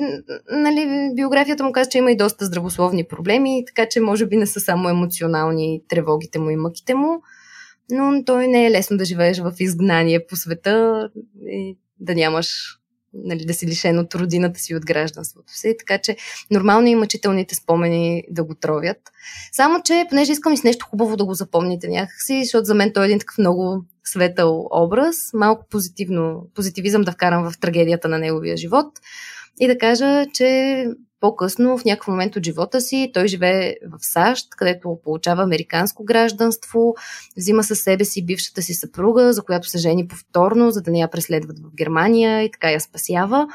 нали, 0.51 1.11
биографията 1.15 1.63
му 1.63 1.71
казва, 1.71 1.89
че 1.89 1.97
има 1.97 2.11
и 2.11 2.17
доста 2.17 2.45
здравословни 2.45 3.07
проблеми, 3.07 3.63
така 3.67 3.89
че 3.89 4.01
може 4.01 4.25
би 4.25 4.37
не 4.37 4.47
са 4.47 4.59
само 4.59 4.89
емоционални 4.89 5.81
тревогите 5.89 6.39
му 6.39 6.49
и 6.49 6.55
мъките 6.55 6.93
му, 6.93 7.21
но 7.91 8.23
той 8.25 8.47
не 8.47 8.65
е 8.65 8.71
лесно 8.71 8.97
да 8.97 9.05
живееш 9.05 9.39
в 9.39 9.53
изгнание 9.59 10.25
по 10.25 10.35
света 10.35 11.09
и 11.47 11.77
да 11.99 12.15
нямаш 12.15 12.79
нали, 13.13 13.45
да 13.45 13.53
си 13.53 13.67
лишен 13.67 13.99
от 13.99 14.15
родината 14.15 14.59
си, 14.59 14.75
от 14.75 14.85
гражданството 14.85 15.53
си. 15.53 15.75
Така 15.79 15.97
че 15.97 16.17
нормално 16.51 16.87
и 16.87 16.95
мъчителните 16.95 17.55
спомени 17.55 18.23
да 18.29 18.43
го 18.43 18.55
тровят. 18.55 18.97
Само, 19.51 19.81
че 19.83 20.05
понеже 20.09 20.31
искам 20.31 20.53
и 20.53 20.57
с 20.57 20.63
нещо 20.63 20.85
хубаво 20.89 21.17
да 21.17 21.25
го 21.25 21.33
запомните 21.33 21.87
някакси, 21.87 22.43
защото 22.43 22.65
за 22.65 22.75
мен 22.75 22.91
той 22.93 23.03
е 23.03 23.05
един 23.05 23.19
такъв 23.19 23.37
много 23.37 23.85
светъл 24.03 24.67
образ, 24.71 25.15
малко 25.33 25.65
позитивно, 25.69 26.47
позитивизъм 26.55 27.01
да 27.01 27.11
вкарам 27.11 27.51
в 27.51 27.59
трагедията 27.59 28.07
на 28.07 28.19
неговия 28.19 28.57
живот 28.57 28.87
и 29.59 29.67
да 29.67 29.77
кажа, 29.77 30.25
че 30.33 30.85
по-късно, 31.23 31.77
в 31.77 31.85
някакъв 31.85 32.07
момент 32.07 32.35
от 32.35 32.45
живота 32.45 32.81
си, 32.81 33.11
той 33.13 33.27
живее 33.27 33.75
в 33.91 33.97
САЩ, 34.05 34.47
където 34.49 34.99
получава 35.03 35.43
американско 35.43 36.03
гражданство, 36.03 36.95
взима 37.37 37.63
със 37.63 37.79
себе 37.79 38.05
си 38.05 38.25
бившата 38.25 38.61
си 38.61 38.73
съпруга, 38.73 39.33
за 39.33 39.43
която 39.43 39.67
се 39.67 39.77
жени 39.77 40.07
повторно, 40.07 40.71
за 40.71 40.81
да 40.81 40.91
не 40.91 40.99
я 40.99 41.07
преследват 41.07 41.59
в 41.59 41.75
Германия 41.75 42.43
и 42.43 42.51
така 42.51 42.71
я 42.71 42.81
спасява. 42.81 43.47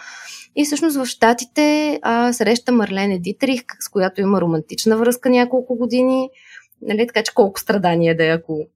И 0.57 0.65
всъщност 0.65 0.97
в 0.97 1.07
Штатите 1.07 1.99
а, 2.03 2.33
среща 2.33 2.73
Марлене 2.73 3.19
Дитрих, 3.19 3.63
с 3.81 3.89
която 3.89 4.21
има 4.21 4.41
романтична 4.41 4.97
връзка 4.97 5.31
няколко 5.31 5.77
години. 5.77 6.31
Нали, 6.83 7.07
така 7.07 7.23
че 7.23 7.35
колко 7.35 7.61
страдания 7.61 8.17
да 8.17 8.25
е, 8.25 8.29
ако 8.29 8.67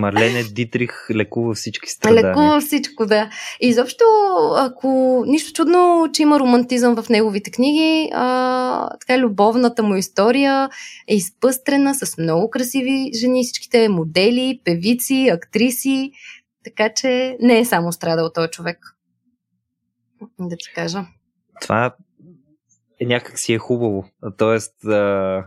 Марлене 0.00 0.42
Дитрих 0.42 1.06
лекува 1.14 1.54
всички 1.54 1.90
страдания. 1.90 2.30
Лекува 2.30 2.60
всичко, 2.60 3.06
да. 3.06 3.30
И 3.60 3.68
изобщо, 3.68 4.04
ако 4.56 5.22
нищо 5.26 5.52
чудно, 5.52 6.08
че 6.12 6.22
има 6.22 6.40
романтизъм 6.40 6.96
в 7.02 7.08
неговите 7.08 7.50
книги, 7.50 8.10
а, 8.12 8.98
така 8.98 9.18
любовната 9.18 9.82
му 9.82 9.94
история 9.94 10.68
е 11.08 11.14
изпъстрена 11.14 11.94
с 11.94 12.18
много 12.18 12.50
красиви 12.50 13.10
жени, 13.20 13.44
всичките 13.44 13.88
модели, 13.88 14.60
певици, 14.64 15.30
актриси, 15.32 16.12
така 16.64 16.88
че 16.94 17.36
не 17.40 17.58
е 17.58 17.64
само 17.64 17.92
страдал 17.92 18.32
този 18.32 18.50
човек. 18.50 18.96
Да 20.40 20.56
ти 20.56 20.72
кажа. 20.74 21.04
Това 21.60 21.94
е 23.00 23.06
някак 23.06 23.38
си 23.38 23.52
е 23.52 23.58
хубаво. 23.58 24.04
Тоест, 24.36 24.84
а, 24.84 25.44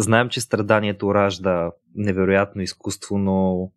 знаем, 0.00 0.28
че 0.28 0.40
страданието 0.40 1.14
ражда 1.14 1.70
невероятно 1.94 2.62
изкуство, 2.62 3.18
но 3.18 3.70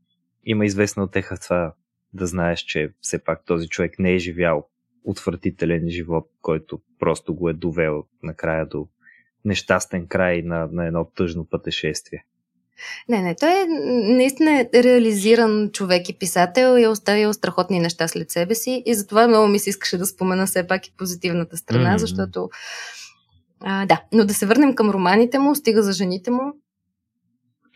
има 0.46 0.66
известна 0.66 1.04
отеха 1.04 1.38
това 1.38 1.74
да 2.14 2.28
знаеш, 2.28 2.60
че 2.60 2.94
все 3.02 3.24
пак 3.24 3.46
този 3.46 3.68
човек 3.68 4.00
не 4.00 4.14
е 4.14 4.20
живял 4.20 4.68
отвратителен 5.04 5.90
живот, 5.90 6.30
който 6.42 6.80
просто 7.00 7.36
го 7.36 7.50
е 7.50 7.54
довел 7.54 8.04
накрая 8.24 8.66
до 8.66 8.88
нещастен 9.46 10.08
край 10.08 10.42
на, 10.42 10.70
на 10.72 10.86
едно 10.88 11.06
тъжно 11.06 11.46
пътешествие. 11.46 12.26
Не, 13.10 13.22
не, 13.22 13.36
той 13.36 13.50
е 13.50 13.66
наистина 14.14 14.66
реализиран 14.74 15.70
човек 15.72 16.10
и 16.10 16.18
писател 16.18 16.78
и 16.78 16.84
е 16.84 16.88
оставил 16.88 17.34
страхотни 17.34 17.80
неща 17.80 18.08
след 18.08 18.32
себе 18.32 18.56
си 18.56 18.84
и 18.86 18.96
затова 18.96 19.28
много 19.28 19.48
ми 19.48 19.60
се 19.60 19.70
искаше 19.70 19.98
да 19.98 20.06
спомена 20.06 20.46
все 20.46 20.68
пак 20.68 20.88
и 20.88 20.94
позитивната 20.98 21.58
страна, 21.58 21.94
mm-hmm. 21.94 21.98
защото 21.98 22.50
а, 23.62 23.86
да, 23.86 24.02
но 24.14 24.26
да 24.26 24.34
се 24.34 24.46
върнем 24.46 24.76
към 24.76 24.90
романите 24.90 25.40
му, 25.40 25.56
стига 25.56 25.84
за 25.84 25.92
жените 25.92 26.32
му. 26.32 26.54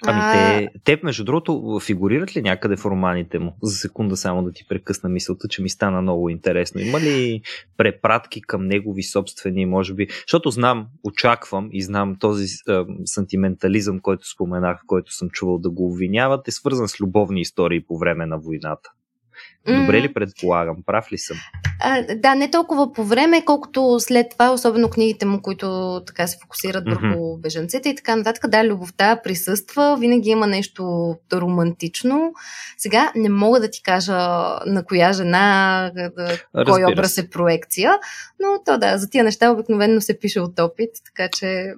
Ами 0.05 0.33
те, 0.33 0.69
те, 0.83 1.01
между 1.03 1.23
другото, 1.23 1.79
фигурират 1.85 2.35
ли 2.35 2.41
някъде 2.41 2.75
в 2.75 2.85
романите 2.85 3.39
му? 3.39 3.57
За 3.63 3.75
секунда 3.75 4.17
само 4.17 4.43
да 4.43 4.51
ти 4.51 4.65
прекъсна 4.69 5.09
мисълта, 5.09 5.47
че 5.47 5.61
ми 5.61 5.69
стана 5.69 6.01
много 6.01 6.29
интересно. 6.29 6.81
Има 6.81 6.99
ли 6.99 7.41
препратки 7.77 8.41
към 8.41 8.67
негови 8.67 9.03
собствени, 9.03 9.65
може 9.65 9.93
би? 9.93 10.07
Защото 10.27 10.49
знам, 10.49 10.87
очаквам 11.03 11.69
и 11.71 11.81
знам 11.81 12.15
този 12.19 12.43
е, 12.43 12.47
сантиментализъм, 13.05 13.99
който 13.99 14.29
споменах, 14.29 14.81
който 14.87 15.13
съм 15.13 15.29
чувал 15.29 15.57
да 15.57 15.69
го 15.69 15.87
обвиняват, 15.91 16.47
е 16.47 16.51
свързан 16.51 16.87
с 16.87 17.01
любовни 17.01 17.41
истории 17.41 17.83
по 17.83 17.97
време 17.97 18.25
на 18.25 18.39
войната. 18.39 18.89
Добре 19.67 20.01
ли 20.01 20.13
предполагам? 20.13 20.75
Прав 20.85 21.11
ли 21.11 21.17
съм? 21.17 21.37
А, 21.81 22.15
да, 22.15 22.35
не 22.35 22.51
толкова 22.51 22.93
по 22.93 23.03
време, 23.03 23.45
колкото 23.45 23.99
след 23.99 24.29
това, 24.29 24.51
особено 24.51 24.89
книгите 24.89 25.25
му, 25.25 25.41
които 25.41 26.01
така 26.07 26.27
се 26.27 26.37
фокусират 26.41 26.83
върху 26.87 27.05
mm-hmm. 27.05 27.41
бежанците 27.41 27.89
и 27.89 27.95
така 27.95 28.15
нататък. 28.15 28.49
Да, 28.49 28.63
любовта 28.63 29.19
присъства, 29.23 29.97
винаги 29.99 30.29
има 30.29 30.47
нещо 30.47 31.15
романтично. 31.33 32.33
Сега 32.77 33.11
не 33.15 33.29
мога 33.29 33.59
да 33.59 33.69
ти 33.69 33.83
кажа 33.83 34.17
на 34.65 34.83
коя 34.85 35.13
жена, 35.13 35.91
кой 36.67 36.85
образ 36.91 37.17
е 37.17 37.29
проекция, 37.29 37.99
но 38.39 38.47
то 38.65 38.77
да, 38.77 38.97
за 38.97 39.09
тия 39.09 39.23
неща 39.23 39.51
обикновено 39.51 40.01
се 40.01 40.19
пише 40.19 40.39
от 40.39 40.59
опит, 40.59 40.89
така 41.05 41.29
че 41.37 41.73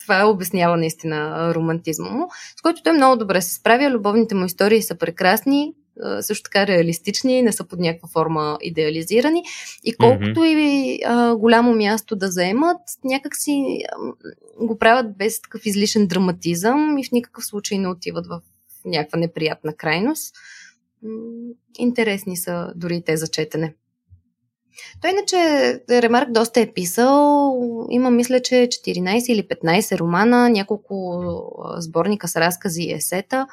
това 0.00 0.24
обяснява 0.24 0.76
наистина 0.76 1.52
романтизма 1.54 2.10
му, 2.10 2.28
с 2.58 2.62
който 2.62 2.82
той 2.82 2.92
много 2.92 3.16
добре 3.16 3.40
се 3.40 3.54
справя. 3.54 3.90
Любовните 3.90 4.34
му 4.34 4.44
истории 4.44 4.82
са 4.82 4.94
прекрасни, 4.94 5.74
също 6.20 6.42
така 6.42 6.66
реалистични, 6.66 7.42
не 7.42 7.52
са 7.52 7.64
под 7.64 7.78
някаква 7.78 8.08
форма 8.08 8.58
идеализирани. 8.62 9.42
И 9.84 9.94
колкото 9.94 10.40
mm-hmm. 10.40 10.58
и 10.58 11.00
а, 11.06 11.36
голямо 11.36 11.74
място 11.74 12.16
да 12.16 12.28
заемат, 12.28 12.80
някак 13.04 13.36
си 13.36 13.84
го 14.60 14.78
правят 14.78 15.16
без 15.16 15.42
такъв 15.42 15.66
излишен 15.66 16.06
драматизъм 16.06 16.98
и 16.98 17.04
в 17.04 17.12
никакъв 17.12 17.44
случай 17.44 17.78
не 17.78 17.88
отиват 17.88 18.26
в 18.26 18.40
някаква 18.84 19.18
неприятна 19.18 19.72
крайност. 19.72 20.34
Интересни 21.78 22.36
са 22.36 22.72
дори 22.76 23.02
те 23.06 23.16
за 23.16 23.28
четене. 23.28 23.74
Той 25.00 25.10
иначе 25.10 25.36
Ремарк 25.90 26.32
доста 26.32 26.60
е 26.60 26.72
писал. 26.72 27.86
Има, 27.90 28.10
мисля, 28.10 28.42
че 28.42 28.54
14 28.54 29.32
или 29.32 29.42
15 29.42 29.98
романа, 29.98 30.50
няколко 30.50 31.24
сборника 31.78 32.28
с 32.28 32.36
разкази 32.36 32.82
и 32.82 32.92
есета. 32.92 33.46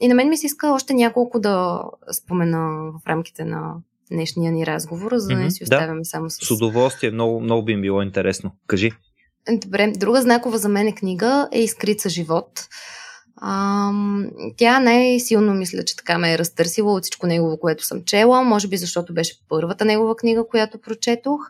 И 0.00 0.08
на 0.08 0.14
мен 0.14 0.28
ми 0.28 0.36
се 0.36 0.46
иска 0.46 0.68
още 0.68 0.94
няколко 0.94 1.40
да 1.40 1.82
спомена 2.12 2.92
в 2.92 3.06
рамките 3.06 3.44
на 3.44 3.74
днешния 4.10 4.52
ни 4.52 4.66
разговор, 4.66 5.12
за 5.14 5.28
да 5.28 5.34
mm-hmm, 5.34 5.44
не 5.44 5.50
си 5.50 5.62
оставяме 5.62 6.00
да. 6.00 6.04
само 6.04 6.30
с... 6.30 6.46
С 6.46 6.50
удоволствие, 6.50 7.10
много, 7.10 7.40
много 7.40 7.64
би 7.64 7.72
им 7.72 7.80
било 7.80 8.02
интересно. 8.02 8.50
Кажи. 8.66 8.92
Добре, 9.52 9.92
друга 9.96 10.22
знакова 10.22 10.58
за 10.58 10.68
мен 10.68 10.86
е 10.86 10.94
книга 10.94 11.48
е 11.52 11.60
Изкрица 11.60 12.08
живот. 12.08 12.68
А, 13.40 13.92
тя 14.56 14.80
най-силно 14.80 15.54
мисля, 15.54 15.84
че 15.84 15.96
така 15.96 16.18
ме 16.18 16.32
е 16.32 16.38
разтърсила 16.38 16.92
от 16.92 17.02
всичко 17.02 17.26
негово, 17.26 17.58
което 17.58 17.84
съм 17.84 18.04
чела. 18.04 18.44
Може 18.44 18.68
би 18.68 18.76
защото 18.76 19.14
беше 19.14 19.38
първата 19.48 19.84
негова 19.84 20.16
книга, 20.16 20.46
която 20.50 20.78
прочетох. 20.78 21.40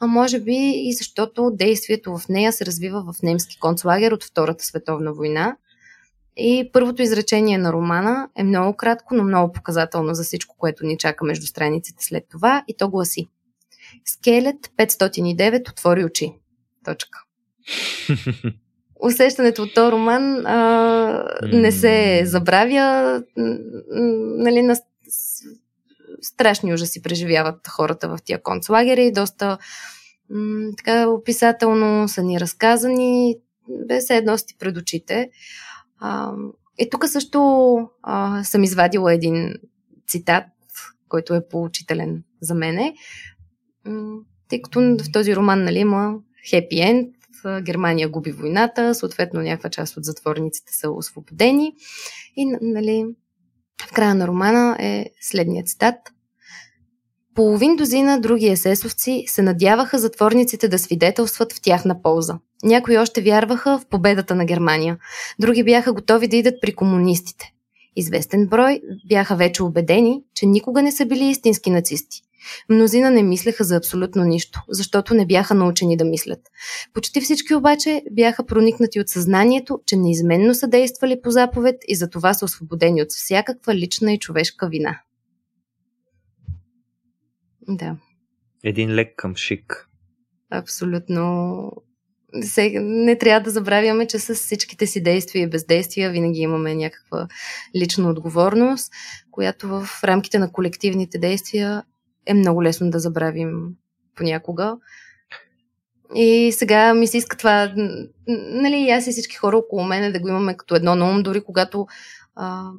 А 0.00 0.06
може 0.06 0.40
би 0.40 0.72
и 0.74 0.94
защото 0.94 1.50
действието 1.50 2.18
в 2.18 2.28
нея 2.28 2.52
се 2.52 2.66
развива 2.66 3.04
в 3.12 3.22
немски 3.22 3.58
концлагер 3.60 4.12
от 4.12 4.24
Втората 4.24 4.64
световна 4.64 5.12
война. 5.12 5.56
И 6.36 6.70
първото 6.72 7.02
изречение 7.02 7.58
на 7.58 7.72
романа 7.72 8.28
е 8.36 8.42
много 8.42 8.76
кратко, 8.76 9.14
но 9.14 9.24
много 9.24 9.52
показателно 9.52 10.14
за 10.14 10.22
всичко, 10.22 10.56
което 10.58 10.86
ни 10.86 10.98
чака 10.98 11.24
между 11.24 11.46
страниците 11.46 12.04
след 12.04 12.24
това. 12.30 12.64
И 12.68 12.76
то 12.76 12.88
гласи 12.88 13.28
Скелет 14.04 14.66
509 14.78 15.70
отвори 15.70 16.04
очи. 16.04 16.32
Точка. 16.84 17.18
усещането 19.00 19.62
от 19.62 19.74
този 19.74 19.92
роман 19.92 20.46
а, 20.46 21.38
не 21.52 21.72
се 21.72 22.22
забравя. 22.24 23.22
Нали, 23.36 24.62
на 24.62 24.76
страшни 26.22 26.74
ужаси 26.74 27.02
преживяват 27.02 27.68
хората 27.68 28.08
в 28.08 28.18
тия 28.24 28.42
концлагери. 28.42 29.12
Доста 29.12 29.58
м- 30.30 30.70
така 30.76 31.08
описателно 31.08 32.08
са 32.08 32.22
ни 32.22 32.40
разказани, 32.40 33.36
без 33.68 34.10
едно 34.10 34.38
сти 34.38 34.54
пред 34.58 34.76
очите. 34.76 35.30
А, 36.06 36.32
и 36.78 36.90
тук 36.90 37.08
също 37.08 37.40
а, 38.02 38.44
съм 38.44 38.64
извадила 38.64 39.14
един 39.14 39.54
цитат, 40.08 40.44
който 41.08 41.34
е 41.34 41.48
поучителен 41.48 42.22
за 42.40 42.54
мене, 42.54 42.94
тъй 44.48 44.62
като 44.62 44.80
в 44.80 45.12
този 45.12 45.36
роман 45.36 45.64
нали, 45.64 45.78
има 45.78 46.14
хепи 46.50 46.80
енд, 46.80 47.14
Германия 47.62 48.08
губи 48.08 48.32
войната, 48.32 48.94
съответно 48.94 49.40
някаква 49.40 49.70
част 49.70 49.96
от 49.96 50.04
затворниците 50.04 50.72
са 50.74 50.90
освободени. 50.90 51.72
И, 52.36 52.44
нали, 52.60 53.06
в 53.88 53.92
края 53.92 54.14
на 54.14 54.26
романа 54.26 54.76
е 54.80 55.10
следният 55.20 55.68
цитат. 55.68 55.96
Половин 57.34 57.76
дозина 57.76 58.20
други 58.20 58.46
есесовци 58.46 59.24
се 59.26 59.42
надяваха 59.42 59.98
затворниците 59.98 60.68
да 60.68 60.78
свидетелстват 60.78 61.52
в 61.52 61.60
тяхна 61.60 62.02
полза. 62.02 62.38
Някои 62.64 62.98
още 62.98 63.22
вярваха 63.22 63.78
в 63.78 63.86
победата 63.86 64.34
на 64.34 64.44
Германия. 64.44 64.98
Други 65.38 65.64
бяха 65.64 65.92
готови 65.92 66.28
да 66.28 66.36
идат 66.36 66.54
при 66.60 66.74
комунистите. 66.74 67.52
Известен 67.96 68.46
брой 68.46 68.80
бяха 69.08 69.36
вече 69.36 69.62
убедени, 69.62 70.22
че 70.34 70.46
никога 70.46 70.82
не 70.82 70.92
са 70.92 71.06
били 71.06 71.24
истински 71.24 71.70
нацисти. 71.70 72.20
Мнозина 72.68 73.10
не 73.10 73.22
мислеха 73.22 73.64
за 73.64 73.76
абсолютно 73.76 74.24
нищо, 74.24 74.62
защото 74.68 75.14
не 75.14 75.26
бяха 75.26 75.54
научени 75.54 75.96
да 75.96 76.04
мислят. 76.04 76.40
Почти 76.94 77.20
всички 77.20 77.54
обаче 77.54 78.02
бяха 78.10 78.46
проникнати 78.46 79.00
от 79.00 79.08
съзнанието, 79.08 79.80
че 79.86 79.96
неизменно 79.96 80.54
са 80.54 80.66
действали 80.66 81.20
по 81.22 81.30
заповед 81.30 81.76
и 81.88 81.96
за 81.96 82.10
това 82.10 82.34
са 82.34 82.44
освободени 82.44 83.02
от 83.02 83.12
всякаква 83.12 83.74
лична 83.74 84.12
и 84.12 84.18
човешка 84.18 84.68
вина. 84.68 85.00
Да. 87.68 87.96
Един 88.64 88.94
лек 88.94 89.16
към 89.16 89.36
шик. 89.36 89.88
Абсолютно. 90.50 91.72
Не 92.80 93.18
трябва 93.18 93.44
да 93.44 93.50
забравяме, 93.50 94.06
че 94.06 94.18
с 94.18 94.34
всичките 94.34 94.86
си 94.86 95.02
действия 95.02 95.42
и 95.42 95.50
бездействия 95.50 96.10
винаги 96.10 96.40
имаме 96.40 96.74
някаква 96.74 97.28
лична 97.76 98.10
отговорност, 98.10 98.92
която 99.30 99.68
в 99.68 100.04
рамките 100.04 100.38
на 100.38 100.52
колективните 100.52 101.18
действия 101.18 101.82
е 102.26 102.34
много 102.34 102.62
лесно 102.62 102.90
да 102.90 102.98
забравим 102.98 103.68
понякога. 104.14 104.76
И 106.14 106.52
сега 106.52 106.94
ми 106.94 107.06
се 107.06 107.18
иска 107.18 107.36
това, 107.36 107.74
нали, 108.28 108.90
аз 108.90 109.06
и 109.06 109.10
всички 109.10 109.36
хора 109.36 109.56
около 109.56 109.84
мене 109.84 110.12
да 110.12 110.20
го 110.20 110.28
имаме 110.28 110.56
като 110.56 110.74
едно 110.74 110.94
на 110.94 111.10
ум, 111.10 111.22
дори 111.22 111.40
когато 111.40 111.86
а, 112.34 112.70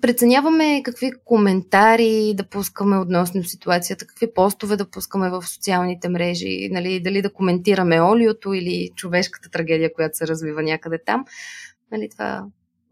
преценяваме 0.00 0.82
какви 0.84 1.10
коментари 1.24 2.34
да 2.36 2.48
пускаме 2.48 2.98
относно 2.98 3.44
ситуацията, 3.44 4.06
какви 4.06 4.32
постове 4.34 4.76
да 4.76 4.90
пускаме 4.90 5.30
в 5.30 5.42
социалните 5.42 6.08
мрежи, 6.08 6.68
нали, 6.70 7.00
дали 7.00 7.22
да 7.22 7.32
коментираме 7.32 8.02
олиото 8.02 8.52
или 8.52 8.90
човешката 8.96 9.50
трагедия, 9.50 9.94
която 9.94 10.16
се 10.16 10.26
развива 10.26 10.62
някъде 10.62 10.98
там. 11.06 11.24
Нали, 11.92 12.08
това 12.10 12.46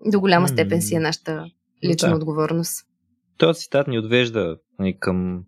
до 0.07 0.21
голяма 0.21 0.49
степен 0.49 0.83
си 0.83 0.95
е 0.95 1.01
нашата 1.01 1.45
лична 1.85 2.09
да. 2.09 2.17
отговорност. 2.17 2.87
Този 3.39 3.61
цитат 3.61 3.89
ни 3.89 3.99
отвежда 3.99 4.57
нали, 4.79 4.97
към 5.01 5.45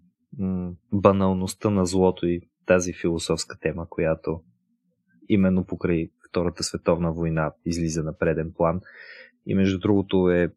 баналността 0.93 1.71
на 1.71 1.87
злото 1.87 2.27
и 2.27 2.41
тази 2.67 2.93
философска 2.93 3.59
тема, 3.61 3.87
която 3.89 4.41
именно 5.29 5.65
покрай 5.65 6.09
Втората 6.35 6.63
световна 6.63 7.13
война 7.13 7.53
излиза 7.65 8.03
на 8.03 8.19
преден 8.19 8.53
план 8.57 8.81
и 9.47 9.55
между 9.55 9.79
другото 9.79 10.31
е 10.31 10.53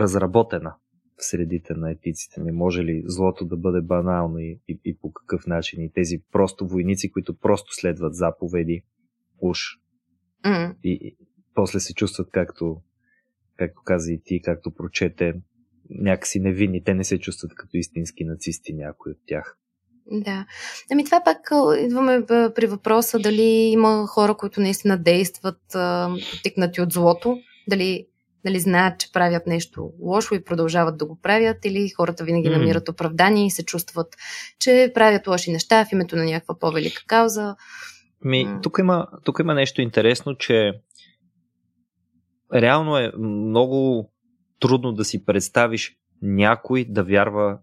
разработена 0.00 0.74
в 1.16 1.24
средите 1.24 1.74
на 1.74 1.90
етиците. 1.90 2.40
Не 2.40 2.52
може 2.52 2.84
ли 2.84 3.02
злото 3.06 3.44
да 3.44 3.56
бъде 3.56 3.80
банално 3.80 4.38
и, 4.38 4.60
и, 4.68 4.80
и 4.84 4.98
по 4.98 5.12
какъв 5.12 5.46
начин? 5.46 5.82
И 5.82 5.92
тези 5.92 6.18
просто 6.32 6.66
войници, 6.66 7.10
които 7.12 7.38
просто 7.38 7.74
следват 7.74 8.14
заповеди, 8.14 8.82
уж. 9.40 9.60
Mm. 10.44 10.74
И, 10.84 10.98
и 11.02 11.16
после 11.54 11.80
се 11.80 11.94
чувстват 11.94 12.30
както, 12.30 12.76
както 13.56 13.82
каза 13.84 14.12
и 14.12 14.20
ти, 14.24 14.42
както 14.42 14.70
прочете, 14.70 15.34
някакси 15.90 16.40
невинни. 16.40 16.84
Те 16.84 16.94
не 16.94 17.04
се 17.04 17.18
чувстват 17.18 17.54
като 17.54 17.76
истински 17.76 18.24
нацисти, 18.24 18.74
някои 18.74 19.12
от 19.12 19.18
тях. 19.26 19.58
Да. 20.10 20.46
Ами 20.92 21.04
това 21.04 21.22
пак 21.24 21.50
идваме 21.80 22.26
при 22.26 22.66
въпроса 22.66 23.18
дали 23.18 23.42
има 23.42 24.06
хора, 24.06 24.34
които 24.34 24.60
наистина 24.60 24.98
действат 24.98 25.60
потикнати 26.32 26.80
от 26.80 26.92
злото, 26.92 27.38
дали 27.68 28.06
нали, 28.46 28.60
знаят, 28.60 29.00
че 29.00 29.12
правят 29.12 29.46
нещо 29.46 29.92
лошо 30.00 30.34
и 30.34 30.44
продължават 30.44 30.98
да 30.98 31.06
го 31.06 31.18
правят, 31.22 31.64
или 31.64 31.88
хората 31.88 32.24
винаги 32.24 32.48
mm. 32.48 32.56
намират 32.56 32.88
оправдание 32.88 33.46
и 33.46 33.50
се 33.50 33.64
чувстват, 33.64 34.06
че 34.58 34.92
правят 34.94 35.26
лоши 35.26 35.52
неща 35.52 35.84
в 35.84 35.92
името 35.92 36.16
на 36.16 36.24
някаква 36.24 36.58
по-велика 36.58 37.02
кауза. 37.06 37.56
Ми, 38.24 38.48
тук, 38.62 38.76
има, 38.78 39.06
тук 39.24 39.38
има 39.40 39.54
нещо 39.54 39.82
интересно, 39.82 40.36
че 40.36 40.72
реално 42.54 42.98
е 42.98 43.12
много 43.18 44.10
трудно 44.60 44.92
да 44.92 45.04
си 45.04 45.24
представиш 45.24 45.96
някой 46.22 46.84
да 46.88 47.04
вярва, 47.04 47.58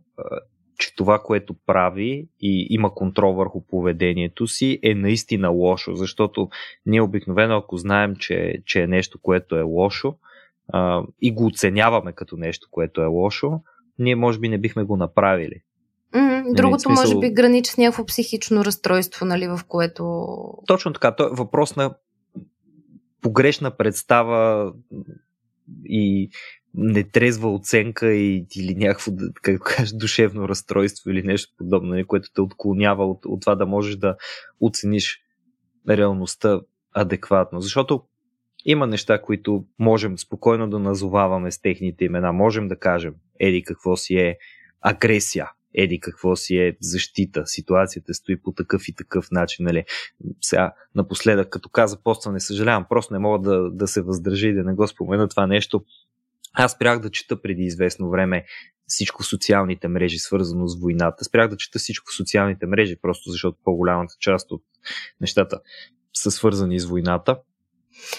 че 0.78 0.96
това, 0.96 1.20
което 1.20 1.56
прави 1.66 2.28
и 2.42 2.68
има 2.70 2.94
контрол 2.94 3.34
върху 3.34 3.66
поведението 3.68 4.48
си, 4.48 4.80
е 4.84 4.96
наистина 4.96 5.50
лошо, 5.50 5.96
защото 5.96 6.50
ние 6.86 7.02
обикновено, 7.02 7.58
ако 7.58 7.78
знаем, 7.78 8.16
че, 8.16 8.54
че 8.66 8.82
е 8.82 8.88
нещо, 8.88 9.20
което 9.22 9.56
е 9.56 9.62
лошо 9.62 10.16
а, 10.74 11.04
и 11.22 11.32
го 11.32 11.46
оценяваме 11.46 12.14
като 12.14 12.38
нещо, 12.38 12.68
което 12.72 13.02
е 13.02 13.06
лошо, 13.06 13.62
ние 14.00 14.16
може 14.16 14.40
би 14.40 14.50
не 14.50 14.58
бихме 14.58 14.84
го 14.84 14.98
направили. 14.98 15.62
Mm, 16.14 16.56
другото 16.56 16.82
смисъл... 16.82 17.04
може 17.04 17.20
би 17.20 17.34
граничи 17.34 17.72
с 17.72 17.78
някакво 17.78 18.06
психично 18.06 18.66
разстройство, 18.66 19.26
нали, 19.26 19.48
в 19.48 19.60
което... 19.68 20.28
Точно 20.68 20.94
така. 20.94 21.16
То 21.16 21.28
е 21.28 21.30
въпрос 21.32 21.76
на 21.76 21.96
погрешна 23.22 23.78
представа 23.78 24.72
и 25.86 26.30
нетрезва 26.76 27.54
оценка 27.54 28.14
и, 28.14 28.46
или 28.56 28.76
някакво, 28.76 29.12
как 29.42 29.62
кажа, 29.62 29.96
душевно 29.96 30.50
разстройство 30.50 31.10
или 31.10 31.24
нещо 31.24 31.54
подобно, 31.58 31.90
нали, 31.90 32.04
което 32.04 32.30
те 32.34 32.42
отклонява 32.42 33.06
от, 33.06 33.26
от 33.26 33.42
това 33.42 33.56
да 33.56 33.66
можеш 33.66 33.96
да 33.96 34.16
оцениш 34.60 35.20
реалността 35.90 36.62
адекватно. 36.94 37.62
Защото 37.62 38.04
има 38.66 38.88
неща, 38.88 39.22
които 39.22 39.66
можем 39.80 40.18
спокойно 40.18 40.70
да 40.70 40.80
назоваваме 40.80 41.52
с 41.52 41.62
техните 41.62 42.06
имена. 42.06 42.34
Можем 42.34 42.68
да 42.68 42.76
кажем, 42.76 43.14
еди 43.40 43.64
какво 43.64 43.96
си 43.96 44.16
е 44.16 44.38
агресия, 44.82 45.52
еди 45.74 46.00
какво 46.00 46.36
си 46.36 46.58
е 46.58 46.78
защита, 46.82 47.48
ситуацията 47.48 48.14
стои 48.14 48.42
по 48.42 48.52
такъв 48.52 48.88
и 48.88 48.96
такъв 48.96 49.32
начин. 49.32 49.66
Нали. 49.66 49.86
Сега, 50.42 50.74
напоследък, 50.96 51.50
като 51.50 51.70
каза 51.70 52.04
поста, 52.04 52.32
не 52.32 52.40
съжалявам, 52.40 52.86
просто 52.90 53.14
не 53.14 53.20
мога 53.20 53.50
да, 53.50 53.72
да 53.72 53.88
се 53.88 54.02
въздържа 54.02 54.48
и 54.48 54.54
да 54.54 54.64
не 54.64 54.74
го 54.74 54.88
спомена 54.88 55.28
това 55.28 55.48
нещо. 55.48 55.84
Аз 56.54 56.72
спрях 56.72 57.00
да 57.00 57.10
чета 57.10 57.42
преди 57.42 57.64
известно 57.64 58.10
време 58.10 58.46
всичко 58.88 59.24
социалните 59.24 59.88
мрежи, 59.88 60.20
свързано 60.20 60.68
с 60.68 60.82
войната. 60.82 61.24
Спрях 61.24 61.48
да 61.50 61.58
чета 61.58 61.80
всичко 61.80 62.14
социалните 62.14 62.66
мрежи, 62.66 62.96
просто 63.02 63.30
защото 63.30 63.58
по-голямата 63.64 64.14
част 64.20 64.52
от 64.52 64.64
нещата 65.22 65.60
са 66.14 66.32
свързани 66.32 66.80
с 66.80 66.86
войната. 66.86 67.40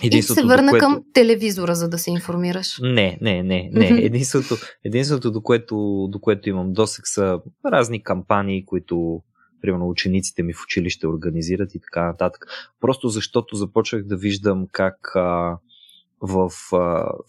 И 0.03 0.23
се 0.23 0.43
върна 0.43 0.71
което... 0.71 0.85
към 0.85 1.05
телевизора, 1.13 1.75
за 1.75 1.89
да 1.89 1.99
се 1.99 2.11
информираш. 2.11 2.79
Не, 2.83 3.19
не, 3.21 3.43
не, 3.43 3.71
не. 3.73 3.87
Единственото, 3.87 4.57
единственото 4.85 5.31
до, 5.31 5.43
което, 5.43 6.09
до 6.11 6.19
което 6.21 6.49
имам 6.49 6.73
досек 6.73 7.09
са 7.09 7.41
разни 7.67 8.03
кампании, 8.03 8.67
които 8.67 9.23
примерно 9.61 9.89
учениците 9.89 10.43
ми 10.43 10.53
в 10.53 10.63
училище 10.65 11.07
организират 11.07 11.75
и 11.75 11.81
така 11.81 12.05
нататък. 12.07 12.47
Просто 12.81 13.09
защото 13.09 13.57
започнах 13.57 14.05
да 14.05 14.17
виждам 14.17 14.67
как 14.73 15.13
а, 15.15 15.59
в, 16.21 16.51
а, 16.73 16.77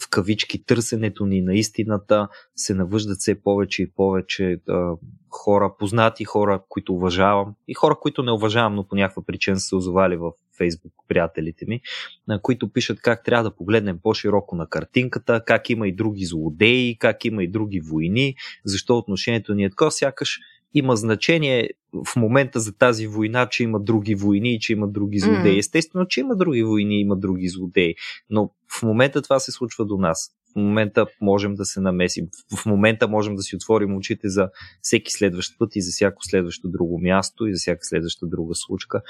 в 0.04 0.10
кавички 0.10 0.66
търсенето 0.66 1.26
ни 1.26 1.42
на 1.42 1.56
истината 1.56 2.28
се 2.56 2.74
навъждат 2.74 3.18
все 3.20 3.42
повече 3.42 3.84
и 3.84 3.92
повече 3.92 4.58
а, 4.70 4.92
хора, 5.30 5.74
познати 5.80 6.26
хора, 6.26 6.62
които 6.70 6.94
уважавам 6.94 7.56
и 7.68 7.74
хора, 7.74 7.96
които 8.02 8.24
не 8.24 8.32
уважавам, 8.32 8.76
но 8.76 8.88
по 8.88 8.96
някаква 8.96 9.24
причина 9.24 9.60
са 9.60 9.66
се 9.66 9.76
озовали 9.76 10.18
в 10.18 10.32
Фейсбук 10.58 10.94
приятелите 11.08 11.66
ми, 11.68 11.82
на 12.28 12.42
които 12.42 12.72
пишат 12.72 13.02
как 13.02 13.24
трябва 13.24 13.44
да 13.44 13.56
погледнем 13.56 14.00
по-широко 14.04 14.56
на 14.56 14.68
картинката, 14.68 15.44
как 15.46 15.70
има 15.70 15.88
и 15.88 15.96
други 15.96 16.26
злодеи, 16.26 16.98
как 17.00 17.26
има 17.26 17.44
и 17.44 17.48
други 17.48 17.80
войни, 17.80 18.36
защо 18.66 18.98
отношението 18.98 19.54
ни 19.54 19.64
е 19.64 19.70
така, 19.70 19.92
сякаш 19.92 20.40
има 20.76 20.96
значение 20.96 21.70
в 22.06 22.16
момента 22.16 22.60
за 22.60 22.78
тази 22.78 23.08
война, 23.08 23.50
че 23.50 23.64
има 23.64 23.80
други 23.80 24.16
войни 24.16 24.56
и 24.56 24.60
че 24.60 24.74
има 24.74 24.88
други 24.88 25.20
злодеи. 25.20 25.56
Mm. 25.56 25.60
Естествено, 25.60 26.06
че 26.08 26.20
има 26.20 26.36
други 26.36 26.64
войни, 26.64 27.00
има 27.00 27.16
други 27.16 27.48
злодеи, 27.48 27.96
но 28.30 28.52
в 28.80 28.84
момента 28.84 29.22
това 29.22 29.40
се 29.40 29.52
случва 29.52 29.86
до 29.86 29.98
нас. 29.98 30.32
В 30.52 30.56
момента 30.56 31.06
можем 31.22 31.56
да 31.56 31.66
се 31.66 31.80
намесим. 31.80 32.28
В 32.62 32.66
момента 32.66 33.08
можем 33.08 33.36
да 33.36 33.42
си 33.42 33.56
отворим 33.56 33.96
очите 33.96 34.30
за 34.30 34.50
всеки 34.82 35.12
следващ 35.12 35.60
път 35.60 35.76
и 35.76 35.82
за 35.82 35.92
всяко 35.92 36.24
следващо 36.24 36.70
друго 36.70 37.00
място 37.02 37.48
и 37.48 37.56
за 37.56 37.60
всяка 37.60 37.86
следваща 37.86 38.28
друга 38.28 38.56
случка 38.56 39.02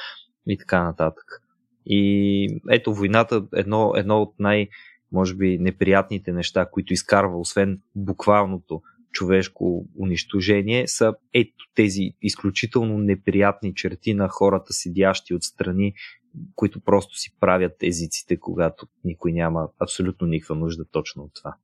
и 0.48 0.58
така 0.58 0.84
нататък. 0.84 1.42
И 1.86 2.60
ето 2.70 2.94
войната, 2.94 3.46
едно, 3.54 3.94
едно 3.96 4.22
от 4.22 4.34
най- 4.40 4.68
може 5.12 5.36
би 5.36 5.58
неприятните 5.60 6.32
неща, 6.32 6.66
които 6.72 6.94
изкарва, 6.94 7.40
освен 7.40 7.82
буквалното 7.96 8.82
човешко 9.12 9.86
унищожение, 10.00 10.88
са 10.88 11.14
ето 11.34 11.66
тези 11.76 12.12
изключително 12.22 12.98
неприятни 12.98 13.76
черти 13.76 14.14
на 14.14 14.28
хората, 14.30 14.74
седящи 14.74 15.34
отстрани, 15.34 15.94
които 16.56 16.80
просто 16.80 17.16
си 17.18 17.36
правят 17.40 17.84
езиците, 17.84 18.40
когато 18.40 18.88
никой 19.04 19.32
няма 19.32 19.68
абсолютно 19.80 20.28
никаква 20.28 20.56
нужда 20.56 20.86
точно 20.92 21.24
от 21.24 21.32
това. 21.36 21.56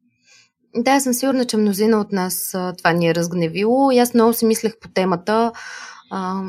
Да, 0.75 0.99
съм 0.99 1.13
сигурна, 1.13 1.45
че 1.45 1.57
мнозина 1.57 2.01
от 2.01 2.11
нас 2.11 2.55
това 2.77 2.93
ни 2.93 3.07
е 3.07 3.15
разгневило. 3.15 3.91
И 3.91 3.99
аз 3.99 4.13
много 4.13 4.33
си 4.33 4.45
мислех 4.45 4.79
по 4.79 4.89
темата 4.89 5.51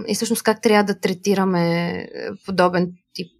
и 0.08 0.14
всъщност 0.14 0.42
как 0.42 0.62
трябва 0.62 0.84
да 0.84 1.00
третираме 1.00 1.90
е, 1.90 2.08
подобен 2.46 2.92
тип 3.14 3.32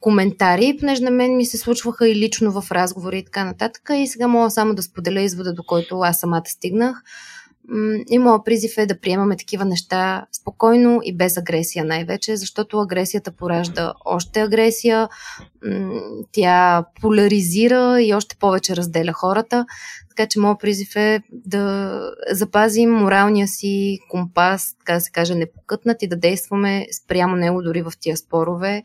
коментари, 0.00 0.76
понеже 0.80 1.02
на 1.02 1.10
мен 1.10 1.36
ми 1.36 1.46
се 1.46 1.58
случваха 1.58 2.08
и 2.08 2.14
лично 2.14 2.60
в 2.60 2.70
разговори 2.70 3.18
и 3.18 3.24
така 3.24 3.44
нататък. 3.44 3.90
И 3.94 4.06
сега 4.06 4.28
мога 4.28 4.50
само 4.50 4.74
да 4.74 4.82
споделя 4.82 5.20
извода, 5.20 5.54
до 5.54 5.62
който 5.62 6.00
аз 6.00 6.20
самата 6.20 6.42
стигнах. 6.46 7.02
И 8.10 8.18
моят 8.18 8.44
призив 8.44 8.78
е 8.78 8.86
да 8.86 9.00
приемаме 9.00 9.36
такива 9.36 9.64
неща 9.64 10.26
спокойно 10.32 11.00
и 11.04 11.16
без 11.16 11.36
агресия 11.36 11.84
най-вече, 11.84 12.36
защото 12.36 12.80
агресията 12.80 13.32
поражда 13.32 13.92
още 14.04 14.40
агресия, 14.40 15.08
тя 16.32 16.84
поляризира 17.00 18.02
и 18.02 18.14
още 18.14 18.36
повече 18.36 18.76
разделя 18.76 19.12
хората. 19.12 19.66
Така 20.08 20.28
че 20.28 20.40
моят 20.40 20.60
призив 20.60 20.96
е 20.96 21.20
да 21.32 22.00
запазим 22.30 22.90
моралния 22.90 23.48
си 23.48 23.98
компас, 24.10 24.76
така 24.78 24.94
да 24.94 25.00
се 25.00 25.10
каже, 25.10 25.34
непокътнат 25.34 26.02
и 26.02 26.08
да 26.08 26.16
действаме 26.16 26.86
спрямо 27.04 27.36
него 27.36 27.62
дори 27.62 27.82
в 27.82 27.92
тия 28.00 28.16
спорове 28.16 28.82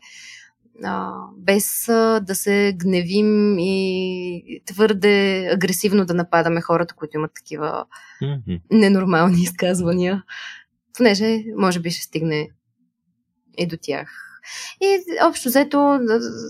а, 0.82 1.12
без 1.36 1.88
а, 1.88 2.20
да 2.20 2.34
се 2.34 2.74
гневим 2.76 3.58
и 3.58 4.62
твърде 4.66 5.46
агресивно 5.52 6.06
да 6.06 6.14
нападаме 6.14 6.60
хората, 6.60 6.94
които 6.94 7.16
имат 7.16 7.30
такива 7.34 7.84
mm-hmm. 8.22 8.60
ненормални 8.70 9.42
изказвания, 9.42 10.22
понеже 10.96 11.44
може 11.56 11.80
би 11.80 11.90
ще 11.90 12.02
стигне 12.02 12.48
и 13.58 13.66
до 13.66 13.76
тях. 13.82 14.08
И 14.80 14.98
общо 15.22 15.48
взето, 15.48 16.00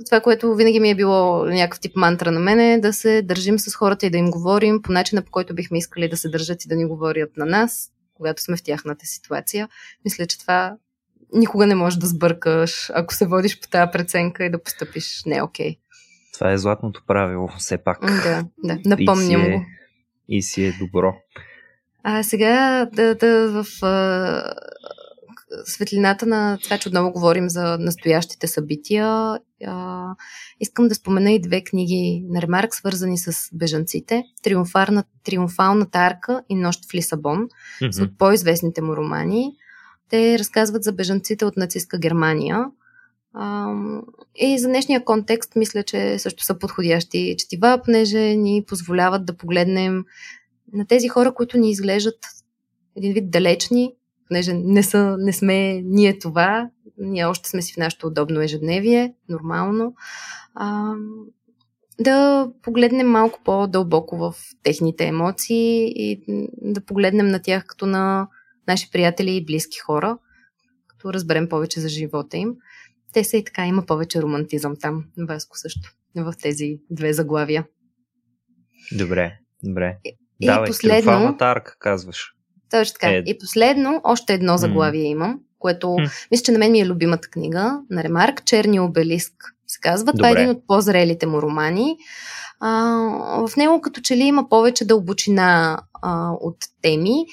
това, 0.06 0.20
което 0.20 0.55
винаги 0.55 0.80
ми 0.80 0.90
е 0.90 0.94
било 0.94 1.44
някакъв 1.44 1.80
тип 1.80 1.96
мантра 1.96 2.32
на 2.32 2.40
мен 2.40 2.60
е 2.60 2.80
да 2.80 2.92
се 2.92 3.22
държим 3.22 3.59
с 3.59 3.74
хората 3.74 4.06
и 4.06 4.10
да 4.10 4.18
им 4.18 4.30
говорим 4.30 4.82
по 4.82 4.92
начина, 4.92 5.22
по 5.22 5.30
който 5.30 5.55
бихме 5.55 5.78
искали 5.78 6.09
да 6.09 6.16
се 6.16 6.28
държат 6.28 6.64
и 6.64 6.68
да 6.68 6.76
ни 6.76 6.86
говорят 6.86 7.36
на 7.36 7.46
нас, 7.46 7.90
когато 8.14 8.42
сме 8.42 8.56
в 8.56 8.62
тяхната 8.62 9.06
ситуация. 9.06 9.68
Мисля, 10.05 10.26
че 10.26 10.38
това 10.38 10.76
никога 11.35 11.66
не 11.66 11.74
можеш 11.74 11.98
да 11.98 12.06
сбъркаш, 12.06 12.90
ако 12.94 13.15
се 13.15 13.27
водиш 13.27 13.61
по 13.61 13.69
тази 13.69 13.90
преценка 13.93 14.44
и 14.44 14.51
да 14.51 14.62
постъпиш 14.62 15.23
не 15.27 15.43
окей. 15.43 15.70
Okay. 15.70 15.78
Това 16.35 16.52
е 16.52 16.59
златното 16.59 17.02
правило, 17.06 17.48
все 17.59 17.78
пак. 17.78 18.01
Да, 18.01 18.44
да, 18.65 18.78
напомням 18.85 19.43
и 19.43 19.44
е, 19.44 19.51
го. 19.51 19.65
И 20.28 20.43
си 20.43 20.65
е 20.65 20.73
добро. 20.73 21.15
А 22.02 22.23
сега 22.23 22.89
да, 22.93 23.15
да 23.15 23.62
в 23.62 23.82
а, 23.82 24.55
светлината 25.65 26.27
на 26.27 26.59
това, 26.65 26.78
че 26.78 26.89
отново 26.89 27.12
говорим 27.12 27.48
за 27.48 27.78
настоящите 27.78 28.47
събития, 28.47 29.39
а, 29.66 30.09
искам 30.61 30.89
да 30.89 30.94
спомена 30.94 31.32
и 31.32 31.40
две 31.40 31.65
книги 31.65 32.24
на 32.28 32.43
Ремарк, 32.43 32.74
свързани 32.74 33.19
с 33.19 33.48
бежанците. 33.52 34.23
Триумфалната 35.24 35.98
арка 35.98 36.43
и 36.48 36.55
Нощ 36.55 36.90
в 36.90 36.94
Лисабон, 36.94 37.39
mm-hmm. 37.39 37.90
са 37.90 38.02
от 38.02 38.19
по-известните 38.19 38.82
му 38.82 38.97
романи. 38.97 39.52
Те 40.10 40.39
разказват 40.39 40.82
за 40.85 40.93
бежанците 40.93 41.44
от 41.44 41.56
нацистска 41.56 41.98
Германия. 41.98 42.64
И 44.36 44.59
за 44.59 44.68
днешния 44.68 45.05
контекст 45.05 45.56
мисля, 45.56 45.82
че 45.82 46.18
също 46.18 46.44
са 46.44 46.59
подходящи 46.59 47.35
четива, 47.39 47.81
понеже 47.85 48.18
ни 48.18 48.64
позволяват 48.66 49.26
да 49.26 49.36
погледнем 49.36 50.05
на 50.72 50.86
тези 50.86 51.09
хора, 51.09 51.35
които 51.35 51.59
ни 51.59 51.70
изглеждат 51.70 52.18
един 52.97 53.12
вид 53.12 53.31
далечни, 53.31 53.93
понеже 54.28 54.52
не, 54.55 54.82
са, 54.82 55.16
не 55.18 55.32
сме 55.32 55.82
ние 55.85 56.18
това, 56.18 56.70
ние 56.98 57.24
още 57.24 57.48
сме 57.48 57.62
си 57.62 57.72
в 57.72 57.76
нашето 57.76 58.06
удобно 58.06 58.40
ежедневие, 58.40 59.14
нормално. 59.28 59.94
А, 60.55 60.94
да 62.01 62.48
погледнем 62.62 63.10
малко 63.10 63.40
по-дълбоко 63.44 64.16
в 64.16 64.35
техните 64.62 65.05
емоции 65.05 65.93
и 65.97 66.24
да 66.62 66.81
погледнем 66.81 67.28
на 67.28 67.43
тях 67.43 67.66
като 67.66 67.86
на 67.86 68.28
наши 68.69 68.91
приятели 68.91 69.36
и 69.36 69.45
близки 69.45 69.78
хора, 69.78 70.19
като 70.86 71.12
разберем 71.12 71.49
повече 71.49 71.81
за 71.81 71.89
живота 71.89 72.36
им. 72.36 72.55
Те 73.12 73.24
са 73.24 73.36
и 73.36 73.45
така, 73.45 73.66
има 73.66 73.86
повече 73.86 74.23
романтизъм 74.23 74.77
там, 74.81 75.05
Васко 75.19 75.59
също, 75.59 75.91
в 76.16 76.35
тези 76.43 76.78
две 76.91 77.12
заглавия. 77.12 77.66
Добре, 78.93 79.39
добре. 79.62 79.99
И, 80.05 80.47
Давай, 80.47 80.66
последно... 80.66 81.36
арка, 81.41 81.77
казваш. 81.78 82.35
Точно 82.70 82.93
така. 82.93 83.11
Е... 83.11 83.23
И 83.27 83.39
последно, 83.39 84.01
още 84.05 84.35
едно 84.35 84.57
заглавие 84.57 85.05
mm. 85.05 85.11
имам, 85.11 85.41
което 85.59 85.86
mm. 85.86 86.28
мисля, 86.31 86.45
че 86.45 86.53
на 86.53 86.59
мен 86.59 86.73
ми 86.73 86.81
е 86.81 86.86
любимата 86.86 87.28
книга 87.28 87.81
на 87.91 88.05
Ремарк, 88.05 88.45
Черни 88.45 88.81
обелиск 88.81 89.32
се 89.66 89.81
казва. 89.81 90.12
Добре. 90.12 90.19
Това 90.19 90.28
е 90.28 90.32
един 90.32 90.51
от 90.51 90.66
по-зрелите 90.66 91.27
му 91.27 91.43
романи. 91.43 91.97
А, 92.61 92.70
в 93.49 93.57
него 93.57 93.81
като 93.81 94.01
че 94.01 94.16
ли 94.16 94.23
има 94.23 94.49
повече 94.49 94.85
дълбочина 94.85 95.78
а, 96.03 96.31
от 96.41 96.57
теми 96.82 97.27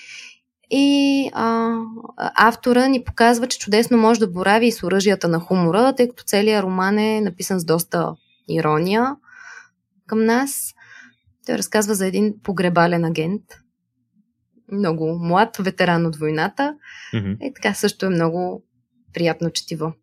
и 0.72 1.30
а, 1.34 1.76
автора 2.18 2.88
ни 2.88 3.04
показва, 3.04 3.48
че 3.48 3.60
чудесно 3.60 3.98
може 3.98 4.20
да 4.20 4.28
борави 4.28 4.68
и 4.68 4.72
с 4.72 4.84
оръжията 4.84 5.28
на 5.28 5.40
хумора, 5.40 5.94
тъй 5.98 6.10
като 6.10 6.24
целият 6.24 6.64
роман 6.64 7.00
е 7.00 7.22
написан 7.22 7.60
с 7.60 7.66
доста 7.66 8.16
ирония 8.50 9.16
към 10.08 10.26
нас. 10.26 10.74
Той 11.46 11.58
разказва 11.58 11.96
за 11.96 12.08
един 12.08 12.34
погребален 12.44 13.06
агент, 13.06 13.44
много 14.72 15.20
млад, 15.22 15.58
ветеран 15.58 16.06
от 16.06 16.16
войната. 16.16 16.76
Mm-hmm. 17.14 17.38
И 17.42 17.54
така 17.54 17.74
също 17.74 18.06
е 18.06 18.10
много 18.10 18.64
приятно 19.14 19.50
четиво. 19.50 19.94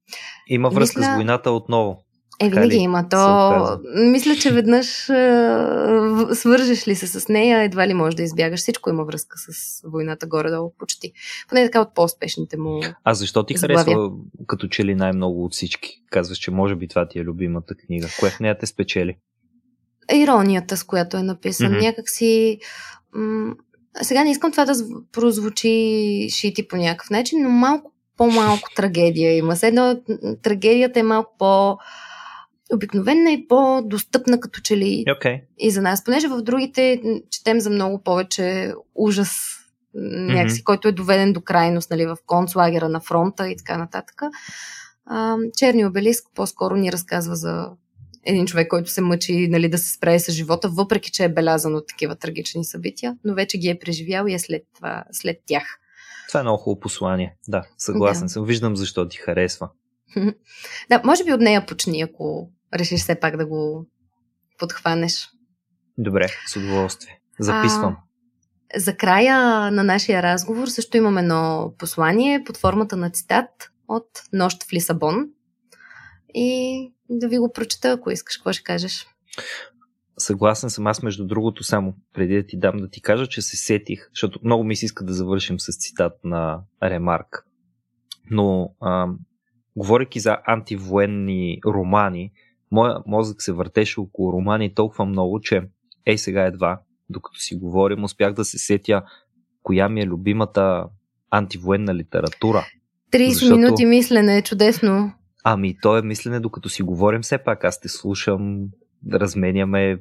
Има 0.46 0.70
връзка 0.70 1.00
Мисля... 1.00 1.12
с 1.12 1.14
войната 1.14 1.50
отново. 1.50 2.04
Е, 2.40 2.48
винаги 2.48 2.76
има. 2.76 3.08
То, 3.08 3.78
мисля, 3.94 4.36
че 4.36 4.52
веднъж 4.52 5.10
а, 5.10 6.28
свържеш 6.34 6.88
ли 6.88 6.94
се 6.94 7.06
с 7.06 7.28
нея, 7.28 7.62
едва 7.62 7.88
ли 7.88 7.94
можеш 7.94 8.14
да 8.14 8.22
избягаш. 8.22 8.60
Всичко 8.60 8.90
има 8.90 9.04
връзка 9.04 9.36
с 9.38 9.80
войната 9.84 10.26
горе-долу 10.26 10.72
почти. 10.78 11.12
Поне 11.48 11.64
така 11.64 11.80
от 11.80 11.94
по-успешните 11.94 12.56
му. 12.56 12.80
А 13.04 13.14
защо 13.14 13.42
ти 13.42 13.56
заглавия? 13.56 13.84
харесва 13.84 14.10
като 14.46 14.68
че 14.68 14.84
ли 14.84 14.94
най-много 14.94 15.44
от 15.44 15.52
всички? 15.52 16.02
Казваш, 16.10 16.38
че 16.38 16.50
може 16.50 16.74
би 16.74 16.88
това 16.88 17.08
ти 17.08 17.18
е 17.18 17.24
любимата 17.24 17.74
книга. 17.74 18.08
Кое 18.20 18.30
в 18.30 18.40
нея 18.40 18.58
те 18.58 18.66
спечели? 18.66 19.16
Иронията, 20.14 20.76
с 20.76 20.84
която 20.84 21.16
е 21.16 21.22
написан. 21.22 21.72
Mm-hmm. 21.72 21.80
Някак 21.80 22.08
си... 22.08 22.58
М- 23.14 23.54
сега 24.02 24.24
не 24.24 24.30
искам 24.30 24.50
това 24.50 24.64
да 24.64 24.74
прозвучи 25.12 26.28
шити 26.30 26.68
по 26.68 26.76
някакъв 26.76 27.10
начин, 27.10 27.42
но 27.42 27.48
малко 27.48 27.92
по-малко 28.16 28.68
трагедия 28.76 29.36
има. 29.36 29.56
Седно, 29.56 30.02
трагедията 30.42 31.00
е 31.00 31.02
малко 31.02 31.34
по- 31.38 31.78
обикновена 32.74 33.32
и 33.32 33.48
по-достъпна 33.48 34.40
като 34.40 34.60
че 34.60 34.76
ли 34.76 35.04
okay. 35.08 35.42
и 35.58 35.70
за 35.70 35.82
нас, 35.82 36.04
понеже 36.04 36.28
в 36.28 36.42
другите 36.42 37.02
четем 37.30 37.60
за 37.60 37.70
много 37.70 38.02
повече 38.02 38.72
ужас 38.94 39.58
някакси, 39.94 40.60
mm-hmm. 40.60 40.64
който 40.64 40.88
е 40.88 40.92
доведен 40.92 41.32
до 41.32 41.40
крайност 41.40 41.90
нали, 41.90 42.06
в 42.06 42.16
концлагера 42.26 42.88
на 42.88 43.00
фронта 43.00 43.48
и 43.48 43.56
така 43.56 43.78
нататък. 43.78 44.22
А, 45.06 45.36
Черни 45.56 45.86
обелиск 45.86 46.24
по-скоро 46.34 46.76
ни 46.76 46.92
разказва 46.92 47.36
за 47.36 47.70
един 48.24 48.46
човек, 48.46 48.68
който 48.68 48.90
се 48.90 49.00
мъчи 49.00 49.48
нали, 49.48 49.68
да 49.68 49.78
се 49.78 49.92
справи 49.92 50.20
с 50.20 50.32
живота, 50.32 50.68
въпреки 50.68 51.10
че 51.10 51.24
е 51.24 51.28
белязан 51.28 51.74
от 51.74 51.88
такива 51.88 52.16
трагични 52.16 52.64
събития, 52.64 53.16
но 53.24 53.34
вече 53.34 53.58
ги 53.58 53.68
е 53.68 53.78
преживял 53.78 54.26
и 54.26 54.34
е 54.34 54.38
след, 54.38 54.62
това, 54.76 55.04
след 55.12 55.36
тях. 55.46 55.78
Това 56.28 56.40
е 56.40 56.42
много 56.42 56.58
хубаво 56.58 56.80
послание. 56.80 57.36
Да, 57.48 57.64
съгласен 57.78 58.26
да. 58.26 58.28
съм. 58.28 58.44
Виждам 58.44 58.76
защо 58.76 59.08
ти 59.08 59.16
харесва. 59.16 59.68
да, 60.90 61.02
може 61.04 61.24
би 61.24 61.32
от 61.32 61.40
нея 61.40 61.66
почни, 61.66 62.02
ако 62.02 62.50
решиш 62.74 63.00
все 63.00 63.20
пак 63.20 63.36
да 63.36 63.46
го 63.46 63.86
подхванеш. 64.58 65.30
Добре, 65.98 66.28
с 66.46 66.56
удоволствие. 66.56 67.20
Записвам. 67.40 67.96
А, 68.74 68.80
за 68.80 68.96
края 68.96 69.70
на 69.70 69.84
нашия 69.84 70.22
разговор 70.22 70.66
също 70.68 70.96
имам 70.96 71.18
едно 71.18 71.74
послание 71.78 72.44
под 72.44 72.56
формата 72.56 72.96
на 72.96 73.10
цитат 73.10 73.70
от 73.88 74.08
Нощ 74.32 74.64
в 74.64 74.72
Лисабон. 74.72 75.28
И 76.34 76.92
да 77.10 77.28
ви 77.28 77.38
го 77.38 77.52
прочета, 77.52 77.90
ако 77.90 78.10
искаш. 78.10 78.36
Какво 78.36 78.52
ще 78.52 78.62
кажеш? 78.62 79.06
Съгласен 80.18 80.70
съм 80.70 80.86
аз, 80.86 81.02
между 81.02 81.26
другото, 81.26 81.64
само 81.64 81.94
преди 82.12 82.34
да 82.34 82.46
ти 82.46 82.58
дам 82.58 82.76
да 82.76 82.90
ти 82.90 83.02
кажа, 83.02 83.26
че 83.26 83.42
се 83.42 83.56
сетих, 83.56 84.08
защото 84.10 84.40
много 84.44 84.64
ми 84.64 84.76
се 84.76 84.84
иска 84.84 85.04
да 85.04 85.12
завършим 85.12 85.60
с 85.60 85.78
цитат 85.78 86.12
на 86.24 86.60
Ремарк. 86.82 87.46
Но, 88.30 88.74
а, 88.80 89.06
говоряки 89.76 90.20
за 90.20 90.38
антивоенни 90.46 91.60
романи, 91.66 92.32
моя 92.70 92.98
мозък 93.06 93.42
се 93.42 93.52
въртеше 93.52 94.00
около 94.00 94.32
романи 94.32 94.74
толкова 94.74 95.04
много, 95.04 95.40
че 95.40 95.62
ей 96.06 96.18
сега 96.18 96.44
едва, 96.44 96.80
докато 97.10 97.40
си 97.40 97.54
говорим, 97.54 98.04
успях 98.04 98.32
да 98.32 98.44
се 98.44 98.58
сетя 98.58 99.02
коя 99.62 99.88
ми 99.88 100.00
е 100.00 100.06
любимата 100.06 100.84
антивоенна 101.30 101.94
литература. 101.94 102.66
30 103.12 103.28
защото... 103.28 103.56
минути 103.56 103.84
мислене 103.84 104.36
е 104.36 104.42
чудесно. 104.42 105.12
Ами, 105.44 105.76
то 105.82 105.98
е 105.98 106.02
мислене, 106.02 106.40
докато 106.40 106.68
си 106.68 106.82
говорим, 106.82 107.22
все 107.22 107.38
пак 107.38 107.64
аз 107.64 107.80
те 107.80 107.88
слушам, 107.88 108.66
да 109.02 109.20
разменяме. 109.20 109.98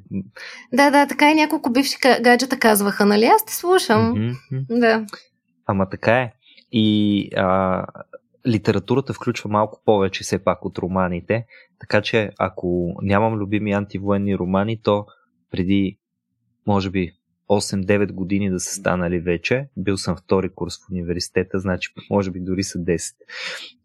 Да, 0.73 0.91
да, 0.91 1.07
така 1.07 1.31
и 1.31 1.35
няколко 1.35 1.71
бивши 1.71 1.95
гаджета 2.21 2.59
казваха, 2.59 3.05
нали? 3.05 3.25
Аз 3.25 3.45
те 3.45 3.55
слушам. 3.55 4.15
Mm-hmm. 4.15 4.79
Да. 4.79 5.05
Ама 5.65 5.89
така 5.89 6.19
е. 6.19 6.33
И 6.71 7.29
а, 7.35 7.85
литературата 8.47 9.13
включва 9.13 9.49
малко 9.49 9.81
повече 9.85 10.23
все 10.23 10.43
пак 10.43 10.65
от 10.65 10.77
романите, 10.77 11.45
така 11.79 12.01
че 12.01 12.31
ако 12.39 12.95
нямам 13.01 13.35
любими 13.35 13.71
антивоенни 13.71 14.37
романи, 14.37 14.81
то 14.81 15.05
преди, 15.51 15.97
може 16.67 16.89
би, 16.89 17.13
8-9 17.49 18.11
години 18.11 18.49
да 18.49 18.59
са 18.59 18.75
станали 18.75 19.19
вече. 19.19 19.69
Бил 19.77 19.97
съм 19.97 20.15
втори 20.15 20.49
курс 20.49 20.77
в 20.77 20.91
университета, 20.91 21.59
значи 21.59 21.93
може 22.09 22.31
би 22.31 22.39
дори 22.39 22.63
са 22.63 22.79
10. 22.79 23.13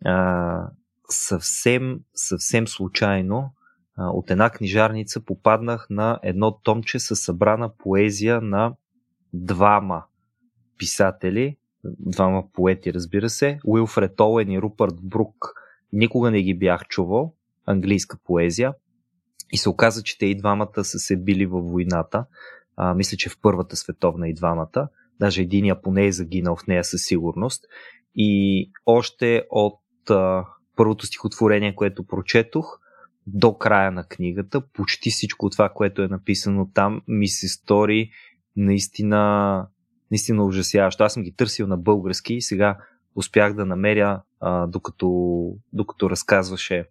А, 0.04 0.70
съвсем, 1.08 2.00
съвсем 2.14 2.68
случайно 2.68 3.54
а, 3.96 4.10
от 4.10 4.30
една 4.30 4.50
книжарница 4.50 5.24
попаднах 5.24 5.86
на 5.90 6.20
едно 6.22 6.58
томче 6.58 6.98
с 6.98 7.16
събрана 7.16 7.76
поезия 7.76 8.40
на 8.40 8.74
двама 9.32 10.04
писатели, 10.78 11.56
двама 11.84 12.44
поети, 12.52 12.94
разбира 12.94 13.30
се, 13.30 13.58
Уилфред 13.64 14.20
Оуен 14.20 14.50
и 14.50 14.62
Рупърт 14.62 14.94
Брук. 15.02 15.54
Никога 15.92 16.30
не 16.30 16.42
ги 16.42 16.54
бях 16.54 16.86
чувал, 16.88 17.34
английска 17.66 18.18
поезия. 18.24 18.74
И 19.52 19.56
се 19.56 19.68
оказа, 19.68 20.02
че 20.02 20.18
те 20.18 20.26
и 20.26 20.36
двамата 20.36 20.84
са 20.84 20.98
се 20.98 21.16
били 21.16 21.46
във 21.46 21.64
войната. 21.64 22.26
А, 22.76 22.94
мисля, 22.94 23.16
че 23.16 23.28
в 23.28 23.38
Първата 23.42 23.76
световна 23.76 24.28
и 24.28 24.34
двамата. 24.34 24.88
Даже 25.20 25.42
единия 25.42 25.82
поне 25.82 26.06
е 26.06 26.12
загинал 26.12 26.56
в 26.56 26.66
нея 26.66 26.84
със 26.84 27.02
сигурност. 27.02 27.64
И 28.14 28.70
още 28.86 29.46
от 29.50 29.80
а, 30.10 30.44
първото 30.76 31.06
стихотворение, 31.06 31.74
което 31.74 32.06
прочетох, 32.06 32.78
до 33.26 33.58
края 33.58 33.92
на 33.92 34.04
книгата, 34.04 34.60
почти 34.60 35.10
всичко 35.10 35.50
това, 35.50 35.68
което 35.68 36.02
е 36.02 36.08
написано 36.08 36.70
там, 36.74 37.02
ми 37.08 37.28
се 37.28 37.48
стори 37.48 38.10
наистина, 38.56 39.66
наистина 40.12 40.44
ужасяващо. 40.44 41.04
Аз 41.04 41.12
съм 41.12 41.22
ги 41.22 41.36
търсил 41.36 41.66
на 41.66 41.76
български 41.76 42.34
и 42.34 42.42
сега 42.42 42.78
успях 43.14 43.54
да 43.54 43.66
намеря, 43.66 44.22
а, 44.40 44.66
докато, 44.66 45.08
докато 45.72 46.10
разказваше 46.10 46.84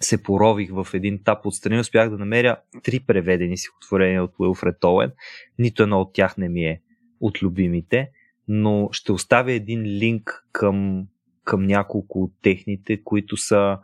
се 0.00 0.22
порових 0.22 0.70
в 0.72 0.86
един 0.94 1.22
тап 1.24 1.46
отстрани, 1.46 1.80
успях 1.80 2.10
да 2.10 2.18
намеря 2.18 2.56
три 2.82 3.00
преведени 3.00 3.56
стихотворения 3.56 4.24
от 4.24 4.32
Уилфред 4.38 4.84
Оуен. 4.84 5.12
Нито 5.58 5.82
едно 5.82 6.00
от 6.00 6.12
тях 6.12 6.36
не 6.36 6.48
ми 6.48 6.64
е 6.64 6.80
от 7.20 7.42
любимите, 7.42 8.10
но 8.48 8.88
ще 8.92 9.12
оставя 9.12 9.52
един 9.52 9.82
линк 9.82 10.46
към 10.52 11.06
към 11.44 11.66
няколко 11.66 12.22
от 12.22 12.32
техните, 12.42 13.04
които 13.04 13.36
са 13.36 13.78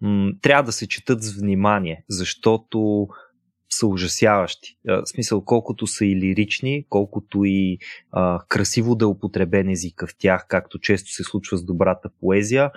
м- 0.00 0.32
трябва 0.42 0.62
да 0.62 0.72
се 0.72 0.88
четат 0.88 1.22
с 1.22 1.40
внимание, 1.40 2.04
защото 2.08 3.08
са 3.72 3.86
ужасяващи. 3.86 4.76
В 4.84 5.06
смисъл, 5.06 5.44
колкото 5.44 5.86
са 5.86 6.04
и 6.04 6.16
лирични, 6.16 6.84
колкото 6.88 7.44
и 7.44 7.78
а, 8.12 8.40
красиво 8.48 8.94
да 8.94 9.04
е 9.04 9.08
употребен 9.08 9.68
езика 9.68 10.06
в 10.06 10.14
тях, 10.18 10.46
както 10.48 10.78
често 10.78 11.10
се 11.12 11.24
случва 11.24 11.56
с 11.56 11.64
добрата 11.64 12.08
поезия, 12.20 12.70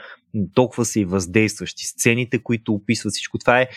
толкова 0.54 0.86
са 0.86 1.00
и 1.00 1.06
въздействащи. 1.06 1.86
Сцените, 1.86 2.44
които 2.44 2.74
описват 2.74 3.14
всичко 3.14 3.38
това 3.38 3.62
е 3.62 3.70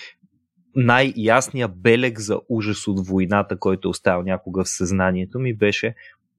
най-ясният 0.75 1.77
белег 1.77 2.21
за 2.21 2.41
ужас 2.49 2.89
от 2.89 3.07
войната, 3.07 3.59
който 3.59 3.89
е 3.89 3.91
оставил 3.91 4.23
някога 4.23 4.65
в 4.65 4.69
съзнанието 4.69 5.39
ми, 5.39 5.55
беше 5.55 5.95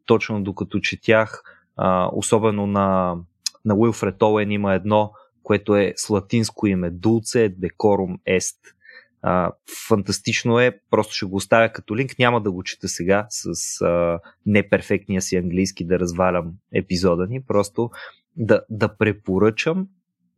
точно 0.05 0.43
докато 0.43 0.79
четях, 0.79 1.43
а, 1.75 2.09
особено 2.13 2.67
на 2.67 3.17
на 3.65 3.75
Уилфред 3.75 4.21
Оуен 4.21 4.51
има 4.51 4.73
едно, 4.73 5.11
което 5.43 5.75
е 5.75 5.93
с 5.95 6.09
латинско 6.09 6.67
име 6.67 6.91
Dulce 6.91 7.55
Decorum 7.55 8.17
Est. 8.29 8.55
А, 9.29 9.51
фантастично 9.87 10.59
е, 10.59 10.79
просто 10.89 11.13
ще 11.13 11.25
го 11.25 11.35
оставя 11.35 11.71
като 11.71 11.97
линк, 11.97 12.19
няма 12.19 12.41
да 12.41 12.51
го 12.51 12.63
чета 12.63 12.87
сега 12.87 13.27
с 13.29 13.81
а, 13.81 14.19
неперфектния 14.45 15.21
си 15.21 15.35
английски 15.35 15.85
да 15.85 15.99
развалям 15.99 16.53
епизода 16.73 17.27
ни, 17.27 17.43
просто 17.43 17.89
да, 18.35 18.61
да 18.69 18.97
препоръчам 18.97 19.87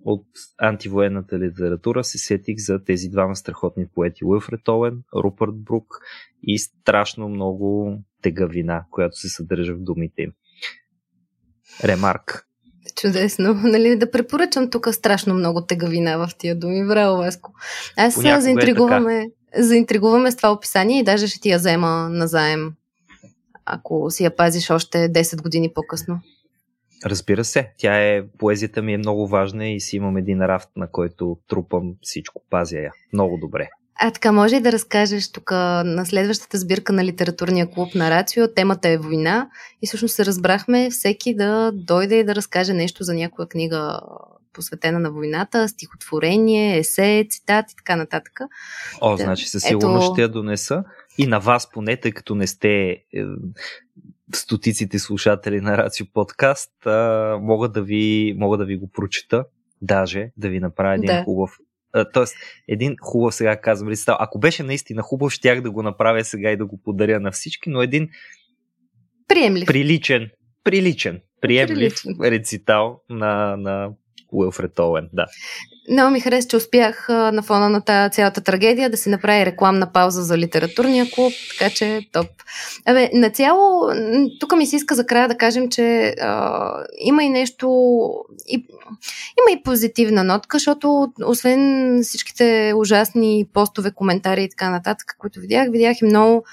от 0.05 0.25
антивоенната 0.57 1.39
литература 1.39 2.03
се 2.03 2.17
сетих 2.17 2.57
за 2.57 2.83
тези 2.83 3.09
двама 3.09 3.35
страхотни 3.35 3.87
поети 3.87 4.25
Уилфред 4.25 4.67
Оуен, 4.67 5.03
Рупърт 5.15 5.55
Брук 5.55 5.99
и 6.43 6.59
страшно 6.59 7.29
много 7.29 7.97
тегавина, 8.21 8.85
която 8.91 9.17
се 9.17 9.29
съдържа 9.29 9.75
в 9.75 9.83
думите 9.83 10.21
им. 10.21 10.33
Ремарк. 11.83 12.48
Чудесно. 13.01 13.53
Нали, 13.63 13.95
да 13.95 14.11
препоръчам 14.11 14.69
тук 14.69 14.87
страшно 14.91 15.33
много 15.33 15.61
тегавина 15.61 16.17
в 16.17 16.29
тия 16.37 16.55
думи. 16.55 16.87
Браво, 16.87 17.17
Веско. 17.17 17.53
Аз 17.97 18.13
се 18.13 18.41
заинтригуваме, 18.41 19.27
е 19.51 19.63
заинтригуваме 19.63 20.31
с 20.31 20.35
това 20.35 20.51
описание 20.51 20.99
и 20.99 21.03
даже 21.03 21.27
ще 21.27 21.39
ти 21.39 21.49
я 21.49 21.57
взема 21.57 22.09
назаем, 22.09 22.73
ако 23.65 24.11
си 24.11 24.23
я 24.23 24.35
пазиш 24.35 24.69
още 24.69 24.97
10 24.97 25.41
години 25.41 25.71
по-късно. 25.75 26.19
Разбира 27.05 27.43
се, 27.43 27.71
тя 27.77 28.01
е, 28.01 28.27
поезията 28.37 28.81
ми 28.81 28.93
е 28.93 28.97
много 28.97 29.27
важна 29.27 29.67
и 29.67 29.79
си 29.79 29.95
имам 29.95 30.17
един 30.17 30.41
рафт, 30.41 30.69
на 30.75 30.91
който 30.91 31.37
трупам 31.47 31.95
всичко, 32.01 32.41
пазя 32.49 32.77
я. 32.77 32.91
Много 33.13 33.37
добре. 33.37 33.69
А 34.01 34.11
така, 34.11 34.31
може 34.31 34.55
и 34.55 34.61
да 34.61 34.71
разкажеш 34.71 35.31
тук 35.31 35.51
на 35.51 36.05
следващата 36.05 36.57
сбирка 36.57 36.93
на 36.93 37.05
литературния 37.05 37.71
клуб 37.71 37.95
на 37.95 38.09
Рацио. 38.09 38.53
Темата 38.53 38.89
е 38.89 38.97
война 38.97 39.49
и 39.81 39.87
всъщност 39.87 40.15
се 40.15 40.25
разбрахме 40.25 40.89
всеки 40.89 41.35
да 41.35 41.71
дойде 41.73 42.15
и 42.15 42.23
да 42.23 42.35
разкаже 42.35 42.73
нещо 42.73 43.03
за 43.03 43.13
някоя 43.13 43.47
книга 43.47 43.99
посветена 44.53 44.99
на 44.99 45.11
войната, 45.11 45.69
стихотворение, 45.69 46.77
есе, 46.77 47.25
цитат 47.29 47.71
и 47.71 47.75
така 47.75 47.95
нататък. 47.95 48.39
О, 49.01 49.15
да. 49.15 49.23
значи 49.23 49.45
със 49.45 49.63
сигурност 49.63 50.05
Ето... 50.05 50.13
ще 50.13 50.21
я 50.21 50.29
донеса. 50.29 50.83
И 51.17 51.27
на 51.27 51.39
вас 51.39 51.71
поне, 51.71 51.97
тъй 51.97 52.11
като 52.11 52.35
не 52.35 52.47
сте 52.47 52.89
е, 52.89 52.99
стотиците 54.33 54.99
слушатели 54.99 55.61
на 55.61 55.77
Рацио 55.77 56.05
подкаст, 56.13 56.85
а, 56.85 57.37
мога, 57.41 57.69
да 57.69 57.81
ви, 57.81 58.35
мога 58.37 58.57
да 58.57 58.65
ви 58.65 58.77
го 58.77 58.87
прочита, 58.87 59.45
даже 59.81 60.31
да 60.37 60.49
ви 60.49 60.59
направя 60.59 60.95
един 60.95 61.05
да. 61.05 61.23
хубав 61.23 61.57
Тоест, 62.13 62.35
един 62.67 62.95
хубав, 63.01 63.35
сега 63.35 63.61
казвам, 63.61 63.89
рецитал. 63.89 64.17
Ако 64.19 64.39
беше 64.39 64.63
наистина 64.63 65.01
хубав, 65.01 65.31
щях 65.31 65.61
да 65.61 65.71
го 65.71 65.83
направя 65.83 66.23
сега 66.23 66.51
и 66.51 66.57
да 66.57 66.65
го 66.65 66.81
подаря 66.83 67.19
на 67.19 67.31
всички, 67.31 67.69
но 67.69 67.81
един 67.81 68.09
приемлив. 69.27 69.67
приличен, 69.67 70.29
приличен, 70.63 71.21
приемлив 71.41 71.95
приличен. 72.03 72.31
рецитал 72.31 73.01
на, 73.09 73.57
на 73.57 73.89
Уилфред 74.31 74.79
Оуен. 74.79 75.09
Да. 75.13 75.25
Много 75.91 76.11
ми 76.11 76.19
хареса, 76.19 76.47
че 76.47 76.57
успях 76.57 77.09
на 77.09 77.43
фона 77.43 77.69
на 77.69 77.81
тази 77.81 78.11
цялата 78.13 78.41
трагедия 78.41 78.89
да 78.89 78.97
си 78.97 79.09
направи 79.09 79.45
рекламна 79.45 79.91
пауза 79.91 80.23
за 80.23 80.37
литературния 80.37 81.11
клуб, 81.11 81.33
така 81.59 81.75
че 81.75 82.01
топ. 82.11 82.27
Абе, 82.85 83.09
на 83.13 83.29
цяло, 83.29 83.89
тук 84.39 84.55
ми 84.55 84.65
се 84.65 84.75
иска 84.75 84.95
за 84.95 85.05
края 85.05 85.27
да 85.27 85.37
кажем, 85.37 85.69
че 85.69 86.15
а, 86.21 86.71
има 86.99 87.23
и 87.23 87.29
нещо, 87.29 87.67
и, 88.47 88.55
има 89.39 89.59
и 89.59 89.63
позитивна 89.63 90.23
нотка, 90.23 90.55
защото 90.55 91.13
освен 91.25 91.99
всичките 92.03 92.73
ужасни 92.75 93.45
постове, 93.53 93.91
коментари 93.91 94.43
и 94.43 94.49
така 94.49 94.69
нататък, 94.69 95.15
които 95.19 95.39
видях, 95.39 95.67
видях 95.71 96.01
и 96.01 96.05
много 96.05 96.45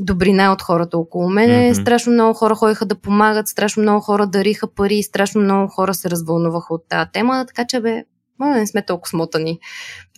добрина 0.00 0.52
от 0.52 0.62
хората 0.62 0.98
около 0.98 1.30
мене. 1.30 1.52
Mm-hmm. 1.52 1.82
Страшно 1.82 2.12
много 2.12 2.34
хора 2.34 2.54
ходиха 2.54 2.86
да 2.86 2.94
помагат, 2.94 3.48
страшно 3.48 3.82
много 3.82 4.00
хора 4.00 4.26
дариха 4.26 4.74
пари, 4.74 5.02
страшно 5.02 5.40
много 5.40 5.68
хора 5.68 5.94
се 5.94 6.10
развълнуваха 6.10 6.74
от 6.74 6.88
тази 6.88 7.10
тема, 7.12 7.44
така 7.46 7.66
че 7.66 7.80
бе, 7.80 8.04
Моля, 8.38 8.56
не 8.56 8.66
сме 8.66 8.86
толкова 8.86 9.10
смотани. 9.10 9.58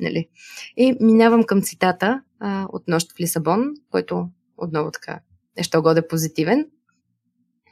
Нали? 0.00 0.28
И 0.76 0.96
минавам 1.00 1.44
към 1.44 1.62
цитата 1.62 2.20
а, 2.40 2.66
от 2.72 2.88
Нощ 2.88 3.12
в 3.12 3.20
Лисабон, 3.20 3.64
който 3.90 4.28
отново 4.56 4.90
така 4.90 5.20
е 5.56 5.62
що 5.62 5.82
годе 5.82 6.08
позитивен. 6.08 6.66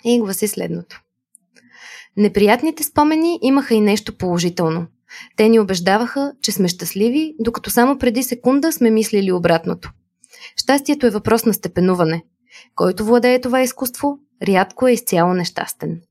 И 0.04 0.20
гласи 0.20 0.48
следното. 0.48 1.02
Неприятните 2.16 2.82
спомени 2.82 3.38
имаха 3.42 3.74
и 3.74 3.80
нещо 3.80 4.16
положително. 4.16 4.86
Те 5.36 5.48
ни 5.48 5.60
убеждаваха, 5.60 6.32
че 6.42 6.52
сме 6.52 6.68
щастливи, 6.68 7.34
докато 7.40 7.70
само 7.70 7.98
преди 7.98 8.22
секунда 8.22 8.72
сме 8.72 8.90
мислили 8.90 9.32
обратното. 9.32 9.92
Щастието 10.56 11.06
е 11.06 11.10
въпрос 11.10 11.44
на 11.44 11.54
степенуване. 11.54 12.24
Който 12.74 13.04
владее 13.04 13.40
това 13.40 13.62
изкуство, 13.62 14.18
рядко 14.48 14.88
е 14.88 14.92
изцяло 14.92 15.34
нещастен. 15.34 16.02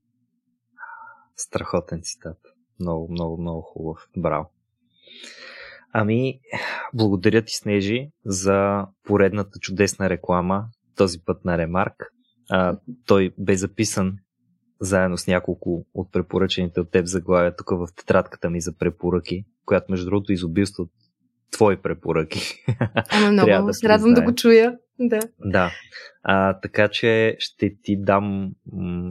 Страхотен 1.36 2.00
цитат. 2.02 2.38
Много, 2.80 3.12
много, 3.12 3.40
много 3.40 3.62
хубав. 3.62 4.08
Браво. 4.16 4.50
Ами, 5.92 6.40
благодаря 6.94 7.42
ти, 7.42 7.54
Снежи, 7.54 8.10
за 8.24 8.86
поредната 9.04 9.58
чудесна 9.58 10.10
реклама, 10.10 10.64
този 10.96 11.18
път 11.24 11.44
на 11.44 11.58
Ремарк. 11.58 12.12
А, 12.50 12.78
той 13.06 13.34
бе 13.38 13.56
записан 13.56 14.16
заедно 14.80 15.18
с 15.18 15.26
няколко 15.26 15.86
от 15.94 16.12
препоръчените 16.12 16.80
от 16.80 16.90
теб 16.90 17.06
заглавия 17.06 17.56
тук 17.56 17.70
в 17.70 17.88
тетрадката 17.96 18.50
ми 18.50 18.60
за 18.60 18.76
препоръки, 18.78 19.44
която 19.64 19.86
между 19.90 20.06
другото 20.06 20.32
изобилства 20.32 20.82
от 20.82 20.90
твои 21.52 21.76
препоръки. 21.76 22.64
Ама 23.10 23.32
много 23.32 23.66
да 23.66 23.74
се 23.74 23.88
радвам 23.88 24.14
да 24.14 24.22
го 24.22 24.34
чуя. 24.34 24.78
Да. 25.00 25.20
Да. 25.44 25.70
А, 26.22 26.60
така 26.60 26.88
че 26.88 27.36
ще 27.38 27.76
ти 27.82 27.96
дам, 28.02 28.50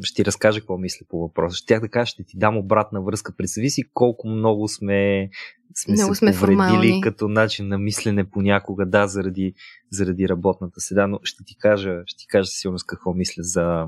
ще 0.02 0.16
ти 0.16 0.26
разкажа 0.26 0.60
какво 0.60 0.78
мисля 0.78 1.06
по 1.10 1.20
въпроса. 1.20 1.56
Ще 1.56 1.80
да 1.80 1.90
кажа, 1.90 2.06
ще 2.06 2.24
ти 2.24 2.38
дам 2.38 2.58
обратна 2.58 3.02
връзка. 3.02 3.34
Представи 3.38 3.70
си 3.70 3.84
колко 3.94 4.28
много 4.28 4.68
сме, 4.68 5.30
сме 5.76 5.94
много 5.94 6.16
се 6.16 6.20
сме 6.20 6.32
повредили 6.32 6.58
формални. 6.58 7.02
като 7.02 7.28
начин 7.28 7.68
на 7.68 7.78
мислене 7.78 8.30
понякога, 8.30 8.86
да, 8.86 9.08
заради, 9.08 9.54
заради 9.92 10.30
работната 10.30 10.82
седа, 10.82 11.08
но 11.08 11.20
ще 11.24 11.44
ти 11.44 11.58
кажа, 11.58 12.02
ще 12.06 12.18
ти 12.18 12.28
кажа 12.28 12.46
сигурно 12.46 12.80
с 12.80 12.84
какво 12.84 13.14
мисля 13.14 13.44
за 13.44 13.88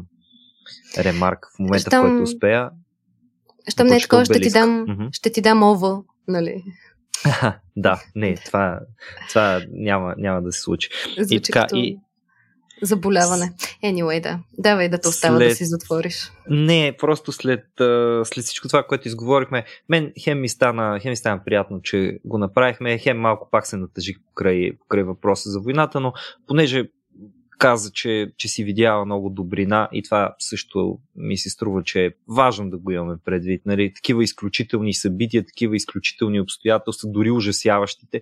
ремарк 0.98 1.48
в 1.56 1.60
момента, 1.60 1.80
Щам... 1.80 2.06
в 2.06 2.10
който 2.10 2.24
успея. 2.24 2.70
Щом 3.70 3.88
не 3.88 3.96
е 3.96 4.00
такова, 4.00 4.26
ще 4.26 4.40
ти 4.40 4.50
дам, 4.50 4.86
mm-hmm. 4.88 5.10
ще 5.12 5.32
ти 5.32 5.42
дам 5.42 5.64
ова, 5.64 6.04
нали? 6.28 6.64
да, 7.76 8.04
не, 8.16 8.36
това, 8.36 8.80
това 9.30 9.62
няма, 9.72 10.16
няма 10.18 10.42
да 10.42 10.52
се 10.52 10.62
случи. 10.62 10.90
Звучи 11.18 11.36
и 11.36 11.42
така, 11.42 11.62
като... 11.62 11.76
и, 11.76 12.00
заболяване. 12.82 13.54
Anyway, 13.84 14.22
да. 14.22 14.40
Давай 14.58 14.90
да 14.90 14.98
те 14.98 15.08
остава 15.08 15.38
след... 15.38 15.50
да 15.50 15.56
си 15.56 15.66
затвориш. 15.66 16.32
Не, 16.50 16.96
просто 17.00 17.32
след, 17.32 17.66
след 18.24 18.46
всичко 18.46 18.68
това, 18.68 18.84
което 18.84 19.08
изговорихме, 19.08 19.66
мен 19.90 20.14
хем 20.24 20.42
ми, 20.42 20.50
стана, 20.50 21.00
хем 21.00 21.10
ми 21.10 21.16
стана 21.16 21.42
приятно, 21.46 21.82
че 21.82 22.20
го 22.26 22.38
направихме, 22.38 22.98
хем 22.98 23.18
малко 23.18 23.50
пак 23.52 23.68
се 23.68 23.78
натъжих 23.78 24.18
покрай, 24.28 24.72
покрай 24.80 25.04
въпроса 25.04 25.50
за 25.50 25.60
войната, 25.60 26.00
но 26.00 26.14
понеже 26.48 26.84
каза, 27.58 27.92
че, 27.92 28.32
че 28.38 28.48
си 28.48 28.64
видяла 28.64 29.06
много 29.06 29.30
добрина 29.30 29.90
и 29.92 30.04
това 30.04 30.36
също 30.40 31.00
ми 31.16 31.38
се 31.38 31.50
струва, 31.50 31.84
че 31.84 32.06
е 32.06 32.12
важно 32.30 32.70
да 32.70 32.78
го 32.78 32.92
имаме 32.92 33.18
предвид. 33.26 33.62
Нали? 33.66 33.94
Такива 33.94 34.24
изключителни 34.24 34.94
събития, 34.94 35.46
такива 35.46 35.76
изключителни 35.76 36.42
обстоятелства, 36.42 37.10
дори 37.12 37.32
ужасяващите, 37.32 38.22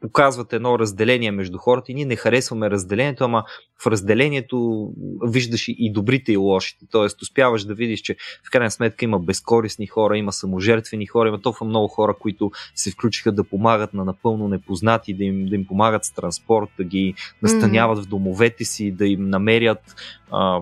показват 0.00 0.52
едно 0.52 0.78
разделение 0.78 1.30
между 1.30 1.58
хората 1.58 1.92
и 1.92 1.94
ние 1.94 2.04
не 2.04 2.16
харесваме 2.16 2.70
разделението, 2.70 3.24
ама 3.24 3.44
в 3.82 3.86
разделението 3.86 4.90
виждаш 5.22 5.68
и 5.68 5.92
добрите 5.92 6.32
и 6.32 6.36
лошите. 6.36 6.86
Тоест, 6.90 7.22
успяваш 7.22 7.64
да 7.64 7.74
видиш, 7.74 8.00
че 8.00 8.16
в 8.48 8.50
крайна 8.50 8.70
сметка 8.70 9.04
има 9.04 9.18
безкорисни 9.18 9.86
хора, 9.86 10.18
има 10.18 10.32
саможертвени 10.32 11.06
хора, 11.06 11.28
има 11.28 11.40
толкова 11.40 11.66
много 11.66 11.88
хора, 11.88 12.14
които 12.20 12.50
се 12.74 12.90
включиха 12.90 13.32
да 13.32 13.44
помагат 13.44 13.94
на 13.94 14.04
напълно 14.04 14.48
непознати, 14.48 15.14
да 15.14 15.24
им, 15.24 15.46
да 15.46 15.54
им 15.54 15.66
помагат 15.66 16.04
с 16.04 16.10
транспорт, 16.10 16.68
да 16.76 16.84
ги 16.84 17.14
настаняват 17.42 17.98
mm-hmm. 17.98 18.06
в 18.06 18.08
домовете 18.08 18.64
си, 18.64 18.90
да 18.90 19.06
им 19.06 19.28
намерят 19.28 19.96
а, 20.30 20.60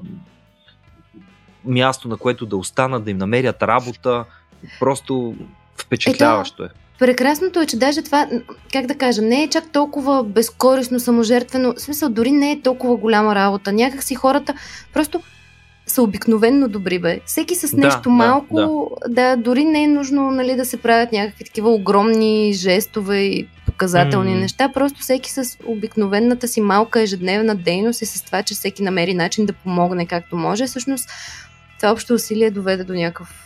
място, 1.64 2.08
на 2.08 2.16
което 2.16 2.46
да 2.46 2.56
останат, 2.56 3.04
да 3.04 3.10
им 3.10 3.18
намерят 3.18 3.62
работа. 3.62 4.24
Просто 4.80 5.34
впечатляващо 5.76 6.64
е. 6.64 6.68
Прекрасното 6.98 7.60
е, 7.60 7.66
че 7.66 7.76
даже 7.76 8.02
това, 8.02 8.28
как 8.72 8.86
да 8.86 8.94
кажа, 8.94 9.22
не 9.22 9.42
е 9.42 9.48
чак 9.48 9.72
толкова 9.72 10.24
безкорисно, 10.24 11.00
саможертвено. 11.00 11.74
В 11.74 11.80
смисъл, 11.80 12.08
дори 12.08 12.32
не 12.32 12.52
е 12.52 12.60
толкова 12.60 12.96
голяма 12.96 13.34
работа. 13.34 13.72
Някак 13.72 14.02
си 14.02 14.14
хората 14.14 14.54
просто 14.92 15.20
са 15.86 16.02
обикновенно 16.02 16.68
добри, 16.68 16.98
бе. 16.98 17.20
Всеки 17.26 17.54
с 17.54 17.72
нещо 17.72 18.02
да, 18.02 18.10
малко, 18.10 18.56
да, 19.02 19.08
да. 19.08 19.36
да, 19.36 19.42
дори 19.42 19.64
не 19.64 19.82
е 19.82 19.86
нужно 19.86 20.30
нали, 20.30 20.56
да 20.56 20.64
се 20.64 20.76
правят 20.76 21.12
някакви 21.12 21.44
такива 21.44 21.70
огромни 21.70 22.52
жестове 22.52 23.18
и 23.18 23.46
показателни 23.66 24.34
mm. 24.34 24.40
неща, 24.40 24.70
просто 24.74 25.00
всеки 25.00 25.32
с 25.32 25.58
обикновената 25.66 26.48
си 26.48 26.60
малка 26.60 27.00
ежедневна 27.00 27.54
дейност 27.54 28.02
и 28.02 28.06
с 28.06 28.22
това, 28.22 28.42
че 28.42 28.54
всеки 28.54 28.82
намери 28.82 29.14
начин 29.14 29.46
да 29.46 29.52
помогне 29.52 30.06
както 30.06 30.36
може, 30.36 30.66
всъщност 30.66 31.08
това 31.78 31.92
общо 31.92 32.14
усилие 32.14 32.50
доведе 32.50 32.84
до 32.84 32.92
някакъв 32.92 33.43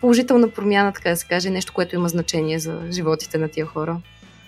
положителна 0.00 0.50
промяна, 0.50 0.92
така 0.92 1.10
да 1.10 1.16
се 1.16 1.26
каже, 1.26 1.50
нещо, 1.50 1.72
което 1.72 1.94
има 1.94 2.08
значение 2.08 2.58
за 2.58 2.80
животите 2.90 3.38
на 3.38 3.48
тия 3.48 3.66
хора. 3.66 4.00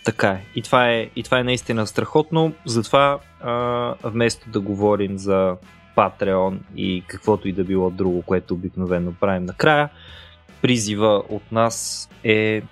Така 0.05 0.29
е. 0.29 0.45
И 0.55 0.63
това 0.63 0.91
е, 0.91 1.11
и 1.17 1.23
това 1.23 1.39
е 1.39 1.45
наистина 1.45 1.87
страхотно. 1.87 2.53
Затова 2.67 3.19
а, 3.41 3.95
вместо 4.05 4.51
да 4.51 4.61
говорим 4.61 5.19
за 5.19 5.57
Patreon 5.97 6.59
и 6.77 7.05
каквото 7.07 7.49
и 7.49 7.53
да 7.53 7.65
било 7.65 7.91
друго, 7.91 8.23
което 8.23 8.55
обикновено 8.55 9.13
правим 9.21 9.45
накрая, 9.45 9.89
призива 10.63 11.23
от 11.29 11.53
нас 11.53 12.09
е 12.25 12.63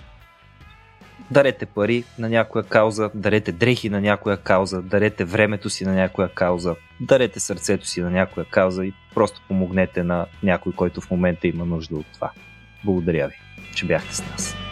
дарете 1.31 1.67
пари 1.67 2.05
на 2.19 2.29
някоя 2.29 2.65
кауза, 2.65 3.11
дарете 3.15 3.53
дрехи 3.53 3.91
на 3.91 4.01
някоя 4.01 4.37
кауза, 4.37 4.83
дарете 4.83 5.25
времето 5.25 5.71
си 5.71 5.85
на 5.85 5.93
някоя 5.93 6.29
кауза, 6.29 6.75
дарете 7.01 7.41
сърцето 7.41 7.87
си 7.87 8.01
на 8.01 8.11
някоя 8.11 8.47
кауза 8.47 8.85
и 8.85 8.93
просто 9.15 9.43
помогнете 9.49 10.03
на 10.03 10.27
някой, 10.43 10.73
който 10.73 11.01
в 11.01 11.11
момента 11.11 11.49
има 11.49 11.65
нужда 11.65 11.97
от 11.97 12.07
това. 12.15 12.31
Благодаря 12.85 13.29
ви, 13.29 13.35
че 13.75 13.87
бяхте 13.87 14.15
с 14.15 14.31
нас. 14.31 14.68